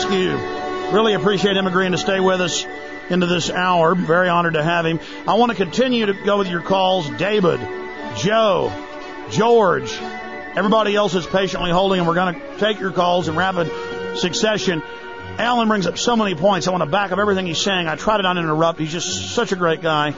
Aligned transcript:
rescue. 0.00 0.36
Really 0.94 1.12
appreciate 1.14 1.56
him 1.56 1.66
agreeing 1.66 1.92
to 1.92 1.98
stay 1.98 2.20
with 2.20 2.40
us 2.40 2.64
into 3.10 3.26
this 3.26 3.50
hour. 3.50 3.94
Very 3.94 4.28
honored 4.28 4.54
to 4.54 4.62
have 4.62 4.86
him. 4.86 4.98
I 5.28 5.34
want 5.34 5.50
to 5.50 5.56
continue 5.56 6.06
to 6.06 6.14
go 6.14 6.38
with 6.38 6.48
your 6.48 6.62
calls. 6.62 7.08
David, 7.10 7.60
Joe, 8.16 8.72
George, 9.30 9.92
everybody 10.56 10.96
else 10.96 11.14
is 11.14 11.26
patiently 11.26 11.70
holding, 11.70 11.98
and 11.98 12.08
we're 12.08 12.14
going 12.14 12.34
to 12.34 12.58
take 12.58 12.80
your 12.80 12.92
calls 12.92 13.28
in 13.28 13.36
rapid 13.36 13.70
succession. 14.16 14.82
Alan 15.38 15.68
brings 15.68 15.86
up 15.86 15.98
so 15.98 16.16
many 16.16 16.34
points. 16.34 16.66
I 16.66 16.70
want 16.70 16.82
to 16.82 16.90
back 16.90 17.12
up 17.12 17.18
everything 17.18 17.46
he's 17.46 17.60
saying. 17.60 17.86
I 17.86 17.96
try 17.96 18.16
to 18.16 18.22
not 18.22 18.38
interrupt. 18.38 18.78
He's 18.78 18.92
just 18.92 19.34
such 19.34 19.52
a 19.52 19.56
great 19.56 19.82
guy. 19.82 20.14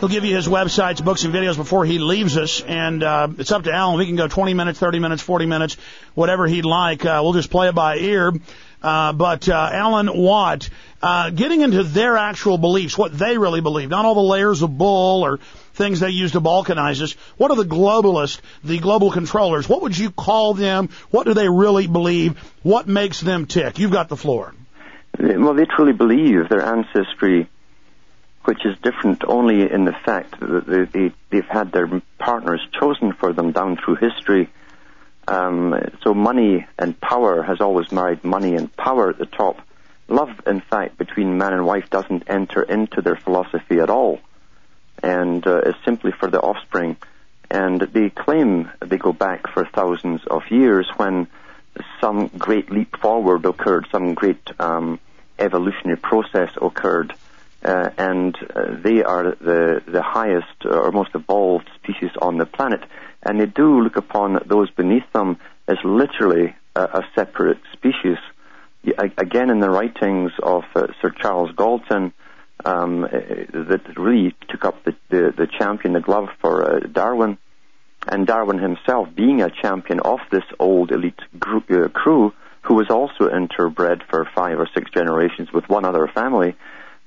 He'll 0.00 0.08
give 0.08 0.24
you 0.24 0.34
his 0.34 0.48
websites, 0.48 1.02
books, 1.02 1.24
and 1.24 1.32
videos 1.32 1.56
before 1.56 1.84
he 1.84 1.98
leaves 1.98 2.36
us, 2.36 2.60
and 2.60 3.02
uh, 3.02 3.28
it's 3.38 3.52
up 3.52 3.62
to 3.64 3.72
Alan. 3.72 3.98
We 3.98 4.06
can 4.06 4.16
go 4.16 4.26
20 4.26 4.52
minutes, 4.52 4.80
30 4.80 4.98
minutes, 4.98 5.22
40 5.22 5.46
minutes, 5.46 5.76
whatever 6.14 6.46
he'd 6.46 6.64
like. 6.64 7.04
Uh, 7.06 7.20
we'll 7.22 7.34
just 7.34 7.50
play 7.50 7.68
it 7.68 7.74
by 7.74 7.98
ear. 7.98 8.32
Uh, 8.82 9.12
but 9.12 9.48
uh, 9.48 9.70
Alan 9.72 10.10
Watt, 10.12 10.68
uh, 11.02 11.30
getting 11.30 11.60
into 11.60 11.84
their 11.84 12.16
actual 12.16 12.58
beliefs, 12.58 12.98
what 12.98 13.16
they 13.16 13.38
really 13.38 13.60
believe, 13.60 13.88
not 13.88 14.04
all 14.04 14.14
the 14.14 14.20
layers 14.20 14.62
of 14.62 14.76
bull 14.76 15.24
or 15.24 15.38
things 15.74 16.00
they 16.00 16.10
use 16.10 16.32
to 16.32 16.40
balkanize 16.40 17.00
us. 17.00 17.12
What 17.36 17.50
are 17.50 17.56
the 17.56 17.64
globalists, 17.64 18.40
the 18.64 18.78
global 18.78 19.10
controllers? 19.10 19.68
What 19.68 19.82
would 19.82 19.96
you 19.96 20.10
call 20.10 20.54
them? 20.54 20.88
What 21.10 21.26
do 21.26 21.34
they 21.34 21.48
really 21.48 21.86
believe? 21.86 22.38
What 22.62 22.88
makes 22.88 23.20
them 23.20 23.46
tick? 23.46 23.78
You've 23.78 23.92
got 23.92 24.08
the 24.08 24.16
floor. 24.16 24.54
Well, 25.18 25.54
they 25.54 25.66
truly 25.66 25.92
believe 25.92 26.48
their 26.48 26.64
ancestry 26.64 27.48
which 28.44 28.64
is 28.64 28.76
different 28.82 29.24
only 29.24 29.70
in 29.70 29.84
the 29.84 29.92
fact 29.92 30.40
that 30.40 30.88
they, 30.92 31.36
have 31.36 31.46
had 31.46 31.72
their 31.72 32.02
partners 32.18 32.60
chosen 32.78 33.12
for 33.12 33.32
them 33.32 33.52
down 33.52 33.76
through 33.76 33.96
history. 33.96 34.50
Um, 35.32 35.74
so 36.02 36.12
money 36.12 36.66
and 36.78 37.00
power 37.00 37.42
has 37.42 37.60
always 37.62 37.90
married 37.90 38.22
money 38.22 38.54
and 38.54 38.74
power 38.76 39.08
at 39.08 39.18
the 39.18 39.24
top. 39.24 39.62
Love, 40.08 40.28
in 40.46 40.60
fact, 40.60 40.98
between 40.98 41.38
man 41.38 41.54
and 41.54 41.64
wife 41.64 41.88
doesn't 41.88 42.24
enter 42.28 42.62
into 42.62 43.00
their 43.00 43.16
philosophy 43.16 43.78
at 43.78 43.88
all, 43.88 44.20
and 45.02 45.46
uh, 45.46 45.60
is 45.60 45.74
simply 45.86 46.12
for 46.12 46.28
the 46.28 46.40
offspring. 46.40 46.98
And 47.50 47.80
they 47.80 48.10
claim 48.10 48.70
they 48.80 48.98
go 48.98 49.14
back 49.14 49.48
for 49.54 49.64
thousands 49.64 50.20
of 50.26 50.42
years 50.50 50.86
when 50.98 51.28
some 52.00 52.28
great 52.36 52.70
leap 52.70 52.98
forward 52.98 53.46
occurred, 53.46 53.86
some 53.90 54.12
great 54.12 54.42
um, 54.60 55.00
evolutionary 55.38 55.96
process 55.98 56.50
occurred 56.60 57.14
uh, 57.64 57.90
and 57.96 58.36
uh, 58.54 58.76
they 58.82 59.02
are 59.02 59.36
the, 59.36 59.82
the 59.86 60.02
highest 60.02 60.64
or 60.64 60.90
most 60.90 61.14
evolved 61.14 61.68
species 61.76 62.10
on 62.20 62.36
the 62.38 62.46
planet. 62.46 62.82
And 63.22 63.40
they 63.40 63.46
do 63.46 63.80
look 63.80 63.96
upon 63.96 64.40
those 64.46 64.70
beneath 64.70 65.10
them 65.12 65.38
as 65.68 65.76
literally 65.84 66.54
a, 66.74 66.82
a 66.82 67.02
separate 67.14 67.60
species. 67.72 68.18
Again, 69.16 69.50
in 69.50 69.60
the 69.60 69.70
writings 69.70 70.32
of 70.42 70.64
uh, 70.74 70.88
Sir 71.00 71.10
Charles 71.10 71.52
Galton, 71.56 72.12
um, 72.64 73.04
uh, 73.04 73.08
that 73.08 73.82
really 73.96 74.34
took 74.48 74.64
up 74.64 74.84
the, 74.84 74.94
the, 75.08 75.32
the 75.36 75.46
champion, 75.46 75.94
the 75.94 76.00
glove 76.00 76.28
for 76.40 76.64
uh, 76.64 76.80
Darwin, 76.80 77.38
and 78.06 78.26
Darwin 78.26 78.58
himself 78.58 79.08
being 79.14 79.42
a 79.42 79.50
champion 79.50 80.00
of 80.00 80.18
this 80.30 80.44
old 80.58 80.90
elite 80.90 81.20
uh, 81.40 81.88
crew, 81.92 82.32
who 82.62 82.74
was 82.74 82.90
also 82.90 83.28
interbred 83.28 84.02
for 84.08 84.28
five 84.34 84.58
or 84.58 84.68
six 84.74 84.90
generations 84.90 85.52
with 85.52 85.68
one 85.68 85.84
other 85.84 86.08
family, 86.08 86.56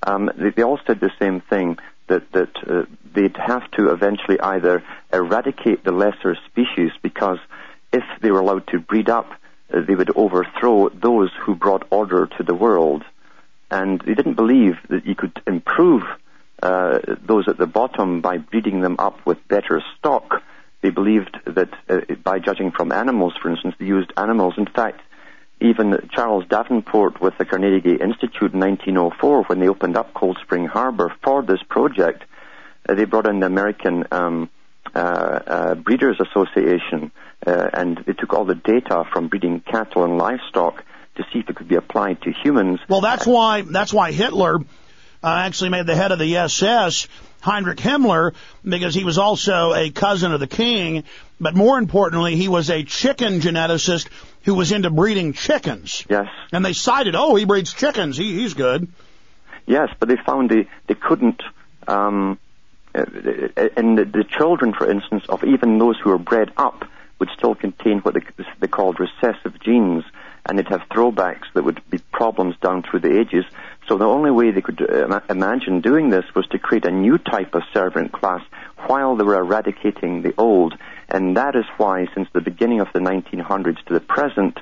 um, 0.03 0.29
they, 0.37 0.49
they, 0.51 0.63
all 0.63 0.79
said 0.85 0.99
the 0.99 1.11
same 1.19 1.41
thing 1.41 1.77
that 2.07 2.31
that 2.31 2.55
uh, 2.67 2.83
they'd 3.13 3.37
have 3.37 3.69
to 3.71 3.91
eventually 3.91 4.39
either 4.39 4.83
eradicate 5.11 5.83
the 5.83 5.91
lesser 5.91 6.35
species 6.47 6.91
because 7.01 7.39
if 7.91 8.03
they 8.21 8.31
were 8.31 8.39
allowed 8.39 8.67
to 8.67 8.79
breed 8.79 9.09
up, 9.09 9.29
uh, 9.73 9.81
they 9.87 9.95
would 9.95 10.15
overthrow 10.15 10.89
those 10.89 11.31
who 11.41 11.55
brought 11.55 11.87
order 11.89 12.27
to 12.37 12.43
the 12.43 12.53
world, 12.53 13.03
and 13.71 14.01
they 14.01 14.13
didn't 14.13 14.35
believe 14.35 14.75
that 14.89 15.05
you 15.05 15.15
could 15.15 15.41
improve 15.47 16.03
uh, 16.61 16.99
those 17.25 17.47
at 17.47 17.57
the 17.57 17.67
bottom 17.67 18.21
by 18.21 18.37
breeding 18.37 18.81
them 18.81 18.95
up 18.99 19.25
with 19.25 19.47
better 19.47 19.81
stock. 19.97 20.41
They 20.81 20.89
believed 20.89 21.37
that 21.45 21.69
uh, 21.89 22.01
by 22.23 22.39
judging 22.39 22.71
from 22.71 22.91
animals, 22.91 23.33
for 23.41 23.49
instance, 23.49 23.75
they 23.79 23.85
used 23.85 24.11
animals. 24.17 24.53
In 24.57 24.67
fact, 24.67 25.01
even 25.65 26.09
Charles 26.11 26.45
Davenport 26.47 27.21
with 27.21 27.37
the 27.37 27.45
Carnegie 27.45 27.97
Institute 28.01 28.53
in 28.53 28.59
1904, 28.59 29.43
when 29.43 29.59
they 29.59 29.67
opened 29.67 29.97
up 29.97 30.13
Cold 30.13 30.37
Spring 30.41 30.65
Harbor 30.65 31.13
for 31.23 31.43
this 31.43 31.61
project, 31.67 32.23
uh, 32.87 32.93
they 32.93 33.05
brought 33.05 33.27
in 33.27 33.39
the 33.39 33.47
American 33.47 34.05
um, 34.11 34.49
uh, 34.93 34.99
uh, 34.99 35.75
Breeders 35.75 36.19
Association, 36.19 37.11
uh, 37.45 37.69
and 37.73 37.97
they 38.05 38.13
took 38.13 38.33
all 38.33 38.45
the 38.45 38.55
data 38.55 39.03
from 39.11 39.27
breeding 39.27 39.59
cattle 39.59 40.03
and 40.03 40.17
livestock 40.17 40.83
to 41.15 41.23
see 41.31 41.39
if 41.39 41.49
it 41.49 41.55
could 41.55 41.67
be 41.67 41.75
applied 41.75 42.21
to 42.21 42.31
humans. 42.31 42.79
Well, 42.87 43.01
that's 43.01 43.25
why 43.25 43.61
that's 43.61 43.93
why 43.93 44.11
Hitler 44.11 44.57
uh, 44.57 44.61
actually 45.23 45.69
made 45.69 45.87
the 45.87 45.95
head 45.95 46.11
of 46.11 46.19
the 46.19 46.37
SS 46.37 47.07
Heinrich 47.45 47.77
Himmler 47.77 48.33
because 48.63 48.95
he 48.95 49.03
was 49.03 49.19
also 49.19 49.73
a 49.73 49.91
cousin 49.91 50.33
of 50.33 50.39
the 50.39 50.47
king, 50.47 51.03
but 51.39 51.53
more 51.53 51.77
importantly, 51.77 52.35
he 52.35 52.47
was 52.47 52.71
a 52.71 52.83
chicken 52.83 53.39
geneticist 53.39 54.07
who 54.45 54.55
was 54.55 54.71
into 54.71 54.89
breeding 54.89 55.33
chickens. 55.33 56.03
Yes. 56.09 56.27
And 56.51 56.65
they 56.65 56.73
cited, 56.73 57.13
oh, 57.15 57.35
he 57.35 57.45
breeds 57.45 57.71
chickens. 57.71 58.17
He, 58.17 58.33
he's 58.33 58.55
good. 58.55 58.87
Yes, 59.67 59.89
but 59.99 60.09
they 60.09 60.17
found 60.25 60.49
they, 60.49 60.67
they 60.87 60.95
couldn't, 60.95 61.43
um, 61.87 62.39
uh, 62.95 63.05
and 63.77 63.97
the, 63.97 64.05
the 64.05 64.25
children, 64.27 64.73
for 64.73 64.89
instance, 64.89 65.25
of 65.29 65.43
even 65.43 65.77
those 65.77 65.99
who 66.03 66.09
were 66.09 66.17
bred 66.17 66.51
up 66.57 66.83
would 67.19 67.29
still 67.37 67.53
contain 67.53 67.99
what 67.99 68.15
they, 68.15 68.21
they 68.59 68.67
called 68.67 68.99
recessive 68.99 69.59
genes, 69.59 70.03
and 70.47 70.57
they'd 70.57 70.67
have 70.67 70.81
throwbacks 70.91 71.45
that 71.53 71.63
would 71.63 71.81
be 71.91 71.99
problems 72.11 72.55
down 72.57 72.81
through 72.81 73.01
the 73.01 73.19
ages. 73.19 73.45
So 73.87 73.97
the 73.97 74.05
only 74.05 74.31
way 74.31 74.51
they 74.51 74.61
could 74.61 74.81
uh, 74.81 75.19
imagine 75.29 75.81
doing 75.81 76.09
this 76.09 76.25
was 76.35 76.47
to 76.47 76.59
create 76.59 76.85
a 76.85 76.91
new 76.91 77.17
type 77.17 77.53
of 77.53 77.61
servant 77.71 78.11
class 78.11 78.41
while 78.87 79.15
they 79.15 79.23
were 79.23 79.39
eradicating 79.39 80.23
the 80.23 80.33
old. 80.37 80.73
And 81.07 81.37
that 81.37 81.55
is 81.55 81.65
why, 81.77 82.07
since 82.15 82.27
the 82.33 82.41
beginning 82.41 82.79
of 82.79 82.87
the 82.93 82.99
1900s 82.99 83.83
to 83.85 83.93
the 83.93 83.99
present, 83.99 84.59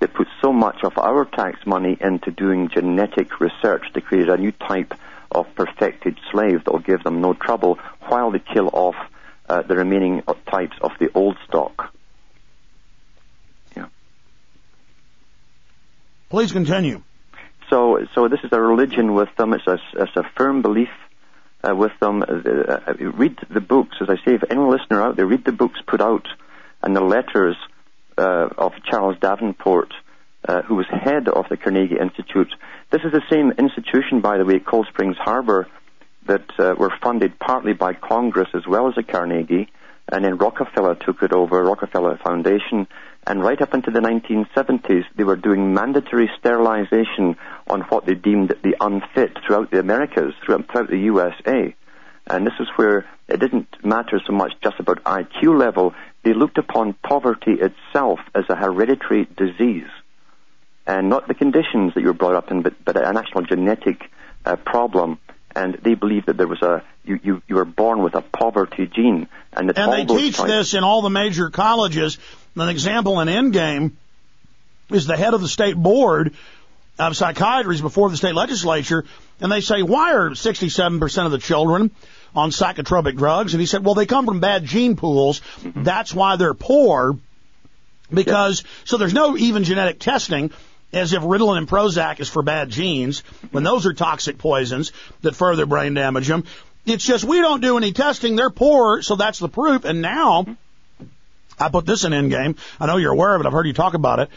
they 0.00 0.08
put 0.08 0.26
so 0.42 0.52
much 0.52 0.82
of 0.82 0.98
our 0.98 1.24
tax 1.24 1.60
money 1.66 1.96
into 2.00 2.32
doing 2.32 2.68
genetic 2.68 3.40
research 3.40 3.84
to 3.94 4.00
create 4.00 4.28
a 4.28 4.36
new 4.36 4.50
type 4.50 4.92
of 5.30 5.46
perfected 5.54 6.18
slave 6.32 6.64
that 6.64 6.72
will 6.72 6.80
give 6.80 7.04
them 7.04 7.20
no 7.20 7.32
trouble 7.32 7.78
while 8.08 8.32
they 8.32 8.40
kill 8.40 8.68
off 8.72 8.96
uh, 9.48 9.62
the 9.62 9.76
remaining 9.76 10.22
types 10.50 10.76
of 10.80 10.90
the 10.98 11.10
old 11.14 11.36
stock. 11.46 11.92
Yeah. 13.76 13.86
Please 16.28 16.50
continue. 16.50 17.02
So, 17.70 18.06
so 18.14 18.28
this 18.28 18.40
is 18.44 18.52
a 18.52 18.60
religion 18.60 19.14
with 19.14 19.28
them. 19.36 19.52
It's 19.52 19.66
a, 19.66 19.78
it's 19.94 20.16
a 20.16 20.24
firm 20.36 20.62
belief 20.62 20.90
uh, 21.62 21.74
with 21.74 21.92
them. 22.00 22.22
Uh, 22.22 22.26
uh, 22.26 22.94
read 22.94 23.38
the 23.50 23.60
books, 23.60 23.96
as 24.00 24.08
I 24.08 24.16
say, 24.24 24.34
if 24.34 24.44
any 24.50 24.60
listener 24.60 25.02
out 25.02 25.16
there, 25.16 25.26
read 25.26 25.44
the 25.44 25.52
books 25.52 25.80
put 25.86 26.00
out 26.00 26.26
and 26.82 26.94
the 26.94 27.00
letters 27.00 27.56
uh, 28.18 28.48
of 28.58 28.72
Charles 28.84 29.16
Davenport, 29.18 29.92
uh, 30.46 30.62
who 30.62 30.74
was 30.74 30.86
head 30.86 31.28
of 31.28 31.46
the 31.48 31.56
Carnegie 31.56 31.98
Institute. 31.98 32.54
This 32.90 33.00
is 33.02 33.12
the 33.12 33.22
same 33.30 33.52
institution, 33.52 34.20
by 34.20 34.36
the 34.36 34.44
way, 34.44 34.58
Cold 34.60 34.86
Springs 34.90 35.16
Harbor, 35.18 35.66
that 36.26 36.44
uh, 36.58 36.74
were 36.78 36.92
funded 37.02 37.38
partly 37.38 37.72
by 37.72 37.94
Congress 37.94 38.48
as 38.54 38.66
well 38.66 38.88
as 38.88 38.94
the 38.94 39.02
Carnegie, 39.02 39.68
and 40.08 40.24
then 40.24 40.36
Rockefeller 40.36 40.96
took 40.96 41.22
it 41.22 41.32
over, 41.32 41.62
Rockefeller 41.62 42.18
Foundation, 42.22 42.86
and 43.26 43.42
right 43.42 43.60
up 43.60 43.72
into 43.72 43.90
the 43.90 44.00
1970s, 44.00 45.04
they 45.16 45.24
were 45.24 45.36
doing 45.36 45.72
mandatory 45.72 46.30
sterilization 46.38 47.36
on 47.66 47.80
what 47.82 48.04
they 48.04 48.14
deemed 48.14 48.54
the 48.62 48.76
unfit 48.80 49.38
throughout 49.46 49.70
the 49.70 49.78
Americas, 49.78 50.34
throughout 50.44 50.68
the 50.90 50.98
USA. 50.98 51.74
And 52.26 52.46
this 52.46 52.54
is 52.60 52.68
where 52.76 53.06
it 53.28 53.40
didn't 53.40 53.68
matter 53.82 54.20
so 54.26 54.34
much 54.34 54.52
just 54.62 54.78
about 54.78 55.02
IQ 55.04 55.58
level. 55.58 55.94
They 56.22 56.34
looked 56.34 56.58
upon 56.58 56.94
poverty 57.02 57.52
itself 57.52 58.18
as 58.34 58.44
a 58.50 58.56
hereditary 58.56 59.26
disease. 59.36 59.88
And 60.86 61.08
not 61.08 61.28
the 61.28 61.34
conditions 61.34 61.94
that 61.94 62.02
you 62.02 62.08
were 62.08 62.12
brought 62.12 62.34
up 62.34 62.50
in, 62.50 62.60
but, 62.60 62.74
but 62.84 62.98
actual 62.98 63.42
genetic 63.42 64.02
uh, 64.44 64.56
problem 64.56 65.18
and 65.54 65.74
they 65.82 65.94
believe 65.94 66.26
that 66.26 66.36
there 66.36 66.46
was 66.46 66.62
a 66.62 66.82
you, 67.04 67.20
you, 67.22 67.42
you 67.48 67.56
were 67.56 67.64
born 67.64 68.02
with 68.02 68.14
a 68.14 68.22
poverty 68.22 68.86
gene, 68.86 69.28
and 69.52 69.76
and 69.76 69.92
they 69.92 70.04
teach 70.04 70.36
types. 70.36 70.48
this 70.48 70.74
in 70.74 70.84
all 70.84 71.02
the 71.02 71.10
major 71.10 71.50
colleges. 71.50 72.18
An 72.56 72.68
example 72.68 73.20
in 73.20 73.28
Endgame 73.28 73.92
is 74.90 75.06
the 75.06 75.16
head 75.16 75.34
of 75.34 75.40
the 75.40 75.48
state 75.48 75.76
board 75.76 76.34
of 76.98 77.16
psychiatry 77.16 77.80
before 77.80 78.10
the 78.10 78.16
state 78.16 78.34
legislature, 78.34 79.04
and 79.40 79.50
they 79.50 79.60
say, 79.60 79.82
why 79.82 80.14
are 80.14 80.30
67% 80.30 81.26
of 81.26 81.32
the 81.32 81.38
children 81.38 81.90
on 82.34 82.50
psychotropic 82.50 83.16
drugs? 83.16 83.54
And 83.54 83.60
he 83.60 83.66
said, 83.66 83.84
well, 83.84 83.94
they 83.94 84.06
come 84.06 84.26
from 84.26 84.40
bad 84.40 84.64
gene 84.64 84.96
pools. 84.96 85.40
Mm-hmm. 85.40 85.82
That's 85.82 86.14
why 86.14 86.36
they're 86.36 86.54
poor. 86.54 87.18
Because, 88.12 88.62
so 88.84 88.96
there's 88.96 89.14
no 89.14 89.36
even 89.36 89.64
genetic 89.64 89.98
testing 89.98 90.52
as 90.94 91.12
if 91.12 91.22
Ritalin 91.22 91.58
and 91.58 91.68
Prozac 91.68 92.20
is 92.20 92.28
for 92.28 92.42
bad 92.42 92.70
genes, 92.70 93.20
when 93.50 93.64
those 93.64 93.86
are 93.86 93.92
toxic 93.92 94.38
poisons 94.38 94.92
that 95.22 95.34
further 95.34 95.66
brain 95.66 95.94
damage 95.94 96.28
them. 96.28 96.44
It's 96.86 97.04
just 97.04 97.24
we 97.24 97.38
don't 97.38 97.60
do 97.60 97.76
any 97.76 97.92
testing. 97.92 98.36
They're 98.36 98.50
poor, 98.50 99.02
so 99.02 99.16
that's 99.16 99.38
the 99.38 99.48
proof. 99.48 99.84
And 99.84 100.02
now 100.02 100.46
I 101.58 101.68
put 101.68 101.86
this 101.86 102.04
in 102.04 102.12
Endgame. 102.12 102.58
I 102.78 102.86
know 102.86 102.96
you're 102.96 103.12
aware 103.12 103.34
of 103.34 103.40
it. 103.40 103.46
I've 103.46 103.52
heard 103.52 103.66
you 103.66 103.72
talk 103.72 103.94
about 103.94 104.20
it 104.20 104.28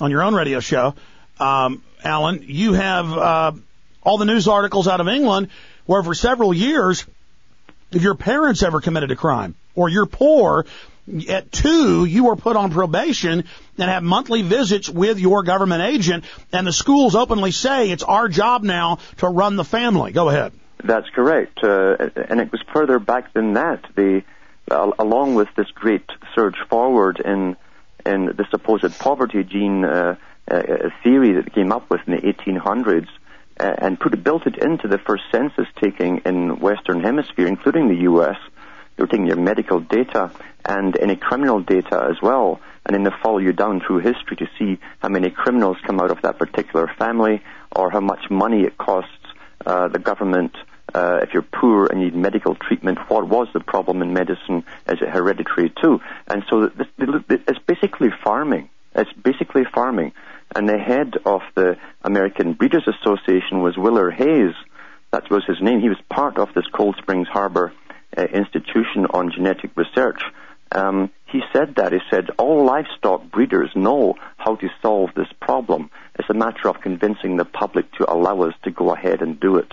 on 0.00 0.10
your 0.10 0.22
own 0.22 0.34
radio 0.34 0.60
show. 0.60 0.94
Um, 1.40 1.82
Alan, 2.04 2.44
you 2.46 2.72
have 2.74 3.12
uh, 3.12 3.52
all 4.02 4.18
the 4.18 4.24
news 4.24 4.48
articles 4.48 4.86
out 4.88 5.00
of 5.00 5.08
England 5.08 5.48
where 5.86 6.02
for 6.02 6.14
several 6.14 6.54
years, 6.54 7.04
if 7.90 8.02
your 8.02 8.14
parents 8.14 8.62
ever 8.62 8.80
committed 8.80 9.10
a 9.10 9.16
crime 9.16 9.54
or 9.74 9.88
you're 9.88 10.06
poor, 10.06 10.66
at 11.28 11.50
two, 11.52 12.04
you 12.04 12.24
were 12.24 12.36
put 12.36 12.56
on 12.56 12.70
probation 12.70 13.44
and 13.78 13.90
have 13.90 14.02
monthly 14.02 14.42
visits 14.42 14.88
with 14.88 15.18
your 15.18 15.42
government 15.42 15.82
agent, 15.82 16.24
and 16.52 16.66
the 16.66 16.72
schools 16.72 17.14
openly 17.14 17.52
say 17.52 17.90
it's 17.90 18.02
our 18.02 18.28
job 18.28 18.62
now 18.62 18.98
to 19.18 19.28
run 19.28 19.56
the 19.56 19.64
family. 19.64 20.12
Go 20.12 20.28
ahead. 20.28 20.52
That's 20.82 21.08
correct, 21.14 21.58
uh, 21.62 21.96
and 22.28 22.40
it 22.40 22.52
was 22.52 22.62
further 22.72 22.98
back 22.98 23.32
than 23.32 23.54
that. 23.54 23.84
The 23.96 24.22
uh, 24.70 24.90
along 24.98 25.34
with 25.34 25.48
this 25.56 25.70
great 25.74 26.04
surge 26.34 26.56
forward 26.68 27.20
in 27.24 27.56
in 28.06 28.26
the 28.26 28.46
supposed 28.50 28.98
poverty 28.98 29.42
gene 29.42 29.84
uh, 29.84 30.16
uh 30.48 30.62
theory 31.02 31.32
that 31.34 31.52
came 31.52 31.72
up 31.72 31.90
with 31.90 32.00
in 32.06 32.14
the 32.14 32.22
1800s, 32.22 33.08
uh, 33.58 33.74
and 33.78 33.98
put 33.98 34.22
built 34.22 34.46
it 34.46 34.56
into 34.56 34.86
the 34.86 34.98
first 34.98 35.24
census 35.32 35.66
taking 35.80 36.18
in 36.18 36.60
Western 36.60 37.02
Hemisphere, 37.02 37.46
including 37.46 37.88
the 37.88 38.02
U.S. 38.02 38.36
They 38.96 39.02
were 39.02 39.08
taking 39.08 39.26
your 39.26 39.36
medical 39.36 39.80
data 39.80 40.30
and 40.68 40.96
any 41.00 41.16
criminal 41.16 41.60
data 41.60 42.06
as 42.10 42.22
well, 42.22 42.60
and 42.86 42.94
then 42.94 43.02
they 43.02 43.10
follow 43.22 43.38
you 43.38 43.52
down 43.52 43.80
through 43.80 43.98
history 43.98 44.36
to 44.36 44.46
see 44.58 44.78
how 45.00 45.08
many 45.08 45.30
criminals 45.30 45.78
come 45.84 45.98
out 45.98 46.10
of 46.10 46.22
that 46.22 46.38
particular 46.38 46.90
family, 46.98 47.42
or 47.74 47.90
how 47.90 48.00
much 48.00 48.30
money 48.30 48.62
it 48.62 48.78
costs 48.78 49.10
uh, 49.66 49.88
the 49.88 49.98
government 49.98 50.54
uh, 50.94 51.20
if 51.22 51.34
you're 51.34 51.42
poor 51.42 51.86
and 51.86 52.00
need 52.00 52.14
medical 52.14 52.54
treatment, 52.54 52.98
what 53.08 53.28
was 53.28 53.48
the 53.52 53.60
problem 53.60 54.02
in 54.02 54.12
medicine? 54.12 54.64
Is 54.88 54.98
it 55.02 55.08
hereditary 55.08 55.72
too? 55.82 56.00
And 56.26 56.44
so 56.48 56.70
it's 57.28 57.58
basically 57.66 58.08
farming. 58.24 58.70
It's 58.94 59.12
basically 59.12 59.64
farming. 59.64 60.12
And 60.56 60.68
the 60.68 60.78
head 60.78 61.14
of 61.26 61.42
the 61.54 61.76
American 62.02 62.54
Breeders 62.54 62.88
Association 62.88 63.62
was 63.62 63.76
Willet 63.76 64.14
Hays. 64.14 64.54
That 65.10 65.30
was 65.30 65.44
his 65.46 65.60
name. 65.60 65.80
He 65.80 65.88
was 65.88 66.00
part 66.08 66.38
of 66.38 66.48
this 66.54 66.66
Cold 66.72 66.96
Springs 66.96 67.28
Harbor 67.28 67.72
uh, 68.16 68.22
Institution 68.22 69.06
on 69.10 69.30
Genetic 69.30 69.70
Research. 69.76 70.22
Um, 70.72 71.10
he 71.26 71.40
said 71.52 71.76
that. 71.76 71.92
He 71.92 71.98
said, 72.10 72.30
all 72.38 72.64
livestock 72.64 73.30
breeders 73.30 73.70
know 73.74 74.16
how 74.36 74.56
to 74.56 74.68
solve 74.82 75.10
this 75.14 75.28
problem. 75.40 75.90
It's 76.18 76.30
a 76.30 76.34
matter 76.34 76.68
of 76.68 76.80
convincing 76.80 77.36
the 77.36 77.44
public 77.44 77.90
to 77.94 78.10
allow 78.10 78.42
us 78.42 78.54
to 78.64 78.70
go 78.70 78.94
ahead 78.94 79.22
and 79.22 79.38
do 79.38 79.56
it. 79.56 79.72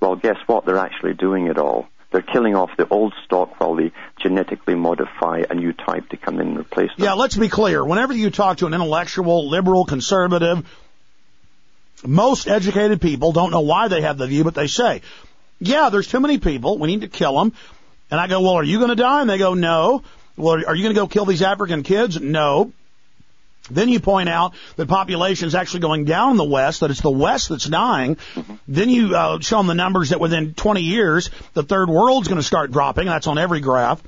Well, 0.00 0.16
guess 0.16 0.36
what? 0.46 0.66
They're 0.66 0.76
actually 0.76 1.14
doing 1.14 1.46
it 1.46 1.58
all. 1.58 1.88
They're 2.10 2.22
killing 2.22 2.54
off 2.54 2.70
the 2.76 2.86
old 2.86 3.12
stock 3.24 3.58
while 3.58 3.74
they 3.74 3.90
genetically 4.22 4.76
modify 4.76 5.42
a 5.50 5.54
new 5.54 5.72
type 5.72 6.10
to 6.10 6.16
come 6.16 6.40
in 6.40 6.48
and 6.48 6.58
replace 6.58 6.90
them. 6.96 7.04
Yeah, 7.04 7.14
let's 7.14 7.36
be 7.36 7.48
clear. 7.48 7.84
Whenever 7.84 8.12
you 8.12 8.30
talk 8.30 8.58
to 8.58 8.66
an 8.66 8.74
intellectual, 8.74 9.48
liberal, 9.48 9.84
conservative, 9.84 10.64
most 12.06 12.46
educated 12.46 13.00
people 13.00 13.32
don't 13.32 13.50
know 13.50 13.62
why 13.62 13.88
they 13.88 14.02
have 14.02 14.18
the 14.18 14.26
view, 14.26 14.44
but 14.44 14.54
they 14.54 14.68
say, 14.68 15.02
yeah, 15.58 15.88
there's 15.90 16.06
too 16.06 16.20
many 16.20 16.38
people. 16.38 16.78
We 16.78 16.88
need 16.88 17.00
to 17.00 17.08
kill 17.08 17.38
them. 17.38 17.52
And 18.14 18.20
I 18.20 18.28
go, 18.28 18.42
well, 18.42 18.52
are 18.52 18.62
you 18.62 18.78
going 18.78 18.90
to 18.90 18.94
die? 18.94 19.22
And 19.22 19.28
they 19.28 19.38
go, 19.38 19.54
no. 19.54 20.04
Well, 20.36 20.54
are 20.54 20.74
you 20.76 20.84
going 20.84 20.94
to 20.94 21.00
go 21.00 21.08
kill 21.08 21.24
these 21.24 21.42
African 21.42 21.82
kids? 21.82 22.20
No. 22.20 22.72
Then 23.68 23.88
you 23.88 23.98
point 23.98 24.28
out 24.28 24.54
that 24.76 24.86
population 24.86 25.48
is 25.48 25.56
actually 25.56 25.80
going 25.80 26.04
down 26.04 26.30
in 26.30 26.36
the 26.36 26.44
West, 26.44 26.78
that 26.78 26.92
it's 26.92 27.00
the 27.00 27.10
West 27.10 27.48
that's 27.48 27.64
dying. 27.64 28.14
Mm-hmm. 28.14 28.54
Then 28.68 28.88
you 28.88 29.16
uh, 29.16 29.40
show 29.40 29.56
them 29.56 29.66
the 29.66 29.74
numbers 29.74 30.10
that 30.10 30.20
within 30.20 30.54
20 30.54 30.82
years, 30.82 31.28
the 31.54 31.64
third 31.64 31.88
world's 31.88 32.28
going 32.28 32.40
to 32.40 32.46
start 32.46 32.70
dropping. 32.70 33.06
That's 33.06 33.26
on 33.26 33.36
every 33.36 33.58
graph. 33.58 34.00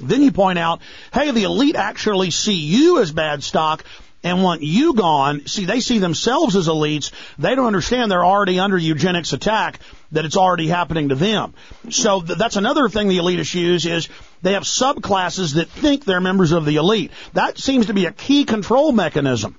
Then 0.00 0.22
you 0.22 0.32
point 0.32 0.58
out, 0.58 0.80
hey, 1.12 1.32
the 1.32 1.42
elite 1.42 1.76
actually 1.76 2.30
see 2.30 2.54
you 2.54 3.02
as 3.02 3.12
bad 3.12 3.44
stock 3.44 3.84
and 4.22 4.42
want 4.42 4.62
you 4.62 4.94
gone. 4.94 5.46
See, 5.46 5.64
they 5.64 5.80
see 5.80 5.98
themselves 5.98 6.56
as 6.56 6.68
elites. 6.68 7.12
They 7.38 7.54
don't 7.54 7.66
understand 7.66 8.10
they're 8.10 8.24
already 8.24 8.58
under 8.58 8.78
eugenics 8.78 9.32
attack, 9.32 9.80
that 10.12 10.24
it's 10.24 10.36
already 10.36 10.68
happening 10.68 11.08
to 11.08 11.14
them. 11.14 11.54
So 11.90 12.20
th- 12.20 12.38
that's 12.38 12.56
another 12.56 12.88
thing 12.88 13.08
the 13.08 13.18
elitists 13.18 13.54
use 13.54 13.86
is 13.86 14.08
they 14.42 14.52
have 14.52 14.64
subclasses 14.64 15.54
that 15.54 15.68
think 15.68 16.04
they're 16.04 16.20
members 16.20 16.52
of 16.52 16.64
the 16.64 16.76
elite. 16.76 17.10
That 17.32 17.58
seems 17.58 17.86
to 17.86 17.94
be 17.94 18.06
a 18.06 18.12
key 18.12 18.44
control 18.44 18.92
mechanism. 18.92 19.58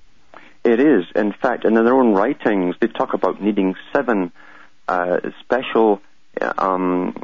It 0.64 0.80
is. 0.80 1.06
In 1.16 1.34
fact, 1.34 1.66
in 1.66 1.74
their 1.74 1.94
own 1.94 2.14
writings, 2.14 2.76
they 2.80 2.88
talk 2.88 3.14
about 3.14 3.42
needing 3.42 3.76
seven 3.94 4.32
uh, 4.88 5.20
special 5.42 6.02
um, 6.42 7.16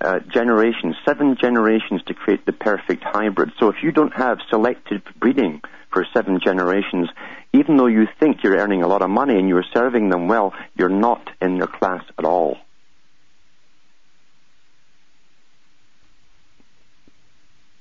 uh, 0.00 0.18
generations, 0.32 0.96
seven 1.04 1.36
generations 1.40 2.02
to 2.06 2.14
create 2.14 2.44
the 2.46 2.52
perfect 2.52 3.02
hybrid. 3.04 3.52
So 3.58 3.68
if 3.68 3.76
you 3.82 3.92
don't 3.92 4.12
have 4.14 4.38
selective 4.50 5.02
breeding, 5.18 5.62
for 5.92 6.06
seven 6.12 6.40
generations, 6.42 7.08
even 7.52 7.76
though 7.76 7.86
you 7.86 8.08
think 8.18 8.42
you're 8.42 8.56
earning 8.56 8.82
a 8.82 8.88
lot 8.88 9.02
of 9.02 9.10
money 9.10 9.38
and 9.38 9.48
you're 9.48 9.64
serving 9.74 10.08
them 10.08 10.26
well, 10.26 10.54
you're 10.74 10.88
not 10.88 11.28
in 11.40 11.58
their 11.58 11.66
class 11.66 12.02
at 12.18 12.24
all. 12.24 12.56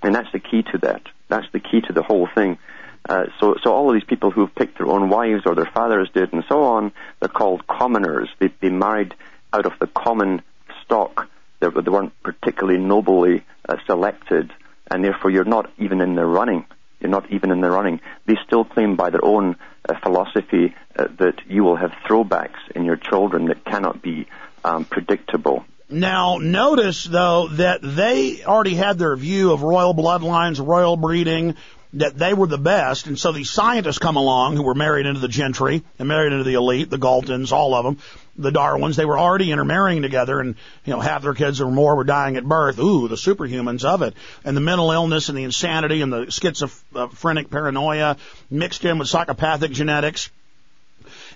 And 0.04 0.14
that's 0.14 0.31
the 0.31 0.40
key 0.40 0.64
to 0.72 0.78
that. 0.80 1.04
That's 1.30 1.48
the 1.54 1.60
key 1.60 1.81
to 1.88 1.94
the 1.94 2.04
whole 2.04 2.28
thing. 2.36 2.57
Uh, 3.07 3.25
so, 3.40 3.56
so 3.64 3.72
all 3.72 3.90
of 3.90 3.96
these 3.96 4.04
people 4.04 4.30
who've 4.31 4.54
picked 4.54 4.78
their 4.78 4.88
own 4.88 5.10
wives 5.10 5.44
or 5.46 5.56
their 5.56 5.69
fathers 5.74 6.10
did 6.14 6.34
and 6.34 6.44
so 6.50 6.64
on, 6.64 6.92
they're 7.19 7.30
called 7.30 7.66
commoners. 7.68 8.30
They, 8.40 8.54
they 8.62 8.69
married 8.69 9.16
out 9.54 9.66
of 9.66 9.74
the 9.80 9.88
common 9.88 10.42
stock. 10.92 11.28
They, 11.60 11.68
weren't 11.68 12.14
particularly 12.24 12.80
nobly 12.80 13.46
uh, 13.70 13.78
selected, 13.86 14.52
and 14.90 15.04
therefore 15.04 15.32
you're 15.32 15.46
not 15.46 15.72
even 15.78 16.02
in 16.02 16.16
the 16.16 16.26
running 16.26 16.66
you're 17.02 17.10
not 17.10 17.32
even 17.32 17.52
in 17.52 17.62
the 17.62 17.70
running. 17.70 18.00
They 18.28 18.36
still 18.46 18.64
claim 18.64 18.96
by 18.96 19.10
their 19.10 19.26
own 19.26 19.56
uh, 19.90 19.96
philosophy 20.04 20.76
uh, 20.95 21.07
that 21.18 21.33
you 21.48 21.64
will 21.64 21.76
have 21.76 21.92
throwbacks 22.07 22.60
in 22.76 22.86
your 22.86 22.95
children 22.95 23.45
that 23.45 23.66
cannot 23.66 24.02
be 24.02 24.28
um, 24.64 24.86
predictable. 24.86 25.66
Now, 25.90 26.38
notice 26.38 27.04
though 27.04 27.48
that 27.54 27.80
they 27.81 28.44
already 28.44 28.76
had 28.76 28.98
their 28.98 29.16
view 29.16 29.52
of 29.52 29.64
royal 29.64 29.94
bloodlines, 29.94 30.66
royal 30.66 30.95
breeding, 30.95 31.56
that 31.94 32.18
they 32.18 32.33
were 32.33 32.48
the 32.48 32.57
best, 32.57 33.07
and 33.07 33.19
so 33.19 33.31
these 33.31 33.50
scientists 33.50 34.00
come 34.00 34.16
along 34.16 34.56
who 34.56 34.64
were 34.64 34.76
married 34.76 35.06
into 35.06 35.19
the 35.19 35.28
gentry 35.28 35.83
and 36.00 36.07
married 36.07 36.31
into 36.31 36.45
the 36.45 36.54
elite, 36.54 36.90
the 36.90 36.98
Galtons, 36.98 37.52
all 37.52 37.76
of 37.76 37.83
them, 37.83 37.98
the 38.38 38.52
Darwins. 38.52 38.95
They 38.95 39.06
were 39.06 39.19
already 39.19 39.52
intermarrying 39.52 40.02
together, 40.02 40.40
and 40.40 40.56
you 40.86 40.94
know 40.94 41.02
half 41.02 41.24
their 41.24 41.33
kids 41.33 41.60
or 41.60 41.69
more 41.69 41.95
were 41.95 42.06
dying 42.06 42.38
at 42.38 42.45
birth. 42.45 42.80
Ooh, 42.80 43.10
the 43.10 43.16
superhumans 43.16 43.83
of 43.83 44.04
it, 44.04 44.14
and 44.45 44.56
the 44.56 44.62
mental 44.62 44.92
illness 44.92 45.28
and 45.28 45.38
the 45.38 45.44
insanity 45.44 46.02
and 46.02 46.14
the 46.14 46.31
schizophrenic 46.31 47.50
paranoia 47.50 48.16
mixed 48.50 48.86
in 48.86 48.98
with 48.98 49.10
psychopathic 49.10 49.71
genetics. 49.71 50.30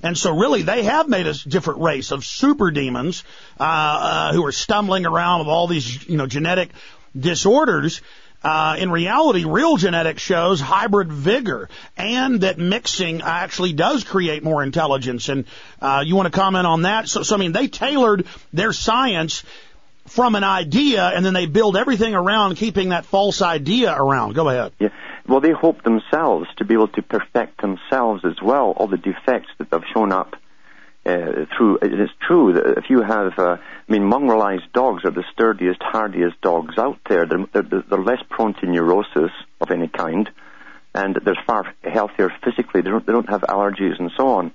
And 0.04 0.18
so 0.18 0.38
really 0.38 0.62
they 0.62 0.84
have 0.84 1.10
made 1.10 1.28
a 1.28 1.34
different 1.34 1.82
race 1.82 2.12
of 2.12 2.24
super 2.24 2.72
demons, 2.72 3.24
uh, 3.60 3.64
uh, 3.64 4.34
who 4.34 4.46
are 4.46 4.52
stumbling 4.52 5.06
around 5.06 5.40
with 5.40 5.48
all 5.48 5.68
these, 5.68 6.08
you 6.08 6.18
know, 6.18 6.28
genetic 6.28 6.70
disorders 7.18 8.02
uh, 8.46 8.76
in 8.78 8.92
reality, 8.92 9.44
real 9.44 9.76
genetics 9.76 10.22
shows 10.22 10.62
hybrid 10.62 11.12
vigor 11.12 11.68
and 11.98 12.42
that 12.42 12.60
mixing 12.60 13.24
actually 13.24 13.74
does 13.74 14.04
create 14.04 14.44
more 14.44 14.62
intelligence. 14.62 15.30
And 15.30 15.46
uh, 15.82 16.04
you 16.06 16.16
want 16.16 16.32
to 16.32 16.40
comment 16.40 16.68
on 16.68 16.84
that? 16.84 17.10
So, 17.10 17.24
so, 17.24 17.36
I 17.36 17.40
mean, 17.40 17.54
they 17.54 17.68
tailored 17.68 18.28
their 18.54 18.72
science 18.72 19.44
from 20.06 20.36
an 20.36 20.44
idea 20.44 21.04
and 21.08 21.26
then 21.26 21.34
they 21.34 21.48
build 21.48 21.76
everything 21.76 22.14
around 22.14 22.54
keeping 22.58 22.90
that 22.90 23.06
false 23.06 23.42
idea 23.42 23.92
around. 23.92 24.36
Go 24.36 24.48
ahead. 24.48 24.74
Yeah. 24.80 24.90
Well, 25.28 25.42
they 25.42 25.52
hope 25.52 25.82
themselves 25.82 26.48
to 26.58 26.66
be 26.66 26.76
able 26.76 26.90
to 26.90 27.02
perfect 27.02 27.60
themselves 27.62 28.24
as 28.24 28.40
well, 28.44 28.76
all 28.78 28.86
the 28.86 28.98
defects 28.98 29.50
that 29.58 29.70
have 29.72 29.86
shown 29.92 30.12
up 30.12 30.36
uh, 31.06 31.46
through. 31.56 31.80
It 31.82 31.94
is 31.94 32.10
true 32.28 32.54
that 32.54 32.78
if 32.78 32.90
you 32.90 33.02
have, 33.02 33.38
uh, 33.38 33.58
I 33.58 33.92
mean, 33.92 34.04
mongrelized 34.04 34.72
dogs 34.74 35.06
are 35.06 35.12
the 35.12 35.24
sturdiest, 35.34 35.82
hardiest 35.82 36.42
dogs 36.42 36.78
out 36.78 37.00
there. 37.08 37.26
They're, 37.26 37.46
they're, 37.54 37.84
they're 37.88 38.04
less 38.04 38.24
prone 38.30 38.54
to 38.56 38.66
neurosis 38.66 39.32
of 39.62 39.72
any 39.72 39.88
kind, 39.88 40.30
and 40.94 41.20
they're 41.24 41.42
far 41.46 41.74
healthier 41.84 42.32
physically. 42.44 42.82
They 42.82 42.90
don't, 42.90 43.06
they 43.06 43.14
don't 43.14 43.30
have 43.30 43.42
allergies 43.42 44.00
and 44.00 44.12
so 44.18 44.28
on. 44.30 44.52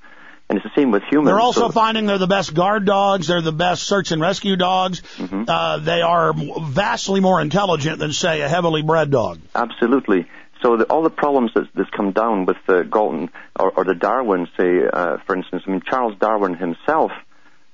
And 0.49 0.59
it's 0.59 0.65
the 0.65 0.81
same 0.81 0.91
with 0.91 1.05
humans. 1.05 1.29
They're 1.29 1.39
also 1.39 1.69
so, 1.69 1.71
finding 1.71 2.07
they're 2.07 2.19
the 2.19 2.27
best 2.27 2.53
guard 2.53 2.85
dogs. 2.85 3.29
They're 3.29 3.41
the 3.41 3.53
best 3.53 3.85
search 3.85 4.11
and 4.11 4.21
rescue 4.21 4.57
dogs. 4.57 5.01
Mm-hmm. 5.17 5.45
Uh, 5.47 5.79
they 5.79 6.03
are 6.03 6.33
vastly 6.35 7.21
more 7.21 7.41
intelligent 7.41 8.01
than, 8.01 8.13
say, 8.13 8.41
a 8.41 8.49
heavily 8.49 8.83
bred 8.83 9.13
dog. 9.13 9.39
Absolutely. 9.55 10.27
So 10.63 10.77
the, 10.77 10.85
all 10.85 11.03
the 11.03 11.11
problems 11.11 11.53
that, 11.55 11.69
that's 11.75 11.91
come 11.91 12.13
down 12.13 12.45
with 12.45 12.59
the 12.67 12.83
Galton 12.83 13.31
or, 13.59 13.71
or 13.71 13.85
the 13.85 13.95
Darwin, 13.95 14.47
say, 14.59 14.81
uh, 14.93 15.17
for 15.27 15.37
instance, 15.37 15.63
I 15.67 15.71
mean, 15.71 15.83
Charles 15.89 16.19
Darwin 16.19 16.55
himself 16.55 17.13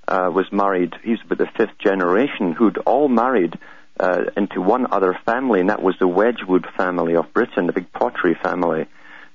uh, 0.07 0.31
was 0.33 0.47
married. 0.53 0.95
He's 1.03 1.19
with 1.29 1.39
the 1.39 1.49
fifth 1.57 1.79
generation 1.79 2.53
who'd 2.53 2.79
all 2.79 3.09
married 3.09 3.59
uh, 3.99 4.25
into 4.37 4.61
one 4.61 4.87
other 4.93 5.19
family, 5.25 5.61
and 5.61 5.71
that 5.71 5.83
was 5.83 5.97
the 5.99 6.07
Wedgwood 6.07 6.67
family 6.77 7.17
of 7.17 7.33
Britain, 7.33 7.67
the 7.67 7.73
big 7.73 7.93
pottery 7.93 8.37
family. 8.41 8.87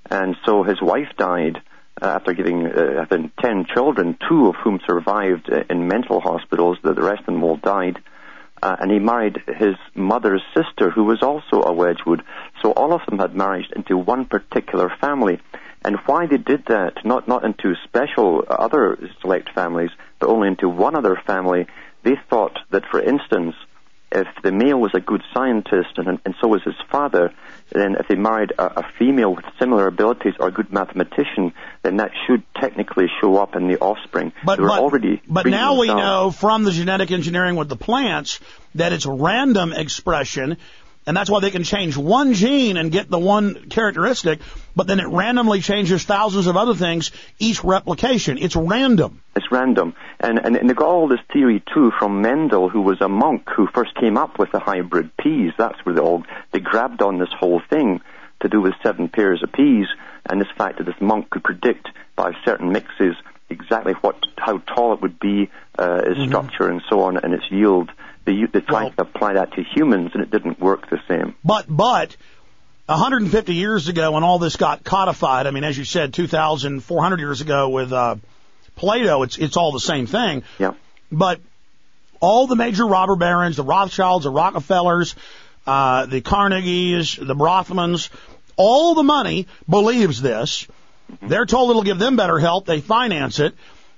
And 0.09 0.35
so 0.45 0.63
his 0.63 0.81
wife 0.81 1.09
died 1.17 1.61
uh, 2.01 2.05
after 2.05 2.33
giving 2.33 2.67
uh, 2.67 2.99
having 2.99 3.31
ten 3.41 3.65
children, 3.73 4.17
two 4.29 4.47
of 4.47 4.55
whom 4.55 4.79
survived 4.87 5.51
uh, 5.51 5.63
in 5.69 5.87
mental 5.87 6.19
hospitals. 6.21 6.77
The 6.83 6.93
rest 6.93 7.21
of 7.21 7.25
them 7.27 7.43
all 7.43 7.57
died. 7.57 7.99
Uh, 8.61 8.75
and 8.79 8.91
he 8.91 8.99
married 8.99 9.37
his 9.47 9.75
mother's 9.95 10.43
sister, 10.53 10.91
who 10.91 11.03
was 11.03 11.21
also 11.21 11.63
a 11.63 11.73
Wedgwood. 11.73 12.23
So 12.61 12.71
all 12.71 12.93
of 12.93 13.01
them 13.07 13.19
had 13.19 13.35
married 13.35 13.65
into 13.75 13.97
one 13.97 14.25
particular 14.25 14.91
family. 15.01 15.39
And 15.83 15.97
why 16.05 16.27
they 16.27 16.37
did 16.37 16.65
that, 16.67 17.03
not, 17.03 17.27
not 17.27 17.43
into 17.43 17.73
special 17.85 18.45
other 18.47 18.99
select 19.19 19.49
families, 19.55 19.89
but 20.19 20.29
only 20.29 20.47
into 20.47 20.69
one 20.69 20.95
other 20.95 21.19
family, 21.25 21.65
they 22.03 22.15
thought 22.29 22.59
that, 22.69 22.85
for 22.91 23.01
instance, 23.01 23.55
if 24.11 24.27
the 24.43 24.51
male 24.51 24.77
was 24.77 24.91
a 24.93 24.99
good 24.99 25.21
scientist 25.33 25.97
and, 25.97 26.19
and 26.25 26.35
so 26.41 26.47
was 26.47 26.61
his 26.63 26.75
father, 26.91 27.33
then 27.71 27.95
if 27.97 28.07
they 28.07 28.15
married 28.15 28.51
a, 28.57 28.81
a, 28.81 28.85
female 28.99 29.33
with 29.33 29.45
similar 29.57 29.87
abilities 29.87 30.33
or 30.39 30.49
a 30.49 30.51
good 30.51 30.71
mathematician, 30.71 31.53
then 31.81 31.97
that 31.97 32.11
should 32.27 32.43
technically 32.59 33.05
show 33.21 33.37
up 33.37 33.55
in 33.55 33.67
the 33.69 33.79
offspring. 33.79 34.33
But, 34.45 34.59
but, 34.59 34.79
already 34.79 35.21
but 35.27 35.45
now 35.47 35.79
we 35.79 35.87
know 35.87 36.31
from 36.31 36.63
the 36.63 36.71
genetic 36.71 37.11
engineering 37.11 37.55
with 37.55 37.69
the 37.69 37.77
plants 37.77 38.39
that 38.75 38.91
it's 38.91 39.05
random 39.05 39.71
expression 39.73 40.57
and 41.07 41.17
that's 41.17 41.29
why 41.29 41.39
they 41.39 41.51
can 41.51 41.63
change 41.63 41.97
one 41.97 42.33
gene 42.33 42.77
and 42.77 42.91
get 42.91 43.09
the 43.09 43.17
one 43.17 43.69
characteristic, 43.69 44.39
but 44.75 44.87
then 44.87 44.99
it 44.99 45.07
randomly 45.07 45.61
changes 45.61 46.03
thousands 46.03 46.47
of 46.47 46.55
other 46.55 46.75
things 46.75 47.11
each 47.39 47.63
replication. 47.63 48.37
It's 48.37 48.55
random. 48.55 49.21
It's 49.35 49.51
random. 49.51 49.95
And, 50.19 50.37
and, 50.37 50.55
and 50.55 50.69
they 50.69 50.73
got 50.73 50.87
all 50.87 51.07
this 51.07 51.19
theory 51.33 51.63
too 51.73 51.91
from 51.97 52.21
Mendel, 52.21 52.69
who 52.69 52.81
was 52.81 53.01
a 53.01 53.09
monk 53.09 53.49
who 53.49 53.67
first 53.67 53.95
came 53.95 54.17
up 54.17 54.37
with 54.37 54.51
the 54.51 54.59
hybrid 54.59 55.17
peas. 55.17 55.53
That's 55.57 55.83
where 55.85 55.95
they 55.95 56.01
all, 56.01 56.23
they 56.51 56.59
grabbed 56.59 57.01
on 57.01 57.17
this 57.17 57.31
whole 57.37 57.61
thing 57.69 58.01
to 58.41 58.49
do 58.49 58.61
with 58.61 58.73
seven 58.83 59.09
pairs 59.09 59.41
of 59.43 59.51
peas 59.51 59.87
and 60.25 60.39
this 60.39 60.49
fact 60.57 60.77
that 60.77 60.85
this 60.85 60.99
monk 61.01 61.29
could 61.29 61.43
predict 61.43 61.87
by 62.15 62.33
certain 62.45 62.71
mixes 62.71 63.15
exactly 63.49 63.93
what, 63.93 64.15
how 64.37 64.59
tall 64.59 64.93
it 64.93 65.01
would 65.01 65.19
be, 65.19 65.49
uh, 65.77 66.01
its 66.05 66.19
mm-hmm. 66.19 66.29
structure 66.29 66.67
and 66.69 66.81
so 66.89 67.01
on, 67.01 67.17
and 67.17 67.33
its 67.33 67.43
yield. 67.51 67.91
They, 68.25 68.45
they 68.45 68.61
tried 68.61 68.83
well, 68.83 68.91
to 68.91 69.01
apply 69.01 69.33
that 69.33 69.53
to 69.53 69.63
humans, 69.63 70.11
and 70.13 70.21
it 70.23 70.31
didn't 70.31 70.59
work 70.59 70.89
the 70.89 70.99
same. 71.07 71.35
But 71.43 71.65
but 71.67 72.15
150 72.85 73.53
years 73.53 73.87
ago, 73.87 74.11
when 74.11 74.23
all 74.23 74.39
this 74.39 74.55
got 74.55 74.83
codified, 74.83 75.47
I 75.47 75.51
mean, 75.51 75.63
as 75.63 75.77
you 75.77 75.85
said, 75.85 76.13
2,400 76.13 77.19
years 77.19 77.41
ago 77.41 77.69
with 77.69 77.91
uh, 77.91 78.17
Plato, 78.75 79.23
it's 79.23 79.37
it's 79.37 79.57
all 79.57 79.71
the 79.71 79.79
same 79.79 80.05
thing. 80.07 80.43
Yeah. 80.59 80.73
But 81.11 81.41
all 82.19 82.47
the 82.47 82.55
major 82.55 82.85
robber 82.85 83.15
barons, 83.15 83.57
the 83.57 83.63
Rothschilds, 83.63 84.25
the 84.25 84.31
Rockefellers, 84.31 85.15
uh, 85.65 86.05
the 86.05 86.21
Carnegies, 86.21 87.15
the 87.15 87.35
Rothmans, 87.35 88.09
all 88.55 88.95
the 88.95 89.03
money 89.03 89.47
believes 89.67 90.21
this. 90.21 90.67
Mm-hmm. 91.11 91.27
They're 91.27 91.45
told 91.45 91.71
it'll 91.71 91.83
give 91.83 91.99
them 91.99 92.15
better 92.15 92.39
health. 92.39 92.65
They 92.65 92.81
finance 92.81 93.39
it. 93.39 93.55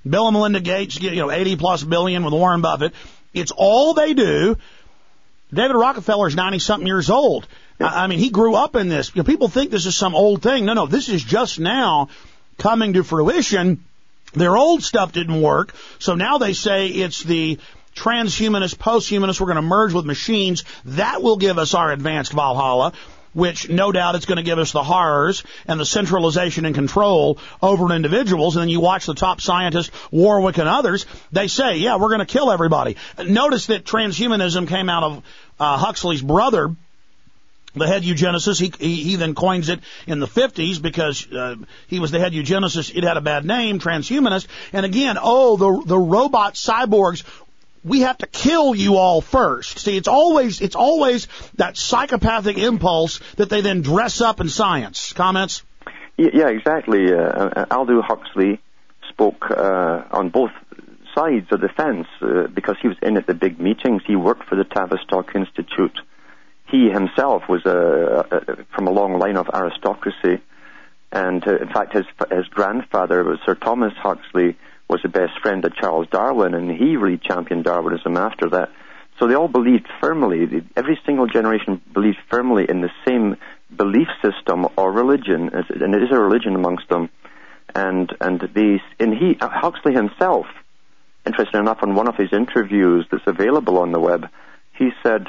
Bill 0.07 0.27
and 0.27 0.35
Melinda 0.35 0.59
Gates 0.59 0.97
get, 0.97 1.13
you 1.13 1.21
know, 1.21 1.31
80 1.31 1.55
plus 1.57 1.83
billion 1.83 2.23
with 2.23 2.33
Warren 2.33 2.61
Buffett. 2.61 2.93
It's 3.33 3.51
all 3.55 3.93
they 3.93 4.13
do. 4.13 4.57
David 5.53 5.75
Rockefeller 5.75 6.27
is 6.27 6.35
90 6.35 6.59
something 6.59 6.87
years 6.87 7.09
old. 7.09 7.47
I, 7.79 8.03
I 8.03 8.07
mean, 8.07 8.19
he 8.19 8.29
grew 8.29 8.55
up 8.55 8.75
in 8.75 8.89
this. 8.89 9.11
You 9.15 9.21
know, 9.21 9.25
people 9.25 9.47
think 9.47 9.71
this 9.71 9.85
is 9.85 9.95
some 9.95 10.15
old 10.15 10.41
thing. 10.41 10.65
No, 10.65 10.73
no, 10.73 10.85
this 10.85 11.09
is 11.09 11.23
just 11.23 11.59
now 11.59 12.09
coming 12.57 12.93
to 12.93 13.03
fruition. 13.03 13.83
Their 14.33 14.57
old 14.57 14.83
stuff 14.83 15.11
didn't 15.11 15.41
work. 15.41 15.73
So 15.99 16.15
now 16.15 16.37
they 16.39 16.53
say 16.53 16.87
it's 16.87 17.23
the 17.23 17.59
transhumanist, 17.95 18.77
posthumanist, 18.77 19.39
we're 19.39 19.47
going 19.47 19.57
to 19.57 19.61
merge 19.61 19.93
with 19.93 20.05
machines. 20.05 20.63
That 20.85 21.21
will 21.21 21.37
give 21.37 21.59
us 21.59 21.73
our 21.75 21.91
advanced 21.91 22.33
Valhalla 22.33 22.93
which 23.33 23.69
no 23.69 23.91
doubt 23.91 24.15
it's 24.15 24.25
going 24.25 24.37
to 24.37 24.43
give 24.43 24.59
us 24.59 24.71
the 24.71 24.83
horrors 24.83 25.43
and 25.67 25.79
the 25.79 25.85
centralization 25.85 26.65
and 26.65 26.75
control 26.75 27.37
over 27.61 27.93
individuals. 27.93 28.55
And 28.55 28.61
then 28.61 28.69
you 28.69 28.79
watch 28.79 29.05
the 29.05 29.13
top 29.13 29.41
scientists, 29.41 29.91
Warwick 30.11 30.57
and 30.57 30.69
others, 30.69 31.05
they 31.31 31.47
say, 31.47 31.77
yeah, 31.77 31.97
we're 31.97 32.09
going 32.09 32.19
to 32.19 32.25
kill 32.25 32.51
everybody. 32.51 32.97
Notice 33.17 33.67
that 33.67 33.85
transhumanism 33.85 34.67
came 34.67 34.89
out 34.89 35.03
of 35.03 35.23
uh, 35.59 35.77
Huxley's 35.77 36.21
brother, 36.21 36.75
the 37.75 37.87
head 37.87 38.03
eugenicist. 38.03 38.59
He, 38.59 38.71
he, 38.85 39.03
he 39.03 39.15
then 39.15 39.33
coins 39.35 39.69
it 39.69 39.79
in 40.05 40.19
the 40.19 40.27
50s 40.27 40.81
because 40.81 41.31
uh, 41.31 41.55
he 41.87 41.99
was 41.99 42.11
the 42.11 42.19
head 42.19 42.33
eugenicist. 42.33 42.95
It 42.95 43.03
had 43.03 43.17
a 43.17 43.21
bad 43.21 43.45
name, 43.45 43.79
transhumanist. 43.79 44.47
And 44.71 44.85
again, 44.85 45.17
oh, 45.19 45.57
the 45.57 45.83
the 45.87 45.97
robot 45.97 46.53
cyborgs 46.53 47.23
we 47.83 48.01
have 48.01 48.17
to 48.19 48.27
kill 48.27 48.75
you 48.75 48.95
all 48.95 49.21
first. 49.21 49.79
See, 49.79 49.97
it's 49.97 50.07
always 50.07 50.61
it's 50.61 50.75
always 50.75 51.27
that 51.55 51.77
psychopathic 51.77 52.57
impulse 52.57 53.19
that 53.35 53.49
they 53.49 53.61
then 53.61 53.81
dress 53.81 54.21
up 54.21 54.39
in 54.39 54.49
science. 54.49 55.13
Comments? 55.13 55.63
Yeah, 56.17 56.49
exactly. 56.49 57.11
Uh, 57.11 57.17
uh, 57.17 57.65
Aldous 57.71 58.05
Huxley 58.05 58.61
spoke 59.09 59.49
uh, 59.49 60.03
on 60.11 60.29
both 60.29 60.51
sides 61.15 61.47
of 61.51 61.61
the 61.61 61.69
fence 61.69 62.07
uh, 62.21 62.47
because 62.47 62.75
he 62.81 62.87
was 62.87 62.97
in 63.01 63.17
at 63.17 63.27
the 63.27 63.33
big 63.33 63.59
meetings. 63.59 64.01
He 64.05 64.15
worked 64.15 64.47
for 64.47 64.55
the 64.55 64.63
Tavistock 64.63 65.35
Institute. 65.35 65.97
He 66.67 66.89
himself 66.89 67.43
was 67.49 67.65
a, 67.65 68.25
a, 68.31 68.65
from 68.75 68.87
a 68.87 68.91
long 68.91 69.19
line 69.19 69.37
of 69.37 69.49
aristocracy, 69.53 70.41
and 71.11 71.45
uh, 71.47 71.57
in 71.57 71.67
fact, 71.67 71.93
his 71.93 72.05
his 72.31 72.47
grandfather 72.47 73.23
was 73.23 73.39
Sir 73.45 73.55
Thomas 73.55 73.93
Huxley 73.97 74.57
was 74.89 75.01
the 75.01 75.09
best 75.09 75.39
friend 75.41 75.63
of 75.65 75.75
Charles 75.75 76.07
Darwin, 76.09 76.53
and 76.53 76.69
he 76.69 76.97
really 76.97 77.17
championed 77.17 77.63
Darwinism 77.63 78.17
after 78.17 78.49
that. 78.49 78.69
So 79.19 79.27
they 79.27 79.35
all 79.35 79.47
believed 79.47 79.87
firmly, 80.01 80.63
every 80.75 80.99
single 81.05 81.27
generation 81.27 81.81
believed 81.93 82.17
firmly 82.29 82.65
in 82.67 82.81
the 82.81 82.89
same 83.07 83.37
belief 83.75 84.07
system 84.21 84.67
or 84.75 84.91
religion, 84.91 85.49
and 85.53 85.95
it 85.95 86.03
is 86.03 86.11
a 86.11 86.19
religion 86.19 86.55
amongst 86.55 86.89
them. 86.89 87.09
And 87.75 88.11
and 88.21 88.49
these, 88.53 88.81
and 88.99 89.13
he 89.13 89.37
Huxley 89.39 89.93
himself, 89.93 90.45
interesting 91.25 91.59
enough, 91.59 91.79
on 91.81 91.95
one 91.95 92.07
of 92.07 92.15
his 92.15 92.29
interviews 92.31 93.07
that's 93.11 93.25
available 93.25 93.79
on 93.79 93.91
the 93.91 93.99
web, 93.99 94.27
he 94.77 94.89
said 95.01 95.27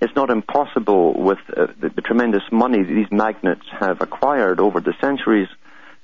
it's 0.00 0.14
not 0.14 0.30
impossible 0.30 1.14
with 1.14 1.38
uh, 1.56 1.66
the, 1.80 1.88
the 1.88 2.02
tremendous 2.02 2.42
money 2.52 2.82
these 2.82 3.10
magnates 3.10 3.66
have 3.78 4.00
acquired 4.00 4.60
over 4.60 4.80
the 4.80 4.94
centuries. 5.00 5.48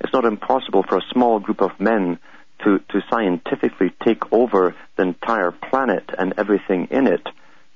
It's 0.00 0.12
not 0.12 0.24
impossible 0.24 0.84
for 0.88 0.96
a 0.98 1.02
small 1.12 1.38
group 1.38 1.60
of 1.60 1.78
men 1.78 2.18
to, 2.64 2.78
to 2.90 3.02
scientifically 3.10 3.92
take 4.04 4.32
over 4.32 4.74
the 4.96 5.02
entire 5.02 5.50
planet 5.50 6.04
and 6.18 6.34
everything 6.36 6.88
in 6.90 7.06
it. 7.06 7.26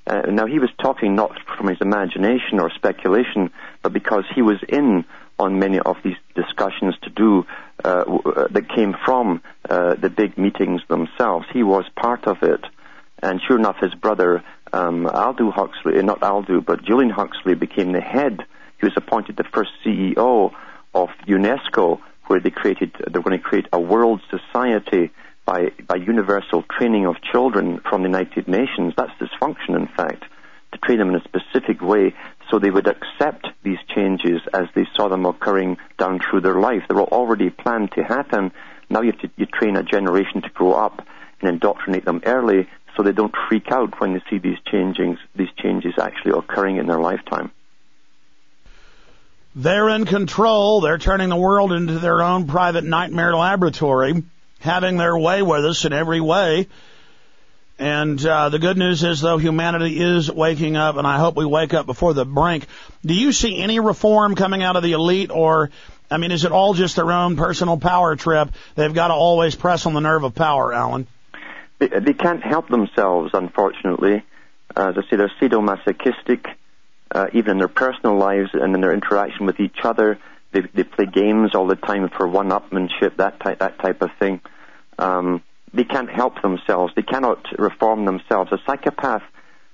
Uh, 0.06 0.22
now, 0.30 0.46
he 0.46 0.58
was 0.58 0.70
talking 0.82 1.14
not 1.14 1.38
from 1.56 1.68
his 1.68 1.78
imagination 1.80 2.60
or 2.60 2.70
speculation, 2.70 3.50
but 3.82 3.92
because 3.92 4.24
he 4.34 4.40
was 4.40 4.56
in 4.68 5.04
on 5.38 5.58
many 5.58 5.78
of 5.78 5.96
these 6.02 6.16
discussions 6.34 6.94
to 7.02 7.10
do 7.10 7.46
uh, 7.84 7.88
uh, 7.88 8.48
that 8.50 8.68
came 8.74 8.96
from 9.04 9.42
uh, 9.68 9.94
the 9.94 10.10
big 10.10 10.36
meetings 10.38 10.80
themselves. 10.88 11.46
He 11.52 11.62
was 11.62 11.84
part 11.94 12.26
of 12.26 12.42
it. 12.42 12.64
And 13.22 13.40
sure 13.46 13.58
enough, 13.58 13.76
his 13.80 13.94
brother, 13.94 14.42
um, 14.72 15.06
Aldous 15.06 15.54
Huxley, 15.54 15.98
uh, 15.98 16.02
not 16.02 16.22
Aldous, 16.22 16.64
but 16.66 16.84
Julian 16.84 17.10
Huxley, 17.10 17.54
became 17.54 17.92
the 17.92 18.00
head. 18.00 18.40
He 18.80 18.86
was 18.86 18.94
appointed 18.96 19.36
the 19.36 19.44
first 19.44 19.70
CEO 19.84 20.52
of 20.94 21.08
UNESCO 21.26 22.00
where 22.28 22.40
they 22.40 22.50
created, 22.50 22.92
they're 23.10 23.22
going 23.22 23.38
to 23.38 23.44
create 23.44 23.66
a 23.72 23.80
world 23.80 24.20
society 24.30 25.10
by, 25.44 25.70
by 25.86 25.96
universal 25.96 26.62
training 26.78 27.06
of 27.06 27.16
children 27.22 27.80
from 27.88 28.02
the 28.02 28.08
United 28.08 28.48
Nations. 28.48 28.94
That's 28.96 29.12
dysfunction, 29.20 29.76
in 29.76 29.88
fact, 29.96 30.24
to 30.72 30.78
train 30.78 30.98
them 30.98 31.08
in 31.10 31.16
a 31.16 31.24
specific 31.24 31.80
way 31.80 32.14
so 32.50 32.58
they 32.58 32.70
would 32.70 32.86
accept 32.86 33.46
these 33.62 33.78
changes 33.94 34.40
as 34.52 34.66
they 34.74 34.86
saw 34.96 35.08
them 35.08 35.26
occurring 35.26 35.78
down 35.98 36.20
through 36.20 36.42
their 36.42 36.60
life. 36.60 36.82
They 36.88 36.94
were 36.94 37.02
already 37.02 37.50
planned 37.50 37.92
to 37.92 38.02
happen. 38.02 38.52
Now 38.90 39.02
you 39.02 39.12
have 39.12 39.20
to 39.20 39.30
you 39.36 39.46
train 39.46 39.76
a 39.76 39.82
generation 39.82 40.42
to 40.42 40.50
grow 40.50 40.72
up 40.72 41.06
and 41.40 41.50
indoctrinate 41.50 42.04
them 42.04 42.22
early 42.24 42.68
so 42.96 43.02
they 43.02 43.12
don't 43.12 43.34
freak 43.48 43.70
out 43.70 44.00
when 44.00 44.14
they 44.14 44.22
see 44.28 44.38
these 44.38 44.58
changings, 44.72 45.18
these 45.34 45.52
changes 45.56 45.94
actually 46.00 46.32
occurring 46.36 46.76
in 46.76 46.86
their 46.86 47.00
lifetime. 47.00 47.52
They're 49.58 49.88
in 49.88 50.04
control. 50.04 50.80
They're 50.82 50.98
turning 50.98 51.30
the 51.30 51.36
world 51.36 51.72
into 51.72 51.98
their 51.98 52.22
own 52.22 52.46
private 52.46 52.84
nightmare 52.84 53.34
laboratory, 53.34 54.22
having 54.60 54.98
their 54.98 55.18
way 55.18 55.42
with 55.42 55.64
us 55.64 55.84
in 55.84 55.92
every 55.92 56.20
way. 56.20 56.68
And 57.76 58.24
uh, 58.24 58.50
the 58.50 58.60
good 58.60 58.78
news 58.78 59.02
is, 59.02 59.20
though, 59.20 59.36
humanity 59.36 60.00
is 60.00 60.30
waking 60.30 60.76
up, 60.76 60.94
and 60.96 61.08
I 61.08 61.18
hope 61.18 61.34
we 61.34 61.44
wake 61.44 61.74
up 61.74 61.86
before 61.86 62.14
the 62.14 62.24
brink. 62.24 62.68
Do 63.04 63.14
you 63.14 63.32
see 63.32 63.60
any 63.60 63.80
reform 63.80 64.36
coming 64.36 64.62
out 64.62 64.76
of 64.76 64.84
the 64.84 64.92
elite, 64.92 65.32
or, 65.32 65.70
I 66.08 66.18
mean, 66.18 66.30
is 66.30 66.44
it 66.44 66.52
all 66.52 66.74
just 66.74 66.94
their 66.94 67.10
own 67.10 67.36
personal 67.36 67.78
power 67.78 68.14
trip? 68.14 68.50
They've 68.76 68.94
got 68.94 69.08
to 69.08 69.14
always 69.14 69.56
press 69.56 69.86
on 69.86 69.92
the 69.92 70.00
nerve 70.00 70.22
of 70.22 70.36
power, 70.36 70.72
Alan. 70.72 71.08
They, 71.80 71.88
they 71.88 72.14
can't 72.14 72.44
help 72.44 72.68
themselves, 72.68 73.32
unfortunately. 73.34 74.22
As 74.76 74.94
I 74.96 75.02
say, 75.10 75.16
they're 75.16 75.32
sadomasochistic 75.40 76.46
uh, 77.12 77.26
even 77.32 77.52
in 77.52 77.58
their 77.58 77.68
personal 77.68 78.16
lives 78.16 78.50
and 78.52 78.74
in 78.74 78.80
their 78.80 78.92
interaction 78.92 79.46
with 79.46 79.60
each 79.60 79.78
other. 79.84 80.18
They, 80.52 80.62
they 80.62 80.84
play 80.84 81.06
games 81.06 81.54
all 81.54 81.66
the 81.66 81.76
time 81.76 82.08
for 82.08 82.26
one-upmanship, 82.26 83.16
that 83.16 83.40
type, 83.40 83.58
that 83.58 83.78
type 83.78 84.00
of 84.02 84.10
thing. 84.18 84.40
Um, 84.98 85.42
they 85.72 85.84
can't 85.84 86.10
help 86.10 86.40
themselves. 86.40 86.92
They 86.96 87.02
cannot 87.02 87.44
reform 87.58 88.04
themselves. 88.04 88.50
A 88.52 88.58
psychopath 88.66 89.22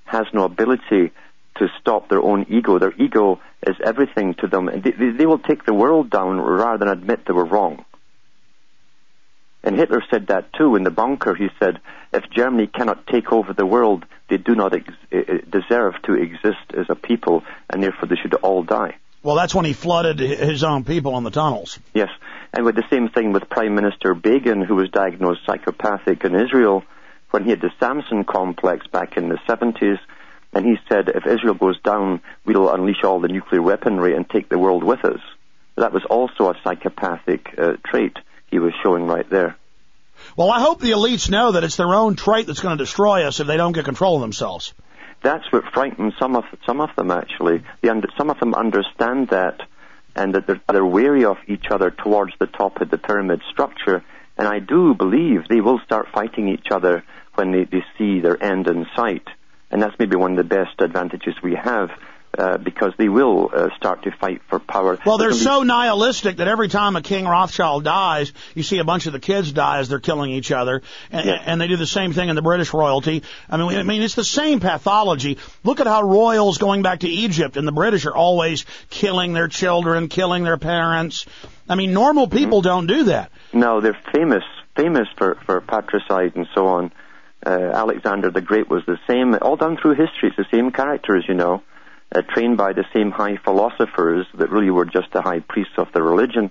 has 0.04 0.26
no 0.32 0.44
ability 0.44 1.12
to 1.58 1.68
stop 1.80 2.08
their 2.08 2.20
own 2.20 2.46
ego. 2.48 2.78
Their 2.78 2.92
ego 2.98 3.40
is 3.66 3.76
everything 3.82 4.34
to 4.40 4.48
them. 4.48 4.66
They, 4.66 4.90
they, 4.90 5.10
they 5.10 5.26
will 5.26 5.38
take 5.38 5.64
the 5.64 5.74
world 5.74 6.10
down 6.10 6.40
rather 6.40 6.78
than 6.78 6.88
admit 6.88 7.26
they 7.26 7.32
were 7.32 7.44
wrong. 7.44 7.84
And 9.64 9.76
Hitler 9.76 10.02
said 10.11 10.26
that 10.26 10.52
too 10.52 10.76
in 10.76 10.85
the 10.85 10.90
bunker. 10.90 11.35
He 11.35 11.49
said, 11.59 11.80
if 12.12 12.30
Germany 12.30 12.66
cannot 12.66 13.06
take 13.06 13.33
over 13.33 13.54
the 13.54 13.64
world, 13.64 14.04
they 14.28 14.37
do 14.37 14.54
not 14.54 14.75
ex- 14.75 14.92
eh, 15.11 15.23
eh, 15.26 15.38
deserve 15.50 15.94
to 16.02 16.14
exist 16.14 16.73
as 16.76 16.87
a 16.90 16.94
people, 16.94 17.42
and 17.71 17.83
therefore 17.83 18.06
they 18.09 18.16
should 18.16 18.35
all 18.35 18.62
die. 18.62 18.97
Well, 19.23 19.37
that's 19.37 19.54
when 19.54 19.64
he 19.64 19.73
flooded 19.73 20.18
his 20.18 20.62
own 20.62 20.85
people 20.85 21.16
in 21.16 21.25
the 21.25 21.30
tunnels. 21.30 21.78
Yes, 21.94 22.11
and 22.52 22.66
with 22.66 22.76
the 22.76 22.85
same 22.90 23.09
thing 23.09 23.33
with 23.33 23.49
Prime 23.49 23.75
Minister 23.75 24.14
Begin, 24.14 24.61
who 24.61 24.75
was 24.75 24.90
diagnosed 24.90 25.40
psychopathic 25.47 26.25
in 26.25 26.35
Israel 26.35 26.85
when 27.30 27.44
he 27.44 27.50
had 27.50 27.62
the 27.62 27.73
Samson 27.80 28.25
complex 28.25 28.87
back 28.87 29.16
in 29.16 29.30
the 29.30 29.38
70s. 29.49 29.99
And 30.52 30.64
he 30.64 30.76
said, 30.88 31.09
if 31.09 31.26
Israel 31.26 31.54
goes 31.54 31.80
down, 31.80 32.21
we'll 32.44 32.73
unleash 32.73 33.02
all 33.02 33.18
the 33.18 33.28
nuclear 33.28 33.62
weaponry 33.62 34.14
and 34.14 34.28
take 34.28 34.50
the 34.50 34.59
world 34.59 34.85
with 34.85 35.04
us. 35.04 35.21
That 35.76 35.92
was 35.92 36.04
also 36.04 36.50
a 36.50 36.54
psychopathic 36.62 37.59
uh, 37.59 37.73
trait 37.85 38.16
he 38.50 38.58
was 38.58 38.72
showing 38.82 39.06
right 39.06 39.28
there. 39.28 39.56
Well, 40.36 40.50
I 40.50 40.60
hope 40.60 40.80
the 40.80 40.92
elites 40.92 41.30
know 41.30 41.52
that 41.52 41.64
it's 41.64 41.76
their 41.76 41.94
own 41.94 42.16
trait 42.16 42.46
that's 42.46 42.60
going 42.60 42.76
to 42.76 42.82
destroy 42.82 43.26
us 43.26 43.40
if 43.40 43.46
they 43.46 43.56
don't 43.56 43.72
get 43.72 43.84
control 43.84 44.16
of 44.16 44.20
themselves. 44.22 44.74
That's 45.22 45.50
what 45.52 45.64
frightens 45.72 46.14
some 46.18 46.36
of 46.36 46.44
some 46.66 46.80
of 46.80 46.90
them. 46.96 47.10
Actually, 47.10 47.64
under, 47.88 48.08
some 48.16 48.30
of 48.30 48.38
them 48.38 48.54
understand 48.54 49.28
that, 49.28 49.60
and 50.14 50.34
that 50.34 50.46
they're, 50.46 50.60
they're 50.68 50.84
wary 50.84 51.24
of 51.24 51.38
each 51.48 51.66
other 51.70 51.90
towards 51.90 52.32
the 52.38 52.46
top 52.46 52.80
of 52.80 52.90
the 52.90 52.98
pyramid 52.98 53.40
structure. 53.50 54.04
And 54.36 54.48
I 54.48 54.58
do 54.58 54.94
believe 54.94 55.48
they 55.48 55.60
will 55.60 55.78
start 55.84 56.08
fighting 56.12 56.48
each 56.48 56.66
other 56.70 57.04
when 57.34 57.52
they, 57.52 57.64
they 57.64 57.84
see 57.96 58.20
their 58.20 58.42
end 58.42 58.66
in 58.66 58.86
sight. 58.96 59.26
And 59.70 59.80
that's 59.80 59.98
maybe 59.98 60.16
one 60.16 60.32
of 60.32 60.36
the 60.36 60.44
best 60.44 60.80
advantages 60.80 61.34
we 61.42 61.54
have 61.54 61.90
uh, 62.36 62.58
because 62.58 62.92
they 62.98 63.08
will 63.08 63.50
uh, 63.52 63.68
start 63.76 64.02
to 64.02 64.10
fight 64.10 64.42
for 64.48 64.58
power. 64.58 64.98
Well, 65.04 65.18
they're 65.18 65.32
so 65.32 65.62
nihilistic 65.62 66.38
that 66.38 66.48
every 66.48 66.68
time 66.68 66.96
a 66.96 67.02
King 67.02 67.26
Rothschild 67.26 67.84
dies, 67.84 68.32
you 68.54 68.62
see 68.62 68.78
a 68.78 68.84
bunch 68.84 69.06
of 69.06 69.12
the 69.12 69.20
kids 69.20 69.52
die 69.52 69.78
as 69.78 69.88
they're 69.88 70.00
killing 70.00 70.30
each 70.30 70.50
other, 70.50 70.82
and, 71.12 71.26
yes. 71.26 71.42
and 71.46 71.60
they 71.60 71.68
do 71.68 71.76
the 71.76 71.86
same 71.86 72.12
thing 72.12 72.28
in 72.28 72.36
the 72.36 72.42
British 72.42 72.72
royalty. 72.72 73.22
I 73.48 73.56
mean, 73.56 73.76
I 73.76 73.82
mean, 73.82 74.02
it's 74.02 74.14
the 74.14 74.24
same 74.24 74.60
pathology. 74.60 75.38
Look 75.62 75.80
at 75.80 75.86
how 75.86 76.02
royals 76.02 76.58
going 76.58 76.82
back 76.82 77.00
to 77.00 77.08
Egypt 77.08 77.56
and 77.56 77.68
the 77.68 77.72
British 77.72 78.06
are 78.06 78.14
always 78.14 78.64
killing 78.90 79.32
their 79.32 79.48
children, 79.48 80.08
killing 80.08 80.44
their 80.44 80.58
parents. 80.58 81.26
I 81.68 81.76
mean, 81.76 81.92
normal 81.92 82.26
people 82.26 82.60
mm-hmm. 82.60 82.68
don't 82.68 82.86
do 82.86 83.04
that. 83.04 83.30
No, 83.52 83.80
they're 83.80 83.98
famous, 84.12 84.44
famous 84.76 85.08
for 85.16 85.36
for 85.46 85.60
patricide 85.60 86.34
and 86.36 86.46
so 86.54 86.66
on. 86.66 86.92
Uh, 87.46 87.50
Alexander 87.50 88.30
the 88.30 88.40
Great 88.40 88.70
was 88.70 88.82
the 88.86 88.98
same, 89.06 89.36
all 89.40 89.56
down 89.56 89.76
through 89.76 89.94
history. 89.94 90.30
It's 90.30 90.36
the 90.36 90.46
same 90.50 90.72
characters, 90.72 91.26
you 91.28 91.34
know 91.34 91.62
uh, 92.12 92.23
trained 92.23 92.56
by 92.56 92.73
the 92.73 92.84
same 92.92 93.11
high 93.11 93.37
philosophers 93.37 94.26
that 94.34 94.50
really 94.50 94.70
were 94.70 94.84
just 94.84 95.12
the 95.12 95.23
high 95.23 95.40
priests 95.40 95.75
of 95.76 95.92
the 95.92 96.02
religion. 96.02 96.50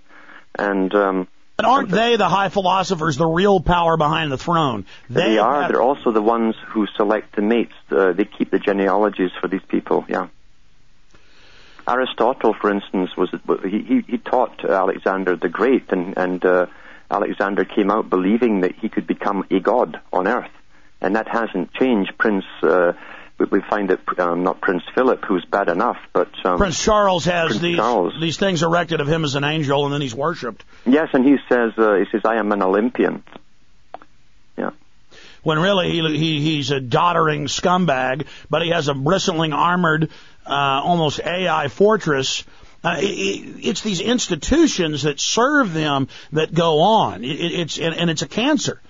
And 0.58 0.94
um, 0.94 1.28
but 1.56 1.66
aren't 1.66 1.90
they 1.90 2.16
the 2.16 2.30
high 2.30 2.50
philosophers, 2.50 3.18
the 3.18 3.28
real 3.28 3.60
power 3.60 3.96
behind 3.96 4.32
the 4.32 4.38
throne? 4.38 4.86
They, 5.10 5.22
they 5.22 5.38
are. 5.38 5.62
Have... 5.62 5.72
They're 5.72 5.82
also 5.82 6.12
the 6.12 6.22
ones 6.22 6.56
who 6.68 6.88
select 6.98 7.36
the 7.36 7.42
mates. 7.42 7.74
Uh, 7.90 8.14
they 8.14 8.26
keep 8.26 8.50
the 8.52 8.60
genealogies 8.60 9.32
for 9.40 9.48
these 9.48 9.62
people. 9.68 10.06
Yeah. 10.08 10.28
Aristotle, 11.88 12.56
for 12.60 12.72
instance, 12.72 13.12
was 13.18 13.30
he, 13.64 14.04
he 14.08 14.18
taught 14.18 14.64
Alexander 14.64 15.36
the 15.36 15.50
Great, 15.50 15.92
and, 15.92 16.18
and 16.18 16.44
uh, 16.46 16.68
Alexander 17.12 17.66
came 17.66 17.92
out 17.92 18.10
believing 18.10 18.62
that 18.62 18.76
he 18.76 18.90
could 18.90 19.06
become 19.06 19.46
a 19.52 19.60
god 19.60 20.00
on 20.12 20.28
earth, 20.28 20.52
and 21.02 21.16
that 21.16 21.28
hasn't 21.28 21.74
changed. 21.74 22.18
Prince 22.18 22.46
uh, 22.64 22.94
we 23.52 23.62
find 23.62 23.90
that 23.90 24.20
um, 24.20 24.44
not 24.44 24.62
Prince 24.62 24.84
Philip, 24.96 25.24
who's 25.26 25.46
bad 25.46 25.70
enough, 25.70 25.98
but 26.14 26.30
um, 26.46 26.58
Prince 26.58 26.82
Charles 26.82 27.26
has 27.26 27.50
Prince 27.50 27.62
these 27.62 27.76
Charles. 27.78 28.14
these 28.20 28.38
things 28.38 28.64
erected 28.64 29.02
of 29.02 29.08
him 29.08 29.24
as 29.24 29.36
an 29.36 29.44
angel, 29.44 29.86
and 29.86 29.94
then 29.94 30.02
he's 30.02 30.16
worshipped. 30.16 30.64
Yes, 30.86 31.10
and 31.14 31.26
he 31.26 31.38
says 31.50 31.74
uh, 31.78 31.96
he 31.96 32.06
says 32.12 32.22
I 32.26 32.36
am 32.36 32.52
an 32.52 32.62
Olympian. 32.62 33.24
Yeah. 34.58 34.72
When 35.44 35.60
really 35.60 35.92
he, 35.92 36.18
he 36.18 36.42
he's 36.42 36.72
a 36.72 36.80
doddering 36.80 37.46
scumbag, 37.46 38.28
but 38.50 38.62
he 38.62 38.70
has 38.70 38.88
a 38.88 38.94
bristling 38.94 39.54
armored, 39.54 40.10
uh, 40.46 40.82
almost 40.84 41.20
AI 41.20 41.68
fortress. 41.68 42.44
Uh, 42.84 42.98
it, 43.00 43.66
it's 43.66 43.82
these 43.82 44.02
institutions 44.02 45.04
that 45.04 45.20
serve 45.20 45.74
them 45.74 46.08
that 46.34 46.54
go 46.54 46.82
on. 46.82 47.24
It, 47.24 47.28
it's 47.28 47.80
and, 47.80 47.96
and 47.96 48.10
it's 48.10 48.22
a 48.22 48.28
cancer. 48.28 48.82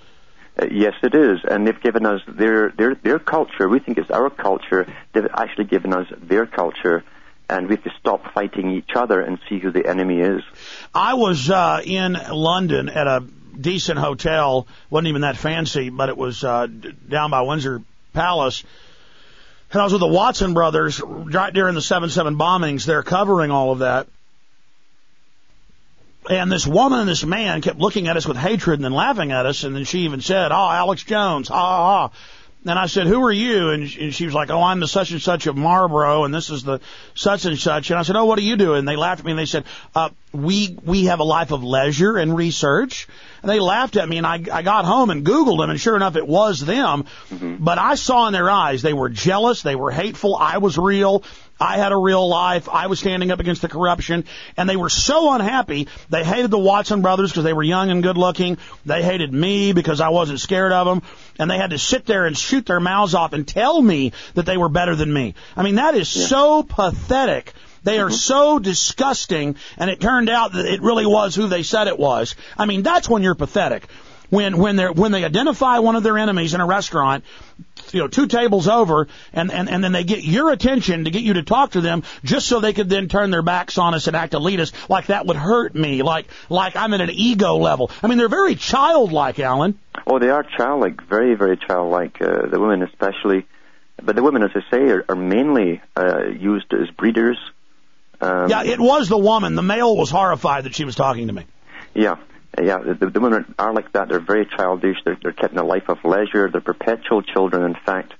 Uh, 0.59 0.67
yes, 0.71 0.93
it 1.01 1.15
is, 1.15 1.39
and 1.49 1.65
they've 1.65 1.81
given 1.81 2.05
us 2.05 2.21
their 2.27 2.69
their 2.69 2.95
their 2.95 3.19
culture. 3.19 3.67
We 3.67 3.79
think 3.79 3.97
it's 3.97 4.11
our 4.11 4.29
culture. 4.29 4.85
They've 5.13 5.27
actually 5.33 5.65
given 5.65 5.93
us 5.93 6.07
their 6.21 6.45
culture, 6.45 7.03
and 7.49 7.67
we 7.67 7.75
have 7.75 7.83
to 7.85 7.91
stop 7.99 8.33
fighting 8.33 8.69
each 8.71 8.91
other 8.95 9.19
and 9.19 9.39
see 9.49 9.59
who 9.59 9.71
the 9.71 9.87
enemy 9.87 10.19
is. 10.19 10.41
I 10.93 11.15
was 11.15 11.49
uh, 11.49 11.81
in 11.83 12.13
London 12.13 12.89
at 12.89 13.07
a 13.07 13.21
decent 13.59 13.99
hotel. 13.99 14.67
wasn't 14.89 15.07
even 15.07 15.21
that 15.21 15.37
fancy, 15.37 15.89
but 15.89 16.09
it 16.09 16.17
was 16.17 16.43
uh, 16.43 16.67
down 16.67 17.31
by 17.31 17.41
Windsor 17.41 17.81
Palace. 18.13 18.63
And 19.71 19.81
I 19.81 19.85
was 19.85 19.93
with 19.93 20.01
the 20.01 20.07
Watson 20.07 20.53
brothers 20.53 21.01
right 21.01 21.51
during 21.51 21.73
the 21.73 21.81
7-7 21.81 22.37
bombings. 22.37 22.85
They're 22.85 23.01
covering 23.01 23.49
all 23.49 23.71
of 23.71 23.79
that. 23.79 24.07
And 26.29 26.51
this 26.51 26.65
woman 26.65 26.99
and 26.99 27.09
this 27.09 27.25
man 27.25 27.61
kept 27.61 27.79
looking 27.79 28.07
at 28.07 28.17
us 28.17 28.27
with 28.27 28.37
hatred 28.37 28.79
and 28.79 28.85
then 28.85 28.93
laughing 28.93 29.31
at 29.31 29.45
us. 29.45 29.63
And 29.63 29.75
then 29.75 29.83
she 29.83 29.99
even 29.99 30.21
said, 30.21 30.51
Oh, 30.51 30.69
Alex 30.69 31.03
Jones, 31.03 31.49
ha 31.49 31.55
ha 31.55 32.09
ha. 32.09 32.17
And 32.65 32.79
I 32.79 32.85
said, 32.85 33.07
who 33.07 33.21
are 33.23 33.31
you? 33.31 33.71
And 33.71 33.89
she 33.89 34.25
was 34.25 34.33
like, 34.33 34.49
oh, 34.49 34.61
I'm 34.61 34.79
the 34.79 34.87
such 34.87 35.11
and 35.11 35.21
such 35.21 35.47
of 35.47 35.57
Marlborough, 35.57 36.23
and 36.23 36.33
this 36.33 36.49
is 36.49 36.63
the 36.63 36.79
such 37.13 37.43
and 37.43 37.59
such. 37.59 37.89
And 37.89 37.99
I 37.99 38.03
said, 38.03 38.15
oh, 38.15 38.23
what 38.23 38.37
do 38.37 38.45
you 38.45 38.55
do? 38.55 38.75
And 38.75 38.87
they 38.87 38.95
laughed 38.95 39.19
at 39.19 39.25
me 39.25 39.31
and 39.33 39.39
they 39.39 39.45
said, 39.45 39.65
uh, 39.93 40.09
we, 40.31 40.77
we 40.83 41.05
have 41.05 41.19
a 41.19 41.25
life 41.25 41.51
of 41.51 41.63
leisure 41.63 42.17
and 42.17 42.35
research. 42.35 43.07
And 43.41 43.51
they 43.51 43.59
laughed 43.59 43.97
at 43.97 44.07
me 44.07 44.17
and 44.17 44.25
I, 44.25 44.41
I 44.51 44.61
got 44.61 44.85
home 44.85 45.09
and 45.09 45.25
Googled 45.25 45.59
them 45.59 45.69
and 45.71 45.79
sure 45.79 45.97
enough 45.97 46.15
it 46.15 46.25
was 46.25 46.61
them. 46.61 47.05
Mm-hmm. 47.29 47.63
But 47.63 47.79
I 47.79 47.95
saw 47.95 48.27
in 48.27 48.33
their 48.33 48.49
eyes, 48.49 48.81
they 48.81 48.93
were 48.93 49.09
jealous, 49.09 49.61
they 49.61 49.75
were 49.75 49.91
hateful, 49.91 50.37
I 50.37 50.59
was 50.59 50.77
real, 50.77 51.23
I 51.59 51.77
had 51.77 51.91
a 51.91 51.97
real 51.97 52.27
life. 52.27 52.67
I 52.67 52.87
was 52.87 52.99
standing 52.99 53.31
up 53.31 53.39
against 53.39 53.61
the 53.61 53.69
corruption, 53.69 54.25
and 54.57 54.67
they 54.67 54.75
were 54.75 54.89
so 54.89 55.31
unhappy. 55.33 55.87
They 56.09 56.23
hated 56.23 56.51
the 56.51 56.59
Watson 56.59 57.01
brothers 57.01 57.31
because 57.31 57.43
they 57.43 57.53
were 57.53 57.63
young 57.63 57.89
and 57.89 58.03
good 58.03 58.17
looking. 58.17 58.57
They 58.85 59.03
hated 59.03 59.31
me 59.31 59.71
because 59.71 60.01
I 60.01 60.09
wasn't 60.09 60.39
scared 60.39 60.71
of 60.71 60.87
them, 60.87 61.03
and 61.39 61.49
they 61.49 61.57
had 61.57 61.69
to 61.69 61.79
sit 61.79 62.05
there 62.05 62.25
and 62.25 62.37
shoot 62.37 62.65
their 62.65 62.79
mouths 62.79 63.13
off 63.13 63.33
and 63.33 63.47
tell 63.47 63.81
me 63.81 64.13
that 64.33 64.45
they 64.45 64.57
were 64.57 64.69
better 64.69 64.95
than 64.95 65.13
me. 65.13 65.35
I 65.55 65.63
mean, 65.63 65.75
that 65.75 65.95
is 65.95 66.13
yeah. 66.15 66.25
so 66.27 66.63
pathetic. 66.63 67.53
They 67.83 67.99
are 67.99 68.07
mm-hmm. 68.07 68.15
so 68.15 68.59
disgusting, 68.59 69.55
and 69.77 69.89
it 69.89 69.99
turned 69.99 70.29
out 70.29 70.53
that 70.53 70.65
it 70.65 70.81
really 70.81 71.05
was 71.05 71.35
who 71.35 71.47
they 71.47 71.63
said 71.63 71.87
it 71.87 71.99
was. 71.99 72.35
I 72.57 72.65
mean, 72.65 72.81
that's 72.81 73.09
when 73.09 73.23
you're 73.23 73.35
pathetic 73.35 73.87
when 74.33 74.57
when 74.57 74.75
they 74.75 74.89
when 74.89 75.11
they 75.11 75.23
identify 75.23 75.79
one 75.79 75.95
of 75.95 76.01
their 76.01 76.17
enemies 76.17 76.55
in 76.55 76.61
a 76.61 76.65
restaurant, 76.65 77.23
you 77.91 77.99
know, 77.99 78.07
two 78.07 78.25
tables 78.27 78.67
over, 78.67 79.07
and, 79.31 79.51
and 79.51 79.69
and 79.69 79.83
then 79.83 79.91
they 79.91 80.03
get 80.03 80.23
your 80.23 80.51
attention 80.51 81.05
to 81.05 81.11
get 81.11 81.21
you 81.21 81.33
to 81.33 81.43
talk 81.43 81.71
to 81.71 81.81
them, 81.81 82.03
just 82.23 82.47
so 82.47 82.59
they 82.59 82.73
could 82.73 82.89
then 82.89 83.07
turn 83.07 83.29
their 83.29 83.43
backs 83.43 83.77
on 83.77 83.93
us 83.93 84.07
and 84.07 84.15
act 84.15 84.33
elitist, 84.33 84.73
like 84.89 85.07
that 85.07 85.27
would 85.27 85.37
hurt 85.37 85.75
me, 85.75 86.01
like 86.01 86.25
like 86.49 86.75
I'm 86.75 86.93
at 86.95 87.01
an 87.01 87.11
ego 87.11 87.57
level. 87.57 87.91
I 88.01 88.07
mean, 88.07 88.17
they're 88.17 88.27
very 88.27 88.55
childlike, 88.55 89.39
Alan. 89.39 89.77
Oh, 90.07 90.17
they 90.17 90.29
are 90.29 90.43
childlike, 90.43 91.03
very 91.07 91.35
very 91.35 91.57
childlike. 91.57 92.19
Uh, 92.19 92.47
the 92.47 92.59
women 92.59 92.81
especially, 92.81 93.45
but 94.01 94.15
the 94.15 94.23
women, 94.23 94.41
as 94.41 94.51
I 94.55 94.61
say, 94.71 94.81
are, 94.89 95.05
are 95.09 95.15
mainly 95.15 95.81
uh, 95.95 96.25
used 96.25 96.73
as 96.73 96.89
breeders. 96.89 97.37
Um, 98.19 98.49
yeah, 98.49 98.63
it 98.63 98.79
was 98.79 99.09
the 99.09 99.17
woman. 99.17 99.53
The 99.53 99.61
male 99.61 99.95
was 99.95 100.09
horrified 100.09 100.63
that 100.63 100.73
she 100.73 100.85
was 100.85 100.95
talking 100.95 101.27
to 101.27 101.33
me. 101.33 101.45
Yeah, 101.93 102.15
yeah, 102.61 102.77
the, 102.77 103.09
the 103.09 103.19
women 103.19 103.55
are 103.57 103.73
like 103.73 103.91
that. 103.93 104.09
They're 104.09 104.19
very 104.19 104.45
childish. 104.45 104.97
They're, 105.03 105.17
they're 105.21 105.33
kept 105.33 105.53
in 105.53 105.59
a 105.59 105.65
life 105.65 105.89
of 105.89 105.97
leisure. 106.03 106.49
They're 106.51 106.61
perpetual 106.61 107.21
children. 107.21 107.63
In 107.63 107.75
fact, 107.85 108.13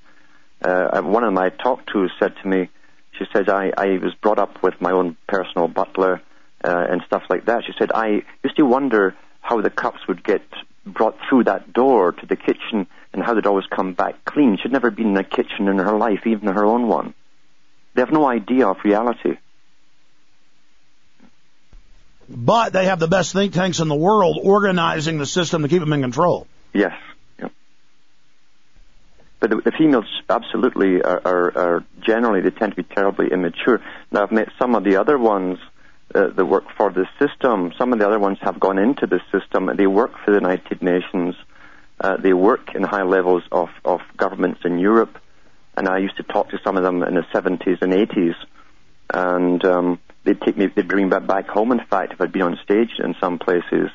uh, 0.61 1.01
one 1.01 1.23
of 1.23 1.27
them 1.27 1.37
I 1.37 1.49
talked 1.49 1.91
to 1.93 2.07
said 2.19 2.33
to 2.41 2.47
me, 2.47 2.69
she 3.17 3.25
says, 3.31 3.47
I, 3.47 3.71
I 3.77 3.97
was 4.01 4.13
brought 4.21 4.39
up 4.39 4.63
with 4.63 4.79
my 4.81 4.91
own 4.91 5.17
personal 5.27 5.67
butler 5.67 6.21
uh, 6.63 6.85
and 6.89 7.01
stuff 7.05 7.23
like 7.29 7.45
that. 7.45 7.63
She 7.65 7.73
said, 7.77 7.91
I 7.91 8.23
used 8.43 8.57
to 8.57 8.65
wonder 8.65 9.15
how 9.41 9.61
the 9.61 9.69
cups 9.69 9.99
would 10.07 10.23
get 10.23 10.41
brought 10.85 11.17
through 11.29 11.43
that 11.45 11.71
door 11.73 12.11
to 12.11 12.25
the 12.25 12.35
kitchen 12.35 12.87
and 13.13 13.23
how 13.23 13.33
they'd 13.33 13.45
always 13.45 13.67
come 13.67 13.93
back 13.93 14.25
clean. 14.25 14.57
She'd 14.61 14.71
never 14.71 14.89
been 14.89 15.09
in 15.11 15.17
a 15.17 15.23
kitchen 15.23 15.67
in 15.67 15.77
her 15.77 15.97
life, 15.97 16.25
even 16.25 16.47
her 16.47 16.65
own 16.65 16.87
one. 16.87 17.13
They 17.93 18.01
have 18.01 18.11
no 18.11 18.27
idea 18.27 18.67
of 18.67 18.77
reality. 18.83 19.37
But 22.35 22.73
they 22.73 22.85
have 22.85 22.99
the 22.99 23.07
best 23.07 23.33
think 23.33 23.53
tanks 23.53 23.79
in 23.79 23.87
the 23.87 23.95
world 23.95 24.39
organizing 24.41 25.17
the 25.17 25.25
system 25.25 25.61
to 25.61 25.67
keep 25.67 25.79
them 25.79 25.93
in 25.93 26.01
control. 26.01 26.47
Yes. 26.73 26.93
But 29.43 29.49
the, 29.49 29.57
the 29.57 29.73
females 29.77 30.05
absolutely 30.29 31.01
are, 31.01 31.21
are, 31.25 31.57
are, 31.57 31.85
generally, 31.99 32.39
they 32.39 32.49
tend 32.49 32.77
to 32.77 32.81
be 32.81 32.95
terribly 32.95 33.27
immature. 33.29 33.81
Now, 34.09 34.23
I've 34.23 34.31
met 34.31 34.47
some 34.57 34.73
of 34.73 34.85
the 34.85 34.95
other 34.95 35.17
ones 35.17 35.59
uh, 36.15 36.27
that 36.27 36.45
work 36.45 36.63
for 36.77 36.93
the 36.93 37.05
system. 37.19 37.73
Some 37.77 37.91
of 37.91 37.99
the 37.99 38.07
other 38.07 38.19
ones 38.19 38.37
have 38.39 38.57
gone 38.57 38.77
into 38.77 39.05
the 39.05 39.19
system 39.33 39.69
they 39.75 39.85
work 39.85 40.11
for 40.23 40.31
the 40.31 40.37
United 40.37 40.81
Nations. 40.81 41.35
Uh, 41.99 42.15
they 42.15 42.31
work 42.31 42.73
in 42.73 42.83
high 42.83 43.03
levels 43.03 43.43
of, 43.51 43.67
of 43.83 43.99
governments 44.15 44.61
in 44.63 44.79
Europe. 44.79 45.17
And 45.75 45.89
I 45.89 45.97
used 45.97 46.15
to 46.15 46.23
talk 46.23 46.51
to 46.51 46.59
some 46.63 46.77
of 46.77 46.83
them 46.83 47.03
in 47.03 47.15
the 47.15 47.25
70s 47.33 47.81
and 47.81 47.91
80s. 47.91 48.35
And 49.13 49.65
um, 49.65 49.99
they'd 50.23 50.41
take 50.41 50.57
me, 50.57 50.67
they'd 50.67 50.87
bring 50.87 51.09
me 51.09 51.19
back 51.19 51.47
home. 51.47 51.71
In 51.71 51.79
fact, 51.85 52.13
if 52.13 52.21
I'd 52.21 52.31
been 52.31 52.43
on 52.43 52.59
stage 52.63 52.91
in 52.99 53.15
some 53.19 53.39
places, 53.39 53.89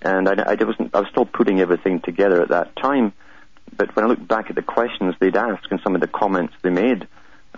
And 0.00 0.28
I, 0.28 0.52
I 0.52 0.64
wasn't, 0.64 0.94
I 0.94 1.00
was 1.00 1.08
still 1.10 1.26
putting 1.26 1.60
everything 1.60 2.00
together 2.00 2.40
at 2.42 2.50
that 2.50 2.76
time. 2.76 3.12
But 3.76 3.94
when 3.94 4.04
I 4.04 4.08
look 4.08 4.26
back 4.26 4.48
at 4.48 4.56
the 4.56 4.62
questions 4.62 5.14
they'd 5.18 5.36
asked 5.36 5.66
and 5.70 5.80
some 5.82 5.94
of 5.94 6.00
the 6.00 6.06
comments 6.06 6.54
they 6.62 6.70
made, 6.70 7.06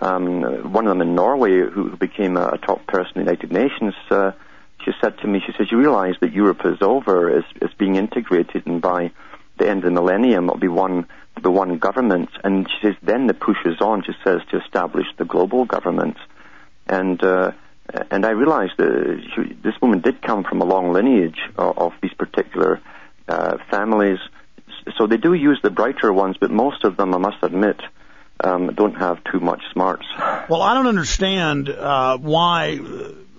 um, 0.01 0.73
one 0.73 0.87
of 0.87 0.91
them 0.91 1.01
in 1.01 1.15
Norway, 1.15 1.61
who 1.61 1.95
became 1.95 2.37
a, 2.37 2.57
top 2.57 2.87
person 2.87 3.19
in 3.19 3.25
the 3.25 3.31
United 3.31 3.51
Nations, 3.51 3.93
uh, 4.09 4.31
she 4.83 4.91
said 4.99 5.19
to 5.19 5.27
me, 5.27 5.41
she 5.45 5.53
says, 5.55 5.71
you 5.71 5.77
realize 5.77 6.15
that 6.21 6.33
Europe 6.33 6.65
is 6.65 6.81
over, 6.81 7.37
is, 7.37 7.45
is 7.61 7.71
being 7.77 7.95
integrated, 7.95 8.65
and 8.65 8.81
by 8.81 9.11
the 9.57 9.69
end 9.69 9.83
of 9.83 9.85
the 9.85 9.91
millennium, 9.91 10.45
it'll 10.45 10.57
be 10.57 10.67
one, 10.67 11.05
the 11.41 11.51
one 11.51 11.77
government. 11.77 12.29
And 12.43 12.67
she 12.67 12.87
says, 12.87 12.95
then 13.03 13.27
the 13.27 13.35
push 13.35 13.57
is 13.65 13.79
on, 13.79 14.03
she 14.03 14.13
says, 14.23 14.41
to 14.49 14.59
establish 14.63 15.05
the 15.17 15.25
global 15.25 15.65
government. 15.65 16.17
And, 16.87 17.23
uh, 17.23 17.51
and 18.11 18.25
I 18.25 18.31
realized 18.31 18.73
that 18.77 19.21
she, 19.35 19.53
this 19.53 19.73
woman 19.81 20.01
did 20.01 20.21
come 20.21 20.43
from 20.43 20.61
a 20.61 20.65
long 20.65 20.91
lineage 20.93 21.39
of, 21.57 21.77
of 21.77 21.93
these 22.01 22.13
particular 22.13 22.81
uh, 23.27 23.57
families. 23.69 24.19
So 24.97 25.07
they 25.07 25.17
do 25.17 25.33
use 25.33 25.59
the 25.61 25.69
brighter 25.69 26.11
ones, 26.11 26.37
but 26.39 26.51
most 26.51 26.83
of 26.83 26.97
them, 26.97 27.13
I 27.13 27.17
must 27.17 27.43
admit, 27.43 27.79
um, 28.43 28.73
don't 28.73 28.95
have 28.95 29.23
too 29.25 29.39
much 29.39 29.61
smarts. 29.71 30.05
Well, 30.17 30.61
I 30.61 30.73
don't 30.73 30.87
understand 30.87 31.69
uh, 31.69 32.17
why. 32.17 32.79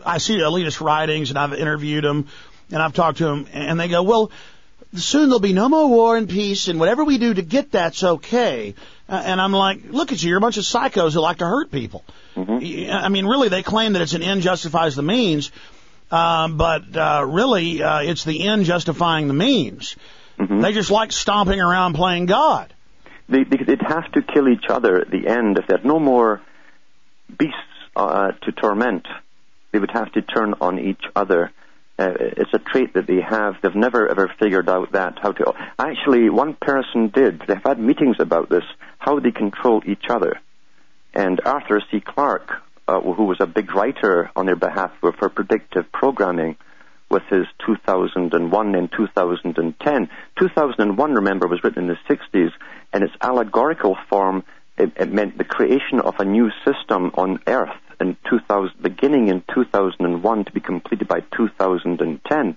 I 0.04 0.18
see 0.18 0.38
elitist 0.38 0.80
writings, 0.80 1.30
and 1.30 1.38
I've 1.38 1.54
interviewed 1.54 2.04
them, 2.04 2.28
and 2.70 2.82
I've 2.82 2.92
talked 2.92 3.18
to 3.18 3.24
them, 3.24 3.46
and 3.52 3.78
they 3.78 3.88
go, 3.88 4.02
"Well, 4.02 4.30
soon 4.94 5.28
there'll 5.28 5.40
be 5.40 5.52
no 5.52 5.68
more 5.68 5.88
war 5.88 6.16
and 6.16 6.28
peace, 6.28 6.68
and 6.68 6.78
whatever 6.78 7.04
we 7.04 7.18
do 7.18 7.34
to 7.34 7.42
get 7.42 7.72
that's 7.72 8.02
okay." 8.02 8.74
Uh, 9.12 9.22
and 9.24 9.40
I'm 9.40 9.52
like, 9.52 9.80
"Look 9.90 10.10
at 10.10 10.22
you! 10.22 10.30
You're 10.30 10.38
a 10.38 10.40
bunch 10.40 10.56
of 10.56 10.64
psychos 10.64 11.12
who 11.12 11.20
like 11.20 11.38
to 11.38 11.46
hurt 11.46 11.70
people." 11.70 12.04
Mm-hmm. 12.34 12.90
I 12.90 13.08
mean, 13.10 13.26
really, 13.26 13.48
they 13.48 13.62
claim 13.62 13.92
that 13.92 14.02
it's 14.02 14.14
an 14.14 14.22
end 14.22 14.42
justifies 14.42 14.96
the 14.96 15.02
means, 15.02 15.52
um, 16.10 16.56
but 16.56 16.96
uh, 16.96 17.24
really, 17.28 17.82
uh, 17.82 18.00
it's 18.00 18.24
the 18.24 18.46
end 18.46 18.64
justifying 18.64 19.28
the 19.28 19.34
means. 19.34 19.96
Mm-hmm. 20.38 20.60
They 20.60 20.72
just 20.72 20.90
like 20.90 21.12
stomping 21.12 21.60
around 21.60 21.94
playing 21.94 22.26
God. 22.26 22.72
They, 23.28 23.44
they, 23.44 23.58
would 23.68 23.82
have 23.82 24.10
to 24.12 24.22
kill 24.22 24.48
each 24.48 24.64
other 24.68 24.98
at 24.98 25.10
the 25.10 25.28
end 25.28 25.58
if 25.58 25.66
there's 25.66 25.84
no 25.84 26.00
more 26.00 26.40
beasts 27.38 27.56
uh, 27.94 28.32
to 28.32 28.52
torment 28.52 29.06
they 29.72 29.78
would 29.78 29.90
have 29.90 30.12
to 30.12 30.22
turn 30.22 30.54
on 30.60 30.78
each 30.78 31.02
other. 31.16 31.50
Uh, 31.98 32.12
it's 32.18 32.52
a 32.52 32.58
trait 32.58 32.94
that 32.94 33.06
they 33.06 33.20
have. 33.20 33.56
They've 33.62 33.74
never 33.74 34.08
ever 34.08 34.32
figured 34.38 34.68
out 34.68 34.92
that 34.92 35.18
how 35.20 35.32
to. 35.32 35.52
Actually, 35.78 36.30
one 36.30 36.54
person 36.54 37.08
did. 37.08 37.42
They've 37.46 37.62
had 37.64 37.78
meetings 37.78 38.16
about 38.18 38.48
this, 38.48 38.64
how 39.04 39.18
they 39.18 39.32
control 39.32 39.82
each 39.86 40.04
other. 40.08 40.40
And 41.12 41.40
Arthur 41.44 41.82
C. 41.90 42.00
Clarke, 42.00 42.52
uh, 42.86 43.00
who 43.00 43.24
was 43.24 43.38
a 43.40 43.46
big 43.46 43.74
writer 43.74 44.30
on 44.36 44.46
their 44.46 44.56
behalf 44.56 44.92
for 45.00 45.28
predictive 45.28 45.90
programming, 45.92 46.56
with 47.10 47.22
his 47.28 47.46
2001 47.66 48.74
and 48.74 48.90
2010. 48.90 50.08
2001, 50.38 51.12
remember, 51.12 51.46
was 51.46 51.62
written 51.62 51.82
in 51.84 51.88
the 51.88 52.14
60s, 52.14 52.50
and 52.92 53.04
its 53.04 53.12
allegorical 53.20 53.96
form 54.08 54.42
it, 54.78 54.92
it 54.96 55.12
meant 55.12 55.36
the 55.36 55.44
creation 55.44 56.00
of 56.00 56.14
a 56.18 56.24
new 56.24 56.50
system 56.64 57.10
on 57.14 57.38
Earth 57.46 57.76
in 58.00 58.16
2000, 58.30 58.82
beginning 58.82 59.28
in 59.28 59.44
2001 59.54 60.44
to 60.46 60.52
be 60.52 60.60
completed 60.60 61.06
by 61.06 61.20
2010. 61.36 62.56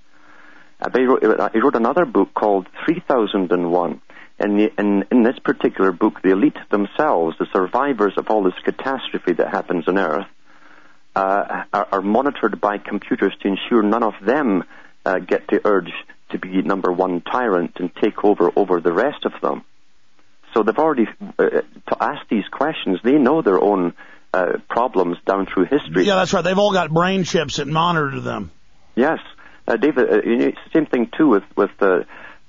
Uh, 0.79 0.89
he, 0.95 1.03
wrote, 1.03 1.23
uh, 1.23 1.49
he 1.53 1.60
wrote 1.60 1.75
another 1.75 2.05
book 2.05 2.34
called 2.34 2.67
3001. 2.86 4.01
And 4.45 4.62
in, 4.62 4.69
in, 4.77 5.05
in 5.10 5.23
this 5.23 5.39
particular 5.39 5.91
book, 5.91 6.21
the 6.21 6.29
elite 6.29 6.58
themselves, 6.69 7.36
the 7.39 7.47
survivors 7.51 8.13
of 8.15 8.27
all 8.29 8.43
this 8.43 8.53
catastrophe 8.63 9.34
that 9.34 9.49
happens 9.49 9.88
on 9.88 9.97
Earth, 9.97 10.27
uh, 11.15 11.63
are, 11.73 11.88
are, 11.91 12.01
monitored 12.01 12.62
by 12.62 12.77
computers 12.77 13.34
to 13.41 13.47
ensure 13.47 13.81
none 13.81 14.03
of 14.03 14.13
them 14.23 14.63
uh, 15.03 15.17
get 15.17 15.47
the 15.47 15.62
urge 15.65 15.91
to 16.29 16.38
be 16.38 16.62
number 16.62 16.91
one 16.91 17.21
tyrant 17.21 17.71
and 17.77 17.89
take 17.95 18.23
over 18.23 18.51
over 18.55 18.79
the 18.81 18.93
rest 18.93 19.25
of 19.25 19.31
them. 19.41 19.63
So 20.53 20.62
they've 20.62 20.77
already 20.77 21.08
uh, 21.39 21.49
to 21.49 21.97
ask 21.99 22.29
these 22.29 22.47
questions. 22.51 22.99
They 23.03 23.13
know 23.13 23.41
their 23.41 23.60
own 23.60 23.95
uh, 24.31 24.60
problems 24.69 25.17
down 25.25 25.47
through 25.51 25.65
history. 25.65 26.05
Yeah, 26.05 26.17
that's 26.17 26.34
right. 26.34 26.43
They've 26.43 26.60
all 26.60 26.71
got 26.71 26.91
brain 26.91 27.23
chips 27.23 27.55
that 27.55 27.65
monitor 27.65 28.19
them. 28.19 28.51
Yes, 28.95 29.19
uh, 29.67 29.77
David. 29.77 30.08
Uh, 30.08 30.21
you 30.23 30.38
know, 30.38 30.51
same 30.71 30.86
thing 30.86 31.10
too 31.17 31.29
with 31.29 31.43
with 31.55 31.71
uh, 31.81 32.03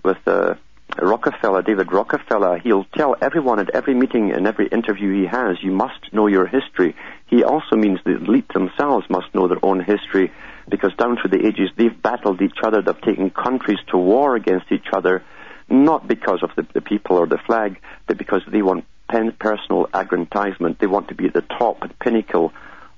with 0.05 0.19
uh, 0.27 0.57
Rockefeller, 1.01 1.63
David 1.63 1.93
Rockefeller. 1.93 2.59
He'll 2.59 2.87
tell 2.97 3.17
everyone 3.21 3.59
at 3.59 3.71
every 3.71 3.95
meeting 3.95 4.33
and 4.33 4.47
every 4.47 4.69
interview 4.69 5.13
he 5.21 5.27
has, 5.27 5.57
you 5.63 5.73
must 5.73 6.13
know 6.13 6.27
your 6.27 6.47
history. 6.47 6.95
He 7.27 7.45
also 7.45 7.77
means 7.77 7.99
the 8.05 8.17
elite 8.17 8.49
themselves 8.55 9.07
must 9.11 9.35
know 9.35 9.49
their 9.49 9.65
own 9.65 9.81
history 9.81 10.33
because 10.69 10.95
down 10.99 11.17
through 11.17 11.39
the 11.39 11.47
ages 11.47 11.71
they've 11.77 12.03
battled 12.03 12.41
each 12.41 12.59
other, 12.65 12.83
they've 12.83 13.01
taken 13.03 13.31
countries 13.31 13.79
to 13.91 13.99
war 13.99 14.37
against 14.37 14.73
each 14.73 14.87
other, 14.93 15.23
not 15.69 16.09
because 16.09 16.43
of 16.43 16.51
the, 16.57 16.67
the 16.73 16.81
people 16.81 17.17
or 17.17 17.27
the 17.27 17.39
flag, 17.47 17.79
but 18.07 18.19
because 18.19 18.43
they 18.51 18.63
want 18.63 18.85
personal 19.39 19.89
aggrandizement. 19.93 20.79
They 20.79 20.87
want 20.87 21.09
to 21.09 21.15
be 21.15 21.27
at 21.27 21.35
the 21.35 21.43
top, 21.43 21.85
pinnacle 22.01 22.53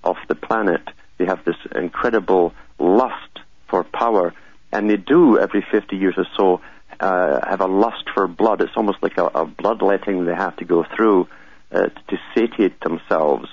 of 0.05 0.17
the 0.29 0.35
planet. 0.35 0.83
They 1.19 1.27
have 1.27 1.45
this 1.45 1.57
incredible 1.75 2.55
lust 2.79 3.41
for 3.69 3.85
power, 3.85 4.33
and 4.73 4.89
they 4.89 4.97
do 4.97 5.39
every 5.39 5.65
50 5.71 5.97
years 5.97 6.15
or 6.17 6.27
so 6.37 6.61
uh, 7.01 7.47
have 7.49 7.61
a 7.61 7.67
lust 7.67 8.05
for 8.15 8.27
blood. 8.27 8.61
It's 8.61 8.77
almost 8.77 9.03
like 9.03 9.19
a, 9.19 9.27
a 9.27 9.47
bloodletting 9.47 10.25
they 10.25 10.35
have 10.35 10.57
to 10.57 10.65
go 10.65 10.85
through 10.97 11.29
uh, 11.71 11.87
to 11.87 12.19
satiate 12.35 12.81
themselves. 12.81 13.49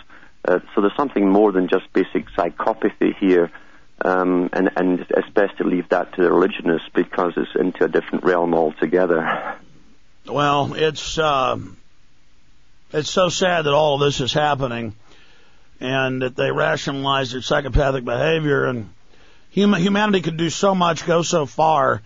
Uh, 0.48 0.60
so 0.74 0.82
there's 0.82 0.96
something 0.96 1.30
more 1.30 1.52
than 1.52 1.68
just 1.68 1.92
basic 1.94 2.28
psychopathy 2.38 3.16
here, 3.20 3.52
um, 4.02 4.50
and, 4.54 4.70
and 4.76 5.00
it's 5.10 5.30
best 5.30 5.58
to 5.58 5.64
leave 5.64 5.90
that 5.90 6.14
to 6.14 6.22
the 6.22 6.32
religionists 6.32 6.90
because 6.94 7.34
it's 7.38 7.56
into 7.56 7.84
a 7.84 7.88
different 7.88 8.24
realm 8.24 8.54
altogether. 8.54 9.56
Well, 10.28 10.74
it's 10.76 11.18
uh, 11.18 11.58
it's 12.92 13.10
so 13.10 13.30
sad 13.30 13.64
that 13.64 13.74
all 13.74 13.96
of 13.96 14.02
this 14.02 14.22
is 14.22 14.34
happening 14.34 14.96
and 15.80 16.22
that 16.22 16.36
they 16.36 16.52
rationalize 16.52 17.32
their 17.32 17.42
psychopathic 17.42 18.06
behavior 18.06 18.66
and 18.66 18.90
human, 19.50 19.82
humanity 19.82 20.22
could 20.22 20.38
do 20.38 20.50
so 20.50 20.74
much, 20.76 21.06
go 21.06 21.22
so 21.22 21.46
far. 21.46 22.02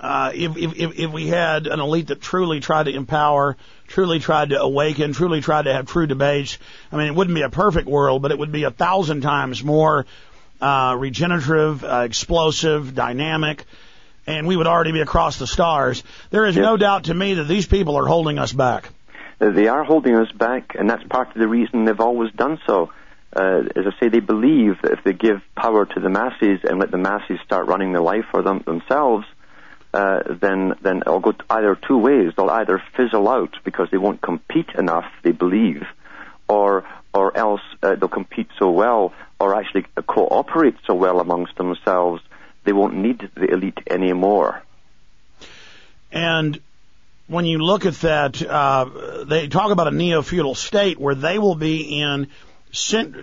Uh, 0.00 0.32
if, 0.34 0.56
if, 0.56 0.98
if 0.98 1.12
we 1.12 1.26
had 1.26 1.66
an 1.66 1.78
elite 1.78 2.06
that 2.06 2.22
truly 2.22 2.60
tried 2.60 2.84
to 2.84 2.90
empower, 2.90 3.58
truly 3.86 4.18
tried 4.18 4.48
to 4.48 4.58
awaken, 4.58 5.12
truly 5.12 5.42
tried 5.42 5.66
to 5.66 5.72
have 5.74 5.86
true 5.86 6.06
debates, 6.06 6.56
I 6.90 6.96
mean, 6.96 7.08
it 7.08 7.14
wouldn't 7.14 7.34
be 7.34 7.42
a 7.42 7.50
perfect 7.50 7.86
world, 7.86 8.22
but 8.22 8.30
it 8.30 8.38
would 8.38 8.50
be 8.50 8.64
a 8.64 8.70
thousand 8.70 9.20
times 9.20 9.62
more 9.62 10.06
uh, 10.60 10.96
regenerative, 10.98 11.84
uh, 11.84 12.02
explosive, 12.06 12.94
dynamic, 12.94 13.66
and 14.26 14.46
we 14.46 14.56
would 14.56 14.66
already 14.66 14.92
be 14.92 15.00
across 15.00 15.38
the 15.38 15.46
stars. 15.46 16.02
There 16.30 16.46
is 16.46 16.56
no 16.56 16.78
doubt 16.78 17.04
to 17.04 17.14
me 17.14 17.34
that 17.34 17.44
these 17.44 17.66
people 17.66 17.96
are 17.96 18.06
holding 18.06 18.38
us 18.38 18.52
back. 18.52 18.88
They 19.38 19.68
are 19.68 19.84
holding 19.84 20.16
us 20.16 20.32
back, 20.32 20.76
and 20.78 20.88
that's 20.88 21.02
part 21.04 21.28
of 21.28 21.40
the 21.40 21.48
reason 21.48 21.84
they've 21.84 22.00
always 22.00 22.32
done 22.32 22.58
so. 22.66 22.90
Uh, 23.34 23.62
as 23.76 23.86
I 23.86 24.00
say, 24.00 24.08
they 24.08 24.20
believe 24.20 24.80
that 24.82 24.92
if 24.92 25.04
they 25.04 25.12
give 25.12 25.42
power 25.54 25.84
to 25.84 26.00
the 26.00 26.08
masses 26.08 26.60
and 26.64 26.78
let 26.78 26.90
the 26.90 26.98
masses 26.98 27.38
start 27.44 27.66
running 27.66 27.92
their 27.92 28.02
life 28.02 28.24
for 28.30 28.42
them 28.42 28.62
themselves, 28.66 29.24
uh, 29.92 30.22
then 30.40 30.74
then 30.82 30.98
it'll 30.98 31.20
go 31.20 31.34
either 31.48 31.74
two 31.74 31.98
ways. 31.98 32.32
They'll 32.36 32.50
either 32.50 32.82
fizzle 32.96 33.28
out 33.28 33.56
because 33.64 33.88
they 33.90 33.98
won't 33.98 34.20
compete 34.20 34.68
enough, 34.78 35.06
they 35.22 35.32
believe, 35.32 35.82
or 36.48 36.84
or 37.12 37.36
else 37.36 37.62
uh, 37.82 37.96
they'll 37.96 38.08
compete 38.08 38.48
so 38.58 38.70
well, 38.70 39.12
or 39.40 39.56
actually 39.56 39.86
cooperate 40.06 40.76
so 40.86 40.94
well 40.94 41.18
amongst 41.20 41.56
themselves, 41.56 42.22
they 42.64 42.72
won't 42.72 42.94
need 42.94 43.28
the 43.34 43.50
elite 43.52 43.78
anymore. 43.88 44.62
And 46.12 46.60
when 47.26 47.46
you 47.46 47.58
look 47.58 47.84
at 47.84 47.94
that, 47.94 48.40
uh, 48.42 49.24
they 49.24 49.48
talk 49.48 49.70
about 49.72 49.88
a 49.88 49.92
neo-feudal 49.92 50.54
state 50.54 51.00
where 51.00 51.14
they 51.14 51.38
will 51.38 51.54
be 51.54 52.00
in 52.00 52.28
cent- 52.72 53.16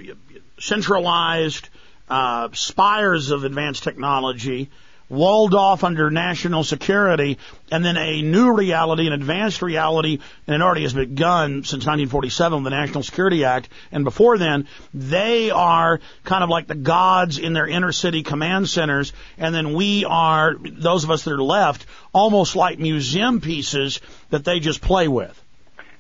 centralized 0.60 1.70
uh, 2.10 2.50
spires 2.54 3.32
of 3.32 3.44
advanced 3.44 3.84
technology 3.84 4.70
walled 5.10 5.54
off 5.54 5.84
under 5.84 6.10
national 6.10 6.64
security, 6.64 7.38
and 7.72 7.84
then 7.84 7.98
a 7.98 8.22
new 8.22 8.54
reality, 8.54 9.08
an 9.08 9.14
advanced 9.14 9.62
reality, 9.62 10.20
and 10.46 10.56
it 10.56 10.62
already 10.62 10.84
has 10.84 10.94
begun 10.94 11.64
since 11.64 11.86
1947 11.86 12.64
with 12.64 12.72
the 12.72 12.78
National 12.78 13.04
Security 13.04 13.46
Act, 13.46 13.70
and 13.92 14.04
before 14.04 14.38
then, 14.38 14.68
they 14.94 15.50
are 15.50 16.00
kind 16.24 16.44
of 16.44 16.50
like 16.50 16.68
the 16.68 16.76
gods 16.76 17.38
in 17.38 17.54
their 17.54 17.68
inner 17.68 17.92
city 17.92 18.24
command 18.24 18.68
centers, 18.68 19.14
and 19.38 19.56
then 19.56 19.74
we 19.74 20.06
are, 20.06 20.56
those 20.60 21.04
of 21.04 21.12
us 21.12 21.24
that 21.24 21.34
are 21.34 21.42
left, 21.42 21.86
almost 22.14 22.56
like 22.56 22.80
museum 22.80 23.42
pieces 23.42 24.02
that 24.30 24.44
they 24.44 24.60
just 24.60 24.82
play 24.82 25.08
with. 25.08 25.42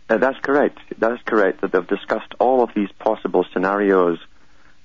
Uh, 0.10 0.18
that's 0.18 0.40
correct. 0.40 0.80
That's 0.98 1.22
correct. 1.24 1.62
That 1.62 1.72
they've 1.74 1.88
discussed 1.88 2.34
all 2.40 2.64
of 2.64 2.70
these 2.74 2.90
possible 2.98 3.46
scenarios 3.52 4.20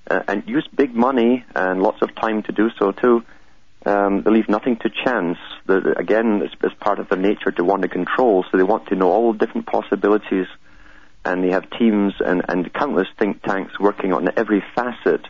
uh, 0.09 0.19
and 0.27 0.43
used 0.47 0.75
big 0.75 0.93
money 0.93 1.45
and 1.55 1.81
lots 1.81 2.01
of 2.01 2.13
time 2.15 2.43
to 2.43 2.51
do 2.51 2.69
so 2.77 2.91
too 2.91 3.23
um, 3.85 4.23
they 4.23 4.31
leave 4.31 4.49
nothing 4.49 4.77
to 4.77 4.89
chance. 4.89 5.37
Again, 5.67 6.41
it's, 6.43 6.53
it's 6.63 6.75
part 6.79 6.99
of 6.99 7.09
their 7.09 7.19
nature 7.19 7.51
to 7.51 7.63
want 7.63 7.81
to 7.81 7.87
control, 7.87 8.45
so 8.49 8.57
they 8.57 8.63
want 8.63 8.87
to 8.87 8.95
know 8.95 9.11
all 9.11 9.33
the 9.33 9.39
different 9.39 9.67
possibilities, 9.67 10.47
and 11.25 11.43
they 11.43 11.51
have 11.51 11.69
teams 11.77 12.13
and, 12.19 12.43
and 12.47 12.71
countless 12.73 13.07
think 13.19 13.41
tanks 13.41 13.79
working 13.79 14.13
on 14.13 14.29
every 14.37 14.63
facet 14.75 15.21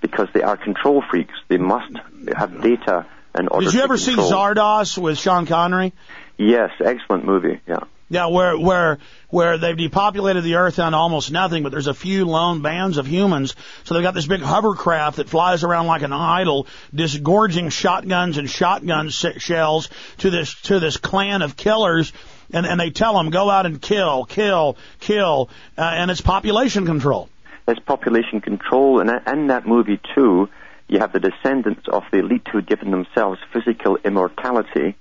because 0.00 0.28
they 0.34 0.42
are 0.42 0.56
control 0.56 1.02
freaks. 1.10 1.34
They 1.48 1.56
must 1.56 1.92
have 2.36 2.62
data 2.62 3.06
in 3.38 3.48
order 3.48 3.66
Did 3.66 3.74
you 3.74 3.82
ever 3.82 3.98
see 3.98 4.14
Zardoz 4.14 4.98
with 4.98 5.18
Sean 5.18 5.46
Connery? 5.46 5.92
Yes, 6.36 6.70
excellent 6.84 7.24
movie. 7.24 7.60
Yeah. 7.66 7.80
Yeah, 8.08 8.26
where 8.26 8.56
where 8.56 8.98
where 9.30 9.58
they've 9.58 9.76
depopulated 9.76 10.44
the 10.44 10.54
earth 10.54 10.76
down 10.76 10.92
to 10.92 10.98
almost 10.98 11.32
nothing, 11.32 11.64
but 11.64 11.72
there's 11.72 11.88
a 11.88 11.94
few 11.94 12.24
lone 12.24 12.62
bands 12.62 12.98
of 12.98 13.06
humans. 13.06 13.56
So 13.82 13.94
they've 13.94 14.02
got 14.02 14.14
this 14.14 14.26
big 14.26 14.42
hovercraft 14.42 15.16
that 15.16 15.28
flies 15.28 15.64
around 15.64 15.86
like 15.86 16.02
an 16.02 16.12
idol, 16.12 16.68
disgorging 16.94 17.68
shotguns 17.70 18.38
and 18.38 18.48
shotgun 18.48 19.08
shells 19.10 19.88
to 20.18 20.30
this 20.30 20.54
to 20.62 20.78
this 20.78 20.98
clan 20.98 21.42
of 21.42 21.56
killers. 21.56 22.12
And, 22.52 22.64
and 22.64 22.78
they 22.78 22.90
tell 22.90 23.14
them 23.14 23.30
go 23.30 23.50
out 23.50 23.66
and 23.66 23.82
kill, 23.82 24.24
kill, 24.24 24.76
kill, 25.00 25.50
uh, 25.76 25.82
and 25.82 26.12
it's 26.12 26.20
population 26.20 26.86
control. 26.86 27.28
It's 27.66 27.80
population 27.80 28.40
control, 28.40 29.00
and 29.00 29.10
in 29.26 29.48
that 29.48 29.66
movie 29.66 29.98
too, 30.14 30.48
you 30.86 31.00
have 31.00 31.12
the 31.12 31.18
descendants 31.18 31.88
of 31.88 32.04
the 32.12 32.18
elite 32.18 32.46
who 32.52 32.58
had 32.58 32.68
given 32.68 32.92
themselves 32.92 33.40
physical 33.52 33.96
immortality, 34.04 34.94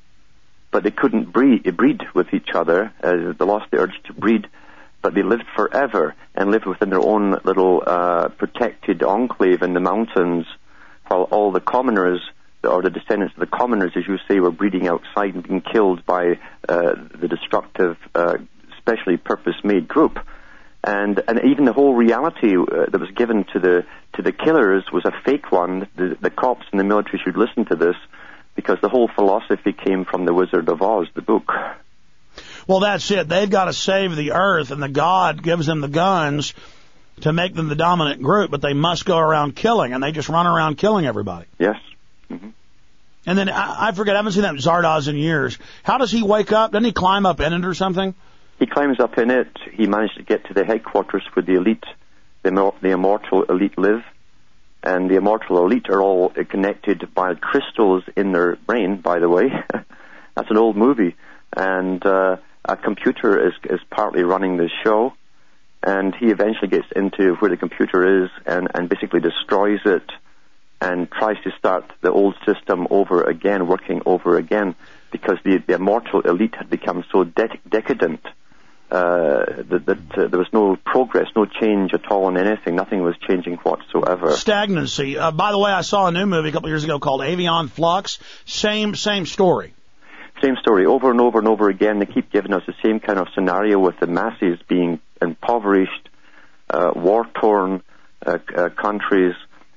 but 0.75 0.83
they 0.83 0.91
couldn't 0.91 1.31
breed, 1.31 1.63
breed 1.77 2.01
with 2.13 2.33
each 2.33 2.49
other. 2.53 2.91
Uh, 3.01 3.31
they 3.39 3.45
lost 3.45 3.71
the 3.71 3.77
urge 3.77 3.97
to 4.03 4.11
breed, 4.11 4.45
but 5.01 5.13
they 5.13 5.23
lived 5.23 5.45
forever 5.55 6.13
and 6.35 6.51
lived 6.51 6.65
within 6.65 6.89
their 6.89 6.99
own 6.99 7.39
little 7.45 7.81
uh, 7.87 8.27
protected 8.27 9.01
enclave 9.01 9.61
in 9.61 9.73
the 9.73 9.79
mountains, 9.79 10.45
while 11.07 11.29
all 11.31 11.53
the 11.53 11.61
commoners, 11.61 12.19
or 12.61 12.81
the 12.81 12.89
descendants 12.89 13.33
of 13.35 13.39
the 13.39 13.57
commoners, 13.57 13.93
as 13.95 14.03
you 14.05 14.17
say, 14.27 14.41
were 14.41 14.51
breeding 14.51 14.85
outside 14.89 15.33
and 15.33 15.47
being 15.47 15.61
killed 15.61 16.05
by 16.05 16.39
uh, 16.67 16.95
the 17.21 17.29
destructive, 17.29 17.95
uh, 18.13 18.37
specially 18.77 19.15
purpose-made 19.15 19.87
group 19.87 20.19
and 20.83 21.23
and 21.27 21.39
even 21.45 21.63
the 21.65 21.73
whole 21.73 21.95
reality 21.95 22.55
uh, 22.55 22.85
that 22.91 22.99
was 22.99 23.09
given 23.15 23.45
to 23.53 23.59
the 23.59 23.85
to 24.13 24.21
the 24.21 24.31
killers 24.31 24.83
was 24.93 25.03
a 25.05 25.13
fake 25.23 25.51
one. 25.51 25.87
The, 25.95 26.15
the 26.21 26.29
cops 26.29 26.65
and 26.71 26.79
the 26.79 26.83
military 26.83 27.19
should 27.23 27.37
listen 27.37 27.65
to 27.65 27.75
this 27.75 27.95
because 28.55 28.77
the 28.81 28.89
whole 28.89 29.09
philosophy 29.13 29.73
came 29.73 30.05
from 30.05 30.25
the 30.25 30.33
Wizard 30.33 30.69
of 30.69 30.81
Oz, 30.81 31.07
the 31.13 31.21
book. 31.21 31.51
Well, 32.67 32.79
that's 32.79 33.09
it. 33.11 33.27
They've 33.27 33.49
got 33.49 33.65
to 33.65 33.73
save 33.73 34.15
the 34.15 34.31
earth, 34.31 34.71
and 34.71 34.81
the 34.81 34.89
God 34.89 35.43
gives 35.43 35.65
them 35.67 35.81
the 35.81 35.87
guns 35.87 36.53
to 37.21 37.31
make 37.31 37.53
them 37.53 37.69
the 37.69 37.75
dominant 37.75 38.21
group, 38.21 38.51
but 38.51 38.61
they 38.61 38.73
must 38.73 39.05
go 39.05 39.17
around 39.17 39.55
killing, 39.55 39.93
and 39.93 40.01
they 40.03 40.11
just 40.11 40.29
run 40.29 40.47
around 40.47 40.77
killing 40.77 41.05
everybody. 41.05 41.45
Yes. 41.59 41.77
hmm 42.27 42.49
And 43.25 43.37
then 43.37 43.49
I, 43.49 43.87
I 43.87 43.91
forget, 43.91 44.15
I 44.15 44.19
haven't 44.19 44.33
seen 44.33 44.43
that 44.43 44.55
Zardoz 44.55 45.07
in 45.07 45.15
years. 45.15 45.57
How 45.83 45.97
does 45.97 46.11
he 46.11 46.23
wake 46.23 46.51
up? 46.51 46.71
Doesn't 46.71 46.85
he 46.85 46.91
climb 46.91 47.25
up 47.25 47.39
in 47.39 47.53
it 47.53 47.65
or 47.65 47.73
something? 47.73 48.15
He 48.59 48.65
climbs 48.65 48.99
up 48.99 49.17
in 49.17 49.31
it. 49.31 49.49
He 49.73 49.85
managed 49.85 50.15
to 50.17 50.23
get 50.23 50.45
to 50.45 50.53
the 50.53 50.63
headquarters 50.65 51.23
where 51.33 51.43
the 51.43 51.55
elite, 51.55 51.83
the, 52.43 52.71
the 52.81 52.89
immortal 52.89 53.43
elite 53.43 53.77
live. 53.77 54.03
And 54.85 55.09
the 55.09 55.15
immortal 55.15 55.65
elite 55.65 55.89
are 55.89 56.01
all 56.01 56.29
connected 56.29 57.13
by 57.15 57.33
crystals 57.33 58.03
in 58.15 58.33
their 58.33 58.55
brain, 58.55 59.01
by 59.01 59.17
the 59.19 59.27
way. 59.27 59.51
That's 60.35 60.51
an 60.51 60.57
old 60.57 60.77
movie. 60.77 61.15
And 61.57 62.05
uh, 62.05 62.37
a 62.63 62.77
computer 62.77 63.47
is, 63.47 63.53
is 63.67 63.79
partly 63.89 64.23
running 64.23 64.57
the 64.57 64.69
show. 64.83 65.13
And 65.81 66.13
he 66.13 66.27
eventually 66.27 66.67
gets 66.67 66.87
into 66.95 67.33
where 67.35 67.49
the 67.49 67.57
computer 67.57 68.25
is 68.25 68.29
and, 68.45 68.67
and 68.75 68.87
basically 68.87 69.21
destroys 69.21 69.79
it 69.85 70.09
and 70.81 71.09
tries 71.11 71.41
to 71.43 71.51
start 71.57 71.91
the 72.01 72.11
old 72.11 72.35
system 72.45 72.85
over 72.91 73.23
again, 73.23 73.67
working 73.67 74.03
over 74.05 74.37
again, 74.37 74.75
because 75.11 75.37
the, 75.43 75.63
the 75.65 75.73
immortal 75.73 76.21
elite 76.21 76.55
had 76.55 76.69
become 76.69 77.03
so 77.11 77.23
de- 77.23 77.59
decadent 77.67 78.21
uh, 78.91 79.45
that, 79.69 79.83
that 79.85 80.17
uh, 80.17 80.27
there 80.27 80.39
was 80.39 80.47
no 80.53 80.75
progress, 80.75 81.27
no 81.35 81.45
change 81.45 81.93
at 81.93 82.09
all 82.11 82.29
in 82.29 82.37
anything. 82.37 82.75
Nothing 82.75 83.01
was 83.01 83.15
changing 83.27 83.55
whatsoever. 83.55 84.31
Stagnancy. 84.31 85.17
Uh, 85.17 85.31
by 85.31 85.51
the 85.51 85.59
way, 85.59 85.71
I 85.71 85.81
saw 85.81 86.07
a 86.07 86.11
new 86.11 86.25
movie 86.25 86.49
a 86.49 86.51
couple 86.51 86.69
years 86.69 86.83
ago 86.83 86.99
called 86.99 87.21
Aeon 87.23 87.67
Flux. 87.67 88.19
Same 88.45 88.95
same 88.95 89.25
story. 89.25 89.73
Same 90.43 90.55
story 90.61 90.85
over 90.85 91.11
and 91.11 91.21
over 91.21 91.39
and 91.39 91.47
over 91.47 91.69
again. 91.69 91.99
They 91.99 92.05
keep 92.05 92.31
giving 92.31 92.53
us 92.53 92.61
the 92.67 92.75
same 92.83 92.99
kind 92.99 93.17
of 93.17 93.27
scenario 93.33 93.79
with 93.79 93.99
the 93.99 94.07
masses 94.07 94.59
being 94.67 94.99
impoverished, 95.21 96.09
uh, 96.69 96.91
war-torn 96.93 97.81
uh, 98.25 98.37
uh, 98.55 98.69
countries 98.69 99.33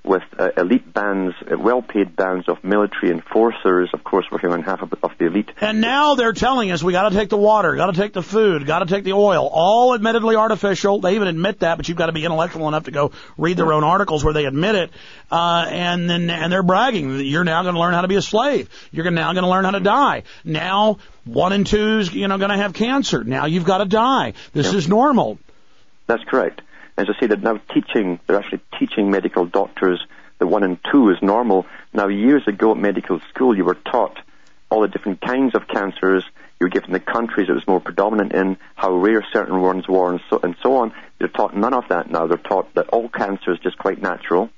with 0.09 0.23
uh, 0.39 0.49
elite 0.57 0.93
bands, 0.93 1.35
uh, 1.43 1.57
well-paid 1.59 2.17
bands 2.17 2.49
of 2.49 2.65
military 2.65 3.13
enforcers. 3.13 3.91
Of 3.93 4.03
course, 4.03 4.27
we're 4.31 4.39
hearing 4.39 4.63
half 4.63 4.81
of, 4.83 4.93
of 5.03 5.13
the 5.19 5.27
elite. 5.27 5.51
And 5.61 5.81
now 5.81 6.15
they're 6.15 6.33
telling 6.33 6.71
us 6.71 6.83
we 6.83 6.93
got 6.93 7.11
to 7.11 7.15
take 7.15 7.29
the 7.29 7.37
water, 7.37 7.77
got 7.77 7.93
to 7.95 8.01
take 8.01 8.15
the 8.15 8.23
food, 8.23 8.67
got 8.67 8.79
to 8.81 8.87
take 8.87 9.05
the 9.05 9.13
oil. 9.13 9.49
All 9.53 9.95
admittedly 9.95 10.35
artificial. 10.35 11.01
They 11.01 11.15
even 11.17 11.29
admit 11.29 11.61
that, 11.61 11.77
but 11.77 11.89
you've 11.89 11.99
got 11.99 12.07
to 12.07 12.13
be 12.13 12.25
intellectual 12.25 12.67
enough 12.69 12.85
to 12.85 12.91
go 12.91 13.13
read 13.37 13.59
their 13.59 13.73
own 13.73 13.85
articles 13.85 14.25
where 14.25 14.33
they 14.33 14.47
admit 14.47 14.75
it. 14.75 14.91
Uh, 15.31 15.67
and 15.69 16.09
then 16.09 16.31
and 16.31 16.51
they're 16.51 16.63
bragging 16.63 17.19
that 17.19 17.25
you're 17.25 17.45
now 17.45 17.63
going 17.63 17.75
to 17.75 17.81
learn 17.81 17.93
how 17.93 18.01
to 18.01 18.09
be 18.09 18.17
a 18.17 18.23
slave. 18.23 18.71
You're 18.91 19.11
now 19.11 19.35
going 19.35 19.45
to 19.45 19.51
learn 19.51 19.65
how 19.67 19.73
to 19.73 19.81
die. 19.81 20.23
Now 20.43 20.99
one 21.27 21.53
and 21.53 21.67
two's 21.67 22.13
you 22.15 22.27
know 22.29 22.39
going 22.39 22.51
to 22.51 22.57
have 22.57 22.73
cancer. 22.73 23.23
Now 23.25 23.45
you've 23.45 23.65
got 23.67 23.79
to 23.79 23.85
die. 23.85 24.33
This 24.55 24.73
Yeah. 24.73 24.79
is 24.79 24.89
normal. 24.89 25.39
That's 26.07 26.25
correct. 26.25 26.63
As 26.99 27.07
I 27.09 27.21
say, 27.21 27.27
they're 27.29 27.37
now 27.37 27.61
teaching, 27.73 28.19
they're 28.27 28.39
actually 28.39 28.61
teaching 28.77 29.09
medical 29.09 29.47
doctors 29.47 30.05
that 30.41 30.49
one 30.49 30.65
and 30.65 30.79
two 30.91 31.11
is 31.11 31.17
normal. 31.23 31.65
Now, 31.93 32.09
years 32.09 32.43
ago 32.49 32.73
at 32.73 32.77
medical 32.77 33.21
school, 33.31 33.57
you 33.57 33.65
were 33.65 33.77
taught 33.77 34.19
all 34.69 34.83
the 34.83 34.89
different 34.89 35.21
kinds 35.21 35.55
of 35.55 35.69
cancers. 35.69 36.25
You 36.59 36.65
were 36.67 36.71
given 36.71 36.93
the 36.93 36.99
countries 36.99 37.49
it 37.49 37.53
was 37.53 37.67
more 37.69 37.81
predominant 37.81 38.33
in, 38.33 38.57
how 38.75 38.93
rare 38.97 39.25
certain 39.33 39.61
ones 39.61 39.87
were, 39.89 40.11
and 40.11 40.21
so, 40.29 40.41
and 40.43 40.57
so 40.61 40.79
on. 40.79 40.93
They're 41.21 41.29
taught 41.29 41.57
none 41.57 41.73
of 41.73 41.85
that 41.89 42.11
now. 42.11 42.27
They're 42.27 42.37
taught 42.37 42.75
that 42.75 42.89
all 42.89 43.09
cancer 43.09 43.53
is 43.53 43.61
just 43.61 43.79
quite 43.79 44.03
natural, 44.03 44.51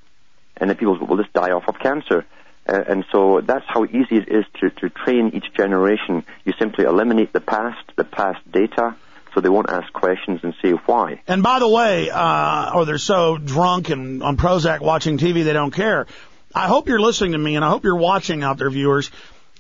and 0.57 0.70
that 0.70 0.79
people 0.79 0.98
will 0.98 1.18
just 1.18 1.35
die 1.35 1.50
off 1.50 1.68
of 1.68 1.79
cancer. 1.79 2.24
Uh, 2.66 2.83
and 2.88 3.05
so 3.12 3.42
that's 3.42 3.66
how 3.68 3.85
easy 3.85 4.16
it 4.16 4.29
is 4.29 4.46
to, 4.61 4.70
to 4.70 4.88
train 4.88 5.33
each 5.35 5.53
generation. 5.55 6.24
You 6.46 6.55
simply 6.59 6.87
eliminate 6.87 7.35
the 7.35 7.40
past, 7.40 7.85
the 7.96 8.05
past 8.05 8.40
data, 8.50 8.96
so 9.35 9.40
they 9.40 9.49
won't 9.49 9.71
ask 9.71 9.93
questions 9.93 10.40
and 10.43 10.55
say 10.62 10.71
why. 10.71 11.23
And 11.27 11.43
by 11.43 11.59
the 11.59 11.69
way, 11.69 12.11
uh, 12.11 12.73
or 12.75 12.85
they're 12.85 12.99
so 12.99 13.38
drunk 13.38 13.90
and 13.90 14.23
on 14.23 14.37
Prozac 14.37 14.81
watching 14.81 15.19
TV 15.19 15.45
they 15.45 15.53
don't 15.53 15.71
care. 15.73 16.07
I 16.55 16.66
hope 16.66 16.88
you're 16.88 17.01
listening 17.01 17.33
to 17.33 17.38
me 17.38 17.57
and 17.57 17.64
I 17.64 17.69
hope 17.69 17.85
you're 17.85 17.97
watching 17.97 18.43
out 18.43 18.59
there, 18.59 18.71
viewers. 18.71 19.11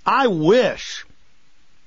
I 0.04 0.26
wish 0.26 1.04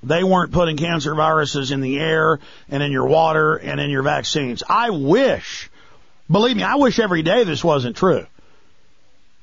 they 0.02 0.24
weren't 0.24 0.52
putting 0.52 0.78
cancer 0.78 1.16
viruses 1.16 1.72
in 1.72 1.82
the 1.82 2.00
air 2.00 2.40
and 2.70 2.84
in 2.84 2.92
your 2.92 3.08
water 3.08 3.56
and 3.56 3.80
in 3.80 3.90
your 3.90 4.04
vaccines. 4.04 4.64
I 4.68 4.90
wish, 4.90 5.70
believe 6.30 6.56
me, 6.56 6.64
I 6.64 6.76
wish 6.76 7.00
every 7.00 7.22
day 7.22 7.44
this 7.44 7.64
wasn't 7.64 7.98
true. 7.98 8.26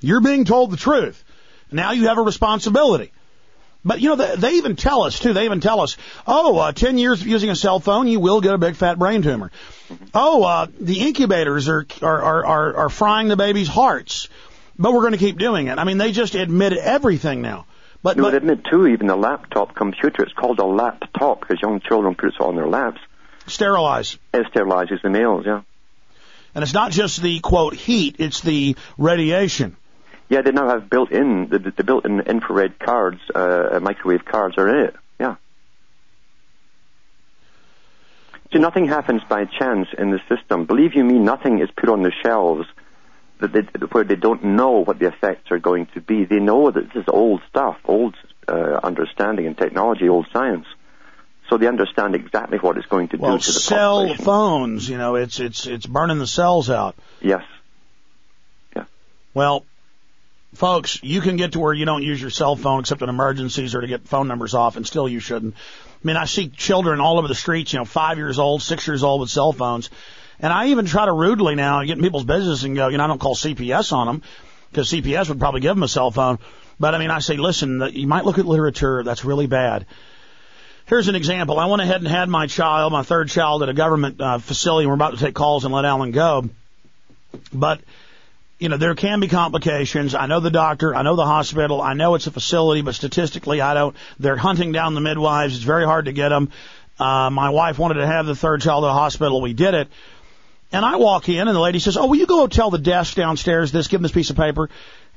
You're 0.01 0.21
being 0.21 0.45
told 0.45 0.71
the 0.71 0.77
truth. 0.77 1.23
Now 1.71 1.93
you 1.93 2.09
have 2.09 2.19
a 2.19 2.23
responsibility. 2.23 3.13
But 3.85 4.01
you 4.01 4.11
know, 4.11 4.17
they, 4.17 4.37
they 4.37 4.53
even 4.55 4.77
tell 4.77 5.03
us 5.03 5.19
too. 5.19 5.33
They 5.33 5.47
even 5.47 5.61
tell 5.61 5.81
us, 5.81 5.97
oh, 6.27 6.59
uh, 6.59 6.73
10 6.73 6.99
years 6.99 7.21
of 7.21 7.27
using 7.27 7.51
a 7.51 7.57
cell 7.57 7.81
phone, 7.81 8.09
you 8.09 8.21
will 8.21 8.41
get 8.41 8.53
a 8.53 8.59
big 8.59 8.77
fat 8.77 8.99
brain 8.99 9.23
tumor. 9.23 9.51
Oh, 10.15 10.45
uh, 10.45 10.67
the 10.79 11.01
incubators 11.01 11.69
are, 11.69 11.87
are, 12.03 12.23
are, 12.23 12.47
are, 12.47 12.77
are 12.77 12.89
frying 12.91 13.29
the 13.29 13.37
baby's 13.37 13.69
hearts. 13.69 14.29
But 14.79 14.93
we're 14.93 15.01
going 15.01 15.13
to 15.13 15.19
keep 15.19 15.39
doing 15.39 15.67
it. 15.67 15.79
I 15.79 15.85
mean, 15.85 15.99
they 15.99 16.13
just 16.13 16.35
admit 16.35 16.73
everything 16.73 17.43
now. 17.43 17.67
But, 18.03 18.17
You 18.17 18.23
would 18.23 18.31
but 18.31 18.37
admit 18.37 18.65
too, 18.71 18.87
even 18.87 19.07
the 19.09 19.17
laptop 19.17 19.75
computer, 19.75 20.23
it's 20.23 20.33
called 20.33 20.59
a 20.59 20.65
laptop 20.65 21.41
because 21.41 21.61
young 21.61 21.81
children 21.81 22.15
put 22.15 22.31
it 22.31 22.41
on 22.41 22.57
their 22.57 22.67
laps. 22.67 23.01
sterilize. 23.47 24.17
It 24.33 24.47
sterilizes 24.53 25.03
the 25.03 25.11
males, 25.11 25.45
yeah. 25.45 25.63
And 26.55 26.63
it's 26.63 26.73
not 26.75 26.93
just 26.93 27.21
the 27.23 27.41
quote 27.41 27.75
heat, 27.75 28.17
it's 28.19 28.41
the 28.41 28.77
radiation. 28.97 29.77
Yeah, 30.31 30.43
they 30.43 30.53
now 30.53 30.69
have 30.69 30.89
built-in, 30.89 31.49
the, 31.51 31.59
the 31.59 31.85
built-in 31.85 32.21
infrared 32.21 32.79
cards, 32.79 33.21
uh, 33.35 33.79
microwave 33.83 34.25
cards 34.25 34.57
are 34.59 34.69
in 34.69 34.85
it, 34.87 34.97
yeah. 35.19 35.35
See, 38.53 38.59
nothing 38.59 38.87
happens 38.87 39.23
by 39.29 39.45
chance 39.45 39.89
in 39.97 40.11
the 40.13 40.21
system. 40.29 40.65
Believe 40.67 40.95
you 40.95 41.05
me, 41.05 41.19
nothing 41.19 41.61
is 41.61 41.69
put 41.77 41.89
on 41.89 42.03
the 42.03 42.13
shelves 42.23 42.67
that 43.41 43.53
they, 43.53 43.61
where 43.93 44.05
they 44.05 44.17
don't 44.17 44.43
know 44.45 44.85
what 44.85 44.99
the 44.99 45.07
effects 45.07 45.51
are 45.51 45.59
going 45.59 45.87
to 45.95 46.01
be. 46.01 46.25
They 46.25 46.41
know 46.41 46.71
that 46.71 46.93
this 46.93 47.03
is 47.03 47.09
old 47.09 47.43
stuff, 47.49 47.79
old 47.85 48.15
uh, 48.49 48.81
understanding 48.83 49.47
and 49.47 49.57
technology, 49.59 50.09
old 50.09 50.27
science. 50.33 50.67
So 51.49 51.59
they 51.59 51.67
understand 51.67 52.15
exactly 52.15 52.59
what 52.59 52.77
it's 52.77 52.87
going 52.87 53.09
to 53.09 53.17
Well, 53.17 53.33
do 53.37 53.39
to 53.43 53.53
the 53.53 53.59
cell 53.59 53.99
population. 54.01 54.25
phones, 54.25 54.89
you 54.89 54.97
know, 54.99 55.17
it's 55.17 55.41
it's 55.41 55.67
it's 55.67 55.87
burning 55.87 56.19
the 56.19 56.27
cells 56.27 56.71
out. 56.71 56.95
Yes. 57.21 57.43
Yeah. 58.77 58.85
Well, 59.35 59.65
folks, 60.61 61.03
you 61.03 61.23
can 61.23 61.37
get 61.37 61.53
to 61.53 61.59
where 61.59 61.73
you 61.73 61.87
don't 61.87 62.03
use 62.03 62.21
your 62.21 62.29
cell 62.29 62.55
phone 62.55 62.81
except 62.81 63.01
in 63.01 63.09
emergencies 63.09 63.75
or 63.75 63.81
to 63.81 63.87
get 63.87 64.07
phone 64.07 64.29
numbers 64.29 64.53
off, 64.53 64.77
and 64.77 64.87
still 64.87 65.09
you 65.09 65.19
shouldn't. 65.19 65.55
I 65.55 66.07
mean, 66.07 66.17
I 66.17 66.27
see 66.27 66.49
children 66.49 67.01
all 67.01 67.19
over 67.19 67.29
the 67.29 67.35
streets, 67.35 67.73
you 67.73 67.79
know, 67.79 67.87
five 67.87 68.19
years 68.19 68.39
old, 68.39 68.61
six 68.61 68.87
years 68.87 69.03
old 69.03 69.23
with 69.23 69.31
cell 69.31 69.53
phones, 69.53 69.89
and 70.39 70.53
I 70.53 70.67
even 70.67 70.85
try 70.85 71.07
to 71.07 71.13
rudely 71.13 71.55
now 71.55 71.83
get 71.83 71.97
in 71.97 72.03
people's 72.03 72.25
business 72.25 72.63
and 72.63 72.77
go, 72.77 72.89
you 72.89 72.99
know, 72.99 73.05
I 73.05 73.07
don't 73.07 73.19
call 73.19 73.35
CPS 73.35 73.95
on 73.95 74.07
them 74.07 74.23
because 74.71 74.93
CPS 74.93 75.31
would 75.31 75.39
probably 75.39 75.63
give 75.63 75.75
them 75.75 75.83
a 75.83 75.89
cell 75.89 76.11
phone, 76.11 76.39
but 76.79 76.95
I 76.95 76.99
mean, 76.99 77.11
I 77.11 77.21
say, 77.21 77.39
listen, 77.39 77.83
you 77.95 78.07
might 78.07 78.27
look 78.27 78.39
at 78.39 78.45
literature 78.45 79.03
that's 79.03 79.25
really 79.25 79.47
bad. 79.47 79.87
Here's 80.85 81.09
an 81.09 81.15
example. 81.15 81.59
I 81.59 81.67
went 81.67 81.81
ahead 81.81 82.03
and 82.03 82.09
had 82.09 82.29
my 82.29 82.47
child, 82.47 82.93
my 82.93 83.03
third 83.03 83.31
child, 83.31 83.63
at 83.63 83.71
a 83.71 83.75
government 83.75 84.21
uh, 84.21 84.39
facility. 84.39 84.87
We're 84.87 84.93
about 84.93 85.13
to 85.13 85.25
take 85.25 85.35
calls 85.35 85.65
and 85.65 85.73
let 85.73 85.87
Alan 85.87 86.11
go, 86.11 86.51
but 87.51 87.81
you 88.61 88.69
know, 88.69 88.77
there 88.77 88.95
can 88.95 89.21
be 89.21 89.27
complications. 89.27 90.15
I 90.15 90.27
know 90.27 90.39
the 90.39 90.51
doctor. 90.51 90.95
I 90.95 91.03
know 91.03 91.17
the 91.17 91.25
hospital. 91.25 91.81
I 91.81 91.95
know 91.95 92.15
it's 92.15 92.27
a 92.27 92.31
facility, 92.31 92.83
but 92.83 92.95
statistically, 92.95 93.63
I 93.63 93.73
don't. 93.73 93.97
They're 94.19 94.37
hunting 94.37 94.71
down 94.71 94.95
the 94.95 95.01
midwives. 95.01 95.57
It's 95.57 95.65
very 95.65 95.87
hard 95.87 96.05
to 96.05 96.13
get 96.13 96.29
them. 96.29 96.51
Uh, 96.99 97.31
my 97.31 97.49
wife 97.49 97.79
wanted 97.79 97.95
to 97.95 98.07
have 98.07 98.27
the 98.27 98.37
third 98.37 98.61
child 98.61 98.85
at 98.85 98.89
the 98.89 98.93
hospital. 98.93 99.41
We 99.41 99.55
did 99.55 99.73
it. 99.73 99.89
And 100.73 100.85
I 100.85 100.97
walk 100.97 101.29
in, 101.31 101.49
and 101.49 101.57
the 101.57 101.61
lady 101.61 101.79
says, 101.79 101.97
"Oh, 101.97 102.07
will 102.07 102.17
you 102.17 102.27
go 102.27 102.47
tell 102.47 102.71
the 102.71 102.79
desk 102.79 103.17
downstairs 103.17 103.73
this? 103.73 103.89
Give 103.89 103.99
them 103.99 104.03
this 104.03 104.13
piece 104.13 104.29
of 104.29 104.37
paper." 104.37 104.69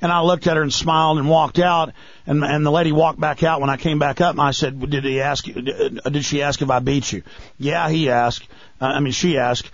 And 0.01 0.11
I 0.11 0.21
looked 0.21 0.47
at 0.47 0.55
her 0.55 0.63
and 0.63 0.73
smiled 0.73 1.17
and 1.17 1.29
walked 1.29 1.59
out. 1.59 1.91
And 2.25 2.45
and 2.45 2.65
the 2.65 2.71
lady 2.71 2.93
walked 2.93 3.19
back 3.19 3.43
out 3.43 3.59
when 3.59 3.69
I 3.69 3.75
came 3.75 3.99
back 3.99 4.21
up. 4.21 4.31
And 4.31 4.41
I 4.41 4.51
said, 4.51 4.79
"Did 4.89 5.03
he 5.03 5.19
ask? 5.19 5.45
You, 5.45 5.61
did 5.61 6.23
she 6.23 6.41
ask 6.41 6.61
if 6.61 6.69
I 6.69 6.79
beat 6.79 7.11
you?" 7.11 7.23
Yeah, 7.59 7.89
he 7.89 8.09
asked. 8.09 8.47
Uh, 8.81 8.85
I 8.85 8.99
mean, 9.01 9.11
she 9.11 9.37
asked. 9.37 9.69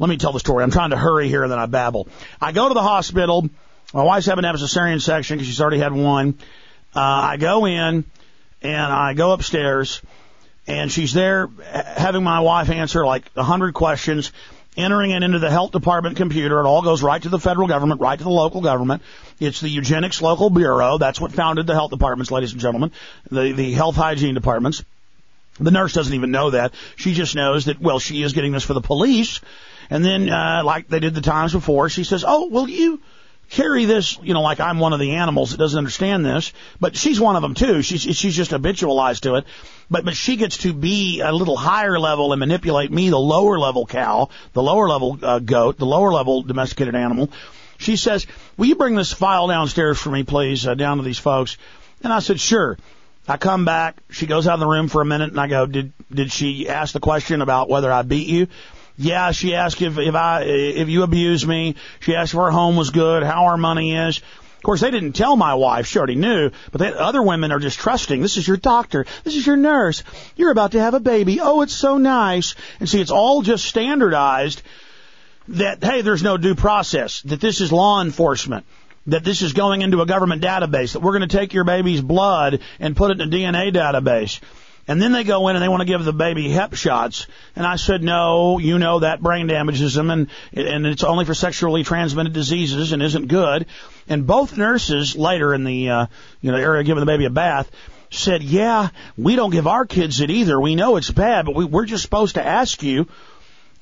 Let 0.00 0.08
me 0.08 0.16
tell 0.16 0.32
the 0.32 0.40
story. 0.40 0.64
I'm 0.64 0.70
trying 0.70 0.90
to 0.90 0.96
hurry 0.96 1.28
here, 1.28 1.42
and 1.42 1.52
then 1.52 1.58
I 1.58 1.66
babble. 1.66 2.08
I 2.40 2.52
go 2.52 2.68
to 2.68 2.74
the 2.74 2.82
hospital. 2.82 3.48
My 3.92 4.02
wife's 4.02 4.26
having 4.26 4.42
to 4.42 4.48
have 4.48 4.56
a 4.56 4.58
cesarean 4.58 5.00
section 5.00 5.36
because 5.36 5.46
she's 5.46 5.60
already 5.60 5.78
had 5.78 5.92
one. 5.92 6.38
Uh, 6.96 7.00
I 7.00 7.36
go 7.36 7.66
in, 7.66 8.04
and 8.62 8.92
I 8.92 9.12
go 9.12 9.32
upstairs, 9.32 10.00
and 10.66 10.90
she's 10.90 11.12
there 11.12 11.48
having 11.72 12.24
my 12.24 12.40
wife 12.40 12.70
answer 12.70 13.04
like 13.04 13.30
a 13.36 13.42
hundred 13.42 13.74
questions 13.74 14.32
entering 14.76 15.10
it 15.10 15.22
into 15.22 15.38
the 15.38 15.50
health 15.50 15.72
department 15.72 16.16
computer. 16.16 16.60
It 16.60 16.64
all 16.64 16.80
goes 16.80 17.02
right 17.02 17.22
to 17.22 17.28
the 17.28 17.38
federal 17.38 17.68
government, 17.68 18.00
right 18.00 18.16
to 18.16 18.24
the 18.24 18.30
local 18.30 18.62
government. 18.62 19.02
It's 19.38 19.60
the 19.60 19.68
eugenics 19.68 20.22
local 20.22 20.48
bureau. 20.48 20.96
That's 20.96 21.20
what 21.20 21.32
founded 21.32 21.66
the 21.66 21.74
health 21.74 21.90
departments, 21.90 22.30
ladies 22.30 22.52
and 22.52 22.60
gentlemen, 22.60 22.92
the, 23.30 23.52
the 23.52 23.72
health 23.72 23.96
hygiene 23.96 24.34
departments. 24.34 24.82
The 25.58 25.70
nurse 25.70 25.92
doesn't 25.92 26.14
even 26.14 26.30
know 26.30 26.50
that. 26.50 26.72
She 26.96 27.12
just 27.12 27.34
knows 27.34 27.66
that, 27.66 27.80
well, 27.80 27.98
she 27.98 28.22
is 28.22 28.32
getting 28.32 28.52
this 28.52 28.64
for 28.64 28.72
the 28.72 28.80
police. 28.80 29.40
And 29.90 30.04
then, 30.04 30.30
uh, 30.30 30.62
like 30.64 30.88
they 30.88 31.00
did 31.00 31.14
the 31.14 31.20
times 31.20 31.52
before, 31.52 31.88
she 31.88 32.04
says, 32.04 32.24
oh, 32.26 32.46
will 32.46 32.68
you 32.68 33.00
carry 33.50 33.84
this, 33.84 34.16
you 34.22 34.32
know, 34.32 34.42
like 34.42 34.60
I'm 34.60 34.78
one 34.78 34.92
of 34.92 35.00
the 35.00 35.16
animals 35.16 35.50
that 35.50 35.58
doesn't 35.58 35.76
understand 35.76 36.24
this, 36.24 36.52
but 36.78 36.96
she's 36.96 37.20
one 37.20 37.34
of 37.34 37.42
them 37.42 37.54
too. 37.54 37.82
She's, 37.82 38.02
she's 38.02 38.36
just 38.36 38.52
habitualized 38.52 39.22
to 39.22 39.34
it. 39.34 39.44
But, 39.90 40.04
but 40.04 40.14
she 40.14 40.36
gets 40.36 40.58
to 40.58 40.72
be 40.72 41.20
a 41.20 41.32
little 41.32 41.56
higher 41.56 41.98
level 41.98 42.32
and 42.32 42.38
manipulate 42.38 42.92
me, 42.92 43.10
the 43.10 43.18
lower 43.18 43.58
level 43.58 43.86
cow, 43.86 44.28
the 44.52 44.62
lower 44.62 44.88
level 44.88 45.18
uh, 45.20 45.40
goat, 45.40 45.78
the 45.78 45.86
lower 45.86 46.12
level 46.12 46.42
domesticated 46.42 46.94
animal. 46.94 47.30
She 47.78 47.96
says, 47.96 48.26
will 48.56 48.66
you 48.66 48.76
bring 48.76 48.94
this 48.94 49.12
file 49.12 49.48
downstairs 49.48 49.98
for 49.98 50.10
me, 50.10 50.22
please, 50.22 50.64
uh, 50.66 50.74
down 50.74 50.98
to 50.98 51.02
these 51.02 51.18
folks? 51.18 51.56
And 52.04 52.12
I 52.12 52.20
said, 52.20 52.38
sure. 52.38 52.78
I 53.26 53.36
come 53.36 53.64
back. 53.64 53.96
She 54.10 54.26
goes 54.26 54.46
out 54.46 54.54
of 54.54 54.60
the 54.60 54.66
room 54.66 54.88
for 54.88 55.02
a 55.02 55.04
minute, 55.04 55.30
and 55.30 55.38
I 55.38 55.46
go, 55.46 55.64
"Did 55.64 55.92
did 56.12 56.32
she 56.32 56.68
ask 56.68 56.92
the 56.92 57.00
question 57.00 57.42
about 57.42 57.68
whether 57.68 57.92
I 57.92 58.02
beat 58.02 58.26
you?" 58.26 58.48
Yeah, 59.02 59.30
she 59.32 59.54
asked 59.54 59.80
if 59.80 59.96
if 59.96 60.14
I 60.14 60.42
if 60.42 60.90
you 60.90 61.04
abused 61.04 61.48
me. 61.48 61.76
She 62.00 62.14
asked 62.14 62.34
if 62.34 62.38
our 62.38 62.50
home 62.50 62.76
was 62.76 62.90
good, 62.90 63.22
how 63.22 63.46
our 63.46 63.56
money 63.56 63.96
is. 63.96 64.18
Of 64.18 64.62
course, 64.62 64.82
they 64.82 64.90
didn't 64.90 65.12
tell 65.12 65.36
my 65.36 65.54
wife. 65.54 65.86
She 65.86 65.96
already 65.96 66.16
knew. 66.16 66.50
But 66.70 66.80
they, 66.80 66.92
other 66.92 67.22
women 67.22 67.50
are 67.50 67.58
just 67.58 67.78
trusting. 67.78 68.20
This 68.20 68.36
is 68.36 68.46
your 68.46 68.58
doctor. 68.58 69.06
This 69.24 69.36
is 69.36 69.46
your 69.46 69.56
nurse. 69.56 70.02
You're 70.36 70.50
about 70.50 70.72
to 70.72 70.80
have 70.80 70.92
a 70.92 71.00
baby. 71.00 71.40
Oh, 71.40 71.62
it's 71.62 71.72
so 71.72 71.96
nice. 71.96 72.54
And 72.78 72.86
see, 72.86 73.00
it's 73.00 73.10
all 73.10 73.40
just 73.40 73.64
standardized 73.64 74.60
that, 75.48 75.82
hey, 75.82 76.02
there's 76.02 76.22
no 76.22 76.36
due 76.36 76.54
process, 76.54 77.22
that 77.22 77.40
this 77.40 77.62
is 77.62 77.72
law 77.72 78.02
enforcement, 78.02 78.66
that 79.06 79.24
this 79.24 79.40
is 79.40 79.54
going 79.54 79.80
into 79.80 80.02
a 80.02 80.06
government 80.06 80.42
database, 80.42 80.92
that 80.92 81.00
we're 81.00 81.16
going 81.16 81.26
to 81.26 81.38
take 81.38 81.54
your 81.54 81.64
baby's 81.64 82.02
blood 82.02 82.60
and 82.78 82.94
put 82.94 83.12
it 83.12 83.18
in 83.22 83.28
a 83.28 83.30
DNA 83.34 83.72
database. 83.72 84.40
And 84.90 85.00
then 85.00 85.12
they 85.12 85.22
go 85.22 85.46
in 85.46 85.54
and 85.54 85.62
they 85.62 85.68
want 85.68 85.82
to 85.82 85.86
give 85.86 86.04
the 86.04 86.12
baby 86.12 86.48
hep 86.50 86.74
shots. 86.74 87.28
And 87.54 87.64
I 87.64 87.76
said, 87.76 88.02
no, 88.02 88.58
you 88.58 88.76
know 88.76 88.98
that 88.98 89.22
brain 89.22 89.46
damages 89.46 89.94
them 89.94 90.10
and, 90.10 90.26
and 90.52 90.84
it's 90.84 91.04
only 91.04 91.24
for 91.24 91.32
sexually 91.32 91.84
transmitted 91.84 92.32
diseases 92.32 92.90
and 92.90 93.00
isn't 93.00 93.28
good. 93.28 93.66
And 94.08 94.26
both 94.26 94.58
nurses 94.58 95.14
later 95.14 95.54
in 95.54 95.62
the, 95.62 95.90
uh, 95.90 96.06
you 96.40 96.50
know, 96.50 96.58
area 96.58 96.82
giving 96.82 96.98
the 96.98 97.06
baby 97.06 97.26
a 97.26 97.30
bath 97.30 97.70
said, 98.10 98.42
yeah, 98.42 98.88
we 99.16 99.36
don't 99.36 99.52
give 99.52 99.68
our 99.68 99.86
kids 99.86 100.20
it 100.20 100.28
either. 100.28 100.60
We 100.60 100.74
know 100.74 100.96
it's 100.96 101.12
bad, 101.12 101.46
but 101.46 101.54
we, 101.54 101.66
we're 101.66 101.86
just 101.86 102.02
supposed 102.02 102.34
to 102.34 102.44
ask 102.44 102.82
you. 102.82 103.06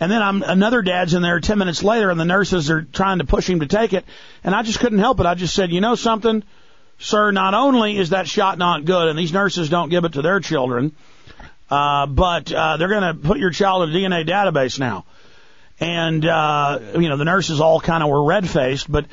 And 0.01 0.13
then 0.13 0.21
I'm, 0.21 0.43
another 0.43 0.83
dad's 0.83 1.15
in 1.15 1.23
there 1.23 1.41
10 1.41 1.57
minutes 1.57 1.83
later 1.83 2.11
and 2.11 2.21
the 2.21 2.27
nurses 2.27 2.71
are 2.71 2.83
trying 2.83 3.21
to 3.21 3.25
push 3.25 3.49
him 3.49 3.61
to 3.61 3.67
take 3.67 3.95
it. 3.95 4.05
And 4.45 4.55
I 4.55 4.63
just 4.63 4.79
couldn't 4.79 4.99
help 4.99 5.21
it. 5.21 5.25
I 5.25 5.37
just 5.37 5.55
said, 5.55 5.71
you 5.71 5.81
know 5.81 5.95
something? 5.95 6.45
Sir, 6.99 7.31
not 7.31 7.55
only 7.55 7.97
is 7.97 8.11
that 8.11 8.29
shot 8.29 8.59
not 8.59 8.85
good, 8.85 9.09
and 9.09 9.19
these 9.19 9.33
nurses 9.33 9.69
don't 9.69 9.89
give 9.89 10.05
it 10.05 10.15
to 10.15 10.23
their 10.23 10.41
children, 10.41 10.93
uh, 11.71 12.07
but 12.07 12.53
uh, 12.53 12.77
they're 12.77 12.89
going 12.89 13.03
to 13.03 13.15
put 13.15 13.39
your 13.39 13.51
child 13.51 13.89
in 13.89 13.95
a 13.95 13.99
DNA 13.99 14.27
database 14.27 14.79
now. 14.79 15.05
And, 15.81 16.25
uh, 16.25 16.81
you 16.95 17.09
know, 17.09 17.17
the 17.17 17.25
nurses 17.25 17.61
all 17.61 17.81
kind 17.81 18.03
of 18.03 18.09
were 18.09 18.25
red 18.25 18.49
faced, 18.49 18.91
but 18.91 19.07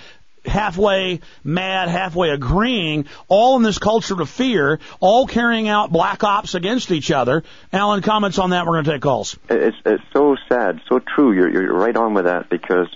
halfway 0.45 1.21
mad, 1.43 1.89
halfway 1.89 2.30
agreeing, 2.30 3.06
all 3.28 3.58
in 3.58 3.63
this 3.63 3.78
culture 3.78 4.19
of 4.19 4.30
fear, 4.30 4.80
all 5.00 5.28
carrying 5.28 5.67
out 5.67 5.91
black 5.91 6.24
ops 6.24 6.56
against 6.56 6.91
each 6.91 7.12
other. 7.12 7.43
Alan, 7.71 8.02
comments 8.02 8.39
on 8.39 8.52
that? 8.52 8.65
We're 8.65 8.74
going 8.74 8.86
to 8.86 8.91
take 8.91 9.02
calls. 9.02 9.38
It's, 9.50 9.78
it's 9.86 10.04
so 10.13 10.36
sad, 10.50 10.82
so 10.89 11.00
true. 11.00 11.34
You're, 11.34 11.52
you're 11.52 11.74
right 11.74 11.95
on 11.95 12.13
with 12.13 12.26
that 12.26 12.50
because 12.50 12.88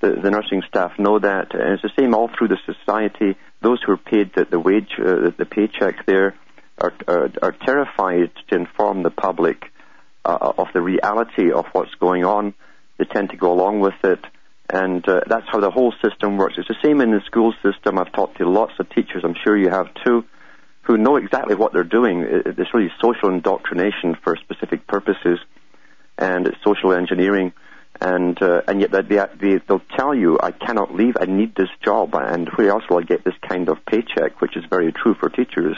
the, 0.00 0.20
the 0.22 0.30
nursing 0.30 0.62
staff 0.68 0.92
know 0.98 1.18
that, 1.18 1.54
and 1.54 1.72
it's 1.72 1.82
the 1.82 1.90
same 1.98 2.14
all 2.14 2.28
through 2.36 2.48
the 2.48 2.58
society 2.66 3.36
those 3.62 3.82
who 3.84 3.92
are 3.92 3.96
paid 3.96 4.32
the, 4.34 4.44
the 4.44 4.60
wage, 4.60 4.92
uh, 4.98 5.30
the 5.36 5.46
paycheck 5.46 6.06
there, 6.06 6.34
are, 6.78 6.92
are, 7.08 7.30
are 7.42 7.52
terrified 7.52 8.30
to 8.48 8.56
inform 8.56 9.02
the 9.02 9.10
public 9.10 9.72
uh, 10.24 10.52
of 10.58 10.68
the 10.74 10.80
reality 10.80 11.50
of 11.50 11.64
what's 11.72 11.94
going 11.94 12.24
on. 12.24 12.54
They 12.98 13.06
tend 13.06 13.30
to 13.30 13.36
go 13.36 13.52
along 13.52 13.80
with 13.80 13.94
it, 14.04 14.24
and 14.68 15.06
uh, 15.08 15.20
that's 15.26 15.46
how 15.50 15.60
the 15.60 15.70
whole 15.70 15.92
system 16.02 16.36
works. 16.36 16.54
It's 16.58 16.68
the 16.68 16.76
same 16.82 17.00
in 17.00 17.10
the 17.10 17.20
school 17.26 17.54
system. 17.62 17.98
I've 17.98 18.12
talked 18.12 18.38
to 18.38 18.48
lots 18.48 18.72
of 18.78 18.88
teachers, 18.90 19.22
I'm 19.24 19.36
sure 19.42 19.56
you 19.56 19.70
have 19.70 19.88
too, 20.04 20.24
who 20.82 20.96
know 20.96 21.16
exactly 21.16 21.54
what 21.54 21.72
they're 21.72 21.84
doing. 21.84 22.24
It's 22.28 22.74
really 22.74 22.92
social 23.02 23.30
indoctrination 23.30 24.16
for 24.22 24.36
specific 24.36 24.86
purposes, 24.86 25.38
and 26.18 26.46
it's 26.46 26.56
social 26.64 26.92
engineering 26.92 27.52
and 28.00 28.40
uh, 28.42 28.62
and 28.68 28.80
yet 28.80 28.90
they, 28.90 29.00
they 29.00 29.60
they'll 29.66 29.82
tell 29.96 30.14
you 30.14 30.38
I 30.42 30.52
cannot 30.52 30.94
leave. 30.94 31.16
I 31.20 31.26
need 31.26 31.54
this 31.54 31.68
job. 31.84 32.14
And 32.14 32.48
where 32.50 32.70
else 32.70 32.84
will 32.88 32.98
I 32.98 33.02
get 33.02 33.24
this 33.24 33.34
kind 33.48 33.68
of 33.68 33.84
paycheck? 33.86 34.40
Which 34.40 34.56
is 34.56 34.64
very 34.68 34.92
true 34.92 35.14
for 35.14 35.28
teachers. 35.28 35.76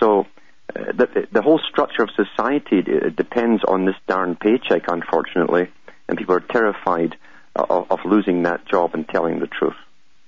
So 0.00 0.26
uh, 0.74 0.92
the 0.92 1.28
the 1.32 1.42
whole 1.42 1.60
structure 1.70 2.02
of 2.02 2.10
society 2.10 2.82
depends 2.82 3.62
on 3.64 3.86
this 3.86 3.96
darn 4.06 4.36
paycheck 4.36 4.84
unfortunately. 4.88 5.68
And 6.08 6.16
people 6.16 6.34
are 6.34 6.40
terrified 6.40 7.16
of, 7.54 7.90
of 7.90 7.98
losing 8.04 8.44
that 8.44 8.66
job 8.66 8.94
and 8.94 9.06
telling 9.08 9.40
the 9.40 9.46
truth. 9.46 9.76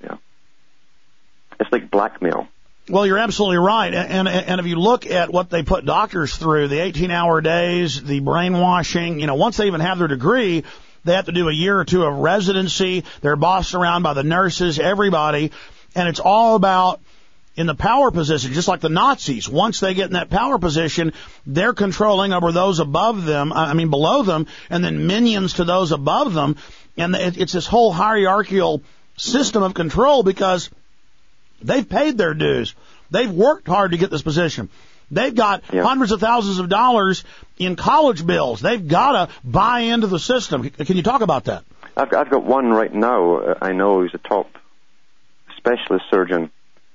Yeah. 0.03 0.17
It's 1.59 1.73
like 1.73 1.91
blackmail. 1.91 2.49
Well, 2.89 3.07
you're 3.07 3.19
absolutely 3.19 3.59
right. 3.59 3.95
And, 3.95 4.27
and, 4.27 4.29
and 4.29 4.61
if 4.61 4.67
you 4.67 4.77
look 4.77 5.07
at 5.07 5.33
what 5.33 5.49
they 5.49 5.63
put 5.63 5.85
doctors 5.85 6.35
through, 6.37 6.69
the 6.69 6.81
18 6.81 7.11
hour 7.11 7.41
days, 7.41 8.03
the 8.03 8.21
brainwashing, 8.21 9.21
you 9.21 9.27
know, 9.27 9.37
once 9.37 9.59
they 9.59 9.67
even 9.67 9.81
have 9.81 9.99
their 9.99 10.09
degree, 10.09 10.65
they 11.05 11.15
have 11.15 11.27
to 11.27 11.33
do 11.33 11.49
a 11.49 11.53
year 11.53 11.79
or 11.79 11.85
two 11.85 12.05
of 12.05 12.19
residency. 12.19 13.05
They're 13.21 13.37
bossed 13.37 13.75
around 13.75 14.03
by 14.03 14.15
the 14.15 14.23
nurses, 14.23 14.79
everybody. 14.79 15.53
And 15.95 16.09
it's 16.09 16.21
all 16.21 16.57
about 16.57 17.01
in 17.57 17.67
the 17.67 17.75
power 17.75 18.11
position, 18.11 18.53
just 18.53 18.69
like 18.69 18.81
the 18.81 18.89
Nazis. 18.89 19.49
Once 19.49 19.81
they 19.81 19.95
get 19.95 20.07
in 20.07 20.13
that 20.13 20.31
power 20.31 20.59
position, 20.59 21.13
they're 21.47 21.73
controlling 21.73 22.33
over 22.33 22.53
those 22.53 22.79
above 22.79 23.25
them, 23.25 23.53
I 23.53 23.75
mean 23.75 23.91
below 23.91 24.23
them, 24.23 24.47
and 24.69 24.85
then 24.85 25.07
minions 25.07 25.55
to 25.55 25.65
those 25.65 25.93
above 25.93 26.33
them. 26.33 26.57
And 26.97 27.15
it's 27.15 27.53
this 27.53 27.67
whole 27.67 27.93
hierarchical 27.93 28.83
system 29.17 29.63
of 29.63 29.75
control 29.75 30.23
because 30.23 30.71
they've 31.63 31.89
paid 31.89 32.17
their 32.17 32.35
dues. 32.35 32.75
They've 33.11 33.31
worked 33.31 33.67
hard 33.67 33.91
to 33.91 33.99
get 33.99 34.11
this 34.11 34.23
position. 34.23 34.69
They've 35.11 35.35
got 35.35 35.65
yep. 35.73 35.85
hundreds 35.85 36.13
of 36.13 36.21
thousands 36.21 36.59
of 36.59 36.69
dollars 36.69 37.25
in 37.59 37.77
college 37.77 38.25
bills. 38.25 38.61
They've 38.61 38.87
got 38.87 39.13
to 39.13 39.35
buy 39.45 39.81
into 39.81 40.07
the 40.07 40.19
system. 40.19 40.69
Can 40.71 40.97
you 40.97 41.03
talk 41.03 41.21
about 41.21 41.45
that? 41.45 41.65
I've, 41.97 42.13
I've 42.13 42.31
got 42.31 42.45
one 42.45 42.71
right 42.71 42.93
now. 42.93 43.37
Uh, 43.39 43.55
I 43.61 43.73
know 43.73 44.03
he's 44.03 44.15
a 44.15 44.19
top 44.19 44.49
specialist 45.57 46.05
surgeon 46.11 46.51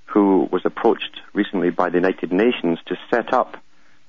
who 0.05 0.47
was 0.49 0.61
approached 0.63 1.20
recently 1.34 1.70
by 1.70 1.89
the 1.89 1.95
United 1.95 2.32
Nations 2.32 2.80
to 2.86 2.95
set 3.11 3.34
up, 3.34 3.57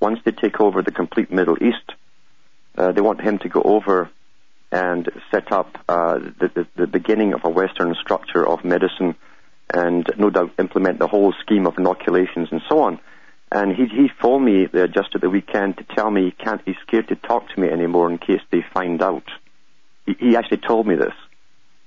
once 0.01 0.21
they 0.25 0.31
take 0.31 0.61
over 0.61 0.83
the 0.83 0.93
complete 0.93 1.33
Middle 1.33 1.57
East, 1.61 1.93
uh, 2.79 2.93
they 2.93 3.01
want 3.01 3.21
him 3.21 3.39
to 3.39 3.49
go 3.49 3.61
over 3.63 4.09
and 4.71 5.09
set 5.31 5.51
up 5.51 5.77
uh, 5.89 6.19
the, 6.19 6.51
the, 6.55 6.67
the 6.77 6.87
beginning 6.87 7.33
of 7.33 7.41
a 7.45 7.49
Western 7.49 7.95
structure 8.01 8.47
of 8.47 8.65
medicine 8.65 9.17
and 9.73 10.09
no 10.17 10.31
doubt 10.31 10.53
implement 10.59 10.99
the 10.99 11.09
whole 11.09 11.35
scheme 11.43 11.67
of 11.67 11.77
inoculations 11.79 12.49
and 12.53 12.61
so 12.69 12.83
on. 12.83 13.01
And 13.51 13.75
he 13.77 13.87
he 13.87 14.09
phoned 14.21 14.45
me 14.45 14.65
uh, 14.67 14.87
just 14.89 15.15
at 15.15 15.21
the 15.21 15.31
weekend 15.31 15.79
to 15.79 15.85
tell 15.85 16.11
me 16.11 16.25
he 16.25 16.31
can't 16.33 16.61
he's 16.65 16.77
scared 16.87 17.09
to 17.09 17.17
talk 17.17 17.49
to 17.55 17.61
me 17.61 17.69
anymore 17.69 18.11
in 18.11 18.19
case 18.19 18.41
they 18.51 18.65
find 18.75 19.01
out. 19.03 19.25
He, 20.05 20.15
he 20.19 20.37
actually 20.37 20.59
told 20.59 20.87
me 20.87 20.97
this. 20.97 21.15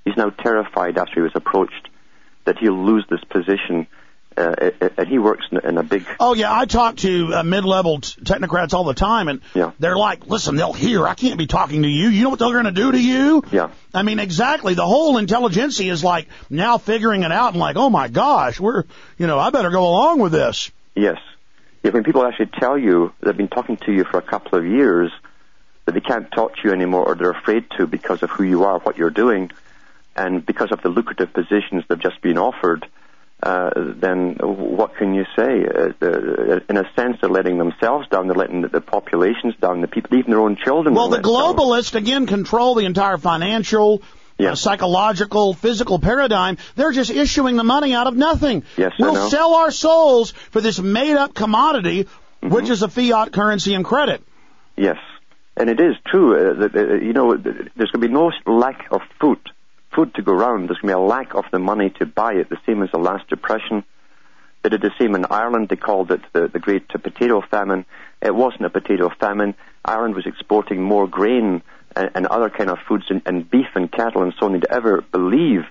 He's 0.05 0.15
now 0.15 0.29
terrified 0.29 0.97
after 0.97 1.15
he 1.15 1.21
was 1.21 1.33
approached 1.35 1.89
that 2.45 2.57
he'll 2.59 2.85
lose 2.85 3.05
this 3.09 3.23
position 3.29 3.87
Uh, 4.37 4.71
and 4.97 5.07
he 5.09 5.19
works 5.19 5.45
in, 5.51 5.57
in 5.67 5.77
a 5.77 5.83
big. 5.83 6.05
Oh 6.17 6.33
yeah, 6.33 6.53
I 6.61 6.65
talk 6.65 6.95
to 6.97 7.33
uh, 7.33 7.43
mid-level 7.43 7.99
technocrats 7.99 8.73
all 8.73 8.85
the 8.85 8.93
time, 8.93 9.27
and 9.27 9.41
Yeah. 9.53 9.71
they're 9.79 9.97
like, 9.97 10.27
"Listen, 10.27 10.55
they'll 10.55 10.71
hear. 10.87 11.05
I 11.05 11.13
can't 11.15 11.37
be 11.37 11.47
talking 11.47 11.81
to 11.83 11.89
you. 11.89 12.07
You 12.07 12.23
know 12.23 12.29
what 12.29 12.39
they're 12.39 12.53
going 12.61 12.73
to 12.73 12.81
do 12.83 12.91
to 12.93 13.01
you?" 13.01 13.43
Yeah. 13.51 13.69
I 13.93 14.03
mean, 14.03 14.19
exactly. 14.19 14.75
The 14.75 14.85
whole 14.85 15.17
intelligentsia 15.17 15.91
is 15.91 16.03
like 16.03 16.27
now 16.49 16.77
figuring 16.77 17.23
it 17.23 17.33
out 17.33 17.51
and 17.51 17.59
like, 17.59 17.75
"Oh 17.75 17.89
my 17.89 18.07
gosh, 18.07 18.61
we're, 18.61 18.83
you 19.17 19.27
know, 19.27 19.37
I 19.37 19.49
better 19.49 19.71
go 19.71 19.83
along 19.89 20.19
with 20.21 20.31
this." 20.31 20.71
Yes. 20.95 21.17
Yeah, 21.83 21.91
when 21.91 22.03
people 22.03 22.25
actually 22.25 22.51
tell 22.59 22.77
you 22.77 23.13
they've 23.21 23.35
been 23.35 23.47
talking 23.47 23.77
to 23.77 23.91
you 23.91 24.03
for 24.03 24.17
a 24.17 24.21
couple 24.21 24.59
of 24.59 24.65
years, 24.65 25.11
that 25.85 25.93
they 25.93 26.01
can't 26.01 26.31
talk 26.31 26.55
to 26.55 26.61
you 26.65 26.71
anymore 26.71 27.05
or 27.05 27.15
they're 27.15 27.31
afraid 27.31 27.65
to 27.77 27.87
because 27.87 28.21
of 28.21 28.29
who 28.29 28.43
you 28.43 28.63
are, 28.63 28.79
what 28.79 28.97
you're 28.97 29.09
doing, 29.09 29.51
and 30.15 30.45
because 30.45 30.71
of 30.71 30.81
the 30.81 30.89
lucrative 30.89 31.33
positions 31.33 31.83
they've 31.87 31.99
just 31.99 32.21
been 32.21 32.37
offered, 32.37 32.85
uh, 33.41 33.69
then 33.75 34.35
what 34.35 34.97
can 34.97 35.13
you 35.13 35.25
say? 35.35 35.65
Uh, 35.65 35.93
uh, 36.01 36.59
in 36.69 36.77
a 36.77 36.83
sense, 36.95 37.17
they're 37.21 37.29
letting 37.29 37.57
themselves 37.57 38.07
down, 38.09 38.27
they're 38.27 38.35
letting 38.35 38.61
the, 38.61 38.81
populations 38.81 39.55
down, 39.61 39.79
the 39.79 39.87
people, 39.87 40.17
even 40.17 40.31
their 40.31 40.41
own 40.41 40.57
children. 40.57 40.93
Well, 40.93 41.07
the 41.07 41.17
let 41.17 41.23
down. 41.23 41.31
globalists 41.31 41.95
again 41.95 42.27
control 42.27 42.75
the 42.75 42.85
entire 42.85 43.17
financial, 43.17 44.03
Yeah. 44.39 44.51
uh, 44.51 44.55
psychological, 44.55 45.53
physical 45.53 45.99
paradigm. 45.99 46.57
They're 46.75 46.91
just 46.93 47.11
issuing 47.11 47.57
the 47.57 47.63
money 47.63 47.93
out 47.93 48.07
of 48.07 48.15
nothing. 48.15 48.63
Yes, 48.77 48.93
we'll 48.97 49.29
sell 49.29 49.53
our 49.55 49.69
souls 49.69 50.31
for 50.51 50.61
this 50.61 50.79
made-up 50.79 51.33
commodity, 51.33 52.07
Mm-hmm. 52.41 52.53
which 52.55 52.69
is 52.69 52.81
a 52.83 52.87
fiat 52.87 53.33
currency 53.33 53.73
and 53.73 53.83
credit. 53.83 54.23
Yes, 54.77 54.95
and 55.57 55.69
it 55.69 55.77
is 55.81 55.95
true. 56.07 56.37
Uh, 56.37 56.53
that, 56.61 56.73
uh, 56.73 56.93
you 56.95 57.11
know, 57.11 57.35
there's 57.35 57.91
going 57.91 58.01
to 58.01 58.07
be 58.07 58.07
no 58.07 58.31
lack 58.45 58.87
of 58.91 59.01
food, 59.19 59.39
food 59.93 60.15
to 60.15 60.21
go 60.21 60.31
around. 60.31 60.69
There's 60.69 60.79
going 60.79 60.93
to 60.93 60.99
be 60.99 61.03
a 61.03 61.05
lack 61.05 61.35
of 61.35 61.43
the 61.51 61.59
money 61.59 61.89
to 61.99 62.05
buy 62.05 62.35
it. 62.35 62.47
The 62.47 62.55
same 62.65 62.81
as 62.81 62.89
the 62.91 62.97
last 62.97 63.27
depression. 63.27 63.83
They 64.63 64.69
did 64.69 64.81
the 64.81 64.91
same 64.97 65.15
in 65.15 65.25
Ireland. 65.29 65.67
They 65.67 65.75
called 65.75 66.11
it 66.11 66.21
the, 66.31 66.47
the 66.47 66.59
Great 66.59 66.87
Potato 66.87 67.41
Famine. 67.41 67.85
It 68.21 68.33
wasn't 68.33 68.63
a 68.63 68.69
potato 68.69 69.09
famine. 69.19 69.53
Ireland 69.83 70.15
was 70.15 70.25
exporting 70.25 70.81
more 70.81 71.07
grain 71.07 71.61
and, 71.95 72.09
and 72.15 72.27
other 72.27 72.49
kind 72.49 72.69
of 72.69 72.77
foods 72.87 73.05
and, 73.09 73.21
and 73.25 73.49
beef 73.49 73.67
and 73.75 73.91
cattle 73.91 74.23
and 74.23 74.33
so 74.39 74.45
on 74.45 74.53
they'd 74.53 74.65
ever 74.69 75.01
believe 75.01 75.61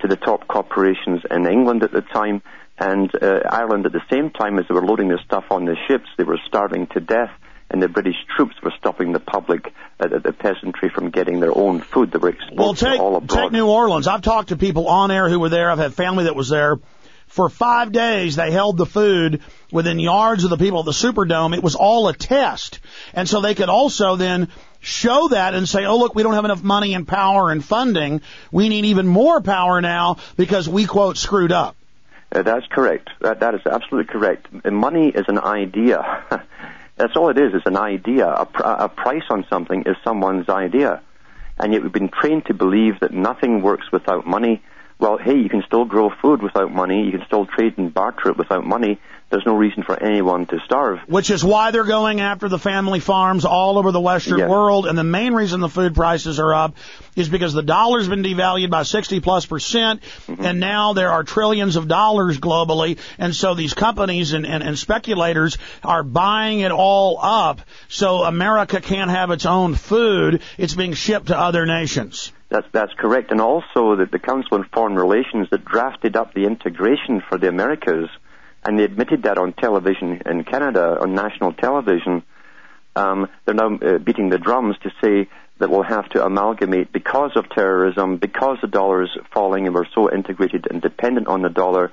to 0.00 0.08
the 0.08 0.16
top 0.16 0.46
corporations 0.46 1.22
in 1.30 1.46
England 1.46 1.82
at 1.82 1.92
the 1.92 2.02
time. 2.02 2.42
And 2.78 3.10
uh, 3.22 3.40
Ireland, 3.50 3.86
at 3.86 3.92
the 3.92 4.02
same 4.10 4.30
time 4.30 4.58
as 4.58 4.66
they 4.68 4.74
were 4.74 4.84
loading 4.84 5.08
their 5.08 5.20
stuff 5.24 5.44
on 5.50 5.64
the 5.64 5.76
ships, 5.88 6.08
they 6.18 6.24
were 6.24 6.38
starving 6.46 6.86
to 6.88 7.00
death, 7.00 7.30
and 7.70 7.82
the 7.82 7.88
British 7.88 8.16
troops 8.36 8.54
were 8.62 8.72
stopping 8.78 9.12
the 9.12 9.20
public, 9.20 9.72
uh, 9.98 10.08
the 10.08 10.34
peasantry, 10.34 10.90
from 10.90 11.08
getting 11.08 11.40
their 11.40 11.56
own 11.56 11.80
food. 11.80 12.12
They 12.12 12.18
were 12.18 12.28
exporting 12.28 12.58
Well, 12.58 12.74
take 12.74 13.00
all 13.00 13.16
abroad. 13.16 13.44
take 13.44 13.52
New 13.52 13.66
Orleans. 13.66 14.06
I've 14.06 14.20
talked 14.20 14.50
to 14.50 14.56
people 14.56 14.88
on 14.88 15.10
air 15.10 15.30
who 15.30 15.40
were 15.40 15.48
there. 15.48 15.70
I've 15.70 15.78
had 15.78 15.94
family 15.94 16.24
that 16.24 16.36
was 16.36 16.50
there. 16.50 16.78
For 17.26 17.48
five 17.48 17.92
days, 17.92 18.36
they 18.36 18.50
held 18.50 18.76
the 18.76 18.86
food 18.86 19.42
within 19.72 19.98
yards 19.98 20.44
of 20.44 20.50
the 20.50 20.56
people 20.56 20.80
at 20.80 20.84
the 20.86 20.92
Superdome. 20.92 21.56
It 21.56 21.62
was 21.62 21.74
all 21.74 22.08
a 22.08 22.14
test, 22.14 22.78
and 23.12 23.28
so 23.28 23.40
they 23.40 23.54
could 23.54 23.68
also 23.68 24.16
then 24.16 24.48
show 24.80 25.28
that 25.28 25.54
and 25.54 25.68
say, 25.68 25.84
"Oh, 25.84 25.98
look, 25.98 26.14
we 26.14 26.22
don't 26.22 26.34
have 26.34 26.44
enough 26.44 26.62
money 26.62 26.94
and 26.94 27.06
power 27.06 27.50
and 27.50 27.64
funding. 27.64 28.22
We 28.50 28.68
need 28.68 28.86
even 28.86 29.06
more 29.06 29.40
power 29.40 29.80
now 29.80 30.16
because 30.36 30.68
we 30.68 30.86
quote 30.86 31.18
screwed 31.18 31.52
up." 31.52 31.76
Uh, 32.32 32.42
that's 32.42 32.66
correct. 32.66 33.10
That, 33.20 33.40
that 33.40 33.54
is 33.54 33.60
absolutely 33.66 34.12
correct. 34.12 34.46
And 34.64 34.76
Money 34.76 35.08
is 35.08 35.24
an 35.28 35.38
idea. 35.38 36.24
that's 36.96 37.16
all 37.16 37.30
it 37.30 37.38
is. 37.38 37.54
It's 37.54 37.66
an 37.66 37.76
idea. 37.76 38.26
A, 38.26 38.46
pr- 38.46 38.62
a 38.62 38.88
price 38.88 39.22
on 39.30 39.46
something 39.48 39.84
is 39.86 39.96
someone's 40.04 40.48
idea. 40.48 41.02
And 41.58 41.72
yet 41.72 41.82
we've 41.82 41.92
been 41.92 42.10
trained 42.10 42.46
to 42.46 42.54
believe 42.54 43.00
that 43.00 43.12
nothing 43.12 43.62
works 43.62 43.90
without 43.92 44.26
money. 44.26 44.62
Well, 44.98 45.18
hey, 45.18 45.36
you 45.36 45.50
can 45.50 45.62
still 45.66 45.84
grow 45.84 46.10
food 46.22 46.42
without 46.42 46.72
money. 46.72 47.04
You 47.04 47.12
can 47.12 47.26
still 47.26 47.44
trade 47.44 47.76
and 47.76 47.92
barter 47.92 48.30
it 48.30 48.38
without 48.38 48.64
money. 48.64 48.98
There's 49.28 49.44
no 49.44 49.56
reason 49.56 49.82
for 49.82 50.00
anyone 50.00 50.46
to 50.46 50.60
starve. 50.64 51.00
which 51.08 51.30
is 51.30 51.44
why 51.44 51.72
they're 51.72 51.82
going 51.84 52.20
after 52.20 52.48
the 52.48 52.60
family 52.60 53.00
farms 53.00 53.44
all 53.44 53.76
over 53.76 53.90
the 53.90 54.00
Western 54.00 54.38
Yes. 54.38 54.48
world. 54.48 54.86
And 54.86 54.96
the 54.96 55.04
main 55.04 55.34
reason 55.34 55.60
the 55.60 55.68
food 55.68 55.96
prices 55.96 56.38
are 56.38 56.54
up 56.54 56.76
is 57.16 57.28
because 57.28 57.52
the 57.52 57.62
dollar's 57.62 58.08
been 58.08 58.22
devalued 58.22 58.70
by 58.70 58.84
60 58.84 59.18
plus 59.20 59.44
percent, 59.44 60.00
mm-hmm. 60.28 60.44
and 60.44 60.60
now 60.60 60.92
there 60.92 61.10
are 61.10 61.24
trillions 61.24 61.74
of 61.74 61.88
dollars 61.88 62.38
globally. 62.38 62.98
And 63.18 63.34
so 63.34 63.54
these 63.54 63.74
companies 63.74 64.32
and, 64.32 64.46
and, 64.46 64.62
and 64.62 64.78
speculators 64.78 65.58
are 65.82 66.04
buying 66.04 66.60
it 66.60 66.70
all 66.70 67.18
up. 67.20 67.60
So 67.88 68.22
America 68.22 68.80
can't 68.80 69.10
have 69.10 69.32
its 69.32 69.44
own 69.44 69.74
food. 69.74 70.40
It's 70.56 70.74
being 70.74 70.94
shipped 70.94 71.26
to 71.26 71.38
other 71.38 71.66
nations. 71.66 72.32
That's, 72.48 72.66
that's 72.72 72.92
correct. 72.94 73.32
And 73.32 73.40
also 73.40 73.96
the 73.96 74.18
Council 74.18 74.58
on 74.58 74.68
Foreign 74.72 74.94
Relations 74.94 75.48
that 75.50 75.64
drafted 75.64 76.16
up 76.16 76.32
the 76.32 76.44
integration 76.44 77.22
for 77.28 77.38
the 77.38 77.48
Americas, 77.48 78.08
and 78.64 78.78
they 78.78 78.84
admitted 78.84 79.24
that 79.24 79.38
on 79.38 79.52
television 79.52 80.22
in 80.24 80.44
Canada, 80.44 80.98
on 81.00 81.14
national 81.14 81.52
television, 81.52 82.22
um, 82.94 83.28
they're 83.44 83.54
now 83.54 83.74
uh, 83.74 83.98
beating 83.98 84.30
the 84.30 84.38
drums 84.38 84.76
to 84.82 84.90
say 85.02 85.28
that 85.58 85.70
we'll 85.70 85.82
have 85.82 86.08
to 86.10 86.24
amalgamate 86.24 86.92
because 86.92 87.32
of 87.36 87.48
terrorism, 87.50 88.16
because 88.16 88.58
the 88.60 88.68
dollar 88.68 89.02
is 89.02 89.10
falling 89.32 89.66
and 89.66 89.74
we're 89.74 89.86
so 89.94 90.12
integrated 90.12 90.66
and 90.70 90.80
dependent 90.82 91.26
on 91.28 91.42
the 91.42 91.48
dollar, 91.48 91.92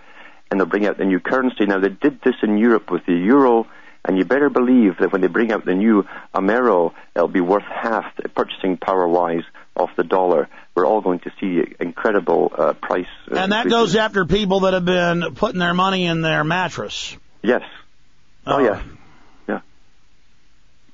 and 0.49 0.59
they'll 0.59 0.67
bring 0.67 0.85
out 0.85 0.97
the 0.97 1.05
new 1.05 1.19
currency. 1.19 1.65
Now, 1.65 1.79
they 1.79 1.89
did 1.89 2.21
this 2.21 2.35
in 2.43 2.57
Europe 2.57 2.91
with 2.91 3.05
the 3.05 3.13
euro, 3.13 3.67
and 4.05 4.17
you 4.17 4.25
better 4.25 4.49
believe 4.49 4.97
that 4.99 5.11
when 5.11 5.21
they 5.21 5.27
bring 5.27 5.51
out 5.51 5.65
the 5.65 5.73
new 5.73 6.05
Amero, 6.33 6.93
it'll 7.15 7.27
be 7.27 7.41
worth 7.41 7.63
half 7.63 8.05
purchasing 8.35 8.77
power 8.77 9.07
wise 9.07 9.43
of 9.75 9.89
the 9.97 10.03
dollar. 10.03 10.47
We're 10.75 10.85
all 10.85 11.01
going 11.01 11.19
to 11.21 11.31
see 11.39 11.63
incredible 11.79 12.51
uh, 12.55 12.73
price. 12.73 13.07
Uh, 13.31 13.35
And 13.37 13.51
that 13.51 13.65
increases. 13.65 13.93
goes 13.93 13.95
after 13.95 14.25
people 14.25 14.61
that 14.61 14.73
have 14.73 14.85
been 14.85 15.35
putting 15.35 15.59
their 15.59 15.73
money 15.73 16.05
in 16.05 16.21
their 16.21 16.43
mattress. 16.43 17.15
Yes. 17.41 17.63
Oh, 18.45 18.55
Uh, 18.55 18.59
yes. 18.59 18.83
Yeah. 19.47 19.59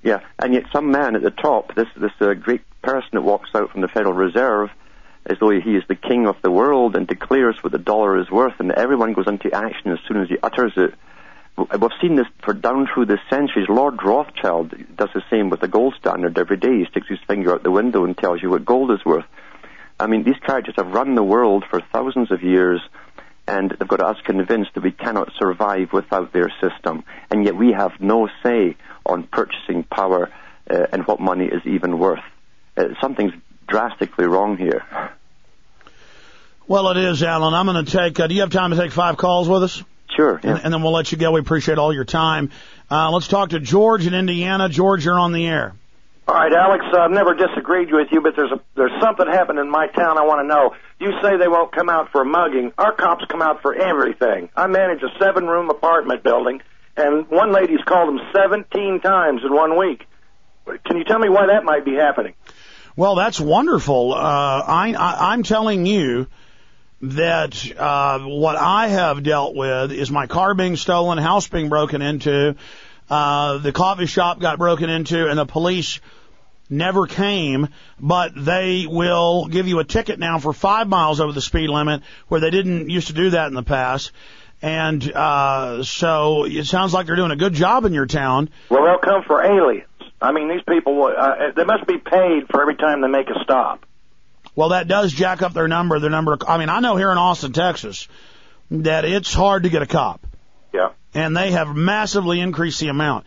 Yeah. 0.04 0.20
And 0.38 0.54
yet, 0.54 0.64
some 0.72 0.92
man 0.92 1.16
at 1.16 1.22
the 1.22 1.32
top, 1.32 1.76
this 1.76 1.88
this 1.96 2.12
uh, 2.22 2.34
great 2.34 2.62
person 2.82 3.10
that 3.14 3.22
walks 3.22 3.50
out 3.54 3.72
from 3.72 3.82
the 3.82 3.88
Federal 3.88 4.14
Reserve, 4.14 4.70
as 5.26 5.38
though 5.40 5.50
he 5.50 5.76
is 5.76 5.84
the 5.88 5.96
king 5.96 6.28
of 6.28 6.38
the 6.42 6.50
world 6.52 6.96
and 6.96 7.06
declares 7.06 7.58
what 7.62 7.72
the 7.72 7.78
dollar 7.78 8.18
is 8.20 8.30
worth, 8.32 8.60
and 8.60 8.72
everyone 8.72 9.14
goes 9.14 9.28
into 9.28 9.54
action 9.54 9.92
as 9.92 10.00
soon 10.08 10.18
as 10.22 10.30
he 10.30 10.38
utters 10.42 10.74
it. 10.78 10.94
We've 11.60 11.92
seen 12.02 12.16
this 12.16 12.28
for 12.44 12.54
down 12.54 12.88
through 12.94 13.08
the 13.08 13.20
centuries. 13.30 13.68
Lord 13.68 14.02
Rothschild 14.02 14.74
does 14.96 15.10
the 15.14 15.24
same 15.30 15.50
with 15.50 15.60
the 15.60 15.68
gold 15.68 15.96
standard 16.00 16.38
every 16.38 16.58
day. 16.58 16.80
He 16.80 16.86
sticks 16.86 17.08
his 17.08 17.20
finger 17.28 17.54
out 17.54 17.64
the 17.64 17.72
window 17.72 18.06
and 18.06 18.18
tells 18.18 18.42
you 18.42 18.50
what 18.50 18.64
gold 18.66 18.92
is 18.92 19.04
worth. 19.04 19.26
I 20.00 20.08
mean, 20.08 20.24
these 20.24 20.40
characters 20.46 20.76
have 20.78 20.94
run 20.94 21.16
the 21.16 21.24
world 21.24 21.66
for 21.70 21.82
thousands 21.92 22.32
of 22.32 22.44
years, 22.44 22.82
and 23.46 23.72
they've 23.72 23.88
got 23.88 24.00
us 24.00 24.16
convinced 24.24 24.74
that 24.76 24.84
we 24.84 24.92
cannot 24.92 25.34
survive 25.38 25.92
without 25.92 26.32
their 26.32 26.50
system. 26.62 27.04
And 27.30 27.44
yet 27.44 27.56
we 27.56 27.74
have 27.74 28.00
no 28.00 28.30
say 28.42 28.78
on 29.06 29.24
purchasing 29.24 29.84
power 29.84 30.32
uh, 30.70 30.86
and 30.94 31.06
what 31.06 31.20
money 31.20 31.46
is 31.46 31.62
even 31.66 32.00
worth. 32.00 32.24
Uh, 32.78 32.90
something's 33.02 33.34
drastically 33.68 34.26
wrong 34.26 34.56
here. 34.56 34.86
Well, 36.68 36.90
it 36.90 36.98
is, 36.98 37.22
Alan. 37.24 37.54
I'm 37.54 37.66
going 37.66 37.84
to 37.84 37.92
take. 37.92 38.20
Uh, 38.20 38.28
do 38.28 38.36
you 38.36 38.42
have 38.42 38.52
time 38.52 38.72
to 38.72 38.78
take 38.78 38.92
five 38.92 39.18
calls 39.18 39.50
with 39.50 39.64
us? 39.64 39.84
Sure. 40.20 40.38
Yeah. 40.44 40.50
and, 40.50 40.66
and 40.66 40.74
then 40.74 40.84
we'll 40.84 40.92
let 40.92 41.14
you 41.14 41.18
go. 41.18 41.32
We 41.32 41.40
appreciate 41.40 41.78
all 41.78 41.94
your 41.94 42.04
time. 42.04 42.52
Uh, 42.92 43.10
let's 43.12 43.30
talk 43.30 43.52
to 43.52 43.60
George 43.62 44.06
in 44.06 44.14
Indiana. 44.14 44.68
George, 44.68 45.06
you're 45.06 45.18
on 45.18 45.32
the 45.32 45.48
air. 45.48 45.74
All 46.28 46.36
right, 46.36 46.52
Alex. 46.52 46.84
Uh, 46.94 47.00
I've 47.00 47.12
never 47.12 47.34
disagreed 47.34 47.88
with 47.94 48.10
you, 48.12 48.20
but 48.20 48.36
there's 48.36 48.52
a 48.52 48.60
there's 48.76 48.92
something 49.02 49.26
happened 49.26 49.60
in 49.60 49.70
my 49.70 49.88
town. 49.88 50.18
I 50.18 50.26
want 50.26 50.42
to 50.42 50.48
know. 50.48 50.76
You 51.00 51.14
say 51.22 51.38
they 51.38 51.48
won't 51.48 51.72
come 51.72 51.90
out 51.90 52.12
for 52.12 52.22
a 52.22 52.26
mugging. 52.26 52.74
Our 52.78 52.94
cops 52.94 53.24
come 53.30 53.42
out 53.42 53.62
for 53.62 53.74
everything. 53.74 54.50
I 54.58 54.68
manage 54.68 55.02
a 55.04 55.18
seven 55.18 55.48
room 55.48 55.70
apartment 55.70 56.22
building, 56.22 56.62
and 56.98 57.26
one 57.30 57.54
lady's 57.54 57.82
called 57.86 58.10
them 58.10 58.20
17 58.34 59.00
times 59.00 59.42
in 59.46 59.54
one 59.54 59.78
week. 59.78 60.06
Can 60.86 60.98
you 60.98 61.06
tell 61.06 61.18
me 61.18 61.30
why 61.30 61.48
that 61.48 61.64
might 61.64 61.86
be 61.86 61.96
happening? 61.96 62.34
Well, 62.98 63.16
that's 63.16 63.40
wonderful. 63.40 64.14
Uh, 64.14 64.18
I, 64.18 64.94
I, 65.00 65.32
I'm 65.32 65.44
telling 65.44 65.86
you 65.86 66.28
that 67.02 67.78
uh, 67.78 68.20
what 68.20 68.56
I 68.56 68.88
have 68.88 69.24
dealt 69.24 69.56
with 69.56 69.92
is 69.92 70.12
my 70.12 70.28
car 70.28 70.54
being 70.54 70.76
stolen, 70.76 71.18
house 71.18 71.48
being 71.48 71.70
broken 71.70 72.02
into, 72.02 72.56
uh, 73.10 73.58
the 73.58 73.72
coffee 73.72 74.06
shop 74.06 74.40
got 74.40 74.58
broken 74.58 74.90
into, 74.90 75.28
and 75.28 75.40
the 75.40 75.46
police 75.46 76.00
never 76.70 77.08
came, 77.08 77.70
but 78.00 78.32
they 78.36 78.86
will 78.88 79.48
give 79.48 79.68
you 79.68 79.80
a 79.80 79.84
ticket 79.84 80.20
now 80.20 80.38
for 80.38 80.54
five 80.54 80.88
miles 80.88 81.20
over 81.20 81.32
the 81.32 81.42
speed 81.42 81.70
limit, 81.70 82.04
where 82.28 82.40
they 82.40 82.52
didn't 82.52 82.90
used 82.90 83.08
to 83.08 83.14
do 83.14 83.32
that 83.32 83.48
in 83.48 83.54
the 83.54 83.64
past. 83.64 84.12
And 84.62 85.12
uh, 85.14 85.84
so 85.84 86.44
it 86.44 86.66
sounds 86.66 86.94
like 86.94 87.08
they're 87.08 87.16
doing 87.16 87.32
a 87.32 87.38
good 87.38 87.54
job 87.54 87.86
in 87.86 87.94
your 87.94 88.06
town. 88.06 88.50
Well, 88.70 88.84
they'll 88.84 89.00
come 89.00 89.24
for 89.24 89.42
aliens. 89.42 89.86
I 90.22 90.34
mean, 90.34 90.50
these 90.50 90.64
people 90.68 91.02
uh, 91.06 91.52
they 91.56 91.64
must 91.64 91.88
be 91.88 91.98
paid 91.98 92.48
for 92.50 92.62
every 92.62 92.76
time 92.76 93.02
they 93.02 93.08
make 93.08 93.30
a 93.30 93.42
stop. 93.42 93.86
Well, 94.56 94.70
that 94.70 94.88
does 94.88 95.12
jack 95.14 95.42
up 95.42 95.54
their 95.54 95.68
number. 95.68 96.00
Their 96.00 96.10
number. 96.10 96.38
I 96.48 96.58
mean, 96.58 96.70
I 96.70 96.80
know 96.80 96.96
here 96.96 97.12
in 97.12 97.18
Austin, 97.18 97.54
Texas, 97.54 98.08
that 98.72 99.06
it's 99.06 99.34
hard 99.34 99.64
to 99.64 99.70
get 99.70 99.82
a 99.82 99.86
cop, 99.88 100.26
Yeah. 100.74 100.90
and 101.14 101.36
they 101.36 101.52
have 101.52 101.76
massively 101.76 102.40
increased 102.40 102.80
the 102.80 102.90
amount. 102.90 103.26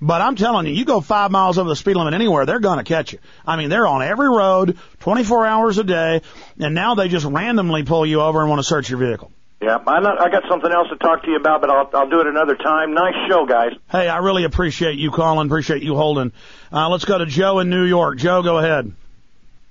But 0.00 0.20
I'm 0.20 0.36
telling 0.36 0.66
you, 0.66 0.74
you 0.74 0.84
go 0.84 1.00
five 1.00 1.30
miles 1.30 1.56
over 1.56 1.68
the 1.68 1.76
speed 1.76 1.96
limit 1.96 2.12
anywhere, 2.14 2.44
they're 2.44 2.60
going 2.60 2.78
to 2.78 2.84
catch 2.84 3.12
you. 3.12 3.20
I 3.46 3.56
mean, 3.56 3.70
they're 3.70 3.86
on 3.86 4.02
every 4.02 4.28
road, 4.28 4.76
24 5.00 5.46
hours 5.46 5.78
a 5.78 5.84
day, 5.84 6.20
and 6.58 6.74
now 6.74 6.94
they 6.94 7.08
just 7.08 7.24
randomly 7.24 7.84
pull 7.84 8.04
you 8.04 8.20
over 8.20 8.40
and 8.40 8.50
want 8.50 8.58
to 8.58 8.64
search 8.64 8.90
your 8.90 8.98
vehicle. 8.98 9.30
Yeah, 9.62 9.78
I, 9.86 10.00
not, 10.00 10.20
I 10.20 10.28
got 10.28 10.42
something 10.50 10.70
else 10.70 10.88
to 10.90 10.96
talk 10.96 11.22
to 11.22 11.30
you 11.30 11.36
about, 11.36 11.62
but 11.62 11.70
I'll, 11.70 11.88
I'll 11.94 12.10
do 12.10 12.20
it 12.20 12.26
another 12.26 12.54
time. 12.54 12.92
Nice 12.92 13.14
show, 13.30 13.46
guys. 13.46 13.72
Hey, 13.90 14.08
I 14.08 14.18
really 14.18 14.44
appreciate 14.44 14.98
you 14.98 15.10
calling. 15.10 15.46
Appreciate 15.46 15.82
you 15.82 15.94
holding. 15.94 16.32
Uh, 16.70 16.90
let's 16.90 17.06
go 17.06 17.16
to 17.16 17.24
Joe 17.24 17.60
in 17.60 17.70
New 17.70 17.84
York. 17.84 18.18
Joe, 18.18 18.42
go 18.42 18.58
ahead. 18.58 18.92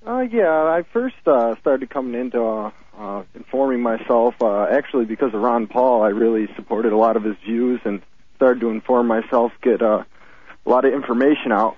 Uh, 0.06 0.20
yeah, 0.20 0.50
I 0.50 0.84
first 0.92 1.16
uh, 1.26 1.56
started 1.62 1.90
coming 1.90 2.20
into 2.20 2.44
uh, 2.44 2.72
uh, 2.98 3.24
informing 3.36 3.82
myself 3.82 4.36
uh, 4.42 4.66
actually 4.66 5.06
because 5.06 5.34
of 5.34 5.42
Ron 5.42 5.68
Paul. 5.68 6.04
I 6.04 6.10
really 6.10 6.48
supported 6.56 6.92
a 6.92 6.98
lot 6.98 7.16
of 7.16 7.24
his 7.24 7.38
views 7.46 7.80
and 7.86 8.02
started 8.36 8.60
to 8.62 8.70
inform 8.70 9.08
myself, 9.08 9.54
get 9.62 9.82
uh, 9.82 10.04
a 10.66 10.70
lot 10.70 10.84
of 10.84 10.94
information 10.94 11.54
out. 11.54 11.78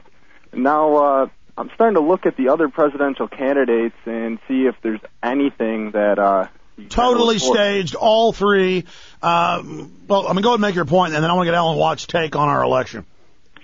And 0.51 0.63
now 0.63 0.95
uh, 0.95 1.27
I'm 1.55 1.69
starting 1.75 1.95
to 1.95 2.01
look 2.01 2.25
at 2.25 2.35
the 2.35 2.49
other 2.49 2.67
presidential 2.67 3.27
candidates 3.27 3.95
and 4.05 4.39
see 4.47 4.65
if 4.65 4.75
there's 4.81 5.01
anything 5.21 5.91
that 5.91 6.17
uh, 6.17 6.47
Totally 6.89 7.39
staged, 7.39 7.95
all 7.95 8.33
three. 8.33 8.83
Uh, 9.21 9.63
well, 10.07 10.27
I'm 10.27 10.33
gonna 10.33 10.41
go 10.41 10.49
ahead 10.49 10.55
and 10.55 10.61
make 10.61 10.75
your 10.75 10.83
point, 10.83 11.13
and 11.13 11.23
then 11.23 11.31
I 11.31 11.33
want 11.33 11.45
to 11.45 11.51
get 11.51 11.55
Alan 11.55 11.77
Watt's 11.77 12.05
take 12.05 12.35
on 12.35 12.49
our 12.49 12.61
election. 12.63 13.05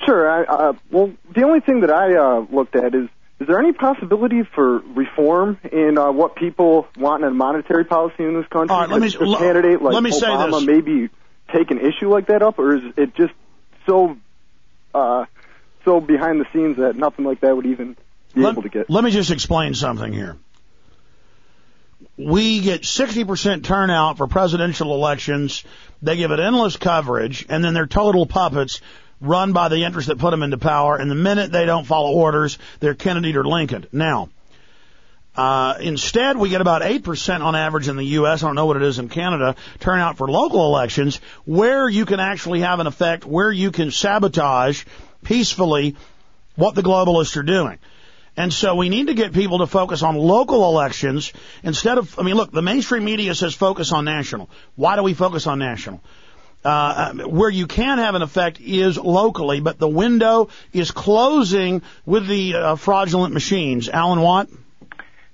Sure. 0.06 0.30
I, 0.30 0.44
uh, 0.44 0.74
well, 0.90 1.12
the 1.36 1.44
only 1.44 1.60
thing 1.60 1.82
that 1.82 1.92
I 1.92 2.16
uh, 2.16 2.46
looked 2.50 2.76
at 2.78 2.96
is 2.96 3.10
is 3.42 3.48
there 3.48 3.58
any 3.58 3.74
possibility 3.74 4.44
for 4.44 4.78
reform 4.80 5.58
in 5.72 5.98
uh, 5.98 6.12
what 6.12 6.36
people 6.36 6.88
want 6.96 7.24
in 7.24 7.30
a 7.30 7.34
monetary 7.34 7.86
policy 7.86 8.24
in 8.24 8.36
this 8.36 8.48
country? 8.50 8.72
All 8.72 8.82
right, 8.82 8.90
let 8.90 9.02
me, 9.02 9.08
a 9.08 9.38
candidate 9.40 9.82
like 9.82 9.96
let 9.96 10.04
me 10.04 10.12
Obama 10.12 10.52
say 10.52 10.52
this. 10.52 10.64
maybe 10.64 11.10
take 11.52 11.72
an 11.72 11.80
issue 11.80 12.08
like 12.08 12.28
that 12.28 12.44
up, 12.44 12.60
or 12.60 12.76
is 12.76 12.84
it 12.98 13.16
just 13.16 13.34
so 13.88 14.16
uh, 14.94 15.26
so 15.86 16.00
behind 16.00 16.40
the 16.40 16.46
scenes 16.54 16.78
that 16.78 16.96
nothing 16.96 17.26
like 17.26 17.42
that 17.42 17.56
would 17.56 17.66
even 17.66 17.98
be 18.36 18.42
let, 18.42 18.52
able 18.52 18.62
to 18.62 18.70
get? 18.70 18.92
Let 18.92 19.04
me 19.04 19.10
just 19.10 19.32
explain 19.32 19.74
something 19.74 20.14
here. 20.14 20.38
We 22.18 22.60
get 22.60 22.84
60% 22.84 23.64
turnout 23.64 24.18
for 24.18 24.28
presidential 24.28 24.94
elections. 24.94 25.64
They 26.04 26.16
give 26.18 26.30
it 26.30 26.40
endless 26.40 26.78
coverage, 26.78 27.48
and 27.50 27.64
then 27.64 27.74
they're 27.74 27.88
total 27.88 28.28
puppets 28.28 28.82
run 29.22 29.54
by 29.54 29.70
the 29.70 29.84
interests 29.84 30.10
that 30.10 30.18
put 30.18 30.32
them 30.32 30.44
into 30.44 30.58
power. 30.58 30.96
And 30.98 31.10
the 31.10 31.16
minute 31.16 31.52
they 31.52 31.66
don't 31.66 31.86
follow 31.86 32.12
orders, 32.12 32.58
they're 32.80 32.96
Kennedy 32.96 33.36
or 33.38 33.46
Lincoln. 33.46 33.86
Now, 33.92 34.30
uh, 35.36 35.76
instead, 35.80 36.38
we 36.38 36.50
get 36.50 36.60
about 36.60 36.82
8% 36.82 37.42
on 37.42 37.56
average 37.56 37.88
in 37.88 37.96
the 37.96 38.04
U.S. 38.04 38.44
I 38.44 38.48
don't 38.48 38.56
know 38.56 38.66
what 38.66 38.76
it 38.76 38.84
is 38.84 39.00
in 39.00 39.08
Canada, 39.08 39.56
turnout 39.80 40.18
for 40.18 40.28
local 40.28 40.66
elections, 40.66 41.22
where 41.46 41.88
you 41.88 42.06
can 42.06 42.20
actually 42.20 42.62
have 42.62 42.80
an 42.80 42.88
effect, 42.88 43.26
where 43.26 43.52
you 43.52 43.72
can 43.72 43.92
sabotage 43.92 44.84
peacefully 45.24 45.96
what 46.56 46.76
the 46.76 46.82
globalists 46.82 47.38
are 47.38 47.44
doing. 47.44 47.78
And 48.36 48.52
so 48.52 48.76
we 48.76 48.90
need 48.90 49.08
to 49.08 49.14
get 49.14 49.34
people 49.34 49.60
to 49.60 49.68
focus 49.68 50.04
on 50.04 50.16
local 50.16 50.66
elections 50.70 51.32
instead 51.64 51.98
of, 51.98 52.18
I 52.18 52.24
mean, 52.24 52.36
look, 52.36 52.52
the 52.52 52.62
mainstream 52.62 53.04
media 53.04 53.36
says 53.36 53.54
focus 53.54 53.92
on 53.92 54.06
national. 54.06 54.50
Why 54.76 54.96
do 54.96 55.04
we 55.04 55.14
focus 55.14 55.48
on 55.48 55.60
national? 55.60 56.02
Uh, 56.64 57.14
where 57.26 57.50
you 57.50 57.66
can 57.66 57.98
have 57.98 58.14
an 58.14 58.22
effect 58.22 58.60
is 58.62 58.98
locally, 58.98 59.62
but 59.62 59.80
the 59.80 59.88
window 59.88 60.50
is 60.74 60.92
closing 60.92 61.82
with 62.06 62.28
the 62.28 62.54
uh, 62.54 62.76
fraudulent 62.76 63.34
machines. 63.34 63.90
Alan 63.90 64.22
Watt? 64.22 64.48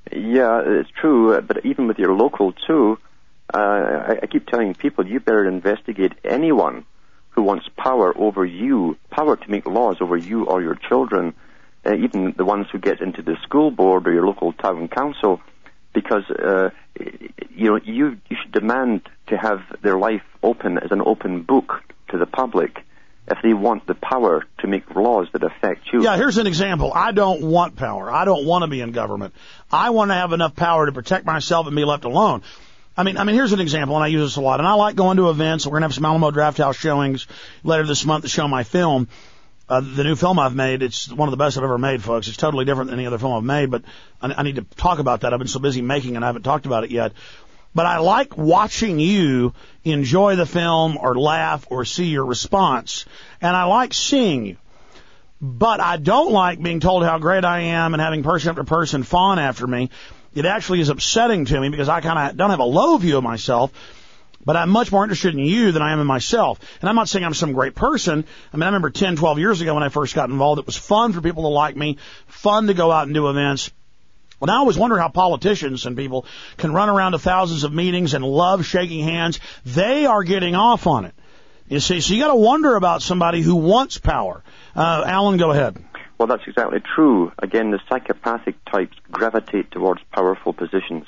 Yeah, 0.09 0.61
it's 0.65 0.89
true, 1.01 1.33
uh, 1.33 1.41
but 1.41 1.65
even 1.65 1.87
with 1.87 1.99
your 1.99 2.13
local 2.13 2.53
too, 2.53 2.97
uh, 3.53 3.57
I, 3.57 4.19
I 4.23 4.27
keep 4.27 4.47
telling 4.47 4.73
people 4.73 5.05
you 5.05 5.19
better 5.19 5.45
investigate 5.45 6.13
anyone 6.23 6.85
who 7.31 7.41
wants 7.41 7.67
power 7.75 8.17
over 8.17 8.45
you, 8.45 8.97
power 9.09 9.35
to 9.35 9.51
make 9.51 9.65
laws 9.65 9.97
over 9.99 10.15
you 10.15 10.45
or 10.45 10.61
your 10.61 10.75
children 10.75 11.33
uh, 11.87 11.95
even 11.95 12.33
the 12.35 12.45
ones 12.45 12.67
who 12.71 12.79
get 12.79 13.01
into 13.01 13.21
the 13.21 13.37
school 13.43 13.71
board 13.71 14.07
or 14.07 14.13
your 14.13 14.25
local 14.25 14.51
town 14.53 14.87
council, 14.87 15.39
because 15.93 16.29
uh, 16.29 16.69
you 17.55 17.69
know 17.69 17.79
you 17.83 18.17
you 18.29 18.37
should 18.41 18.51
demand 18.51 19.07
to 19.27 19.37
have 19.37 19.61
their 19.81 19.97
life 19.97 20.23
open 20.43 20.77
as 20.77 20.91
an 20.91 21.01
open 21.01 21.43
book 21.43 21.81
to 22.09 22.17
the 22.17 22.25
public 22.25 22.83
if 23.29 23.39
they 23.43 23.53
want 23.53 23.85
the 23.87 23.95
power 23.95 24.45
to 24.59 24.67
make 24.67 24.89
laws 24.95 25.27
that 25.33 25.43
affect 25.43 25.91
you. 25.91 26.03
Yeah, 26.03 26.15
here's 26.15 26.37
an 26.37 26.47
example. 26.47 26.93
I 26.93 27.11
don't 27.11 27.41
want 27.41 27.75
power. 27.75 28.09
I 28.09 28.23
don't 28.23 28.45
want 28.45 28.63
to 28.63 28.67
be 28.67 28.79
in 28.79 28.93
government. 28.93 29.33
I 29.71 29.89
want 29.89 30.11
to 30.11 30.15
have 30.15 30.31
enough 30.31 30.55
power 30.55 30.85
to 30.85 30.91
protect 30.93 31.25
myself 31.25 31.67
and 31.67 31.75
be 31.75 31.83
left 31.83 32.05
alone. 32.05 32.43
I 32.95 33.03
mean, 33.03 33.17
I 33.17 33.25
mean, 33.25 33.35
here's 33.35 33.53
an 33.53 33.59
example, 33.59 33.95
and 33.95 34.03
I 34.03 34.07
use 34.07 34.31
this 34.31 34.37
a 34.37 34.41
lot. 34.41 34.59
And 34.59 34.67
I 34.67 34.73
like 34.73 34.95
going 34.95 35.17
to 35.17 35.29
events. 35.29 35.67
We're 35.67 35.73
gonna 35.73 35.85
have 35.85 35.93
some 35.93 36.05
Alamo 36.05 36.31
Drafthouse 36.31 36.75
showings 36.75 37.27
later 37.63 37.85
this 37.85 38.05
month 38.05 38.23
to 38.23 38.29
show 38.29 38.47
my 38.47 38.63
film. 38.63 39.07
Uh, 39.69 39.81
the 39.81 40.05
new 40.05 40.15
film 40.15 40.39
I've 40.39 40.55
made, 40.55 40.81
it's 40.81 41.11
one 41.11 41.27
of 41.27 41.31
the 41.31 41.37
best 41.37 41.57
I've 41.57 41.63
ever 41.65 41.77
made, 41.77 42.01
folks. 42.01 42.29
It's 42.29 42.37
totally 42.37 42.63
different 42.63 42.89
than 42.89 42.99
any 42.99 43.05
other 43.05 43.17
film 43.17 43.33
I've 43.33 43.43
made, 43.43 43.69
but 43.69 43.83
I, 44.21 44.33
I 44.37 44.43
need 44.43 44.55
to 44.55 44.61
talk 44.77 44.99
about 44.99 45.21
that. 45.21 45.33
I've 45.33 45.39
been 45.39 45.49
so 45.49 45.59
busy 45.59 45.81
making 45.81 46.15
and 46.15 46.23
I 46.23 46.29
haven't 46.29 46.43
talked 46.43 46.65
about 46.65 46.85
it 46.85 46.91
yet. 46.91 47.11
But 47.77 47.85
I 47.85 47.99
like 47.99 48.35
watching 48.35 48.99
you 48.99 49.53
enjoy 49.83 50.35
the 50.35 50.47
film 50.47 50.97
or 50.99 51.13
laugh 51.13 51.67
or 51.69 51.85
see 51.85 52.05
your 52.05 52.25
response. 52.25 53.05
And 53.39 53.55
I 53.55 53.65
like 53.65 53.93
seeing 53.93 54.47
you. 54.47 54.57
But 55.39 55.79
I 55.79 55.97
don't 55.97 56.31
like 56.31 56.59
being 56.59 56.79
told 56.79 57.03
how 57.03 57.19
great 57.19 57.45
I 57.45 57.59
am 57.77 57.93
and 57.93 58.01
having 58.01 58.23
person 58.23 58.49
after 58.49 58.63
person 58.63 59.03
fawn 59.03 59.37
after 59.37 59.67
me. 59.67 59.91
It 60.33 60.45
actually 60.45 60.79
is 60.79 60.89
upsetting 60.89 61.45
to 61.45 61.61
me 61.61 61.69
because 61.69 61.87
I 61.87 62.01
kind 62.01 62.17
of 62.17 62.35
don't 62.35 62.49
have 62.49 62.61
a 62.61 62.63
low 62.63 62.97
view 62.97 63.15
of 63.15 63.23
myself 63.23 63.71
but 64.43 64.55
I'm 64.55 64.69
much 64.69 64.93
more 64.93 65.03
interested 65.03 65.33
in 65.33 65.41
you 65.41 65.73
than 65.73 65.81
I 65.81 65.91
am 65.91 65.99
in 65.99 66.07
myself. 66.07 66.57
And 66.79 66.89
I'm 66.89 66.95
not 66.95 67.09
saying 67.09 67.25
I'm 67.25 67.33
some 67.33 67.51
great 67.51 67.75
person. 67.75 68.23
I 68.53 68.55
mean, 68.55 68.63
I 68.63 68.67
remember 68.67 68.89
10, 68.89 69.17
12 69.17 69.39
years 69.39 69.59
ago 69.59 69.73
when 69.73 69.83
I 69.83 69.89
first 69.89 70.15
got 70.15 70.29
involved, 70.29 70.59
it 70.59 70.65
was 70.65 70.77
fun 70.77 71.11
for 71.11 71.19
people 71.19 71.43
to 71.43 71.49
like 71.49 71.75
me, 71.75 71.97
fun 72.27 72.67
to 72.67 72.73
go 72.73 72.89
out 72.89 73.07
and 73.07 73.13
do 73.13 73.29
events. 73.29 73.71
And 74.41 74.51
I 74.51 74.55
always 74.57 74.77
wonder 74.77 74.97
how 74.97 75.09
politicians 75.09 75.85
and 75.85 75.97
people 75.97 76.25
can 76.57 76.73
run 76.73 76.89
around 76.89 77.13
to 77.13 77.19
thousands 77.19 77.63
of 77.63 77.73
meetings 77.73 78.13
and 78.13 78.23
love 78.23 78.65
shaking 78.65 79.03
hands. 79.03 79.39
They 79.65 80.05
are 80.05 80.23
getting 80.23 80.55
off 80.55 80.85
on 80.85 81.05
it. 81.05 81.15
You 81.69 81.79
see, 81.79 81.99
so 82.01 82.13
you 82.13 82.21
got 82.21 82.29
to 82.29 82.35
wonder 82.35 82.75
about 82.75 83.01
somebody 83.01 83.41
who 83.41 83.55
wants 83.55 83.97
power. 83.97 84.43
Uh, 84.75 85.03
Alan, 85.05 85.37
go 85.37 85.51
ahead. 85.51 85.83
Well, 86.17 86.27
that's 86.27 86.43
exactly 86.47 86.79
true. 86.95 87.31
Again, 87.37 87.71
the 87.71 87.79
psychopathic 87.89 88.63
types 88.65 88.95
gravitate 89.11 89.71
towards 89.71 90.01
powerful 90.11 90.53
positions, 90.53 91.05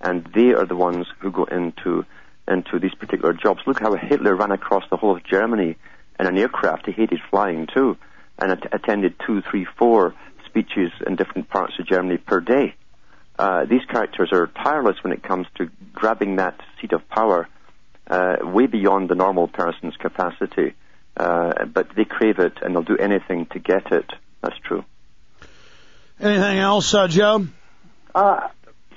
and 0.00 0.24
they 0.34 0.52
are 0.52 0.64
the 0.64 0.76
ones 0.76 1.06
who 1.18 1.30
go 1.30 1.44
into 1.44 2.04
into 2.48 2.78
these 2.78 2.94
particular 2.94 3.32
jobs. 3.32 3.60
Look 3.66 3.80
how 3.80 3.94
Hitler 3.94 4.34
ran 4.34 4.50
across 4.50 4.82
the 4.90 4.96
whole 4.96 5.16
of 5.16 5.24
Germany 5.24 5.76
in 6.18 6.26
an 6.26 6.38
aircraft. 6.38 6.86
He 6.86 6.92
hated 6.92 7.20
flying 7.30 7.68
too, 7.72 7.96
and 8.38 8.52
att- 8.52 8.72
attended 8.72 9.14
two, 9.24 9.42
three, 9.42 9.66
four 9.76 10.14
speeches 10.50 10.92
in 11.06 11.16
different 11.16 11.48
parts 11.48 11.74
of 11.78 11.86
Germany 11.86 12.18
per 12.18 12.40
day. 12.40 12.74
Uh, 13.38 13.64
these 13.64 13.84
characters 13.88 14.30
are 14.32 14.48
tireless 14.48 14.96
when 15.02 15.12
it 15.12 15.22
comes 15.22 15.46
to 15.56 15.70
grabbing 15.94 16.36
that 16.36 16.60
seat 16.80 16.92
of 16.92 17.08
power 17.08 17.48
uh, 18.06 18.36
way 18.42 18.66
beyond 18.66 19.08
the 19.08 19.14
normal 19.14 19.48
person's 19.48 19.96
capacity. 19.96 20.74
Uh, 21.16 21.64
but 21.64 21.88
they 21.96 22.04
crave 22.04 22.38
it 22.38 22.58
and 22.62 22.74
they'll 22.74 22.82
do 22.82 22.96
anything 22.96 23.46
to 23.46 23.58
get 23.58 23.92
it. 23.92 24.10
That's 24.42 24.58
true. 24.64 24.84
Anything 26.20 26.58
else, 26.58 26.92
uh, 26.92 27.08
Joe? 27.08 27.46
Uh, 28.14 28.48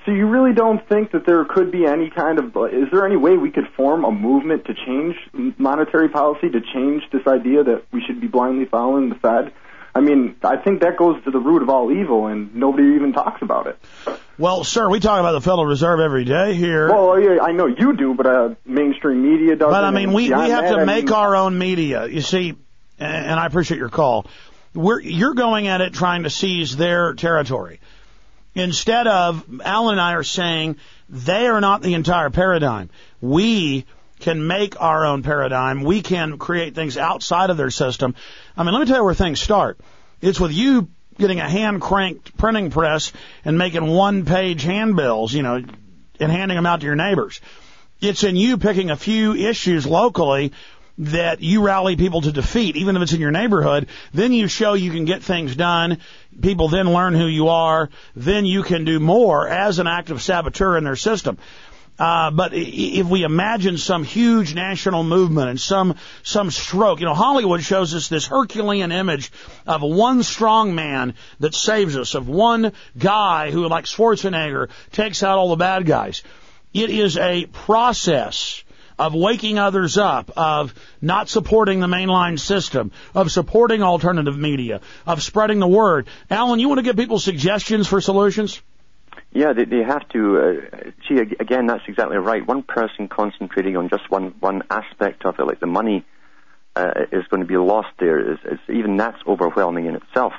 so 0.06 0.12
you 0.12 0.28
really 0.28 0.54
don't 0.54 0.88
think 0.90 1.12
that 1.12 1.26
there 1.26 1.46
could 1.46 1.72
be 1.72 1.86
any 1.86 2.10
kind 2.10 2.38
of 2.38 2.48
is 2.74 2.92
there 2.92 3.06
any 3.06 3.16
way 3.16 3.38
we 3.38 3.52
could 3.52 3.68
form 3.78 4.04
a 4.04 4.12
movement 4.12 4.66
to 4.66 4.74
change 4.74 5.16
monetary 5.58 6.10
policy 6.10 6.50
to 6.50 6.60
change 6.60 7.04
this 7.12 7.26
idea 7.26 7.64
that 7.64 7.84
we 7.92 8.04
should 8.06 8.20
be 8.20 8.28
blindly 8.28 8.66
following 8.66 9.10
the 9.10 9.16
Fed? 9.16 9.54
I 9.96 10.02
mean, 10.02 10.36
I 10.42 10.58
think 10.58 10.82
that 10.82 10.98
goes 10.98 11.24
to 11.24 11.32
the 11.32 11.40
root 11.40 11.62
of 11.62 11.70
all 11.70 11.92
evil, 11.92 12.26
and 12.26 12.56
nobody 12.56 12.96
even 12.96 13.14
talks 13.14 13.42
about 13.44 13.68
it. 13.68 13.80
Well, 14.40 14.64
sir, 14.64 14.90
we 14.90 15.00
talk 15.00 15.20
about 15.20 15.34
the 15.34 15.42
Federal 15.42 15.68
Reserve 15.68 16.00
every 16.00 16.26
day 16.26 16.56
here. 16.56 16.90
Well, 16.90 17.20
yeah, 17.20 17.44
I 17.44 17.52
know 17.52 17.68
you 17.68 17.96
do, 17.96 18.16
but 18.16 18.26
uh, 18.26 18.56
mainstream 18.66 19.22
media 19.22 19.56
doesn't. 19.56 19.72
But 19.72 19.84
I 19.84 19.92
mean, 19.92 20.12
we 20.12 20.24
we 20.24 20.30
have 20.30 20.64
that, 20.64 20.72
to 20.72 20.82
I 20.82 20.86
make 20.86 21.06
mean, 21.06 21.14
our 21.14 21.36
own 21.36 21.60
media. 21.60 22.08
You 22.08 22.22
see, 22.22 22.56
and 22.98 23.40
I 23.40 23.46
appreciate 23.46 23.78
your 23.78 23.90
call. 23.90 24.26
We're 24.74 25.00
you're 25.00 25.36
going 25.36 25.68
at 25.68 25.82
it 25.82 25.94
trying 25.94 26.24
to 26.24 26.32
seize 26.32 26.76
their 26.76 27.14
territory. 27.14 27.80
Instead 28.56 29.08
of 29.08 29.62
Alan 29.64 29.94
and 29.94 30.02
I 30.02 30.14
are 30.14 30.24
saying 30.24 30.78
they 31.10 31.48
are 31.48 31.62
not 31.62 31.84
the 31.84 31.94
entire 31.94 32.32
paradigm. 32.32 32.90
We 33.22 33.86
can 34.24 34.48
make 34.48 34.82
our 34.82 35.06
own 35.06 35.22
paradigm. 35.22 35.84
We 35.84 36.02
can 36.02 36.38
create 36.38 36.76
things 36.76 36.98
outside 36.98 37.50
of 37.50 37.58
their 37.58 37.70
system. 37.70 38.16
I 38.56 38.64
mean, 38.64 38.74
let 38.74 38.80
me 38.80 38.86
tell 38.86 38.98
you 38.98 39.04
where 39.04 39.14
things 39.14 39.42
start. 39.42 39.78
It's 40.22 40.40
with 40.40 40.54
you 40.54 40.88
getting 41.20 41.42
a 41.42 41.50
hand 41.50 41.82
cranked 41.82 42.36
printing 42.38 42.72
press 42.72 43.12
and 43.44 43.58
making 43.58 43.86
one 43.86 44.26
page 44.26 44.64
handbills, 44.64 45.34
you 45.34 45.44
know, 45.44 45.62
and 46.20 46.32
handing 46.32 46.56
them 46.56 46.66
out 46.66 46.80
to 46.80 46.86
your 46.86 46.96
neighbors. 46.96 47.42
It's 48.00 48.24
in 48.24 48.38
you 48.38 48.58
picking 48.58 48.92
a 48.92 48.96
few 48.96 49.36
issues 49.36 49.86
locally 49.86 50.54
that 51.00 51.42
you 51.42 51.62
rally 51.62 51.98
people 51.98 52.22
to 52.22 52.32
defeat, 52.32 52.78
even 52.78 52.96
if 52.96 53.02
it's 53.02 53.14
in 53.14 53.20
your 53.20 53.32
neighborhood. 53.32 53.88
Then 54.14 54.32
you 54.32 54.48
show 54.48 54.74
you 54.74 54.92
can 54.92 55.04
get 55.04 55.22
things 55.22 55.54
done. 55.54 55.98
People 56.42 56.70
then 56.70 56.94
learn 56.94 57.14
who 57.14 57.26
you 57.26 57.50
are. 57.50 57.90
Then 58.16 58.46
you 58.46 58.64
can 58.64 58.86
do 58.86 59.02
more 59.02 59.48
as 59.50 59.80
an 59.80 59.88
active 59.88 60.22
saboteur 60.22 60.78
in 60.78 60.86
their 60.86 60.96
system. 60.96 61.38
Uh, 62.00 62.32
but 62.32 62.54
if 62.54 63.06
we 63.06 63.24
imagine 63.24 63.78
some 63.78 64.04
huge 64.04 64.56
national 64.56 65.04
movement 65.04 65.50
and 65.50 65.60
some 65.60 65.96
some 66.24 66.50
stroke, 66.50 67.00
you 67.00 67.06
know, 67.06 67.14
Hollywood 67.14 67.62
shows 67.62 67.94
us 67.94 68.08
this 68.08 68.26
Herculean 68.26 68.92
image 68.92 69.32
of 69.68 69.82
one 69.82 70.24
strong 70.24 70.74
man 70.74 71.14
that 71.40 71.54
saves 71.54 71.96
us, 71.96 72.16
of 72.16 72.28
one 72.28 72.74
guy 72.98 73.52
who, 73.52 73.68
like 73.68 73.86
Schwarzenegger, 73.86 74.70
takes 74.92 75.22
out 75.22 75.38
all 75.38 75.50
the 75.50 75.56
bad 75.56 75.86
guys. 75.86 76.24
It 76.74 76.90
is 76.90 77.18
a 77.18 77.46
process 77.46 78.64
of 78.98 79.14
waking 79.14 79.60
others 79.60 79.98
up, 79.98 80.32
of 80.36 80.74
not 81.02 81.30
supporting 81.30 81.80
the 81.80 81.88
mainline 81.88 82.40
system, 82.40 82.92
of 83.14 83.32
supporting 83.32 83.84
alternative 83.84 84.38
media, 84.38 84.82
of 85.06 85.22
spreading 85.22 85.60
the 85.60 85.68
word. 85.68 86.08
Alan, 86.30 86.60
you 86.60 86.70
want 86.70 86.80
to 86.80 86.84
give 86.84 86.96
people 86.96 87.20
suggestions 87.20 87.88
for 87.88 88.02
solutions? 88.02 88.62
Yeah, 89.32 89.54
they, 89.54 89.66
they 89.66 89.84
have 89.84 90.08
to. 90.10 90.40
Uh, 90.40 90.92
see, 91.08 91.18
again, 91.18 91.68
that's 91.68 91.84
exactly 91.88 92.18
right. 92.18 92.46
One 92.46 92.64
person 92.64 93.08
concentrating 93.08 93.78
on 93.78 93.90
just 93.90 94.10
one 94.10 94.36
one 94.40 94.64
aspect 94.70 95.26
of 95.26 95.36
it, 95.40 95.46
like 95.46 95.60
the 95.60 95.68
money, 95.68 96.06
uh, 96.76 96.92
is 97.12 97.26
going 97.30 97.42
to 97.42 97.48
be 97.48 97.58
lost 97.58 97.90
there. 98.00 98.34
Is, 98.34 98.40
is 98.46 98.60
even 98.70 98.98
that's 98.98 99.18
overwhelming 99.28 99.86
in 99.86 99.96
itself. 99.96 100.34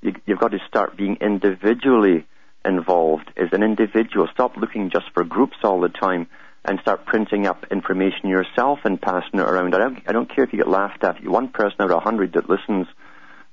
You, 0.00 0.14
you've 0.26 0.40
got 0.40 0.50
to 0.52 0.58
start 0.66 0.96
being 0.96 1.18
individually 1.20 2.26
involved 2.64 3.30
as 3.36 3.48
an 3.52 3.62
individual. 3.62 4.28
Stop 4.32 4.56
looking 4.56 4.90
just 4.90 5.06
for 5.14 5.24
groups 5.24 5.56
all 5.62 5.80
the 5.80 5.88
time 5.88 6.26
and 6.64 6.78
start 6.80 7.06
printing 7.06 7.46
up 7.46 7.64
information 7.70 8.28
yourself 8.28 8.80
and 8.84 9.00
passing 9.00 9.40
it 9.40 9.48
around. 9.48 9.74
I 9.74 9.78
don't, 9.78 9.98
I 10.06 10.12
don't 10.12 10.32
care 10.32 10.44
if 10.44 10.52
you 10.52 10.58
get 10.58 10.68
laughed 10.68 11.02
at. 11.02 11.24
One 11.24 11.48
person 11.48 11.76
out 11.80 11.90
of 11.90 11.96
a 11.96 12.00
hundred 12.00 12.34
that 12.34 12.48
listens 12.48 12.86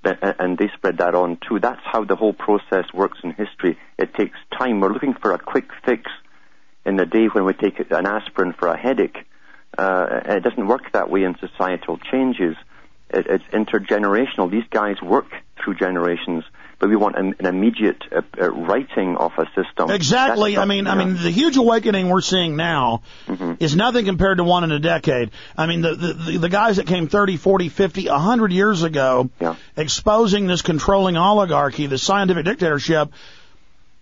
and 0.04 0.58
they 0.58 0.70
spread 0.76 0.97
that 1.00 1.16
on 1.16 1.38
too. 1.47 1.60
That's 1.60 1.82
how 1.84 2.04
the 2.06 2.16
whole 2.16 2.34
process 2.34 2.86
works 2.93 3.20
in 3.24 3.32
history. 3.32 3.78
It 3.97 4.14
takes 4.14 4.38
time. 4.58 4.80
We're 4.80 4.93
looking 4.93 5.14
for 5.14 5.34
a 5.34 5.39
quick 5.39 5.70
fix 5.86 6.10
in 6.86 6.95
the 6.95 7.06
day 7.06 7.28
when 7.28 7.45
we 7.45 7.54
take 7.54 7.80
an 7.91 8.06
aspirin 8.06 8.54
for 8.54 8.68
a 8.68 8.78
headache. 8.78 9.18
Uh, 9.78 10.22
it 10.26 10.43
doesn't 10.43 10.68
work 10.68 10.91
that 10.93 11.10
way 11.10 11.24
in 11.24 11.38
societal 11.39 11.97
changes. 11.97 12.56
It, 13.10 13.28
it's 13.28 13.43
intergenerational. 13.45 14.50
These 14.50 14.68
guys 14.70 15.02
work 15.02 15.28
through 15.64 15.76
generations 15.76 16.43
but 16.80 16.90
we 16.90 16.96
want 16.96 17.18
an, 17.18 17.36
an 17.40 17.46
immediate 17.46 18.02
uh, 18.12 18.22
uh, 18.40 18.50
writing 18.50 19.18
of 19.18 19.34
a 19.38 19.46
system. 19.54 19.92
Exactly. 19.92 20.58
I 20.58 20.66
mean. 20.66 20.88
I 20.88 20.96
mean, 20.96 21.16
the 21.16 21.30
huge 21.30 21.58
awakening 21.58 22.10
we're 22.10 22.22
seeing 22.22 22.56
now 22.56 23.04
mm-hmm. 23.28 23.54
is 23.60 23.76
nothing 23.76 24.06
compared 24.06 24.38
to 24.38 24.44
one 24.44 24.64
in 24.64 24.72
a 24.72 24.80
decade. 24.80 25.32
I 25.58 25.68
mean, 25.68 25.82
the, 25.82 25.96
the 25.96 26.38
the 26.40 26.50
guys 26.50 26.78
that 26.78 26.88
came 26.88 27.08
30, 27.08 27.38
40, 27.38 27.70
50, 27.70 28.08
100 28.08 28.52
years 28.52 28.84
ago, 28.84 29.30
yeah. 29.40 29.56
exposing 29.76 30.48
this 30.48 30.62
controlling 30.62 31.18
oligarchy, 31.18 31.88
the 31.88 31.98
scientific 31.98 32.46
dictatorship. 32.46 33.12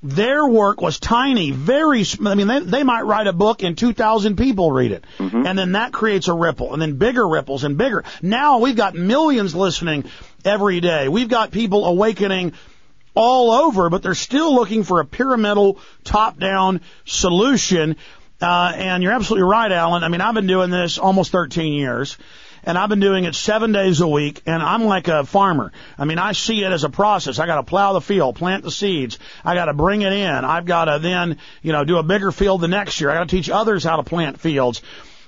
Their 0.03 0.45
work 0.45 0.79
was 0.79 0.99
tiny, 0.99 1.49
very. 1.49 2.05
I 2.23 2.35
mean, 2.35 2.47
they, 2.47 2.59
they 2.59 2.83
might 2.83 3.01
write 3.01 3.25
a 3.25 3.33
book 3.33 3.63
and 3.63 3.75
2,000 3.75 4.37
people 4.37 4.71
read 4.71 4.91
it, 4.91 5.05
mm-hmm. 5.17 5.45
and 5.45 5.57
then 5.57 5.71
that 5.71 5.91
creates 5.91 6.27
a 6.27 6.33
ripple, 6.33 6.73
and 6.73 6.81
then 6.81 6.97
bigger 6.97 7.27
ripples 7.27 7.63
and 7.63 7.77
bigger. 7.77 8.03
Now 8.21 8.59
we've 8.59 8.75
got 8.75 8.93
millions 8.93 9.55
listening 9.55 10.05
every 10.45 10.81
day. 10.81 11.07
We've 11.07 11.29
got 11.29 11.49
people 11.49 11.85
awakening 11.85 12.53
all 13.15 13.51
over, 13.51 13.89
but 13.89 14.03
they're 14.03 14.13
still 14.13 14.53
looking 14.53 14.83
for 14.83 14.99
a 14.99 15.05
pyramidal, 15.05 15.79
top-down 16.03 16.81
solution. 17.05 17.95
Uh, 18.39 18.73
and 18.75 19.01
you're 19.01 19.13
absolutely 19.13 19.49
right, 19.49 19.71
Alan. 19.71 20.03
I 20.03 20.09
mean, 20.09 20.21
I've 20.21 20.35
been 20.35 20.45
doing 20.45 20.69
this 20.69 20.99
almost 20.99 21.31
13 21.31 21.73
years 21.73 22.17
and 22.67 22.77
I've 22.77 22.89
been 22.89 22.99
doing 22.99 23.23
it 23.23 23.33
seven 23.33 23.71
days 23.71 24.01
a 24.01 24.07
week, 24.07 24.41
and 24.45 24.61
I'm 24.61 24.83
like 24.83 25.07
a 25.07 25.25
farmer. 25.25 25.71
I 25.97 26.03
mean, 26.03 26.19
I 26.19 26.33
see 26.33 26.65
it 26.65 26.71
as 26.73 26.83
a 26.83 26.89
process. 26.89 27.39
I 27.39 27.45
got 27.45 27.55
to 27.55 27.63
plow 27.63 27.93
the 27.93 28.01
field, 28.01 28.35
plant 28.35 28.63
the 28.63 28.71
seeds. 28.71 29.19
I 29.45 29.55
got 29.55 29.65
to 29.65 29.73
bring 29.73 30.01
it 30.01 30.11
in. 30.11 30.45
I've 30.45 30.65
got 30.65 30.85
to 30.85 30.99
then, 30.99 31.37
you 31.61 31.71
know, 31.71 31.85
do 31.85 31.97
a 31.97 32.03
bigger 32.03 32.31
field 32.33 32.59
the 32.59 32.67
next 32.67 32.99
year. 32.99 33.09
I 33.09 33.15
got 33.15 33.29
to 33.29 33.35
teach 33.35 33.49
others 33.49 33.85
how 33.85 33.95
to 33.95 34.03
plant 34.03 34.41
fields 34.41 34.81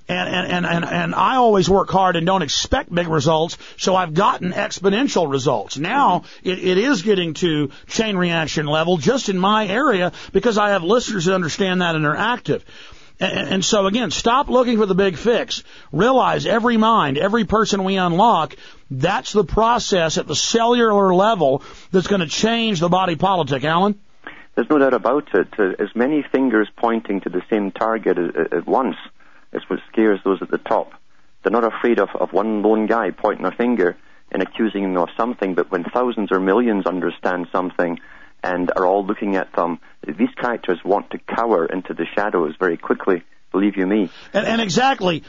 and, 0.10 0.48
and, 0.52 0.66
and, 0.66 0.86
and 0.86 1.16
I 1.16 1.36
always 1.36 1.70
work 1.70 1.90
hard 1.92 2.16
and 2.16 2.26
don't 2.26 2.42
expect 2.42 2.94
big 2.94 3.08
results, 3.08 3.60
so 3.78 3.96
I've 3.96 4.16
gotten 4.16 4.54
exponential 4.54 5.32
results. 5.32 5.78
Now 5.78 6.24
it, 6.44 6.58
it 6.58 6.78
is 6.80 7.04
getting 7.04 7.36
to 7.36 7.70
chain 7.88 8.18
reaction 8.18 8.66
level 8.66 8.98
just 8.98 9.30
in 9.30 9.38
my 9.38 9.68
area 9.68 10.12
because 10.34 10.58
I 10.58 10.70
have 10.70 10.84
listeners 10.84 11.26
that 11.26 11.36
understand 11.36 11.82
that 11.82 11.96
and 11.96 12.08
are 12.08 12.18
active. 12.18 12.66
And, 13.20 13.66
so 13.66 13.86
again, 13.86 14.12
stop 14.12 14.48
looking 14.48 14.78
for 14.78 14.86
the 14.86 14.96
big 14.96 15.18
fix. 15.18 15.64
Realize 15.92 16.46
every 16.46 16.78
mind, 16.78 17.18
every 17.18 17.44
person 17.44 17.84
we 17.84 17.98
unlock, 17.98 18.56
that's 18.90 19.34
the 19.34 19.44
process 19.44 20.18
at 20.18 20.26
the 20.26 20.36
cellular 20.36 21.14
level 21.14 21.62
that's 21.92 22.08
going 22.08 22.22
to 22.22 22.28
change 22.28 22.80
the 22.80 22.88
body 22.88 23.18
politic. 23.18 23.66
Alan? 23.66 24.00
There's 24.56 24.70
no 24.70 24.78
doubt 24.78 24.94
about 24.94 25.28
it. 25.34 25.48
Uh, 25.58 25.84
as 25.84 25.90
many 25.96 26.24
fingers 26.32 26.70
pointing 26.78 27.22
to 27.22 27.30
the 27.30 27.42
same 27.50 27.72
target 27.72 28.18
at 28.18 28.66
once 28.66 28.96
it's 29.52 29.70
what 29.70 29.80
scares 29.92 30.20
those 30.24 30.42
at 30.42 30.52
the 30.52 30.58
top. 30.58 30.94
They're 31.42 31.52
not 31.52 31.64
afraid 31.64 32.00
of, 32.00 32.10
of 32.16 32.34
one 32.34 32.62
lone 32.62 32.86
guy 32.86 33.12
pointing 33.12 33.46
a 33.46 33.52
finger 33.52 33.98
and 34.32 34.44
accusing 34.44 34.84
them 34.84 34.98
of 34.98 35.10
something, 35.18 35.56
but 35.56 35.72
when 35.72 35.84
thousands 35.84 36.32
or 36.32 36.40
millions 36.40 36.86
understand 36.86 37.48
something 37.52 38.00
and 38.44 38.72
are 38.76 38.86
all 38.86 39.06
looking 39.06 39.36
at 39.36 39.54
them, 39.54 39.80
these 40.06 40.34
characters 40.40 40.80
want 40.84 41.12
to 41.12 41.18
cower 41.20 41.66
into 41.66 41.94
the 41.94 42.06
shadows 42.16 42.56
very 42.60 42.78
quickly, 42.78 43.24
believe 43.52 43.78
you 43.78 43.86
me. 43.86 44.10
And, 44.34 44.48
and 44.48 44.62
exactly, 44.62 45.24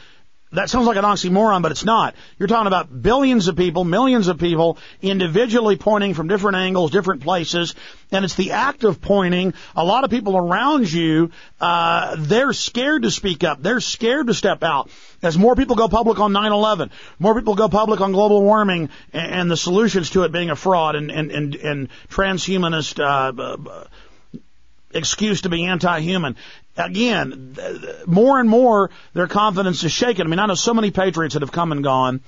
that 0.53 0.69
sounds 0.69 0.85
like 0.85 0.97
an 0.97 1.05
oxymoron, 1.05 1.61
but 1.61 1.71
it's 1.71 1.85
not. 1.85 2.15
You're 2.37 2.47
talking 2.47 2.67
about 2.67 3.01
billions 3.01 3.47
of 3.47 3.55
people, 3.55 3.85
millions 3.85 4.27
of 4.27 4.37
people, 4.37 4.77
individually 5.01 5.77
pointing 5.77 6.13
from 6.13 6.27
different 6.27 6.57
angles, 6.57 6.91
different 6.91 7.21
places, 7.21 7.73
and 8.11 8.25
it's 8.25 8.35
the 8.35 8.51
act 8.51 8.83
of 8.83 8.99
pointing. 8.99 9.53
A 9.75 9.85
lot 9.85 10.03
of 10.03 10.09
people 10.09 10.35
around 10.35 10.91
you, 10.91 11.31
uh, 11.61 12.17
they're 12.19 12.51
scared 12.51 13.03
to 13.03 13.11
speak 13.11 13.45
up. 13.45 13.63
They're 13.63 13.79
scared 13.79 14.27
to 14.27 14.33
step 14.33 14.61
out. 14.61 14.89
As 15.23 15.37
more 15.37 15.55
people 15.55 15.77
go 15.77 15.87
public 15.87 16.19
on 16.19 16.33
9/11, 16.33 16.89
more 17.17 17.33
people 17.33 17.55
go 17.55 17.69
public 17.69 18.01
on 18.01 18.11
global 18.11 18.41
warming 18.41 18.89
and, 19.13 19.31
and 19.31 19.51
the 19.51 19.57
solutions 19.57 20.09
to 20.11 20.23
it 20.23 20.33
being 20.33 20.49
a 20.49 20.55
fraud 20.55 20.95
and 20.95 21.11
and 21.11 21.31
and, 21.31 21.55
and 21.55 21.89
transhumanist. 22.09 22.99
Uh, 22.99 23.85
excuse 24.93 25.41
to 25.41 25.49
be 25.49 25.65
anti-human 25.65 26.35
again, 26.77 27.55
more 28.05 28.39
and 28.39 28.49
more 28.49 28.89
their 29.13 29.27
confidence 29.27 29.83
is 29.83 29.91
shaken. 29.91 30.25
I 30.25 30.29
mean, 30.29 30.39
I 30.39 30.45
know 30.45 30.55
so 30.55 30.73
many 30.73 30.91
patriots 30.91 31.33
that 31.33 31.41
have 31.41 31.51
come 31.51 31.71
and 31.71 31.83
gone. 31.83 32.21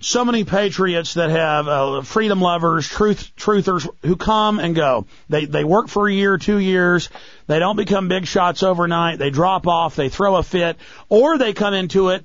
So 0.00 0.24
many 0.24 0.44
patriots 0.44 1.14
that 1.14 1.30
have 1.30 1.66
uh, 1.66 2.02
freedom 2.02 2.40
lovers, 2.40 2.86
truth 2.86 3.32
truthers 3.36 3.88
who 4.02 4.14
come 4.14 4.60
and 4.60 4.72
go. 4.76 5.06
They 5.28 5.44
they 5.44 5.64
work 5.64 5.88
for 5.88 6.08
a 6.08 6.12
year, 6.12 6.38
two 6.38 6.58
years. 6.58 7.08
They 7.48 7.58
don't 7.58 7.74
become 7.74 8.06
big 8.06 8.26
shots 8.26 8.62
overnight. 8.62 9.18
They 9.18 9.30
drop 9.30 9.66
off. 9.66 9.96
They 9.96 10.08
throw 10.08 10.36
a 10.36 10.44
fit, 10.44 10.76
or 11.08 11.36
they 11.36 11.52
come 11.52 11.74
into 11.74 12.10
it. 12.10 12.24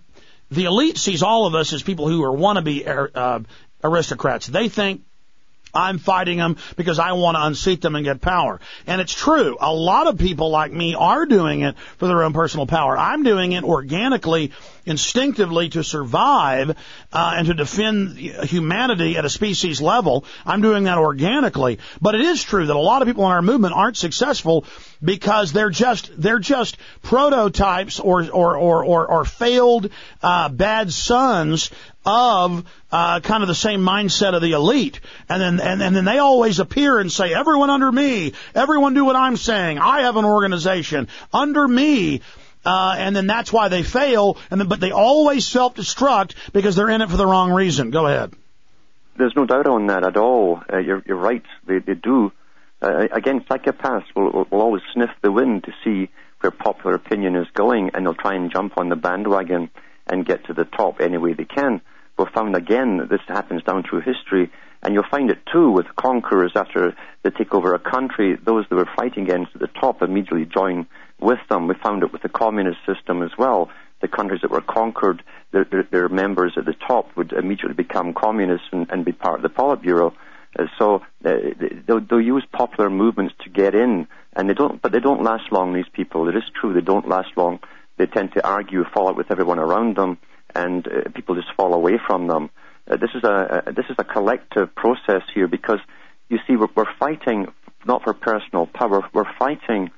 The 0.51 0.65
elite 0.65 0.99
sees 0.99 1.23
all 1.23 1.47
of 1.47 1.55
us 1.55 1.73
as 1.73 1.81
people 1.81 2.07
who 2.07 2.23
are 2.23 2.31
wannabe 2.31 3.09
uh, 3.15 3.39
aristocrats. 3.83 4.45
They 4.45 4.69
think 4.69 5.01
I'm 5.73 5.97
fighting 5.97 6.37
them 6.37 6.57
because 6.75 6.99
I 6.99 7.13
want 7.13 7.35
to 7.35 7.43
unseat 7.43 7.81
them 7.81 7.95
and 7.95 8.05
get 8.05 8.21
power. 8.21 8.59
And 8.85 9.01
it's 9.01 9.13
true. 9.13 9.57
A 9.59 9.73
lot 9.73 10.07
of 10.07 10.17
people 10.17 10.49
like 10.49 10.71
me 10.71 10.95
are 10.95 11.25
doing 11.25 11.61
it 11.61 11.77
for 11.97 12.07
their 12.07 12.23
own 12.23 12.33
personal 12.33 12.67
power. 12.67 12.97
I'm 12.97 13.23
doing 13.23 13.53
it 13.53 13.63
organically, 13.63 14.51
instinctively 14.85 15.69
to 15.69 15.83
survive 15.83 16.71
uh, 17.11 17.33
and 17.37 17.47
to 17.47 17.53
defend 17.53 18.17
humanity 18.17 19.17
at 19.17 19.25
a 19.25 19.29
species 19.29 19.81
level. 19.81 20.25
I'm 20.45 20.61
doing 20.61 20.83
that 20.83 20.97
organically. 20.97 21.79
But 22.01 22.15
it 22.15 22.21
is 22.21 22.43
true 22.43 22.65
that 22.65 22.75
a 22.75 22.79
lot 22.79 23.01
of 23.01 23.07
people 23.07 23.25
in 23.25 23.31
our 23.31 23.41
movement 23.41 23.73
aren't 23.73 23.97
successful 23.97 24.65
because 25.03 25.51
they're 25.51 25.69
just 25.69 26.11
they're 26.21 26.39
just 26.39 26.77
prototypes 27.01 27.99
or 27.99 28.29
or 28.29 28.57
or 28.57 28.85
or, 28.85 29.07
or 29.07 29.25
failed 29.25 29.89
uh, 30.21 30.49
bad 30.49 30.91
sons 30.91 31.71
of 32.05 32.65
uh, 32.91 33.19
kind 33.21 33.43
of 33.43 33.47
the 33.47 33.55
same 33.55 33.81
mindset 33.81 34.35
of 34.35 34.41
the 34.41 34.51
elite, 34.51 34.99
and 35.29 35.41
then 35.41 35.59
and, 35.59 35.81
and 35.81 35.95
then 35.95 36.05
they 36.05 36.19
always 36.19 36.59
appear 36.59 36.99
and 36.99 37.11
say, 37.11 37.33
"Everyone 37.33 37.69
under 37.69 37.91
me, 37.91 38.33
everyone 38.53 38.93
do 38.93 39.05
what 39.05 39.15
I'm 39.15 39.37
saying. 39.37 39.79
I 39.79 40.01
have 40.01 40.17
an 40.17 40.25
organization 40.25 41.07
under 41.33 41.67
me." 41.67 42.21
Uh, 42.65 42.95
and 42.97 43.13
then 43.13 43.27
that's 43.27 43.51
why 43.51 43.67
they 43.67 43.83
fail. 43.83 44.37
And 44.49 44.59
then, 44.59 44.69
but 44.69 44.79
they 44.79 44.91
always 44.91 45.45
self-destruct 45.45 46.33
because 46.53 46.77
they're 46.77 46.89
in 46.89 47.01
it 47.01 47.09
for 47.09 47.17
the 47.17 47.27
wrong 47.27 47.51
reason. 47.51 47.91
Go 47.91 48.07
ahead. 48.07 48.33
There's 49.17 49.35
no 49.35 49.45
doubt 49.45 49.67
on 49.67 49.87
that 49.87 50.05
at 50.05 50.15
all. 50.15 50.61
Uh, 50.71 50.77
you're, 50.77 51.03
you're 51.05 51.17
right. 51.17 51.43
They, 51.65 51.79
they 51.79 51.93
do. 51.93 52.31
Uh, 52.81 53.07
again, 53.11 53.41
psychopaths 53.49 54.05
will, 54.15 54.47
will 54.49 54.61
always 54.61 54.81
sniff 54.93 55.09
the 55.21 55.29
wind 55.29 55.65
to 55.65 55.73
see 55.83 56.09
where 56.39 56.51
popular 56.51 56.95
opinion 56.95 57.35
is 57.35 57.47
going, 57.53 57.91
and 57.93 58.05
they'll 58.05 58.13
try 58.13 58.35
and 58.35 58.49
jump 58.49 58.77
on 58.77 58.87
the 58.87 58.95
bandwagon 58.95 59.69
and 60.07 60.25
get 60.25 60.45
to 60.45 60.53
the 60.53 60.63
top 60.63 61.01
any 61.01 61.17
way 61.17 61.33
they 61.33 61.45
can 61.45 61.81
we've 62.17 62.27
found 62.29 62.55
again 62.55 63.07
this 63.09 63.21
happens 63.27 63.63
down 63.63 63.83
through 63.83 64.01
history, 64.01 64.51
and 64.81 64.93
you'll 64.93 65.03
find 65.09 65.29
it 65.29 65.39
too 65.51 65.71
with 65.71 65.85
conquerors 65.95 66.53
after 66.55 66.95
they 67.23 67.29
take 67.29 67.53
over 67.53 67.73
a 67.73 67.79
country. 67.79 68.37
Those 68.43 68.65
that 68.69 68.75
were 68.75 68.89
fighting 68.95 69.23
against 69.23 69.55
at 69.55 69.61
the 69.61 69.67
top 69.67 70.01
immediately 70.01 70.45
join 70.45 70.87
with 71.19 71.39
them. 71.49 71.67
We 71.67 71.75
found 71.75 72.03
it 72.03 72.11
with 72.11 72.21
the 72.21 72.29
communist 72.29 72.79
system 72.85 73.23
as 73.23 73.31
well. 73.37 73.69
The 74.01 74.07
countries 74.09 74.41
that 74.41 74.51
were 74.51 74.61
conquered, 74.61 75.23
their, 75.51 75.63
their, 75.63 75.83
their 75.83 76.09
members 76.09 76.53
at 76.57 76.65
the 76.65 76.73
top 76.73 77.15
would 77.15 77.31
immediately 77.31 77.73
become 77.73 78.13
communists 78.13 78.67
and, 78.71 78.89
and 78.91 79.05
be 79.05 79.13
part 79.13 79.37
of 79.37 79.43
the 79.43 79.49
Politburo. 79.49 80.13
Uh, 80.59 80.65
so 80.77 81.01
uh, 81.23 81.31
they'll, 81.87 82.01
they'll 82.01 82.21
use 82.21 82.45
popular 82.51 82.89
movements 82.89 83.33
to 83.43 83.49
get 83.49 83.73
in, 83.73 84.07
and 84.35 84.49
they 84.49 84.53
don't. 84.53 84.81
But 84.81 84.91
they 84.91 84.99
don't 84.99 85.23
last 85.23 85.51
long. 85.51 85.73
These 85.73 85.89
people, 85.93 86.27
it 86.27 86.35
is 86.35 86.43
true, 86.59 86.73
they 86.73 86.81
don't 86.81 87.07
last 87.07 87.29
long. 87.37 87.59
They 87.97 88.05
tend 88.05 88.33
to 88.33 88.45
argue, 88.45 88.83
fall 88.93 89.07
out 89.07 89.15
with 89.15 89.31
everyone 89.31 89.59
around 89.59 89.95
them 89.95 90.17
and 90.55 90.87
uh, 90.87 91.09
people 91.13 91.35
just 91.35 91.53
fall 91.55 91.73
away 91.73 91.99
from 92.05 92.27
them. 92.27 92.49
Uh, 92.89 92.97
this 92.97 93.09
is 93.15 93.23
a, 93.23 93.63
a, 93.67 93.71
this 93.71 93.85
is 93.89 93.95
a 93.97 94.03
collective 94.03 94.73
process 94.75 95.21
here 95.33 95.47
because 95.47 95.79
you 96.29 96.39
see 96.47 96.55
we're, 96.55 96.67
we're 96.75 96.93
fighting 96.99 97.47
not 97.85 98.03
for 98.03 98.13
personal 98.13 98.65
power, 98.65 99.01
we're 99.13 99.31
fighting 99.37 99.91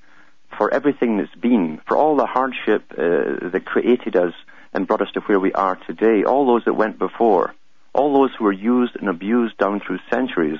for 0.57 0.73
everything 0.73 1.17
that's 1.17 1.35
been, 1.35 1.81
for 1.87 1.97
all 1.97 2.15
the 2.15 2.25
hardship 2.25 2.83
uh, 2.91 3.49
that 3.49 3.63
created 3.65 4.15
us 4.15 4.33
and 4.73 4.87
brought 4.87 5.01
us 5.01 5.09
to 5.13 5.21
where 5.21 5.39
we 5.39 5.53
are 5.53 5.75
today, 5.87 6.23
all 6.23 6.45
those 6.45 6.65
that 6.65 6.73
went 6.73 6.99
before, 6.99 7.53
all 7.93 8.13
those 8.13 8.31
who 8.37 8.45
were 8.45 8.51
used 8.51 8.95
and 8.95 9.09
abused 9.09 9.57
down 9.57 9.81
through 9.85 9.99
centuries. 10.11 10.59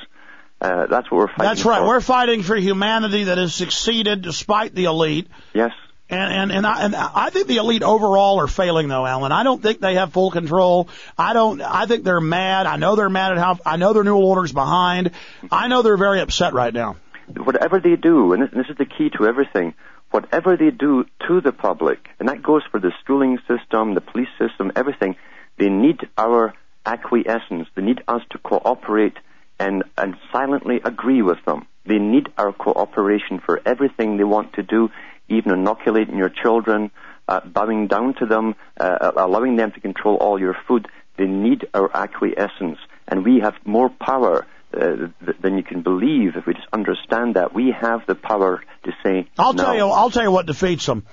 Uh, 0.61 0.87
that's 0.87 1.11
what 1.11 1.17
we're 1.17 1.27
fighting 1.27 1.37
for. 1.37 1.43
That's 1.43 1.65
right. 1.65 1.79
for. 1.79 1.87
We're 1.87 2.01
fighting 2.01 2.43
for 2.43 2.55
humanity 2.55 3.25
that 3.25 3.37
has 3.37 3.53
succeeded 3.53 4.21
despite 4.21 4.73
the 4.73 4.85
elite. 4.85 5.27
Yes. 5.53 5.71
And 6.07 6.33
and 6.33 6.51
and 6.51 6.67
I, 6.67 6.85
and 6.85 6.95
I 6.95 7.29
think 7.31 7.47
the 7.47 7.57
elite 7.57 7.81
overall 7.81 8.39
are 8.39 8.47
failing 8.47 8.87
though, 8.87 9.05
Alan. 9.05 9.31
I 9.31 9.43
don't 9.43 9.61
think 9.61 9.79
they 9.79 9.95
have 9.95 10.13
full 10.13 10.29
control. 10.29 10.87
I 11.17 11.33
don't. 11.33 11.61
I 11.61 11.87
think 11.87 12.03
they're 12.03 12.21
mad. 12.21 12.67
I 12.67 12.75
know 12.75 12.95
they're 12.95 13.09
mad 13.09 13.31
at 13.31 13.37
how. 13.39 13.59
I 13.65 13.77
know 13.77 13.93
their 13.93 14.03
new 14.03 14.15
orders 14.15 14.51
behind. 14.51 15.11
I 15.51 15.67
know 15.67 15.81
they're 15.81 15.97
very 15.97 16.21
upset 16.21 16.53
right 16.53 16.73
now. 16.73 16.97
Whatever 17.35 17.79
they 17.79 17.95
do, 17.95 18.33
and 18.33 18.43
this, 18.43 18.51
this 18.51 18.67
is 18.69 18.77
the 18.77 18.85
key 18.85 19.09
to 19.17 19.25
everything, 19.25 19.73
whatever 20.11 20.55
they 20.55 20.69
do 20.69 21.05
to 21.27 21.41
the 21.41 21.51
public, 21.51 22.07
and 22.19 22.29
that 22.29 22.43
goes 22.43 22.61
for 22.69 22.79
the 22.79 22.91
schooling 23.03 23.39
system, 23.47 23.95
the 23.95 24.01
police 24.01 24.29
system, 24.37 24.71
everything, 24.75 25.15
they 25.57 25.69
need 25.69 26.07
our 26.17 26.53
acquiescence. 26.85 27.67
They 27.75 27.81
need 27.81 28.01
us 28.07 28.21
to 28.31 28.37
cooperate 28.37 29.17
and, 29.59 29.83
and 29.97 30.15
silently 30.31 30.81
agree 30.83 31.21
with 31.21 31.43
them. 31.45 31.65
They 31.85 31.99
need 31.99 32.29
our 32.37 32.51
cooperation 32.51 33.39
for 33.39 33.61
everything 33.65 34.17
they 34.17 34.23
want 34.23 34.53
to 34.53 34.63
do, 34.63 34.89
even 35.29 35.51
inoculating 35.51 36.17
your 36.17 36.29
children, 36.29 36.91
uh, 37.27 37.41
bowing 37.45 37.87
down 37.87 38.13
to 38.15 38.25
them, 38.25 38.55
uh, 38.79 39.11
allowing 39.17 39.55
them 39.55 39.71
to 39.71 39.79
control 39.79 40.15
all 40.17 40.39
your 40.39 40.55
food. 40.67 40.87
They 41.17 41.25
need 41.25 41.67
our 41.73 41.89
acquiescence. 41.95 42.77
And 43.07 43.23
we 43.23 43.39
have 43.39 43.55
more 43.65 43.89
power 43.89 44.45
uh, 44.73 44.79
th- 44.79 45.37
than 45.41 45.57
you 45.57 45.63
can 45.63 45.81
believe 45.81 46.35
if 46.35 46.45
we 46.45 46.53
just 46.53 46.67
understand 46.73 47.35
that. 47.35 47.53
We 47.53 47.71
have 47.71 48.05
the 48.07 48.15
power 48.15 48.61
to 48.83 48.91
say 49.03 49.27
I'll 49.37 49.53
no. 49.53 49.63
tell 49.63 49.75
you. 49.75 49.85
I'll 49.87 50.09
tell 50.09 50.23
you 50.23 50.31
what 50.31 50.45
defeats 50.45 50.85
them. 50.85 51.05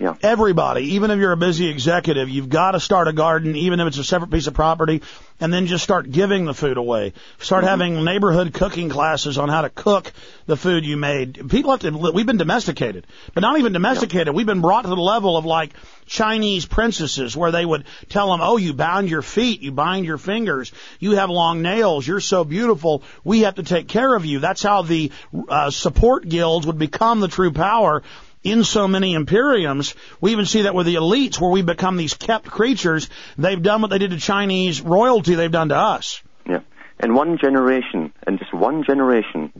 Yeah. 0.00 0.14
Everybody, 0.22 0.94
even 0.94 1.10
if 1.10 1.18
you're 1.18 1.32
a 1.32 1.36
busy 1.36 1.68
executive, 1.68 2.30
you've 2.30 2.48
got 2.48 2.70
to 2.70 2.80
start 2.80 3.06
a 3.06 3.12
garden, 3.12 3.54
even 3.54 3.80
if 3.80 3.88
it's 3.88 3.98
a 3.98 4.04
separate 4.04 4.30
piece 4.30 4.46
of 4.46 4.54
property, 4.54 5.02
and 5.38 5.52
then 5.52 5.66
just 5.66 5.84
start 5.84 6.10
giving 6.10 6.46
the 6.46 6.54
food 6.54 6.78
away. 6.78 7.12
Start 7.38 7.64
having 7.64 8.02
neighborhood 8.02 8.54
cooking 8.54 8.88
classes 8.88 9.36
on 9.36 9.50
how 9.50 9.60
to 9.60 9.68
cook 9.68 10.10
the 10.46 10.56
food 10.56 10.86
you 10.86 10.96
made. 10.96 11.50
People 11.50 11.72
have 11.72 11.80
to, 11.80 11.90
we've 11.90 12.24
been 12.24 12.38
domesticated, 12.38 13.06
but 13.34 13.42
not 13.42 13.58
even 13.58 13.74
domesticated. 13.74 14.34
We've 14.34 14.46
been 14.46 14.62
brought 14.62 14.82
to 14.82 14.88
the 14.88 14.96
level 14.96 15.36
of 15.36 15.44
like 15.44 15.74
Chinese 16.06 16.64
princesses 16.64 17.36
where 17.36 17.50
they 17.50 17.66
would 17.66 17.84
tell 18.08 18.30
them, 18.30 18.40
oh, 18.42 18.56
you 18.56 18.72
bound 18.72 19.10
your 19.10 19.22
feet, 19.22 19.60
you 19.60 19.70
bind 19.70 20.06
your 20.06 20.18
fingers, 20.18 20.72
you 20.98 21.12
have 21.16 21.28
long 21.28 21.60
nails, 21.60 22.06
you're 22.06 22.20
so 22.20 22.42
beautiful, 22.44 23.02
we 23.22 23.40
have 23.40 23.56
to 23.56 23.62
take 23.62 23.86
care 23.86 24.14
of 24.14 24.24
you. 24.24 24.38
That's 24.38 24.62
how 24.62 24.80
the 24.80 25.12
uh, 25.46 25.70
support 25.70 26.26
guilds 26.26 26.66
would 26.66 26.78
become 26.78 27.20
the 27.20 27.28
true 27.28 27.52
power 27.52 28.02
in 28.42 28.64
so 28.64 28.88
many 28.88 29.14
imperiums. 29.16 29.94
We 30.20 30.32
even 30.32 30.46
see 30.46 30.62
that 30.62 30.74
with 30.74 30.86
the 30.86 30.94
elites 30.96 31.40
where 31.40 31.50
we 31.50 31.62
become 31.62 31.96
these 31.96 32.14
kept 32.14 32.46
creatures. 32.46 33.10
They've 33.36 33.62
done 33.62 33.82
what 33.82 33.90
they 33.90 33.98
did 33.98 34.10
to 34.12 34.18
Chinese 34.18 34.80
royalty, 34.80 35.34
they've 35.34 35.50
done 35.50 35.68
to 35.70 35.76
us. 35.76 36.22
Yeah. 36.46 36.60
In 37.02 37.14
one 37.14 37.38
generation, 37.38 38.12
in 38.26 38.38
just 38.38 38.52
one 38.52 38.84
generation, 38.84 39.52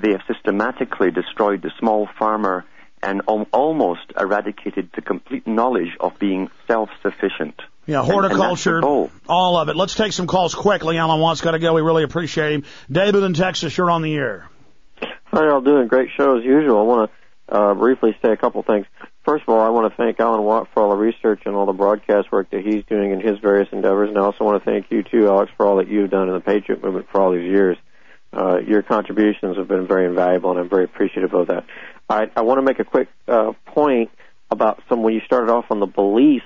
they 0.00 0.12
have 0.12 0.20
systematically 0.26 1.10
destroyed 1.10 1.62
the 1.62 1.70
small 1.78 2.08
farmer 2.18 2.64
and 3.02 3.22
al- 3.28 3.46
almost 3.52 4.12
eradicated 4.18 4.90
the 4.94 5.02
complete 5.02 5.46
knowledge 5.46 5.96
of 6.00 6.18
being 6.18 6.50
self-sufficient. 6.66 7.60
Yeah, 7.86 8.00
And- 8.00 8.08
and 8.08 8.12
horticulture, 8.12 8.82
all 9.28 9.56
of 9.56 9.68
it. 9.68 9.76
Let's 9.76 9.94
take 9.94 10.12
some 10.12 10.26
calls 10.26 10.54
quickly. 10.54 10.98
Alan 10.98 11.20
Watt's 11.20 11.40
got 11.40 11.52
to 11.52 11.58
go. 11.58 11.72
We 11.74 11.80
really 11.80 12.02
appreciate 12.02 12.52
him. 12.52 12.64
David 12.90 13.22
in 13.22 13.32
Texas, 13.34 13.76
you're 13.78 13.90
on 13.90 14.02
the 14.02 14.14
air. 14.14 14.48
How 15.24 15.42
y'all 15.44 15.60
doing? 15.60 15.88
Great 15.88 16.10
show 16.16 16.38
as 16.38 16.44
usual. 16.44 16.78
I 16.80 16.82
want 16.82 17.10
to 17.10 17.17
uh, 17.48 17.74
briefly 17.74 18.16
say 18.22 18.30
a 18.30 18.36
couple 18.36 18.62
things. 18.62 18.86
First 19.24 19.44
of 19.46 19.50
all, 19.50 19.60
I 19.60 19.68
want 19.70 19.92
to 19.92 19.96
thank 19.96 20.20
Alan 20.20 20.42
Watt 20.42 20.68
for 20.72 20.82
all 20.82 20.90
the 20.90 20.96
research 20.96 21.42
and 21.44 21.54
all 21.54 21.66
the 21.66 21.72
broadcast 21.72 22.30
work 22.32 22.50
that 22.50 22.64
he's 22.64 22.84
doing 22.84 23.10
in 23.12 23.20
his 23.20 23.38
various 23.38 23.68
endeavors, 23.72 24.08
and 24.08 24.18
I 24.18 24.22
also 24.22 24.44
want 24.44 24.62
to 24.62 24.70
thank 24.70 24.90
you 24.90 25.02
too, 25.02 25.28
Alex, 25.28 25.52
for 25.56 25.66
all 25.66 25.76
that 25.76 25.88
you've 25.88 26.10
done 26.10 26.28
in 26.28 26.34
the 26.34 26.40
Patriot 26.40 26.82
movement 26.82 27.08
for 27.10 27.20
all 27.20 27.32
these 27.32 27.48
years. 27.48 27.76
Uh, 28.32 28.58
your 28.58 28.82
contributions 28.82 29.56
have 29.56 29.68
been 29.68 29.86
very 29.86 30.06
invaluable, 30.06 30.50
and 30.50 30.60
I'm 30.60 30.68
very 30.68 30.84
appreciative 30.84 31.32
of 31.32 31.48
that. 31.48 31.64
I, 32.08 32.30
I 32.36 32.42
want 32.42 32.58
to 32.58 32.62
make 32.62 32.78
a 32.78 32.84
quick 32.84 33.08
uh, 33.26 33.52
point 33.66 34.10
about 34.50 34.82
some 34.88 35.02
when 35.02 35.14
you 35.14 35.20
started 35.26 35.50
off 35.50 35.66
on 35.70 35.80
the 35.80 35.86
belief 35.86 36.42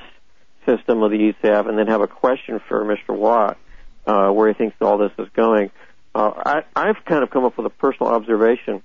system 0.66 1.02
of 1.02 1.10
the 1.10 1.32
ECAF, 1.32 1.68
and 1.68 1.76
then 1.76 1.88
have 1.88 2.00
a 2.00 2.06
question 2.06 2.60
for 2.68 2.84
Mr. 2.84 3.16
Watt, 3.16 3.58
uh, 4.06 4.30
where 4.30 4.48
he 4.48 4.54
thinks 4.54 4.76
all 4.80 4.98
this 4.98 5.12
is 5.18 5.28
going. 5.34 5.70
Uh, 6.14 6.30
I, 6.36 6.62
I've 6.74 7.04
kind 7.04 7.22
of 7.22 7.30
come 7.30 7.44
up 7.44 7.56
with 7.56 7.66
a 7.66 7.70
personal 7.70 8.12
observation 8.12 8.82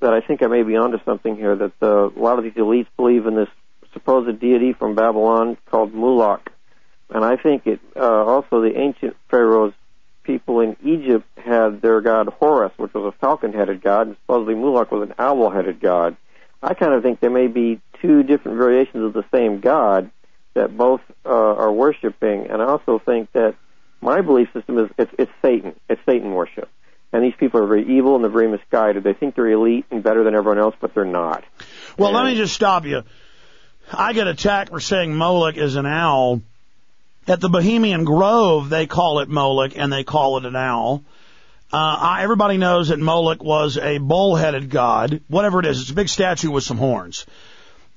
that 0.00 0.12
I 0.12 0.20
think 0.20 0.42
I 0.42 0.46
may 0.46 0.62
be 0.62 0.76
onto 0.76 0.98
something 1.04 1.36
here. 1.36 1.56
That 1.56 1.78
the, 1.80 2.12
a 2.16 2.20
lot 2.20 2.38
of 2.38 2.44
these 2.44 2.54
elites 2.54 2.88
believe 2.96 3.26
in 3.26 3.34
this 3.34 3.48
supposed 3.92 4.38
deity 4.40 4.72
from 4.72 4.94
Babylon 4.94 5.56
called 5.66 5.94
Moloch, 5.94 6.50
and 7.10 7.24
I 7.24 7.36
think 7.36 7.66
it 7.66 7.80
uh, 7.94 8.24
also 8.24 8.60
the 8.60 8.76
ancient 8.76 9.16
pharaohs 9.30 9.72
people 10.22 10.60
in 10.60 10.76
Egypt 10.84 11.26
had 11.36 11.80
their 11.80 12.00
god 12.00 12.28
Horus, 12.28 12.72
which 12.76 12.92
was 12.92 13.14
a 13.14 13.18
falcon-headed 13.18 13.80
god, 13.80 14.08
and 14.08 14.16
supposedly 14.22 14.54
Moloch 14.54 14.90
was 14.90 15.08
an 15.08 15.14
owl-headed 15.18 15.80
god. 15.80 16.16
I 16.62 16.74
kind 16.74 16.92
of 16.92 17.02
think 17.02 17.20
there 17.20 17.30
may 17.30 17.46
be 17.46 17.80
two 18.02 18.22
different 18.22 18.58
variations 18.58 19.04
of 19.04 19.12
the 19.12 19.24
same 19.32 19.60
god 19.60 20.10
that 20.54 20.76
both 20.76 21.00
uh, 21.24 21.28
are 21.28 21.72
worshiping, 21.72 22.48
and 22.50 22.60
I 22.60 22.66
also 22.66 22.98
think 22.98 23.32
that 23.32 23.54
my 24.00 24.20
belief 24.20 24.48
system 24.52 24.78
is 24.78 24.90
it's, 24.98 25.12
it's 25.18 25.32
Satan. 25.42 25.74
It's 25.88 26.00
Satan 26.06 26.32
worship. 26.32 26.68
And 27.12 27.24
these 27.24 27.34
people 27.38 27.62
are 27.62 27.66
very 27.66 27.96
evil 27.96 28.14
and 28.14 28.24
they're 28.24 28.30
very 28.30 28.48
misguided. 28.48 29.04
They 29.04 29.14
think 29.14 29.34
they're 29.34 29.48
elite 29.48 29.86
and 29.90 30.02
better 30.02 30.24
than 30.24 30.34
everyone 30.34 30.58
else, 30.58 30.74
but 30.80 30.94
they're 30.94 31.04
not. 31.04 31.44
Well, 31.96 32.12
let 32.12 32.26
me 32.26 32.34
just 32.34 32.54
stop 32.54 32.84
you. 32.84 33.04
I 33.92 34.12
get 34.12 34.26
attacked 34.26 34.70
for 34.70 34.80
saying 34.80 35.14
Moloch 35.14 35.56
is 35.56 35.76
an 35.76 35.86
owl. 35.86 36.42
At 37.28 37.40
the 37.40 37.48
Bohemian 37.48 38.04
Grove, 38.04 38.68
they 38.68 38.86
call 38.86 39.20
it 39.20 39.28
Moloch 39.28 39.72
and 39.76 39.92
they 39.92 40.04
call 40.04 40.38
it 40.38 40.44
an 40.44 40.56
owl. 40.56 41.04
Uh, 41.72 41.76
I, 41.76 42.22
everybody 42.22 42.58
knows 42.58 42.88
that 42.88 42.98
Moloch 42.98 43.42
was 43.42 43.76
a 43.76 43.98
bull-headed 43.98 44.70
god, 44.70 45.20
whatever 45.28 45.58
it 45.58 45.66
is. 45.66 45.80
It's 45.80 45.90
a 45.90 45.94
big 45.94 46.08
statue 46.08 46.50
with 46.50 46.62
some 46.62 46.76
horns. 46.76 47.26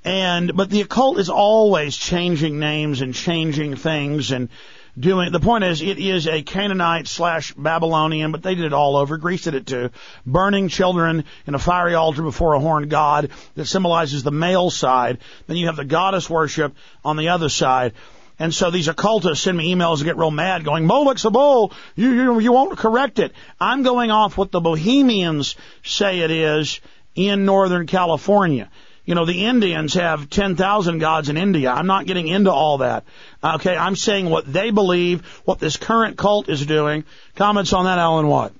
And, 0.04 0.56
but 0.56 0.70
the 0.70 0.82
occult 0.82 1.20
is 1.20 1.30
always 1.30 1.96
changing 1.96 2.58
names 2.58 3.02
and 3.02 3.14
changing 3.14 3.76
things 3.76 4.32
and 4.32 4.50
doing, 4.98 5.32
the 5.32 5.40
point 5.40 5.64
is 5.64 5.82
it 5.82 6.00
is 6.00 6.28
a 6.28 6.42
Canaanite 6.42 7.08
slash 7.08 7.54
Babylonian, 7.54 8.32
but 8.32 8.44
they 8.44 8.56
did 8.56 8.66
it 8.66 8.74
all 8.74 8.96
over. 8.96 9.18
Greece 9.18 9.44
did 9.44 9.56
it 9.56 9.68
too. 9.68 9.90
Burning 10.26 10.68
children 10.68 11.26
in 11.46 11.56
a 11.56 11.60
fiery 11.60 11.96
altar 11.96 12.22
before 12.22 12.54
a 12.54 12.60
horned 12.60 12.90
god 12.90 13.32
that 13.56 13.66
symbolizes 13.66 14.24
the 14.24 14.32
male 14.32 14.70
side. 14.70 15.20
Then 15.48 15.58
you 15.58 15.68
have 15.68 15.76
the 15.76 15.86
goddess 15.86 16.30
worship 16.30 16.76
on 17.04 17.18
the 17.18 17.30
other 17.30 17.50
side. 17.50 17.94
And 18.40 18.54
so 18.54 18.72
these 18.72 18.88
occultists 18.88 19.44
send 19.44 19.58
me 19.58 19.76
emails 19.76 19.98
and 19.98 20.06
get 20.06 20.18
real 20.18 20.32
mad 20.32 20.64
going, 20.64 20.86
Moloch's 20.86 21.26
a 21.26 21.30
bull. 21.30 21.74
You, 21.96 22.12
you, 22.12 22.40
you 22.40 22.52
won't 22.54 22.78
correct 22.78 23.20
it. 23.20 23.34
I'm 23.60 23.84
going 23.84 24.12
off 24.12 24.38
what 24.38 24.52
the 24.52 24.62
Bohemians 24.62 25.58
say 25.84 26.20
it 26.20 26.32
is 26.32 26.80
in 27.16 27.44
Northern 27.44 27.86
California. 27.86 28.70
You 29.10 29.16
know, 29.16 29.26
the 29.26 29.46
Indians 29.46 29.96
have 29.96 30.30
10,000 30.30 31.00
gods 31.00 31.30
in 31.30 31.38
India. 31.38 31.72
I'm 31.72 31.88
not 31.88 32.06
getting 32.06 32.28
into 32.28 32.52
all 32.52 32.78
that. 32.78 33.06
Okay, 33.44 33.76
I'm 33.76 33.96
saying 33.96 34.30
what 34.30 34.46
they 34.46 34.70
believe, 34.70 35.26
what 35.46 35.58
this 35.58 35.78
current 35.78 36.16
cult 36.16 36.48
is 36.48 36.64
doing. 36.64 37.06
Comments 37.36 37.74
on 37.74 37.86
that, 37.86 37.98
Alan 37.98 38.28
Watt? 38.28 38.54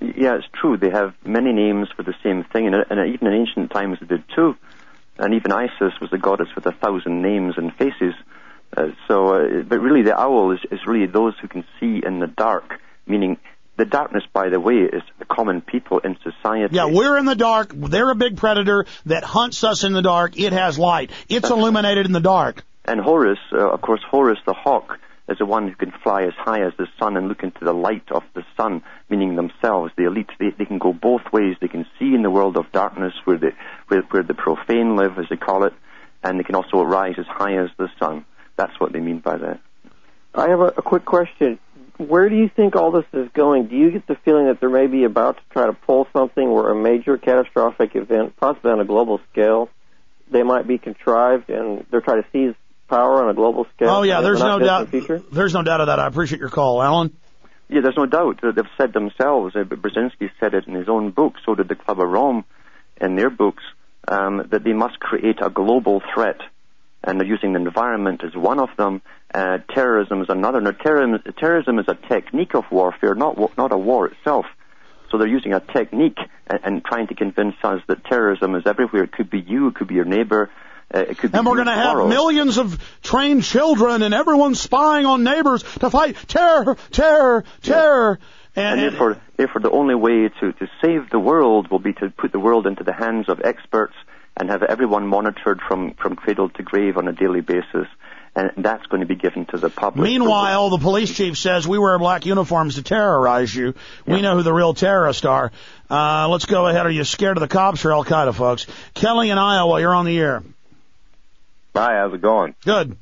Yeah, 0.00 0.38
it's 0.38 0.46
true. 0.60 0.76
They 0.76 0.90
have 0.90 1.14
many 1.24 1.52
names 1.52 1.86
for 1.94 2.02
the 2.02 2.14
same 2.24 2.42
thing, 2.42 2.66
and, 2.66 2.84
even 3.14 3.28
in 3.28 3.32
ancient 3.32 3.70
times 3.70 3.98
they 4.00 4.06
did 4.06 4.24
too. 4.34 4.56
And 5.18 5.34
even 5.34 5.52
Isis 5.52 5.92
was 6.00 6.12
a 6.12 6.18
goddess 6.18 6.48
with 6.56 6.66
a 6.66 6.72
thousand 6.72 7.22
names 7.22 7.54
and 7.56 7.72
faces. 7.72 8.14
Uh, 8.76 8.88
so, 9.06 9.36
uh, 9.36 9.62
but 9.62 9.78
really, 9.78 10.02
the 10.02 10.18
owl 10.18 10.50
is, 10.50 10.58
is 10.72 10.80
really 10.84 11.06
those 11.06 11.34
who 11.40 11.46
can 11.46 11.64
see 11.78 12.02
in 12.04 12.18
the 12.18 12.26
dark, 12.26 12.80
meaning 13.06 13.38
the 13.76 13.84
darkness, 13.84 14.24
by 14.32 14.48
the 14.48 14.60
way, 14.60 14.74
is 14.74 15.02
the 15.18 15.24
common 15.24 15.60
people 15.60 15.98
in 15.98 16.16
society. 16.22 16.74
Yeah, 16.74 16.86
we're 16.86 17.16
in 17.18 17.24
the 17.24 17.34
dark. 17.34 17.72
They're 17.74 18.10
a 18.10 18.14
big 18.14 18.36
predator 18.36 18.84
that 19.06 19.24
hunts 19.24 19.64
us 19.64 19.84
in 19.84 19.92
the 19.92 20.02
dark. 20.02 20.38
It 20.38 20.52
has 20.52 20.78
light. 20.78 21.10
It's 21.28 21.48
illuminated 21.48 22.06
in 22.06 22.12
the 22.12 22.20
dark. 22.20 22.64
And 22.84 23.00
Horus, 23.00 23.38
uh, 23.52 23.70
of 23.70 23.80
course, 23.80 24.00
Horus 24.10 24.38
the 24.44 24.52
hawk 24.52 24.98
is 25.28 25.38
the 25.38 25.46
one 25.46 25.68
who 25.68 25.74
can 25.74 25.92
fly 26.02 26.24
as 26.24 26.34
high 26.36 26.66
as 26.66 26.72
the 26.76 26.86
sun 26.98 27.16
and 27.16 27.28
look 27.28 27.42
into 27.42 27.64
the 27.64 27.72
light 27.72 28.10
of 28.10 28.24
the 28.34 28.42
sun, 28.56 28.82
meaning 29.08 29.36
themselves, 29.36 29.92
the 29.96 30.04
elite. 30.04 30.28
They, 30.38 30.50
they 30.58 30.64
can 30.64 30.78
go 30.78 30.92
both 30.92 31.22
ways. 31.32 31.56
They 31.60 31.68
can 31.68 31.86
see 31.98 32.14
in 32.14 32.22
the 32.22 32.30
world 32.30 32.56
of 32.56 32.70
darkness 32.72 33.14
where 33.24 33.38
the, 33.38 33.52
where, 33.88 34.02
where 34.02 34.22
the 34.22 34.34
profane 34.34 34.96
live, 34.96 35.18
as 35.18 35.26
they 35.30 35.36
call 35.36 35.64
it, 35.64 35.72
and 36.22 36.38
they 36.38 36.44
can 36.44 36.56
also 36.56 36.82
rise 36.82 37.14
as 37.18 37.26
high 37.26 37.56
as 37.56 37.70
the 37.78 37.88
sun. 37.98 38.24
That's 38.56 38.78
what 38.78 38.92
they 38.92 39.00
mean 39.00 39.20
by 39.20 39.38
that. 39.38 39.60
I 40.34 40.48
have 40.48 40.60
a, 40.60 40.68
a 40.76 40.82
quick 40.82 41.04
question. 41.04 41.58
Where 41.98 42.28
do 42.28 42.36
you 42.36 42.48
think 42.48 42.74
all 42.74 42.90
this 42.90 43.04
is 43.12 43.28
going? 43.32 43.66
Do 43.68 43.76
you 43.76 43.90
get 43.90 44.06
the 44.06 44.16
feeling 44.24 44.46
that 44.46 44.60
they're 44.60 44.70
maybe 44.70 45.04
about 45.04 45.36
to 45.36 45.42
try 45.50 45.66
to 45.66 45.72
pull 45.72 46.08
something 46.12 46.50
where 46.50 46.70
a 46.70 46.74
major 46.74 47.16
catastrophic 47.18 47.94
event, 47.94 48.36
possibly 48.36 48.72
on 48.72 48.80
a 48.80 48.84
global 48.84 49.20
scale, 49.30 49.68
they 50.30 50.42
might 50.42 50.66
be 50.66 50.78
contrived 50.78 51.50
and 51.50 51.84
they're 51.90 52.00
trying 52.00 52.22
to 52.22 52.28
seize 52.32 52.54
power 52.88 53.22
on 53.22 53.30
a 53.30 53.34
global 53.34 53.66
scale? 53.76 53.90
Oh 53.90 54.02
yeah, 54.02 54.20
there's 54.20 54.40
no 54.40 54.58
doubt. 54.58 54.90
distant 54.90 55.06
Future? 55.06 55.24
There's 55.32 55.54
no 55.54 55.62
doubt 55.62 55.80
of 55.82 55.86
that. 55.88 56.00
I 56.00 56.06
appreciate 56.06 56.40
your 56.40 56.50
call, 56.50 56.82
Alan. 56.82 57.16
Yeah, 57.68 57.80
there's 57.82 57.96
no 57.96 58.06
doubt. 58.06 58.40
that 58.42 58.54
They've 58.56 58.64
said 58.76 58.92
themselves. 58.92 59.54
Uh, 59.56 59.60
Brzezinski 59.64 60.30
said 60.40 60.54
it 60.54 60.66
in 60.66 60.74
his 60.74 60.88
own 60.88 61.10
book. 61.10 61.34
So 61.46 61.54
did 61.54 61.68
the 61.68 61.74
Club 61.76 62.00
of 62.00 62.08
Rome 62.08 62.44
in 63.00 63.16
their 63.16 63.30
books. 63.30 63.62
um, 64.08 64.48
that 64.50 64.64
they 64.64 64.72
must 64.72 64.98
create 64.98 65.36
a 65.40 65.48
global 65.48 66.02
threat, 66.12 66.40
and 67.04 67.18
they're 67.18 67.26
using 67.26 67.52
the 67.52 67.60
environment 67.60 68.22
as 68.24 68.34
one 68.34 68.58
of 68.58 68.68
them. 68.76 69.02
Uh, 69.32 69.58
terrorism 69.74 70.22
is 70.22 70.28
another. 70.28 70.60
Now, 70.60 70.72
terrorism, 70.72 71.32
terrorism 71.38 71.78
is 71.78 71.86
a 71.88 71.94
technique 71.94 72.54
of 72.54 72.64
warfare, 72.70 73.14
not 73.14 73.56
not 73.56 73.72
a 73.72 73.78
war 73.78 74.06
itself. 74.08 74.46
So 75.10 75.18
they're 75.18 75.26
using 75.28 75.52
a 75.52 75.60
technique 75.60 76.18
and, 76.46 76.60
and 76.64 76.84
trying 76.84 77.08
to 77.08 77.14
convince 77.14 77.54
us 77.62 77.82
that 77.86 78.04
terrorism 78.04 78.54
is 78.54 78.62
everywhere. 78.66 79.04
It 79.04 79.12
could 79.12 79.30
be 79.30 79.40
you, 79.40 79.68
it 79.68 79.74
could 79.74 79.88
be 79.88 79.94
your 79.94 80.06
neighbor, 80.06 80.50
uh, 80.94 81.00
it 81.00 81.18
could 81.18 81.32
be 81.32 81.38
And 81.38 81.46
we're 81.46 81.56
going 81.56 81.66
to 81.66 81.72
have 81.72 82.08
millions 82.08 82.58
of 82.58 82.78
trained 83.02 83.44
children 83.44 84.02
and 84.02 84.14
everyone 84.14 84.54
spying 84.54 85.06
on 85.06 85.22
neighbors 85.22 85.62
to 85.62 85.90
fight 85.90 86.16
terror, 86.28 86.76
terror, 86.90 87.44
terror. 87.62 88.18
And 88.54 88.80
And, 88.80 88.80
therefore, 88.80 89.20
therefore, 89.36 89.60
the 89.62 89.70
only 89.70 89.94
way 89.94 90.28
to, 90.28 90.52
to 90.52 90.68
save 90.82 91.08
the 91.10 91.18
world 91.18 91.70
will 91.70 91.78
be 91.78 91.94
to 91.94 92.10
put 92.10 92.32
the 92.32 92.40
world 92.40 92.66
into 92.66 92.84
the 92.84 92.92
hands 92.92 93.28
of 93.28 93.40
experts 93.42 93.94
and 94.36 94.50
have 94.50 94.62
everyone 94.62 95.06
monitored 95.06 95.60
from, 95.66 95.94
from 95.94 96.16
cradle 96.16 96.48
to 96.50 96.62
grave 96.62 96.96
on 96.96 97.08
a 97.08 97.12
daily 97.12 97.40
basis. 97.40 97.86
And 98.34 98.50
that's 98.64 98.86
going 98.86 99.02
to 99.02 99.06
be 99.06 99.14
given 99.14 99.44
to 99.46 99.58
the 99.58 99.68
public. 99.68 100.08
meanwhile, 100.08 100.70
the 100.70 100.78
police 100.78 101.14
chief 101.14 101.36
says 101.36 101.68
we 101.68 101.78
wear 101.78 101.98
black 101.98 102.24
uniforms 102.24 102.76
to 102.76 102.82
terrorize 102.82 103.54
you. 103.54 103.74
We 104.06 104.14
Yeah. 104.14 104.20
know 104.22 104.36
who 104.36 104.42
the 104.42 104.54
real 104.54 104.72
terrorists 104.72 105.26
are. 105.26 105.52
Uh, 105.90 106.28
let's 106.30 106.46
go 106.46 106.66
ahead. 106.66 106.86
Are 106.86 106.90
you 106.90 107.04
scared 107.04 107.36
of 107.36 107.42
the 107.42 107.48
cops 107.48 107.84
or 107.84 107.92
Al 107.92 108.04
Qaeda, 108.06 108.34
folks? 108.34 108.66
Kelly 108.94 109.28
in 109.28 109.36
Iowa, 109.36 109.78
you're 109.80 109.94
on 109.94 110.06
the 110.06 110.18
air. 110.18 110.42
Hi, 111.76 111.98
how's 111.98 112.14
it 112.14 112.22
going? 112.22 112.54
Good. 112.64 112.96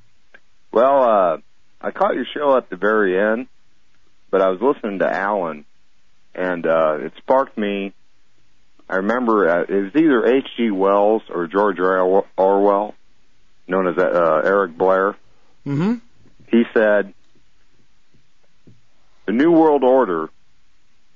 Well, 0.72 1.03
uh, 1.03 1.37
I 1.81 1.91
caught 1.93 2.14
your 2.16 2.26
show 2.35 2.57
at 2.57 2.68
the 2.68 2.76
very 2.76 3.16
end, 3.16 3.47
but 4.31 4.43
I 4.43 4.49
was 4.49 4.61
listening 4.61 4.99
to 4.99 5.09
Alan, 5.09 5.64
and 6.35 6.66
uh, 6.66 6.99
it 7.03 7.12
sparked 7.18 7.57
me. 7.57 7.93
I 8.91 8.97
remember 8.97 9.49
uh, 9.49 9.62
it 9.62 9.70
was 9.70 9.93
either 9.95 10.26
H.G. 10.26 10.72
Wells 10.72 11.22
or 11.30 11.47
George 11.47 11.78
Orwell, 11.78 12.95
known 13.68 13.86
as 13.86 13.97
uh, 13.97 14.43
Eric 14.45 14.76
Blair. 14.76 15.14
Mm-hmm. 15.64 15.95
He 16.49 16.64
said, 16.74 17.14
"The 19.26 19.32
New 19.32 19.53
World 19.53 19.84
Order 19.84 20.28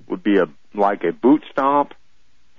would 0.07 0.23
be 0.23 0.37
a 0.37 0.45
like 0.73 1.03
a 1.03 1.11
boot 1.11 1.43
stomp 1.51 1.93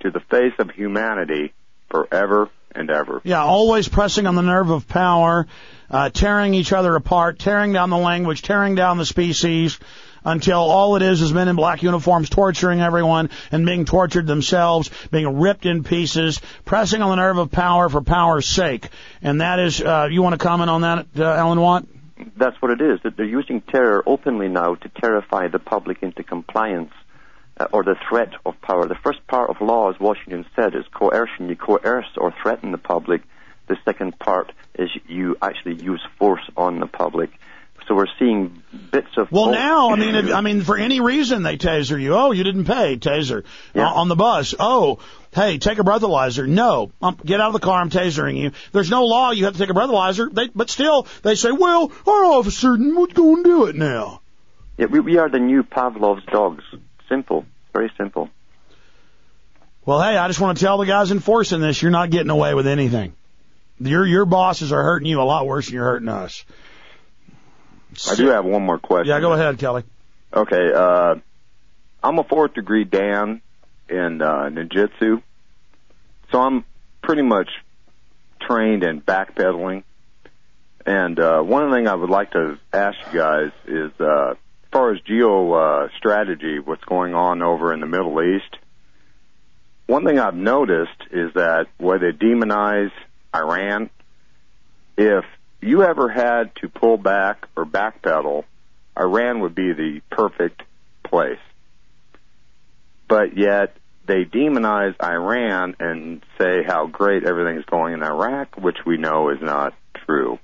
to 0.01 0.11
the 0.11 0.19
face 0.19 0.53
of 0.59 0.69
humanity 0.69 1.51
forever 1.89 2.51
and 2.75 2.91
ever." 2.91 3.19
Yeah, 3.23 3.43
always 3.43 3.87
pressing 3.87 4.27
on 4.27 4.35
the 4.35 4.43
nerve 4.43 4.69
of 4.69 4.87
power, 4.87 5.47
uh, 5.89 6.11
tearing 6.11 6.53
each 6.53 6.71
other 6.71 6.95
apart, 6.95 7.39
tearing 7.39 7.73
down 7.73 7.89
the 7.89 7.97
language, 7.97 8.43
tearing 8.43 8.75
down 8.75 8.99
the 8.99 9.05
species, 9.05 9.79
until 10.27 10.59
all 10.59 10.97
it 10.97 11.01
is 11.01 11.21
is 11.21 11.33
men 11.33 11.47
in 11.47 11.55
black 11.55 11.81
uniforms 11.81 12.29
torturing 12.29 12.81
everyone 12.81 13.29
and 13.49 13.65
being 13.65 13.85
tortured 13.85 14.27
themselves, 14.27 14.91
being 15.09 15.39
ripped 15.39 15.65
in 15.65 15.83
pieces, 15.83 16.41
pressing 16.65 17.01
on 17.01 17.09
the 17.09 17.15
nerve 17.15 17.37
of 17.37 17.49
power 17.49 17.87
for 17.87 18.01
power's 18.01 18.45
sake. 18.45 18.89
And 19.21 19.39
that 19.39 19.59
is, 19.59 19.81
uh, 19.81 20.09
you 20.11 20.21
want 20.21 20.33
to 20.33 20.45
comment 20.45 20.69
on 20.69 20.81
that, 20.81 21.05
uh, 21.17 21.23
Alan 21.23 21.61
Watt? 21.61 21.85
That's 22.35 22.61
what 22.61 22.71
it 22.71 22.81
is. 22.81 22.99
That 23.03 23.15
they're 23.15 23.25
using 23.25 23.61
terror 23.61 24.03
openly 24.05 24.49
now 24.49 24.75
to 24.75 24.89
terrify 24.89 25.47
the 25.47 25.59
public 25.59 26.03
into 26.03 26.23
compliance 26.23 26.91
uh, 27.57 27.67
or 27.71 27.83
the 27.83 27.95
threat 28.09 28.33
of 28.45 28.59
power. 28.61 28.85
The 28.85 28.95
first 28.95 29.25
part 29.27 29.49
of 29.49 29.61
law, 29.61 29.89
as 29.89 29.99
Washington 29.99 30.45
said, 30.57 30.75
is 30.75 30.83
coercion. 30.93 31.47
You 31.47 31.55
coerce 31.55 32.09
or 32.17 32.33
threaten 32.41 32.73
the 32.73 32.77
public. 32.77 33.21
The 33.67 33.77
second 33.85 34.19
part 34.19 34.51
is 34.77 34.89
you 35.07 35.37
actually 35.41 35.75
use 35.75 36.05
force 36.19 36.49
on 36.57 36.79
the 36.79 36.87
public. 36.87 37.29
So 37.87 37.95
we're 37.95 38.07
seeing 38.19 38.63
bits 38.91 39.07
of. 39.15 39.31
Well, 39.31 39.51
now, 39.51 39.91
I 39.91 39.95
mean, 39.95 40.15
if, 40.15 40.33
I 40.33 40.41
mean, 40.41 40.61
for 40.61 40.77
any 40.77 40.99
reason 40.99 41.43
they 41.43 41.57
taser 41.57 42.01
you. 42.01 42.15
Oh, 42.15 42.31
you 42.31 42.43
didn't 42.43 42.65
pay, 42.65 42.97
taser. 42.97 43.45
Yeah. 43.73 43.87
Uh, 43.87 43.93
on 43.93 44.09
the 44.09 44.15
bus. 44.15 44.53
Oh, 44.59 44.99
hey, 45.33 45.57
take 45.57 45.79
a 45.79 45.83
breathalyzer. 45.83 46.47
No, 46.47 46.91
um, 47.01 47.17
get 47.23 47.39
out 47.39 47.47
of 47.47 47.53
the 47.53 47.59
car. 47.59 47.79
I'm 47.79 47.89
tasering 47.89 48.37
you. 48.37 48.51
There's 48.73 48.89
no 48.89 49.05
law. 49.05 49.31
You 49.31 49.45
have 49.45 49.53
to 49.53 49.59
take 49.59 49.69
a 49.69 49.73
breathalyzer. 49.73 50.33
They, 50.33 50.49
but 50.49 50.69
still, 50.69 51.07
they 51.21 51.35
say, 51.35 51.51
well, 51.51 51.91
our 52.05 52.25
officer 52.25 52.75
would 52.77 53.15
go 53.15 53.35
and 53.35 53.43
do 53.45 53.65
it 53.67 53.75
now. 53.75 54.19
Yeah, 54.77 54.87
we, 54.87 54.99
we 54.99 55.17
are 55.17 55.29
the 55.29 55.39
new 55.39 55.63
Pavlov's 55.63 56.25
dogs. 56.25 56.65
Simple, 57.07 57.45
very 57.73 57.89
simple. 57.97 58.29
Well, 59.85 60.01
hey, 60.01 60.17
I 60.17 60.27
just 60.27 60.41
want 60.41 60.57
to 60.57 60.65
tell 60.65 60.77
the 60.77 60.85
guys 60.85 61.11
enforcing 61.11 61.61
this, 61.61 61.81
you're 61.81 61.91
not 61.91 62.09
getting 62.09 62.31
away 62.31 62.53
with 62.53 62.67
anything. 62.67 63.15
Your 63.79 64.05
your 64.05 64.25
bosses 64.25 64.73
are 64.73 64.83
hurting 64.83 65.07
you 65.07 65.21
a 65.21 65.23
lot 65.23 65.47
worse 65.47 65.67
than 65.67 65.75
you're 65.75 65.85
hurting 65.85 66.09
us. 66.09 66.43
I 68.05 68.15
do 68.15 68.27
have 68.27 68.45
one 68.45 68.63
more 68.63 68.77
question. 68.77 69.07
Yeah, 69.07 69.19
go 69.19 69.33
ahead, 69.33 69.57
Kelly. 69.57 69.83
Okay, 70.33 70.71
uh, 70.73 71.15
I'm 72.03 72.19
a 72.19 72.23
fourth 72.23 72.53
degree 72.53 72.83
Dan 72.83 73.41
in 73.89 74.21
uh, 74.21 74.49
ninjutsu, 74.49 75.21
so 76.31 76.39
I'm 76.39 76.65
pretty 77.01 77.21
much 77.23 77.49
trained 78.41 78.83
in 78.83 79.01
backpedaling. 79.01 79.83
And 80.85 81.19
uh, 81.19 81.41
one 81.41 81.71
thing 81.73 81.87
I 81.87 81.95
would 81.95 82.09
like 82.09 82.31
to 82.31 82.57
ask 82.71 82.97
you 83.11 83.19
guys 83.19 83.51
is, 83.65 83.91
uh, 83.99 84.31
as 84.31 84.71
far 84.71 84.93
as 84.93 85.01
geo 85.01 85.51
uh, 85.53 85.87
strategy, 85.97 86.59
what's 86.59 86.83
going 86.83 87.13
on 87.13 87.41
over 87.41 87.73
in 87.73 87.79
the 87.79 87.87
Middle 87.87 88.21
East. 88.21 88.55
One 89.85 90.05
thing 90.05 90.19
I've 90.19 90.35
noticed 90.35 91.01
is 91.11 91.33
that 91.33 91.67
where 91.77 91.99
they 91.99 92.11
demonize 92.11 92.91
Iran, 93.33 93.89
if 94.97 95.25
you 95.61 95.83
ever 95.83 96.09
had 96.09 96.55
to 96.57 96.69
pull 96.69 96.97
back 96.97 97.47
or 97.55 97.65
backpedal, 97.65 98.45
Iran 98.97 99.41
would 99.41 99.55
be 99.55 99.73
the 99.73 100.01
perfect 100.09 100.61
place. 101.03 101.39
But 103.07 103.37
yet 103.37 103.75
they 104.05 104.25
demonize 104.25 104.95
Iran 105.01 105.75
and 105.79 106.23
say 106.37 106.63
how 106.65 106.87
great 106.87 107.23
everything's 107.23 107.65
going 107.65 107.93
in 107.93 108.03
Iraq, 108.03 108.57
which 108.57 108.77
we 108.85 108.97
know 108.97 109.29
is 109.29 109.41
not 109.41 109.73
true. 110.05 110.39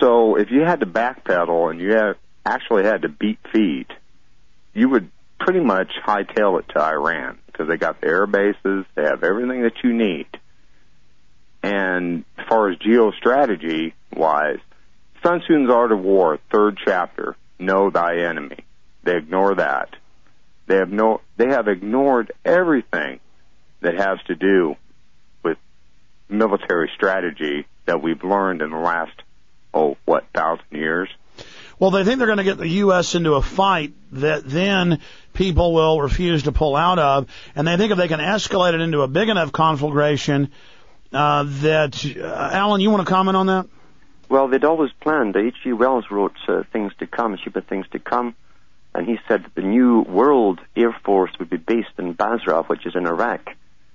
So 0.00 0.36
if 0.36 0.50
you 0.50 0.62
had 0.62 0.80
to 0.80 0.86
backpedal 0.86 1.70
and 1.70 1.80
you 1.80 1.92
had, 1.92 2.16
actually 2.44 2.84
had 2.84 3.02
to 3.02 3.08
beat 3.08 3.38
feet, 3.52 3.88
you 4.72 4.88
would 4.88 5.10
pretty 5.38 5.60
much 5.60 5.92
hightail 6.06 6.58
it 6.60 6.68
to 6.70 6.80
Iran 6.80 7.38
because 7.46 7.68
they 7.68 7.76
got 7.76 8.00
the 8.00 8.06
air 8.06 8.26
bases, 8.26 8.84
they 8.94 9.02
have 9.02 9.24
everything 9.24 9.62
that 9.62 9.82
you 9.82 9.92
need. 9.92 10.26
And 11.62 12.24
as 12.38 12.46
far 12.48 12.70
as 12.70 12.78
geostrategy 12.78 13.92
wise, 14.14 14.58
Sun 15.22 15.42
Tzu's 15.46 15.70
Art 15.70 15.92
of 15.92 16.00
War, 16.00 16.38
third 16.50 16.78
chapter, 16.84 17.36
know 17.58 17.90
thy 17.90 18.20
enemy. 18.24 18.64
They 19.02 19.16
ignore 19.16 19.54
that. 19.56 19.94
They 20.66 20.76
have 20.76 20.90
no, 20.90 21.20
they 21.36 21.48
have 21.48 21.68
ignored 21.68 22.32
everything 22.44 23.20
that 23.80 23.94
has 23.94 24.18
to 24.26 24.34
do 24.34 24.76
with 25.42 25.58
military 26.28 26.90
strategy 26.94 27.66
that 27.86 28.02
we've 28.02 28.22
learned 28.22 28.62
in 28.62 28.70
the 28.70 28.78
last, 28.78 29.12
oh, 29.74 29.96
what, 30.04 30.26
thousand 30.34 30.66
years? 30.70 31.08
Well, 31.78 31.90
they 31.90 32.04
think 32.04 32.18
they're 32.18 32.26
going 32.26 32.38
to 32.38 32.44
get 32.44 32.58
the 32.58 32.68
U.S. 32.68 33.14
into 33.14 33.34
a 33.34 33.42
fight 33.42 33.94
that 34.12 34.44
then 34.44 35.00
people 35.32 35.72
will 35.72 36.00
refuse 36.00 36.42
to 36.42 36.52
pull 36.52 36.76
out 36.76 36.98
of, 36.98 37.26
and 37.56 37.66
they 37.66 37.76
think 37.78 37.90
if 37.90 37.98
they 37.98 38.08
can 38.08 38.20
escalate 38.20 38.74
it 38.74 38.80
into 38.80 39.00
a 39.00 39.08
big 39.08 39.28
enough 39.28 39.50
conflagration 39.50 40.50
uh, 41.12 41.44
that. 41.46 42.16
Uh, 42.16 42.50
Alan, 42.52 42.80
you 42.80 42.90
want 42.90 43.06
to 43.06 43.12
comment 43.12 43.36
on 43.36 43.46
that? 43.46 43.66
Well, 44.28 44.48
they'd 44.48 44.64
always 44.64 44.92
planned. 45.00 45.36
H.G. 45.36 45.72
Wells 45.72 46.04
wrote 46.10 46.36
uh, 46.46 46.62
Things 46.72 46.92
to 47.00 47.06
Come, 47.06 47.34
of 47.34 47.64
Things 47.66 47.86
to 47.90 47.98
Come, 47.98 48.36
and 48.94 49.06
he 49.06 49.18
said 49.26 49.44
that 49.44 49.54
the 49.56 49.62
new 49.62 50.02
world 50.02 50.60
air 50.76 50.96
force 51.04 51.32
would 51.40 51.50
be 51.50 51.56
based 51.56 51.98
in 51.98 52.12
Basra, 52.12 52.62
which 52.62 52.86
is 52.86 52.94
in 52.94 53.06
Iraq. 53.06 53.46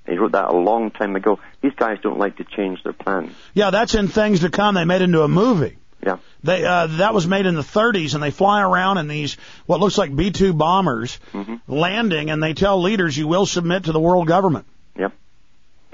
And 0.06 0.14
he 0.14 0.18
wrote 0.18 0.34
that 0.34 0.50
a 0.50 0.58
long 0.58 0.92
time 0.92 1.16
ago. 1.16 1.40
These 1.62 1.74
guys 1.76 2.00
don't 2.04 2.20
like 2.20 2.38
to 2.38 2.44
change 2.44 2.84
their 2.84 2.94
plans. 2.94 3.34
Yeah, 3.54 3.72
that's 3.72 3.96
in 3.96 4.10
things 4.10 4.42
to 4.42 4.50
come. 4.50 4.76
They 4.76 4.84
made 4.84 5.02
into 5.02 5.24
a 5.24 5.28
movie. 5.28 5.78
Yeah. 6.06 6.18
They 6.44 6.64
uh, 6.64 6.88
that 6.98 7.14
was 7.14 7.26
made 7.26 7.48
in 7.48 7.56
the 7.56 7.62
30s, 7.62 8.14
and 8.14 8.22
they 8.22 8.30
fly 8.30 8.62
around 8.62 9.00
in 9.00 9.08
these 9.08 9.38
what 9.66 9.80
looks 9.80 9.98
like 9.98 10.16
B-2 10.16 10.56
bombers 10.56 11.16
hmm 11.32 11.56
landing, 11.68 12.30
and 12.30 12.44
they 12.44 12.54
tell 12.54 12.82
leaders 12.82 13.18
you 13.18 13.28
will 13.28 13.46
submit 13.46 13.86
to 13.86 13.92
the 13.92 14.00
world 14.00 14.28
government. 14.28 14.68
Yep. 15.00 15.14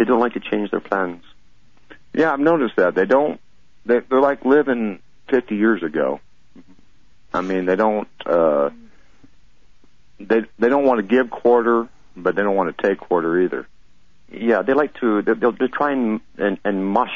They 0.02 0.06
don't 0.06 0.20
like 0.20 0.34
to 0.34 0.40
change 0.40 0.72
their 0.72 0.80
plans. 0.80 1.24
Yeah, 2.12 2.34
I've 2.34 2.40
noticed 2.40 2.76
that. 2.78 2.96
They 2.96 3.06
don't, 3.06 3.40
they, 3.86 4.00
they're 4.00 4.20
like 4.20 4.44
living 4.44 4.98
50 5.30 5.56
years 5.56 5.84
ago. 5.84 6.20
I 7.32 7.42
mean, 7.42 7.66
they 7.66 7.76
don't, 7.76 8.08
uh, 8.26 8.72
they, 10.20 10.42
they 10.58 10.70
don't 10.70 10.86
want 10.86 11.02
to 11.02 11.04
give 11.04 11.30
quarter, 11.30 11.88
but 12.18 12.36
they 12.36 12.42
don't 12.42 12.56
want 12.56 12.76
to 12.76 12.88
take 12.88 12.98
quarter 13.00 13.42
either. 13.42 13.68
Yeah, 14.32 14.64
they 14.64 14.74
like 14.74 14.96
to. 15.02 15.22
they- 15.22 15.34
They'll, 15.36 15.52
they'll 15.52 15.68
try 15.70 15.92
and, 15.92 16.20
and 16.36 16.58
and 16.66 16.84
mush 16.84 17.14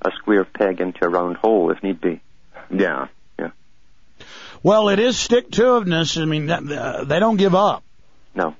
a 0.00 0.12
square 0.12 0.44
peg 0.44 0.80
into 0.80 1.04
a 1.06 1.08
round 1.08 1.38
hole 1.38 1.72
if 1.72 1.82
need 1.82 2.00
be. 2.00 2.20
Yeah. 2.70 3.08
Yeah. 3.36 3.50
Well, 4.62 4.90
it 4.90 5.00
is 5.00 5.18
stick-to-itiveness. 5.18 6.22
I 6.22 6.24
mean, 6.24 6.46
that, 6.46 6.62
uh, 6.70 7.02
they 7.04 7.18
don't 7.18 7.36
give 7.36 7.56
up. 7.56 7.82
No. 8.32 8.54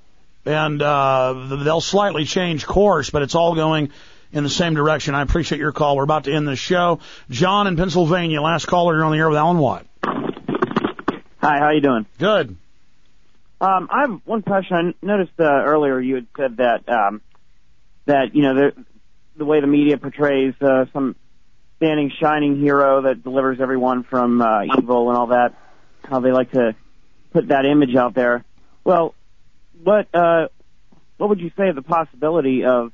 And 0.45 0.81
uh, 0.81 1.57
they'll 1.63 1.81
slightly 1.81 2.25
change 2.25 2.67
course, 2.67 3.11
but 3.11 3.23
it's 3.23 3.35
all 3.35 3.55
going 3.55 3.91
in 4.33 4.45
the 4.45 4.51
same 4.51 4.75
direction. 4.75 5.15
I 5.15 5.23
appreciate 5.23 5.59
your 5.59 5.73
call. 5.73 5.97
We're 5.97 6.05
about 6.05 6.25
to 6.25 6.33
end 6.33 6.47
the 6.47 6.57
show. 6.57 7.01
John 7.31 7.67
in 7.67 7.77
Pennsylvania, 7.77 8.41
last 8.41 8.67
caller. 8.67 8.95
You're 8.95 9.05
on 9.05 9.13
the 9.13 9.19
air 9.19 9.29
with 9.29 9.39
Alan 9.39 9.59
Watt. 9.59 9.87
Hi, 10.05 11.59
how 11.59 11.71
you 11.71 11.81
doing? 11.81 12.07
Good. 12.19 12.57
Um, 13.61 13.89
I 13.91 14.03
have 14.03 14.21
one 14.25 14.43
question. 14.43 14.95
I 15.03 15.07
noticed 15.07 15.33
uh, 15.39 15.45
earlier 15.45 15.99
you 16.01 16.17
had 16.17 16.27
said 16.37 16.57
that 16.59 16.89
um, 16.89 17.21
that 18.07 18.35
you 18.35 18.43
know 18.43 18.55
the 18.55 18.85
the 19.37 19.45
way 19.45 19.61
the 19.61 19.67
media 19.67 19.99
portrays 19.99 20.55
uh, 20.61 20.87
some 20.93 21.17
standing 21.77 22.11
shining 22.21 22.61
hero 22.61 23.03
that 23.03 23.23
delivers 23.23 23.61
everyone 23.61 24.05
from 24.05 24.41
uh, 24.41 24.65
evil 24.65 25.09
and 25.09 25.19
all 25.19 25.29
that. 25.29 25.55
How 26.05 26.21
they 26.21 26.33
like 26.33 26.53
to 26.53 26.75
put 27.33 27.49
that 27.49 27.65
image 27.65 27.95
out 27.95 28.15
there. 28.15 28.45
Well, 28.85 29.15
what 29.83 30.09
uh, 30.15 30.49
what 31.17 31.29
would 31.31 31.41
you 31.41 31.51
say 31.57 31.69
of 31.69 31.75
the 31.75 31.83
possibility 31.83 32.65
of 32.65 32.93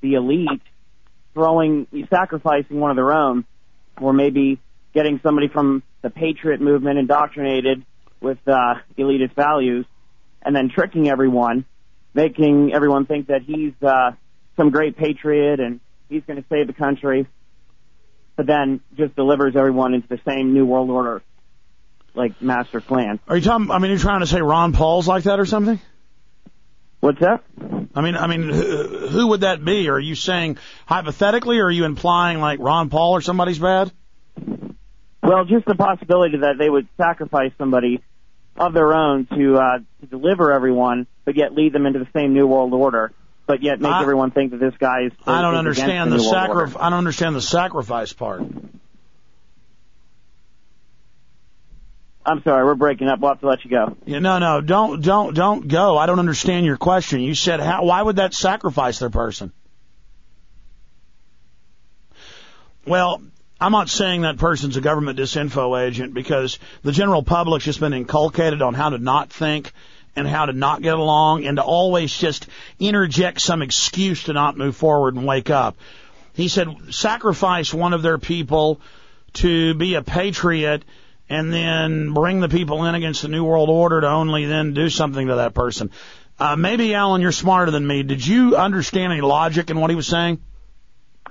the 0.00 0.14
elite 0.14 0.62
throwing, 1.34 1.86
sacrificing 2.10 2.78
one 2.78 2.90
of 2.90 2.96
their 2.96 3.12
own, 3.12 3.44
or 4.00 4.12
maybe 4.12 4.60
getting 4.94 5.20
somebody 5.22 5.48
from 5.48 5.82
the 6.02 6.10
patriot 6.10 6.60
movement 6.60 6.98
indoctrinated 6.98 7.84
with 8.20 8.38
uh, 8.46 8.74
elitist 8.96 9.34
values, 9.34 9.84
and 10.42 10.54
then 10.54 10.70
tricking 10.70 11.08
everyone, 11.08 11.64
making 12.14 12.72
everyone 12.72 13.06
think 13.06 13.26
that 13.26 13.42
he's 13.42 13.72
uh, 13.82 14.12
some 14.56 14.70
great 14.70 14.96
patriot 14.96 15.60
and 15.60 15.80
he's 16.08 16.22
going 16.26 16.40
to 16.40 16.48
save 16.48 16.66
the 16.66 16.72
country, 16.72 17.26
but 18.36 18.46
then 18.46 18.80
just 18.96 19.16
delivers 19.16 19.56
everyone 19.56 19.94
into 19.94 20.08
the 20.08 20.20
same 20.26 20.54
new 20.54 20.64
world 20.64 20.90
order, 20.90 21.22
like 22.14 22.40
master 22.40 22.80
plan. 22.80 23.18
Are 23.28 23.36
you 23.36 23.42
talking? 23.42 23.70
I 23.70 23.78
mean, 23.78 23.90
you're 23.90 24.00
trying 24.00 24.20
to 24.20 24.26
say 24.26 24.40
Ron 24.40 24.72
Paul's 24.72 25.08
like 25.08 25.24
that 25.24 25.40
or 25.40 25.46
something? 25.46 25.80
What's 27.04 27.20
that? 27.20 27.44
I 27.94 28.00
mean, 28.00 28.16
I 28.16 28.26
mean, 28.26 28.48
who, 28.48 29.08
who 29.08 29.26
would 29.26 29.42
that 29.42 29.62
be? 29.62 29.90
Are 29.90 30.00
you 30.00 30.14
saying 30.14 30.56
hypothetically, 30.86 31.58
or 31.58 31.66
are 31.66 31.70
you 31.70 31.84
implying 31.84 32.38
like 32.40 32.60
Ron 32.60 32.88
Paul 32.88 33.12
or 33.12 33.20
somebody's 33.20 33.58
bad? 33.58 33.92
Well, 35.22 35.44
just 35.44 35.66
the 35.66 35.74
possibility 35.74 36.38
that 36.38 36.54
they 36.58 36.70
would 36.70 36.88
sacrifice 36.96 37.52
somebody 37.58 38.02
of 38.56 38.72
their 38.72 38.94
own 38.94 39.26
to 39.26 39.56
uh, 39.56 39.78
to 40.00 40.06
deliver 40.06 40.50
everyone, 40.50 41.06
but 41.26 41.36
yet 41.36 41.54
lead 41.54 41.74
them 41.74 41.84
into 41.84 41.98
the 41.98 42.08
same 42.16 42.32
new 42.32 42.46
world 42.46 42.72
order, 42.72 43.12
but 43.46 43.62
yet 43.62 43.82
make 43.82 43.92
I- 43.92 44.00
everyone 44.00 44.30
think 44.30 44.52
that 44.52 44.60
this 44.60 44.74
guy's. 44.78 45.10
I 45.26 45.42
don't 45.42 45.56
understand 45.56 46.10
the 46.10 46.16
the 46.16 46.22
new 46.22 46.30
world 46.30 46.48
order. 46.48 46.66
sacri- 46.68 46.80
I 46.80 46.88
don't 46.88 46.98
understand 47.00 47.36
the 47.36 47.42
sacrifice 47.42 48.14
part. 48.14 48.44
I'm 52.26 52.42
sorry, 52.42 52.64
we're 52.64 52.74
breaking 52.74 53.08
up. 53.08 53.20
We'll 53.20 53.32
have 53.32 53.40
to 53.40 53.46
let 53.46 53.64
you 53.64 53.70
go. 53.70 53.96
Yeah, 54.06 54.18
no, 54.18 54.38
no, 54.38 54.60
don't, 54.60 55.02
don't, 55.02 55.34
don't 55.34 55.68
go. 55.68 55.98
I 55.98 56.06
don't 56.06 56.18
understand 56.18 56.64
your 56.64 56.78
question. 56.78 57.20
You 57.20 57.34
said 57.34 57.60
how? 57.60 57.84
Why 57.84 58.00
would 58.00 58.16
that 58.16 58.32
sacrifice 58.32 58.98
their 58.98 59.10
person? 59.10 59.52
Well, 62.86 63.22
I'm 63.60 63.72
not 63.72 63.88
saying 63.88 64.22
that 64.22 64.38
person's 64.38 64.76
a 64.76 64.80
government 64.80 65.18
disinfo 65.18 65.80
agent 65.80 66.12
because 66.14 66.58
the 66.82 66.92
general 66.92 67.22
public's 67.22 67.64
just 67.64 67.80
been 67.80 67.94
inculcated 67.94 68.62
on 68.62 68.74
how 68.74 68.90
to 68.90 68.98
not 68.98 69.30
think 69.30 69.72
and 70.16 70.26
how 70.26 70.46
to 70.46 70.52
not 70.52 70.82
get 70.82 70.94
along 70.94 71.44
and 71.44 71.56
to 71.56 71.62
always 71.62 72.16
just 72.16 72.46
interject 72.78 73.40
some 73.40 73.62
excuse 73.62 74.24
to 74.24 74.32
not 74.32 74.56
move 74.56 74.76
forward 74.76 75.14
and 75.14 75.26
wake 75.26 75.50
up. 75.50 75.76
He 76.34 76.48
said 76.48 76.68
sacrifice 76.90 77.72
one 77.72 77.92
of 77.92 78.02
their 78.02 78.18
people 78.18 78.80
to 79.34 79.74
be 79.74 79.94
a 79.94 80.02
patriot 80.02 80.84
and 81.28 81.52
then 81.52 82.12
bring 82.12 82.40
the 82.40 82.48
people 82.48 82.84
in 82.84 82.94
against 82.94 83.22
the 83.22 83.28
New 83.28 83.44
World 83.44 83.68
Order 83.68 84.02
to 84.02 84.08
only 84.08 84.46
then 84.46 84.74
do 84.74 84.88
something 84.88 85.28
to 85.28 85.36
that 85.36 85.54
person. 85.54 85.90
Uh, 86.38 86.56
maybe, 86.56 86.94
Alan, 86.94 87.22
you're 87.22 87.32
smarter 87.32 87.70
than 87.70 87.86
me. 87.86 88.02
Did 88.02 88.26
you 88.26 88.56
understand 88.56 89.12
any 89.12 89.20
logic 89.20 89.70
in 89.70 89.78
what 89.80 89.90
he 89.90 89.96
was 89.96 90.06
saying? 90.06 90.40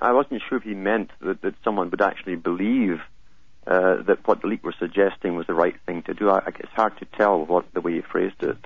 I 0.01 0.13
wasn't 0.13 0.41
sure 0.47 0.57
if 0.57 0.63
he 0.63 0.73
meant 0.73 1.11
that, 1.21 1.41
that 1.41 1.55
someone 1.63 1.89
would 1.91 2.01
actually 2.01 2.35
believe 2.35 2.99
uh, 3.67 4.01
that 4.03 4.25
what 4.25 4.41
the 4.41 4.47
leak 4.47 4.63
was 4.63 4.75
suggesting 4.79 5.35
was 5.35 5.47
the 5.47 5.53
right 5.53 5.75
thing 5.85 6.03
to 6.03 6.13
do. 6.13 6.29
I, 6.29 6.39
it's 6.47 6.71
hard 6.73 6.97
to 6.99 7.05
tell 7.05 7.45
what 7.45 7.73
the 7.73 7.81
way 7.81 7.93
he 7.93 8.01
phrased 8.01 8.41
it. 8.43 8.57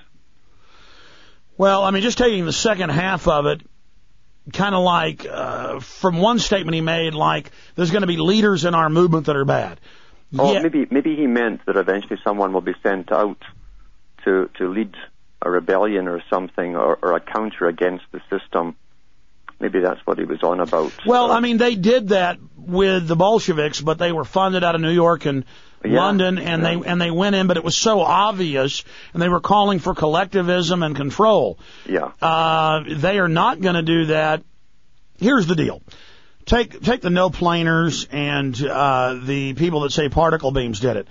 Well, 1.57 1.83
I 1.83 1.91
mean, 1.91 2.03
just 2.03 2.17
taking 2.17 2.45
the 2.45 2.53
second 2.53 2.89
half 2.89 3.27
of 3.27 3.47
it, 3.47 3.61
kind 4.53 4.73
of 4.75 4.83
like 4.83 5.25
uh, 5.25 5.79
from 5.79 6.17
one 6.17 6.39
statement 6.39 6.75
he 6.75 6.81
made, 6.81 7.13
like 7.13 7.51
there's 7.75 7.91
going 7.91 8.01
to 8.01 8.07
be 8.07 8.17
leaders 8.17 8.63
in 8.63 8.75
our 8.75 8.89
movement 8.89 9.25
that 9.25 9.35
are 9.35 9.45
bad. 9.45 9.79
Oh, 10.37 10.53
Yeah. 10.53 10.61
maybe 10.61 10.87
maybe 10.89 11.15
he 11.15 11.27
meant 11.27 11.65
that 11.65 11.77
eventually 11.77 12.19
someone 12.23 12.51
will 12.53 12.61
be 12.61 12.75
sent 12.83 13.11
out 13.11 13.37
to 14.25 14.49
to 14.57 14.67
lead 14.69 14.93
a 15.41 15.49
rebellion 15.49 16.07
or 16.07 16.21
something, 16.29 16.75
or, 16.75 16.97
or 17.01 17.13
a 17.15 17.19
counter 17.19 17.67
against 17.67 18.05
the 18.11 18.19
system. 18.29 18.75
Maybe 19.59 19.79
that's 19.79 19.99
what 20.05 20.17
he 20.17 20.25
was 20.25 20.41
on 20.43 20.59
about. 20.59 20.91
Well, 21.05 21.31
Uh, 21.31 21.35
I 21.37 21.39
mean, 21.39 21.57
they 21.57 21.75
did 21.75 22.09
that 22.09 22.37
with 22.57 23.07
the 23.07 23.15
Bolsheviks, 23.15 23.79
but 23.81 23.97
they 23.99 24.11
were 24.11 24.25
funded 24.25 24.63
out 24.63 24.75
of 24.75 24.81
New 24.81 24.91
York 24.91 25.25
and 25.25 25.45
Yeah. 25.85 25.99
London, 26.01 26.37
and 26.39 26.61
Yeah. 26.63 26.75
they 26.79 26.89
and 26.89 26.99
they 27.01 27.11
went 27.11 27.35
in, 27.35 27.47
but 27.47 27.55
it 27.57 27.63
was 27.63 27.77
so 27.77 28.01
obvious, 28.01 28.83
and 29.13 29.21
they 29.21 29.29
were 29.29 29.39
calling 29.39 29.79
for 29.79 29.93
collectivism 29.95 30.83
and 30.83 30.95
control. 30.95 31.57
yeah, 31.85 32.11
Uh, 32.21 32.81
they 32.87 33.19
are 33.19 33.29
not 33.29 33.61
going 33.61 33.75
to 33.75 33.83
do 33.83 34.05
that. 34.07 34.43
Here's 35.19 35.47
the 35.47 35.55
deal. 35.55 35.81
Take 36.47 36.81
take 36.81 37.01
the 37.01 37.09
no 37.09 37.29
planers 37.29 38.07
and 38.09 38.59
uh, 38.63 39.19
the 39.21 39.53
people 39.53 39.81
that 39.81 39.91
say 39.91 40.07
particle 40.07 40.51
beams 40.51 40.79
did 40.79 40.95
it. 40.95 41.07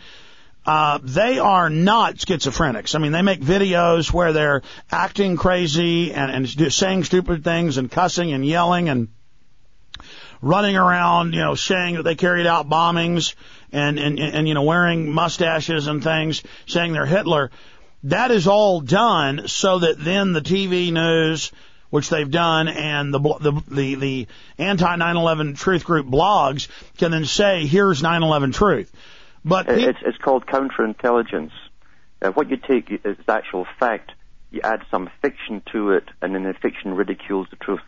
Uh, 0.65 0.99
they 1.03 1.39
are 1.39 1.71
not 1.71 2.17
schizophrenics. 2.17 2.95
I 2.95 2.99
mean, 2.99 3.13
they 3.13 3.23
make 3.23 3.41
videos 3.41 4.13
where 4.13 4.33
they're 4.33 4.63
acting 4.91 5.37
crazy 5.37 6.13
and, 6.13 6.33
and 6.33 6.73
saying 6.73 7.05
stupid 7.05 7.45
things 7.45 7.77
and 7.77 7.89
cussing 7.89 8.33
and 8.33 8.45
yelling 8.45 8.89
and 8.89 9.09
running 10.41 10.77
around, 10.77 11.35
you 11.35 11.41
know, 11.41 11.55
saying 11.55 11.97
that 11.97 12.03
they 12.03 12.15
carried 12.15 12.47
out 12.47 12.69
bombings 12.69 13.35
and, 13.71 13.99
and, 13.99 14.19
and, 14.19 14.49
you 14.49 14.55
know, 14.55 14.63
wearing 14.63 15.13
mustaches 15.13 15.87
and 15.87 16.03
things, 16.03 16.43
saying 16.67 16.93
they're 16.95 17.07
Hitler. 17.07 17.51
That 18.05 18.31
is 18.31 18.47
all 18.47 18.81
done 18.81 19.49
so 19.49 19.81
that 19.81 20.03
then 20.03 20.33
the 20.33 20.41
TV 20.41 20.93
news, 20.93 21.53
which 21.97 22.11
they've 22.11 22.31
done, 22.31 22.69
and 22.69 23.13
the, 23.13 23.19
the, 23.19 23.53
the, 23.69 23.95
the 23.95 24.27
anti 24.59 24.97
9-11 24.97 25.57
truth 25.59 25.85
group 25.85 26.07
blogs 26.07 26.69
can 26.99 27.11
then 27.11 27.25
say, 27.25 27.67
here's 27.67 28.03
9-11 28.03 28.53
truth. 28.55 28.93
But 29.45 29.69
It- 29.69 29.89
it's 29.89 29.99
it's 30.05 30.19
called 30.19 30.45
counterintelligence. 30.47 31.53
Uh, 32.21 32.31
what 32.33 32.51
you 32.51 32.57
take 32.59 32.91
is 32.91 33.17
the 33.27 33.33
actual 33.33 33.67
fact, 33.81 34.13
you 34.51 34.61
add 34.63 34.83
some 34.91 35.09
fiction 35.23 35.63
to 35.73 35.93
it, 35.93 36.05
and 36.23 36.35
then 36.35 36.43
the 36.45 36.55
fiction 36.55 36.95
ridicules 36.95 37.47
the 37.51 37.57
truth. 37.57 37.81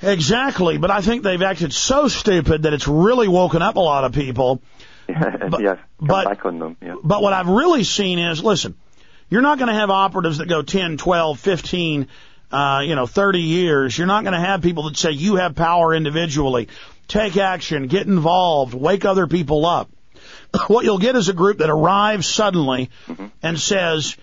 exactly, 0.00 0.78
but 0.78 0.90
I 0.90 1.00
think 1.00 1.22
they've 1.22 1.42
acted 1.42 1.72
so 1.72 2.08
stupid 2.08 2.62
that 2.62 2.72
it's 2.72 2.86
really 2.88 3.28
woken 3.28 3.62
up 3.62 3.76
a 3.76 3.80
lot 3.80 4.04
of 4.04 4.12
people. 4.12 4.62
But- 5.08 5.60
yeah, 5.62 5.76
come 5.76 6.08
but- 6.08 6.24
back 6.26 6.44
on 6.44 6.58
them. 6.58 6.76
Yeah. 6.82 6.96
But 7.02 7.22
what 7.22 7.32
I've 7.32 7.48
really 7.48 7.82
seen 7.84 8.18
is, 8.18 8.42
listen, 8.44 8.74
you're 9.30 9.42
not 9.42 9.58
going 9.58 9.68
to 9.68 9.74
have 9.74 9.90
operatives 9.90 10.38
that 10.38 10.48
go 10.48 10.62
10, 10.62 10.96
12, 10.98 11.38
15, 11.40 12.08
uh, 12.50 12.82
you 12.84 12.94
know, 12.94 13.06
30 13.06 13.40
years. 13.40 13.96
You're 13.96 14.06
not 14.06 14.24
going 14.24 14.34
to 14.34 14.40
have 14.40 14.62
people 14.62 14.84
that 14.84 14.96
say 14.96 15.10
you 15.10 15.36
have 15.36 15.54
power 15.54 15.94
individually. 15.94 16.68
Take 17.06 17.36
action, 17.36 17.86
get 17.86 18.06
involved, 18.06 18.74
wake 18.74 19.04
other 19.04 19.26
people 19.26 19.66
up. 19.66 19.90
What 20.68 20.84
you'll 20.84 20.98
get 20.98 21.16
is 21.16 21.28
a 21.28 21.34
group 21.34 21.58
that 21.58 21.70
arrives 21.70 22.26
suddenly 22.26 22.90
and 23.42 23.58
says, 23.58 24.16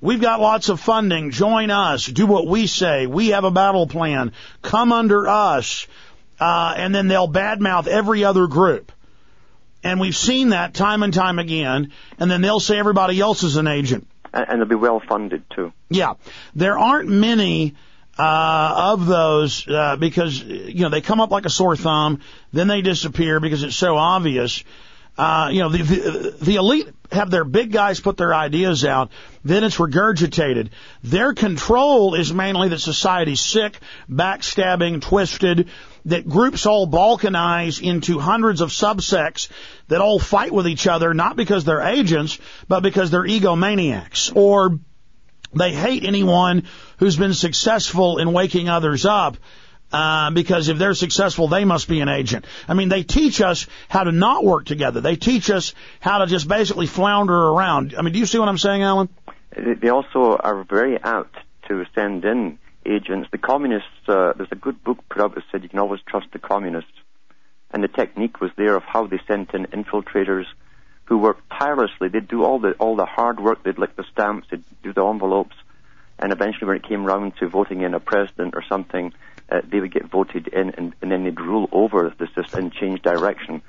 We've 0.00 0.20
got 0.20 0.40
lots 0.40 0.68
of 0.68 0.80
funding. 0.80 1.30
Join 1.30 1.70
us. 1.70 2.06
Do 2.06 2.26
what 2.26 2.48
we 2.48 2.66
say. 2.66 3.06
We 3.06 3.28
have 3.28 3.44
a 3.44 3.52
battle 3.52 3.86
plan. 3.86 4.32
Come 4.60 4.92
under 4.92 5.28
us. 5.28 5.86
Uh, 6.40 6.74
and 6.76 6.92
then 6.92 7.06
they'll 7.06 7.28
badmouth 7.28 7.86
every 7.86 8.24
other 8.24 8.48
group. 8.48 8.90
And 9.84 10.00
we've 10.00 10.16
seen 10.16 10.48
that 10.48 10.74
time 10.74 11.04
and 11.04 11.14
time 11.14 11.38
again. 11.38 11.92
And 12.18 12.28
then 12.28 12.40
they'll 12.40 12.58
say 12.58 12.78
everybody 12.78 13.20
else 13.20 13.44
is 13.44 13.56
an 13.56 13.68
agent. 13.68 14.08
And, 14.32 14.60
they'll 14.60 14.68
be 14.68 14.74
well 14.74 15.00
funded 15.00 15.44
too. 15.50 15.72
Yeah. 15.90 16.14
There 16.54 16.78
aren't 16.78 17.08
many 17.08 17.74
uh, 18.18 18.92
of 18.92 19.06
those 19.06 19.66
uh, 19.68 19.96
because, 19.96 20.42
you 20.42 20.82
know, 20.82 20.88
they 20.88 21.00
come 21.00 21.20
up 21.20 21.30
like 21.30 21.44
a 21.44 21.50
sore 21.50 21.76
thumb, 21.76 22.20
then 22.52 22.68
they 22.68 22.82
disappear 22.82 23.40
because 23.40 23.62
it's 23.62 23.76
so 23.76 23.96
obvious. 23.96 24.64
Uh, 25.16 25.50
you 25.52 25.60
know, 25.60 25.68
the, 25.68 25.82
the, 25.82 26.36
the 26.40 26.56
elite 26.56 26.88
have 27.12 27.30
their 27.30 27.44
big 27.44 27.72
guys 27.72 28.00
put 28.00 28.16
their 28.16 28.34
ideas 28.34 28.84
out, 28.84 29.10
then 29.44 29.64
it's 29.64 29.76
regurgitated. 29.76 30.70
Their 31.02 31.34
control 31.34 32.14
is 32.14 32.32
mainly 32.32 32.68
that 32.68 32.80
society's 32.80 33.40
sick, 33.40 33.78
backstabbing, 34.10 35.02
twisted, 35.02 35.68
that 36.06 36.28
groups 36.28 36.66
all 36.66 36.88
balkanize 36.88 37.80
into 37.80 38.18
hundreds 38.18 38.60
of 38.60 38.70
subsects 38.70 39.48
that 39.88 40.00
all 40.00 40.18
fight 40.18 40.52
with 40.52 40.66
each 40.66 40.86
other, 40.86 41.14
not 41.14 41.36
because 41.36 41.64
they're 41.64 41.82
agents, 41.82 42.38
but 42.68 42.80
because 42.80 43.10
they're 43.10 43.22
egomaniacs 43.22 44.34
or 44.34 44.80
they 45.54 45.72
hate 45.72 46.04
anyone 46.04 46.64
who's 46.98 47.16
been 47.16 47.34
successful 47.34 48.18
in 48.18 48.32
waking 48.32 48.68
others 48.68 49.04
up. 49.04 49.36
Uh, 49.92 50.30
because 50.30 50.68
if 50.68 50.78
they're 50.78 50.94
successful, 50.94 51.48
they 51.48 51.64
must 51.64 51.86
be 51.86 52.00
an 52.00 52.08
agent. 52.08 52.46
I 52.66 52.74
mean, 52.74 52.88
they 52.88 53.02
teach 53.02 53.42
us 53.42 53.66
how 53.88 54.04
to 54.04 54.12
not 54.12 54.42
work 54.42 54.64
together. 54.64 55.02
They 55.02 55.16
teach 55.16 55.50
us 55.50 55.74
how 56.00 56.18
to 56.18 56.26
just 56.26 56.48
basically 56.48 56.86
flounder 56.86 57.34
around. 57.34 57.94
I 57.96 58.02
mean, 58.02 58.14
do 58.14 58.18
you 58.18 58.26
see 58.26 58.38
what 58.38 58.48
I'm 58.48 58.58
saying, 58.58 58.82
Alan? 58.82 59.10
They 59.54 59.90
also 59.90 60.36
are 60.36 60.64
very 60.64 60.96
apt 60.96 61.36
to 61.68 61.84
send 61.94 62.24
in 62.24 62.58
agents. 62.86 63.28
The 63.30 63.38
communists, 63.38 63.88
uh, 64.08 64.32
there's 64.34 64.50
a 64.50 64.56
good 64.56 64.82
book 64.82 64.98
put 65.10 65.20
out 65.20 65.34
that 65.34 65.44
said 65.52 65.62
you 65.62 65.68
can 65.68 65.78
always 65.78 66.00
trust 66.06 66.28
the 66.32 66.38
communists. 66.38 66.90
And 67.70 67.82
the 67.82 67.88
technique 67.88 68.40
was 68.40 68.50
there 68.56 68.76
of 68.76 68.82
how 68.82 69.06
they 69.06 69.20
sent 69.26 69.54
in 69.54 69.66
infiltrators 69.66 70.46
who 71.04 71.18
worked 71.18 71.48
tirelessly. 71.50 72.08
They'd 72.08 72.28
do 72.28 72.44
all 72.44 72.58
the, 72.58 72.72
all 72.72 72.96
the 72.96 73.06
hard 73.06 73.40
work. 73.40 73.62
They'd 73.62 73.78
lick 73.78 73.96
the 73.96 74.04
stamps, 74.12 74.48
they'd 74.50 74.64
do 74.82 74.92
the 74.92 75.04
envelopes. 75.04 75.56
And 76.18 76.32
eventually 76.32 76.68
when 76.68 76.76
it 76.76 76.88
came 76.88 77.04
round 77.04 77.36
to 77.38 77.48
voting 77.48 77.82
in 77.82 77.94
a 77.94 78.00
president 78.00 78.54
or 78.54 78.62
something, 78.68 79.12
uh, 79.52 79.60
they 79.68 79.80
would 79.80 79.92
get 79.92 80.10
voted 80.10 80.48
in, 80.48 80.70
and, 80.70 80.94
and 81.02 81.12
then 81.12 81.24
they'd 81.24 81.40
rule 81.40 81.68
over 81.72 82.12
the 82.18 82.26
system 82.28 82.64
and 82.64 82.72
change 82.72 83.02
direction. 83.02 83.62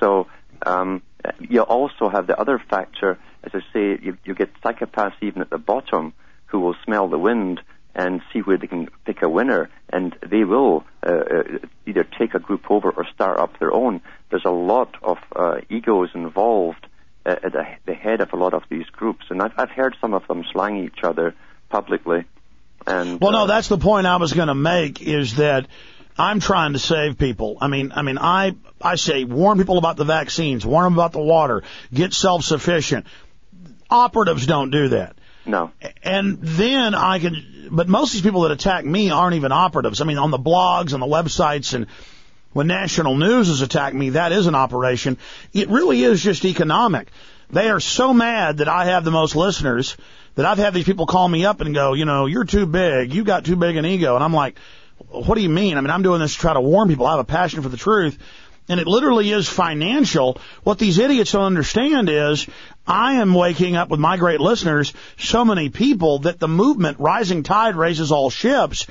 So 0.00 0.26
um, 0.66 1.02
you 1.38 1.62
also 1.62 2.08
have 2.08 2.26
the 2.26 2.38
other 2.38 2.58
factor, 2.58 3.18
as 3.44 3.52
I 3.54 3.60
say, 3.72 3.98
you, 4.02 4.16
you 4.24 4.34
get 4.34 4.50
psychopaths 4.62 5.14
even 5.20 5.42
at 5.42 5.50
the 5.50 5.58
bottom 5.58 6.14
who 6.46 6.60
will 6.60 6.74
smell 6.84 7.08
the 7.08 7.18
wind 7.18 7.60
and 7.94 8.22
see 8.32 8.40
where 8.40 8.56
they 8.56 8.66
can 8.66 8.88
pick 9.04 9.22
a 9.22 9.28
winner, 9.28 9.68
and 9.92 10.16
they 10.26 10.44
will 10.44 10.84
uh, 11.04 11.10
uh, 11.10 11.42
either 11.86 12.04
take 12.04 12.34
a 12.34 12.38
group 12.38 12.70
over 12.70 12.90
or 12.90 13.06
start 13.14 13.38
up 13.38 13.58
their 13.58 13.72
own. 13.72 14.00
There's 14.30 14.44
a 14.44 14.50
lot 14.50 14.94
of 15.02 15.18
uh, 15.34 15.60
egos 15.68 16.10
involved 16.14 16.86
uh, 17.26 17.36
at 17.42 17.52
the, 17.52 17.66
the, 17.86 17.94
head 17.94 18.20
of 18.20 18.32
a 18.32 18.36
lot 18.36 18.54
of 18.54 18.62
these 18.68 18.86
groups, 18.86 19.26
and 19.28 19.42
I've, 19.42 19.52
I've 19.56 19.70
heard 19.70 19.96
some 20.00 20.14
of 20.14 20.26
them 20.28 20.44
slang 20.52 20.84
each 20.84 21.02
other 21.02 21.34
publicly. 21.68 22.24
And 22.86 23.20
well, 23.20 23.32
no, 23.32 23.42
uh, 23.44 23.46
that's 23.46 23.68
the 23.68 23.78
point 23.78 24.06
I 24.06 24.16
was 24.16 24.32
going 24.32 24.48
to 24.48 24.54
make 24.54 25.02
is 25.02 25.36
that 25.36 25.66
I'm 26.18 26.40
trying 26.40 26.72
to 26.72 26.78
save 26.78 27.18
people. 27.18 27.58
I 27.60 27.68
mean, 27.68 27.92
I 27.94 28.02
mean, 28.02 28.18
I 28.18 28.56
I 28.80 28.96
say 28.96 29.24
warn 29.24 29.58
people 29.58 29.78
about 29.78 29.96
the 29.96 30.04
vaccines, 30.04 30.66
warn 30.66 30.84
them 30.84 30.94
about 30.94 31.12
the 31.12 31.20
water, 31.20 31.62
get 31.92 32.12
self-sufficient. 32.12 33.06
Operatives 33.90 34.46
don't 34.46 34.70
do 34.70 34.88
that. 34.88 35.16
No. 35.46 35.72
And 36.02 36.38
then 36.40 36.94
I 36.94 37.18
can, 37.18 37.68
but 37.70 37.88
most 37.88 38.10
of 38.10 38.12
these 38.14 38.22
people 38.22 38.42
that 38.42 38.52
attack 38.52 38.84
me 38.84 39.10
aren't 39.10 39.34
even 39.34 39.52
operatives. 39.52 40.00
I 40.00 40.04
mean, 40.04 40.18
on 40.18 40.30
the 40.30 40.38
blogs, 40.38 40.94
on 40.94 41.00
the 41.00 41.06
websites, 41.06 41.74
and 41.74 41.86
when 42.52 42.66
national 42.66 43.16
news 43.16 43.48
has 43.48 43.62
attacked 43.62 43.96
me, 43.96 44.10
that 44.10 44.32
is 44.32 44.46
an 44.46 44.54
operation. 44.54 45.18
It 45.52 45.68
really 45.68 46.02
is 46.02 46.22
just 46.22 46.44
economic. 46.44 47.08
They 47.50 47.68
are 47.70 47.80
so 47.80 48.12
mad 48.12 48.58
that 48.58 48.68
I 48.68 48.86
have 48.86 49.04
the 49.04 49.10
most 49.10 49.34
listeners 49.34 49.96
that 50.34 50.46
I've 50.46 50.58
had 50.58 50.74
these 50.74 50.84
people 50.84 51.06
call 51.06 51.28
me 51.28 51.44
up 51.44 51.60
and 51.60 51.74
go, 51.74 51.94
you 51.94 52.04
know, 52.04 52.26
you're 52.26 52.44
too 52.44 52.66
big. 52.66 53.14
You 53.14 53.24
got 53.24 53.44
too 53.44 53.56
big 53.56 53.76
an 53.76 53.86
ego. 53.86 54.14
And 54.14 54.24
I'm 54.24 54.32
like, 54.32 54.58
what 55.08 55.34
do 55.34 55.40
you 55.40 55.48
mean? 55.48 55.76
I 55.76 55.80
mean, 55.80 55.90
I'm 55.90 56.02
doing 56.02 56.20
this 56.20 56.34
to 56.34 56.38
try 56.38 56.54
to 56.54 56.60
warn 56.60 56.88
people. 56.88 57.06
I 57.06 57.12
have 57.12 57.20
a 57.20 57.24
passion 57.24 57.62
for 57.62 57.68
the 57.68 57.76
truth. 57.76 58.18
And 58.68 58.78
it 58.78 58.86
literally 58.86 59.30
is 59.30 59.48
financial. 59.48 60.38
What 60.62 60.78
these 60.78 60.98
idiots 60.98 61.32
don't 61.32 61.42
understand 61.42 62.08
is 62.08 62.46
I 62.86 63.14
am 63.14 63.34
waking 63.34 63.74
up 63.74 63.88
with 63.88 63.98
my 63.98 64.16
great 64.16 64.40
listeners 64.40 64.92
so 65.18 65.44
many 65.44 65.70
people 65.70 66.20
that 66.20 66.38
the 66.38 66.46
movement 66.46 67.00
rising 67.00 67.42
tide 67.42 67.74
raises 67.74 68.12
all 68.12 68.30
ships 68.30 68.86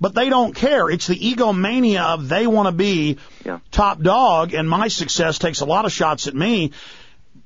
but 0.00 0.14
they 0.14 0.30
don't 0.30 0.54
care. 0.54 0.88
It's 0.88 1.06
the 1.06 1.28
egomania 1.28 2.02
of 2.02 2.28
they 2.28 2.46
want 2.46 2.68
to 2.68 2.72
be 2.72 3.18
yeah. 3.44 3.58
top 3.70 4.00
dog, 4.00 4.54
and 4.54 4.68
my 4.68 4.88
success 4.88 5.38
takes 5.38 5.60
a 5.60 5.66
lot 5.66 5.84
of 5.84 5.92
shots 5.92 6.26
at 6.26 6.34
me. 6.34 6.72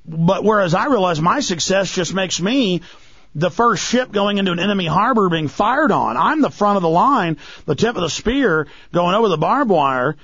But 0.07 0.45
whereas 0.45 0.75
I 0.75 0.87
realize 0.87 1.21
my 1.21 1.41
success 1.41 1.93
just 1.93 2.15
makes 2.15 2.41
me 2.41 2.83
the 3.35 3.51
first 3.51 3.85
ship 3.85 4.13
going 4.13 4.39
into 4.39 4.53
an 4.53 4.61
enemy 4.61 4.87
harbor 4.87 5.29
being 5.29 5.49
fired 5.49 5.91
on. 5.91 6.17
I'm 6.17 6.41
the 6.41 6.51
front 6.51 6.77
of 6.77 6.83
the 6.83 6.89
line, 6.89 7.39
the 7.67 7.75
tip 7.75 7.97
of 7.97 8.03
the 8.03 8.11
spear 8.11 8.69
going 8.93 9.15
over 9.15 9.29
the 9.29 9.37
barbed 9.37 9.71
wire, 9.71 10.17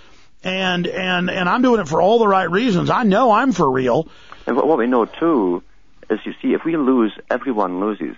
and 0.43 0.87
and 0.87 1.31
and 1.31 1.49
I'm 1.49 1.63
doing 1.63 1.81
it 1.81 1.89
for 1.89 2.01
all 2.01 2.19
the 2.19 2.29
right 2.29 2.51
reasons. 2.51 2.91
I 2.91 3.03
know 3.03 3.33
I'm 3.33 3.53
for 3.53 3.71
real. 3.71 4.09
And 4.47 4.57
what 4.57 4.79
we 4.79 4.87
know 4.87 5.05
too 5.05 5.63
is, 6.09 6.19
you 6.25 6.33
see, 6.43 6.55
if 6.55 6.65
we 6.65 6.77
lose, 6.77 7.13
everyone 7.31 7.81
loses. 7.81 8.17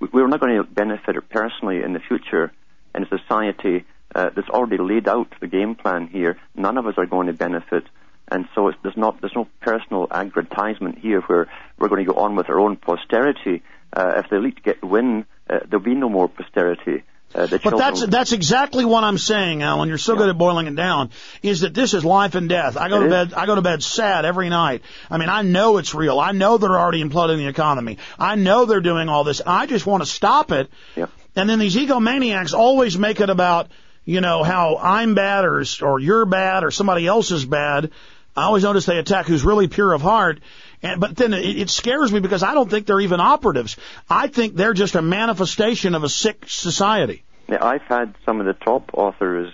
We're 0.00 0.26
not 0.26 0.40
going 0.40 0.56
to 0.56 0.64
benefit 0.64 1.16
personally 1.30 1.82
in 1.82 1.92
the 1.92 2.00
future 2.00 2.52
in 2.94 3.04
a 3.04 3.08
society 3.08 3.84
uh, 4.14 4.30
that's 4.34 4.48
already 4.48 4.78
laid 4.78 5.08
out 5.08 5.32
the 5.40 5.46
game 5.46 5.76
plan 5.76 6.08
here. 6.08 6.38
None 6.56 6.76
of 6.76 6.86
us 6.86 6.94
are 6.96 7.06
going 7.06 7.28
to 7.28 7.32
benefit. 7.32 7.84
And 8.28 8.48
so 8.54 8.72
there's 8.82 8.96
not 8.96 9.20
there's 9.20 9.34
no 9.36 9.46
personal 9.60 10.08
aggrandizement 10.10 10.98
here 10.98 11.20
where 11.20 11.48
we're 11.78 11.88
going 11.88 12.04
to 12.04 12.12
go 12.12 12.18
on 12.18 12.34
with 12.34 12.48
our 12.48 12.58
own 12.58 12.76
posterity 12.76 13.62
if 13.96 14.30
the 14.30 14.36
elite 14.36 14.62
get 14.62 14.82
win, 14.82 15.26
uh, 15.48 15.60
there'll 15.68 15.84
be 15.84 15.94
no 15.94 16.08
more 16.08 16.28
posterity. 16.28 17.04
Uh, 17.34 17.46
but 17.46 17.78
that's 17.78 18.06
that's 18.06 18.32
exactly 18.32 18.84
what 18.84 19.04
I'm 19.04 19.16
saying, 19.16 19.62
Alan. 19.62 19.88
You're 19.88 19.96
so 19.96 20.12
yeah. 20.12 20.18
good 20.18 20.28
at 20.30 20.38
boiling 20.38 20.66
it 20.66 20.76
down. 20.76 21.10
Is 21.42 21.60
that 21.60 21.72
this 21.72 21.94
is 21.94 22.04
life 22.04 22.34
and 22.34 22.46
death? 22.46 22.76
I 22.76 22.90
go 22.90 22.96
it 22.96 23.00
to 23.00 23.06
is. 23.06 23.10
bed. 23.10 23.34
I 23.34 23.46
go 23.46 23.54
to 23.54 23.62
bed 23.62 23.82
sad 23.82 24.26
every 24.26 24.50
night. 24.50 24.82
I 25.10 25.16
mean, 25.16 25.30
I 25.30 25.40
know 25.40 25.78
it's 25.78 25.94
real. 25.94 26.20
I 26.20 26.32
know 26.32 26.58
they're 26.58 26.78
already 26.78 27.02
imploding 27.02 27.38
the 27.38 27.48
economy. 27.48 27.96
I 28.18 28.34
know 28.34 28.66
they're 28.66 28.82
doing 28.82 29.08
all 29.08 29.24
this. 29.24 29.40
I 29.46 29.64
just 29.64 29.86
want 29.86 30.02
to 30.02 30.08
stop 30.08 30.52
it. 30.52 30.70
Yeah. 30.94 31.06
And 31.34 31.48
then 31.48 31.58
these 31.58 31.74
egomaniacs 31.74 32.52
always 32.52 32.98
make 32.98 33.20
it 33.20 33.30
about 33.30 33.70
you 34.04 34.20
know 34.20 34.42
how 34.42 34.76
I'm 34.76 35.14
bad 35.14 35.46
or 35.46 35.64
or 35.80 36.00
you're 36.00 36.26
bad 36.26 36.64
or 36.64 36.70
somebody 36.70 37.06
else 37.06 37.30
is 37.30 37.46
bad. 37.46 37.92
I 38.36 38.44
always 38.44 38.62
notice 38.62 38.86
they 38.86 38.98
attack 38.98 39.26
who's 39.26 39.44
really 39.44 39.68
pure 39.68 39.92
of 39.92 40.02
heart. 40.02 40.40
And, 40.82 41.00
but 41.00 41.16
then 41.16 41.32
it, 41.32 41.58
it 41.58 41.70
scares 41.70 42.12
me 42.12 42.20
because 42.20 42.42
I 42.42 42.54
don't 42.54 42.70
think 42.70 42.86
they're 42.86 43.00
even 43.00 43.20
operatives. 43.20 43.76
I 44.08 44.26
think 44.26 44.54
they're 44.54 44.74
just 44.74 44.94
a 44.94 45.02
manifestation 45.02 45.94
of 45.94 46.04
a 46.04 46.08
sick 46.08 46.44
society. 46.48 47.24
Yeah, 47.48 47.64
I've 47.64 47.82
had 47.82 48.14
some 48.24 48.40
of 48.40 48.46
the 48.46 48.54
top 48.54 48.90
authors 48.94 49.52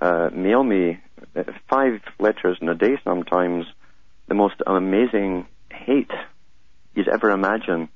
uh, 0.00 0.30
mail 0.32 0.62
me 0.62 1.00
uh, 1.36 1.44
five 1.68 2.00
letters 2.18 2.58
in 2.60 2.68
a 2.68 2.74
day 2.74 2.98
sometimes, 3.04 3.66
the 4.26 4.34
most 4.34 4.56
amazing 4.66 5.46
hate 5.70 6.10
you'd 6.94 7.08
ever 7.08 7.30
imagine, 7.30 7.88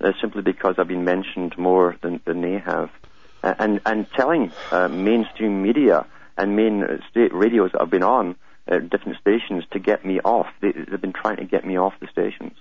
uh, 0.00 0.12
simply 0.20 0.42
because 0.42 0.74
I've 0.78 0.88
been 0.88 1.04
mentioned 1.04 1.56
more 1.56 1.96
than, 2.02 2.20
than 2.24 2.40
they 2.40 2.58
have. 2.58 2.90
And, 3.42 3.80
and 3.84 4.10
telling 4.12 4.52
uh, 4.72 4.88
mainstream 4.88 5.62
media 5.62 6.06
and 6.36 6.56
main 6.56 6.82
uh, 6.82 6.98
state 7.10 7.34
radios 7.34 7.72
that 7.72 7.82
I've 7.82 7.90
been 7.90 8.02
on 8.02 8.36
uh, 8.70 8.78
different 8.78 9.18
stations 9.18 9.64
to 9.72 9.78
get 9.78 10.04
me 10.04 10.20
off. 10.20 10.46
They, 10.60 10.72
have 10.90 11.00
been 11.00 11.12
trying 11.12 11.36
to 11.36 11.44
get 11.44 11.66
me 11.66 11.78
off 11.78 11.94
the 12.00 12.06
stations. 12.08 12.56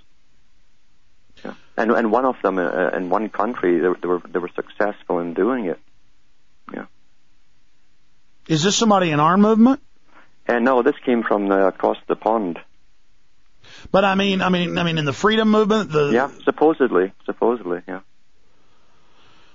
Yeah. 1.43 1.53
And 1.77 1.91
and 1.91 2.11
one 2.11 2.25
of 2.25 2.35
them 2.43 2.57
uh, 2.57 2.89
in 2.89 3.09
one 3.09 3.29
country, 3.29 3.79
they, 3.79 3.87
they, 4.01 4.07
were 4.07 4.21
they 4.27 4.39
were 4.39 4.51
successful 4.55 5.19
in 5.19 5.33
doing 5.33 5.65
it. 5.65 5.79
Yeah. 6.73 6.85
Is 8.47 8.63
this 8.63 8.75
somebody 8.75 9.11
in 9.11 9.19
our 9.19 9.37
movement? 9.37 9.81
And 10.45 10.67
uh, 10.67 10.71
no, 10.71 10.83
this 10.83 10.95
came 11.05 11.23
from 11.23 11.47
the, 11.47 11.67
across 11.67 11.97
the 12.07 12.15
pond. 12.15 12.59
But 13.91 14.03
I 14.03 14.15
mean, 14.15 14.41
I 14.41 14.49
mean, 14.49 14.77
I 14.77 14.83
mean, 14.83 14.97
in 14.97 15.05
the 15.05 15.13
freedom 15.13 15.49
movement, 15.49 15.91
the 15.91 16.11
yeah, 16.11 16.29
supposedly, 16.43 17.13
supposedly, 17.25 17.81
yeah. 17.87 18.01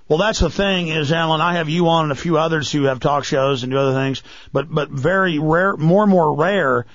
Well, 0.09 0.17
that's 0.17 0.39
the 0.39 0.49
thing 0.49 0.87
is, 0.87 1.11
Alan, 1.11 1.39
I 1.39 1.53
have 1.53 1.69
you 1.69 1.87
on 1.87 2.05
and 2.05 2.11
a 2.11 2.15
few 2.15 2.37
others 2.37 2.71
who 2.71 2.85
have 2.85 2.99
talk 2.99 3.25
shows 3.25 3.61
and 3.61 3.71
do 3.71 3.77
other 3.77 3.93
things, 3.93 4.23
but, 4.51 4.67
but 4.67 4.89
very 4.89 5.37
rare, 5.37 5.77
more 5.77 6.01
and 6.01 6.11
more 6.11 6.35
rare 6.35 6.87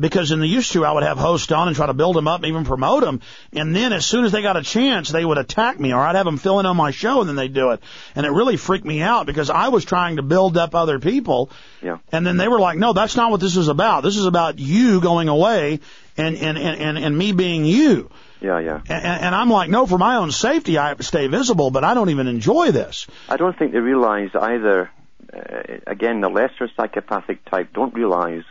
because 0.00 0.30
in 0.30 0.40
the 0.40 0.46
used 0.46 0.72
to 0.72 0.84
I 0.84 0.92
would 0.92 1.02
have 1.02 1.18
hosts 1.18 1.52
on 1.52 1.68
and 1.68 1.76
try 1.76 1.86
to 1.86 1.94
build 1.94 2.16
them 2.16 2.26
up 2.26 2.40
and 2.40 2.46
even 2.46 2.64
promote 2.64 3.02
them. 3.02 3.20
And 3.52 3.76
then 3.76 3.92
as 3.92 4.06
soon 4.06 4.24
as 4.24 4.32
they 4.32 4.42
got 4.42 4.56
a 4.56 4.62
chance, 4.62 5.10
they 5.10 5.24
would 5.24 5.38
attack 5.38 5.78
me 5.78 5.92
or 5.92 6.00
I'd 6.00 6.16
have 6.16 6.24
them 6.24 6.38
fill 6.38 6.58
in 6.60 6.66
on 6.66 6.76
my 6.76 6.90
show 6.90 7.20
and 7.20 7.28
then 7.28 7.36
they'd 7.36 7.52
do 7.52 7.70
it. 7.70 7.82
And 8.14 8.24
it 8.24 8.30
really 8.30 8.56
freaked 8.56 8.86
me 8.86 9.02
out 9.02 9.26
because 9.26 9.50
I 9.50 9.68
was 9.68 9.84
trying 9.84 10.16
to 10.16 10.22
build 10.22 10.56
up 10.56 10.74
other 10.74 10.98
people. 10.98 11.50
Yeah. 11.82 11.98
And 12.12 12.26
then 12.26 12.38
they 12.38 12.48
were 12.48 12.60
like, 12.60 12.78
no, 12.78 12.92
that's 12.92 13.16
not 13.16 13.30
what 13.30 13.40
this 13.40 13.56
is 13.56 13.68
about. 13.68 14.02
This 14.02 14.16
is 14.16 14.26
about 14.26 14.58
you 14.58 15.00
going 15.00 15.28
away 15.28 15.80
and, 16.20 16.36
and, 16.36 16.58
and, 16.58 16.98
and, 16.98 17.18
me 17.18 17.32
being 17.32 17.64
you. 17.64 18.10
Yeah, 18.40 18.60
yeah. 18.60 18.80
And, 18.88 19.24
and 19.24 19.34
I'm 19.34 19.50
like, 19.50 19.70
no, 19.70 19.86
for 19.86 19.98
my 19.98 20.16
own 20.16 20.30
safety, 20.30 20.78
I 20.78 20.88
have 20.88 20.98
to 20.98 21.02
stay 21.02 21.26
visible, 21.26 21.70
but 21.70 21.84
I 21.84 21.94
don't 21.94 22.10
even 22.10 22.26
enjoy 22.26 22.70
this. 22.70 23.06
I 23.28 23.36
don't 23.36 23.58
think 23.58 23.72
they 23.72 23.78
realize 23.78 24.30
either. 24.34 24.90
Uh, 25.32 25.78
again, 25.86 26.20
the 26.20 26.28
lesser 26.28 26.68
psychopathic 26.76 27.44
type 27.44 27.72
don't 27.72 27.94
realize 27.94 28.42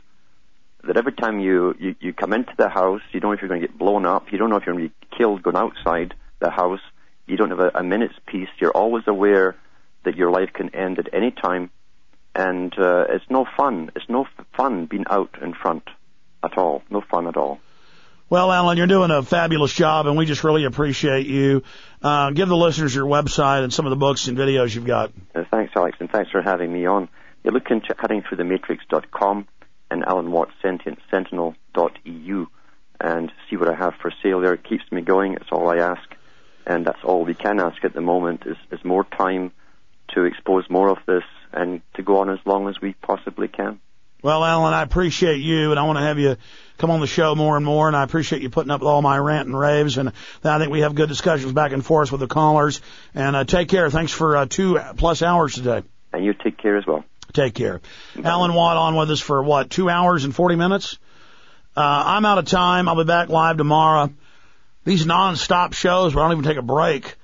that 0.84 0.96
every 0.96 1.12
time 1.12 1.40
you, 1.40 1.76
you, 1.80 1.96
you 2.00 2.14
come 2.14 2.34
into 2.34 2.54
the 2.58 2.70
house, 2.70 3.02
you 3.12 3.20
don't 3.20 3.32
know 3.32 3.36
if 3.36 3.41
you're 3.41 3.50
going 3.50 3.62
to 3.62 3.68
get 3.68 3.78
blown 3.78 4.06
up, 4.06 4.32
you 4.32 4.38
don't 4.38 4.50
know 4.50 4.56
if 4.56 4.66
you're 4.66 4.76
going 4.76 4.88
to 4.88 4.96
be 4.96 5.18
killed 5.18 5.44
going 5.44 5.58
outside 5.58 6.14
the 6.40 6.50
house, 6.50 6.80
you 7.28 7.36
don't 7.36 7.50
have 7.50 7.60
a, 7.60 7.72
a 7.76 7.84
minute's 7.84 8.16
peace, 8.26 8.48
you're 8.60 8.72
always 8.72 9.04
aware 9.08 9.56
that 10.04 10.16
your 10.16 10.32
life 10.32 10.52
can 10.54 10.74
end 10.74 11.00
at 11.00 11.14
any 11.14 11.32
time, 11.32 11.70
and 12.34 12.74
uh, 12.80 13.06
it's 13.10 13.26
no 13.30 13.46
fun. 13.58 13.91
It's 13.96 14.08
no 14.08 14.24
f- 14.24 14.46
fun 14.56 14.86
being 14.86 15.06
out 15.10 15.38
in 15.41 15.54
front 15.54 15.84
at 16.44 16.57
all. 16.57 16.84
No 16.90 17.02
fun 17.02 17.28
at 17.28 17.38
all. 17.38 17.60
Well, 18.30 18.52
Alan, 18.52 18.78
you're 18.78 18.86
doing 18.86 19.10
a 19.10 19.24
fabulous 19.24 19.74
job, 19.74 20.06
and 20.06 20.16
we 20.16 20.26
just 20.26 20.44
really 20.44 20.66
appreciate 20.66 21.26
you. 21.26 21.64
Uh, 21.99 22.30
give 22.30 22.48
the 22.48 22.56
listeners 22.56 22.94
your 22.94 23.07
website 23.07 23.64
and 23.64 23.74
some 23.74 23.88
of 23.88 23.90
the 23.90 23.95
books 23.95 24.28
and 24.28 24.38
videos 24.38 24.76
you've 24.76 24.86
got. 24.86 25.11
Uh, 25.34 25.45
thanks, 25.49 25.74
Alex, 25.76 25.98
and 25.99 26.11
thanks 26.11 26.30
for 26.30 26.41
having 26.41 26.72
me 26.72 26.86
on. 26.86 27.10
You 27.44 27.49
look 27.52 27.72
into 27.72 27.94
cuttingthroughthematrix.com 27.95 29.48
and 29.90 30.03
Alan 30.06 30.32
Watt 30.32 30.49
Sentinel.eu 30.61 32.45
and 33.02 33.32
see 33.49 33.56
what 33.56 33.68
I 33.68 33.74
have 33.74 33.95
for 33.95 34.11
sale 34.22 34.41
there. 34.41 34.53
It 34.53 34.64
keeps 34.64 34.84
me 34.91 35.02
going. 35.02 35.34
It's 35.34 35.52
all 35.52 35.68
I 35.68 35.78
ask, 35.78 36.03
and 36.68 36.86
that's 36.86 37.03
all 37.03 37.26
we 37.26 37.34
can 37.34 37.60
ask 37.60 37.84
at 37.84 37.94
the 37.94 38.02
moment 38.02 38.44
is, 38.45 38.57
is 38.72 38.86
more 38.86 39.06
time 39.06 39.52
to 40.10 40.26
expose 40.26 40.70
more 40.70 40.90
of 40.90 40.99
this 41.07 41.24
and 41.52 41.82
to 41.95 42.03
go 42.03 42.20
on 42.20 42.30
as 42.30 42.40
long 42.45 42.68
as 42.68 42.80
we 42.80 42.94
possibly 42.94 43.48
can. 43.48 43.80
Well, 44.22 44.44
Alan, 44.44 44.74
I 44.74 44.82
appreciate 44.82 45.38
you, 45.38 45.72
and 45.72 45.80
I 45.80 45.84
want 45.84 45.98
to 45.98 46.04
have 46.04 46.20
you 46.20 46.36
come 46.78 46.91
on 46.91 47.00
the 47.00 47.08
show 47.08 47.36
more 47.36 47.56
and 47.56 47.66
more, 47.66 47.88
and 47.88 47.96
I 47.96 48.04
appreciate 48.04 48.41
you 48.41 48.50
putting 48.50 48.72
up 48.72 48.82
with 48.82 48.88
all 48.88 49.02
my 49.02 49.18
rant 49.18 49.48
and 49.48 49.58
raves, 49.58 49.98
and 49.98 50.12
I 50.44 50.58
think 50.58 50.72
we 50.72 50.82
have 50.82 50.94
good 50.94 51.08
discussions 51.08 51.54
back 51.54 51.72
and 51.72 51.86
forth 51.86 52.12
with 52.12 52.20
the 52.20 52.28
callers. 52.28 52.82
And 53.16 53.36
uh, 53.36 53.46
take 53.46 53.70
care. 53.70 53.90
Thanks 53.90 54.12
for 54.12 54.36
uh, 54.36 54.46
two 54.46 54.80
plus 54.98 55.22
hours 55.22 55.56
today. 55.56 55.84
And 56.12 56.26
you 56.26 56.34
take 56.34 56.58
care 56.58 56.78
as 56.78 56.86
well. 56.86 57.06
Take 57.32 57.54
care. 57.54 57.80
Bye. 58.16 58.30
Alan 58.30 58.54
Watt 58.54 58.76
on 58.76 58.96
with 58.96 59.12
us 59.12 59.22
for 59.22 59.41
what, 59.41 59.70
two 59.70 59.90
hours 59.90 60.26
and 60.26 60.36
40 60.36 60.56
minutes? 60.56 60.98
Uh, 61.78 61.82
I'm 61.82 62.26
out 62.26 62.40
of 62.40 62.46
time. 62.46 62.90
I'll 62.90 62.98
be 62.98 63.04
back 63.06 63.30
live 63.30 63.58
tomorrow. 63.58 64.12
These 64.84 65.06
non-stop 65.06 65.74
shows 65.74 66.16
where 66.16 66.26
I 66.26 66.28
don't 66.28 66.40
even 66.40 66.50
take 66.50 66.58
a 66.58 66.66
break, 66.66 67.16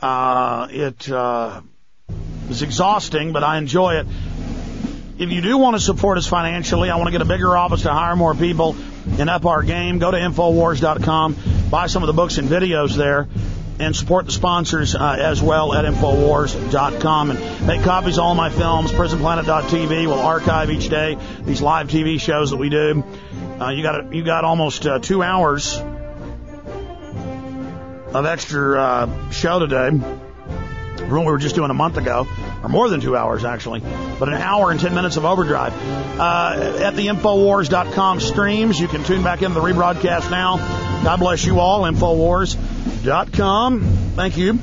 uh, 0.00 0.68
it, 0.70 1.10
uh, 1.10 1.62
is 2.50 2.62
exhausting, 2.62 3.32
but 3.32 3.42
I 3.42 3.58
enjoy 3.58 3.94
it. 3.94 4.06
If 5.18 5.30
you 5.30 5.40
do 5.40 5.56
want 5.56 5.76
to 5.76 5.80
support 5.80 6.18
us 6.18 6.26
financially, 6.26 6.90
I 6.90 6.96
want 6.96 7.06
to 7.06 7.12
get 7.12 7.22
a 7.22 7.26
bigger 7.26 7.56
office 7.56 7.82
to 7.82 7.92
hire 7.92 8.16
more 8.16 8.34
people 8.34 8.76
and 9.18 9.30
up 9.30 9.46
our 9.46 9.62
game. 9.62 9.98
Go 9.98 10.10
to 10.10 10.16
Infowars.com, 10.16 11.36
buy 11.70 11.86
some 11.86 12.02
of 12.02 12.06
the 12.06 12.12
books 12.12 12.38
and 12.38 12.48
videos 12.48 12.96
there, 12.96 13.26
and 13.78 13.96
support 13.96 14.26
the 14.26 14.32
sponsors 14.32 14.94
uh, 14.94 15.16
as 15.18 15.42
well 15.42 15.72
at 15.72 15.84
Infowars.com. 15.84 17.30
And 17.30 17.66
make 17.66 17.82
copies 17.82 18.18
of 18.18 18.24
all 18.24 18.34
my 18.34 18.50
films. 18.50 18.92
PrisonPlanet.tv 18.92 20.06
will 20.06 20.20
archive 20.20 20.70
each 20.70 20.88
day 20.88 21.16
these 21.42 21.62
live 21.62 21.88
TV 21.88 22.20
shows 22.20 22.50
that 22.50 22.58
we 22.58 22.68
do. 22.68 23.02
Uh, 23.60 23.70
you 23.70 23.82
got 23.82 24.14
you 24.14 24.22
got 24.22 24.44
almost 24.44 24.86
uh, 24.86 24.98
two 24.98 25.22
hours 25.22 25.78
of 28.12 28.26
extra 28.26 28.80
uh, 28.80 29.30
show 29.30 29.58
today 29.58 29.98
we 31.10 31.24
were 31.24 31.38
just 31.38 31.54
doing 31.54 31.70
a 31.70 31.74
month 31.74 31.96
ago, 31.96 32.26
or 32.62 32.68
more 32.68 32.88
than 32.88 33.00
two 33.00 33.16
hours 33.16 33.44
actually, 33.44 33.80
but 34.18 34.28
an 34.28 34.34
hour 34.34 34.70
and 34.70 34.80
10 34.80 34.94
minutes 34.94 35.16
of 35.16 35.24
overdrive. 35.24 35.72
Uh, 36.18 36.80
at 36.82 36.94
the 36.96 37.06
Infowars.com 37.08 38.20
streams, 38.20 38.78
you 38.80 38.88
can 38.88 39.04
tune 39.04 39.22
back 39.22 39.42
into 39.42 39.54
the 39.54 39.60
rebroadcast 39.60 40.30
now. 40.30 40.56
God 41.04 41.18
bless 41.20 41.44
you 41.44 41.60
all, 41.60 41.82
Infowars.com. 41.82 43.80
Thank 44.16 44.36
you. 44.36 44.58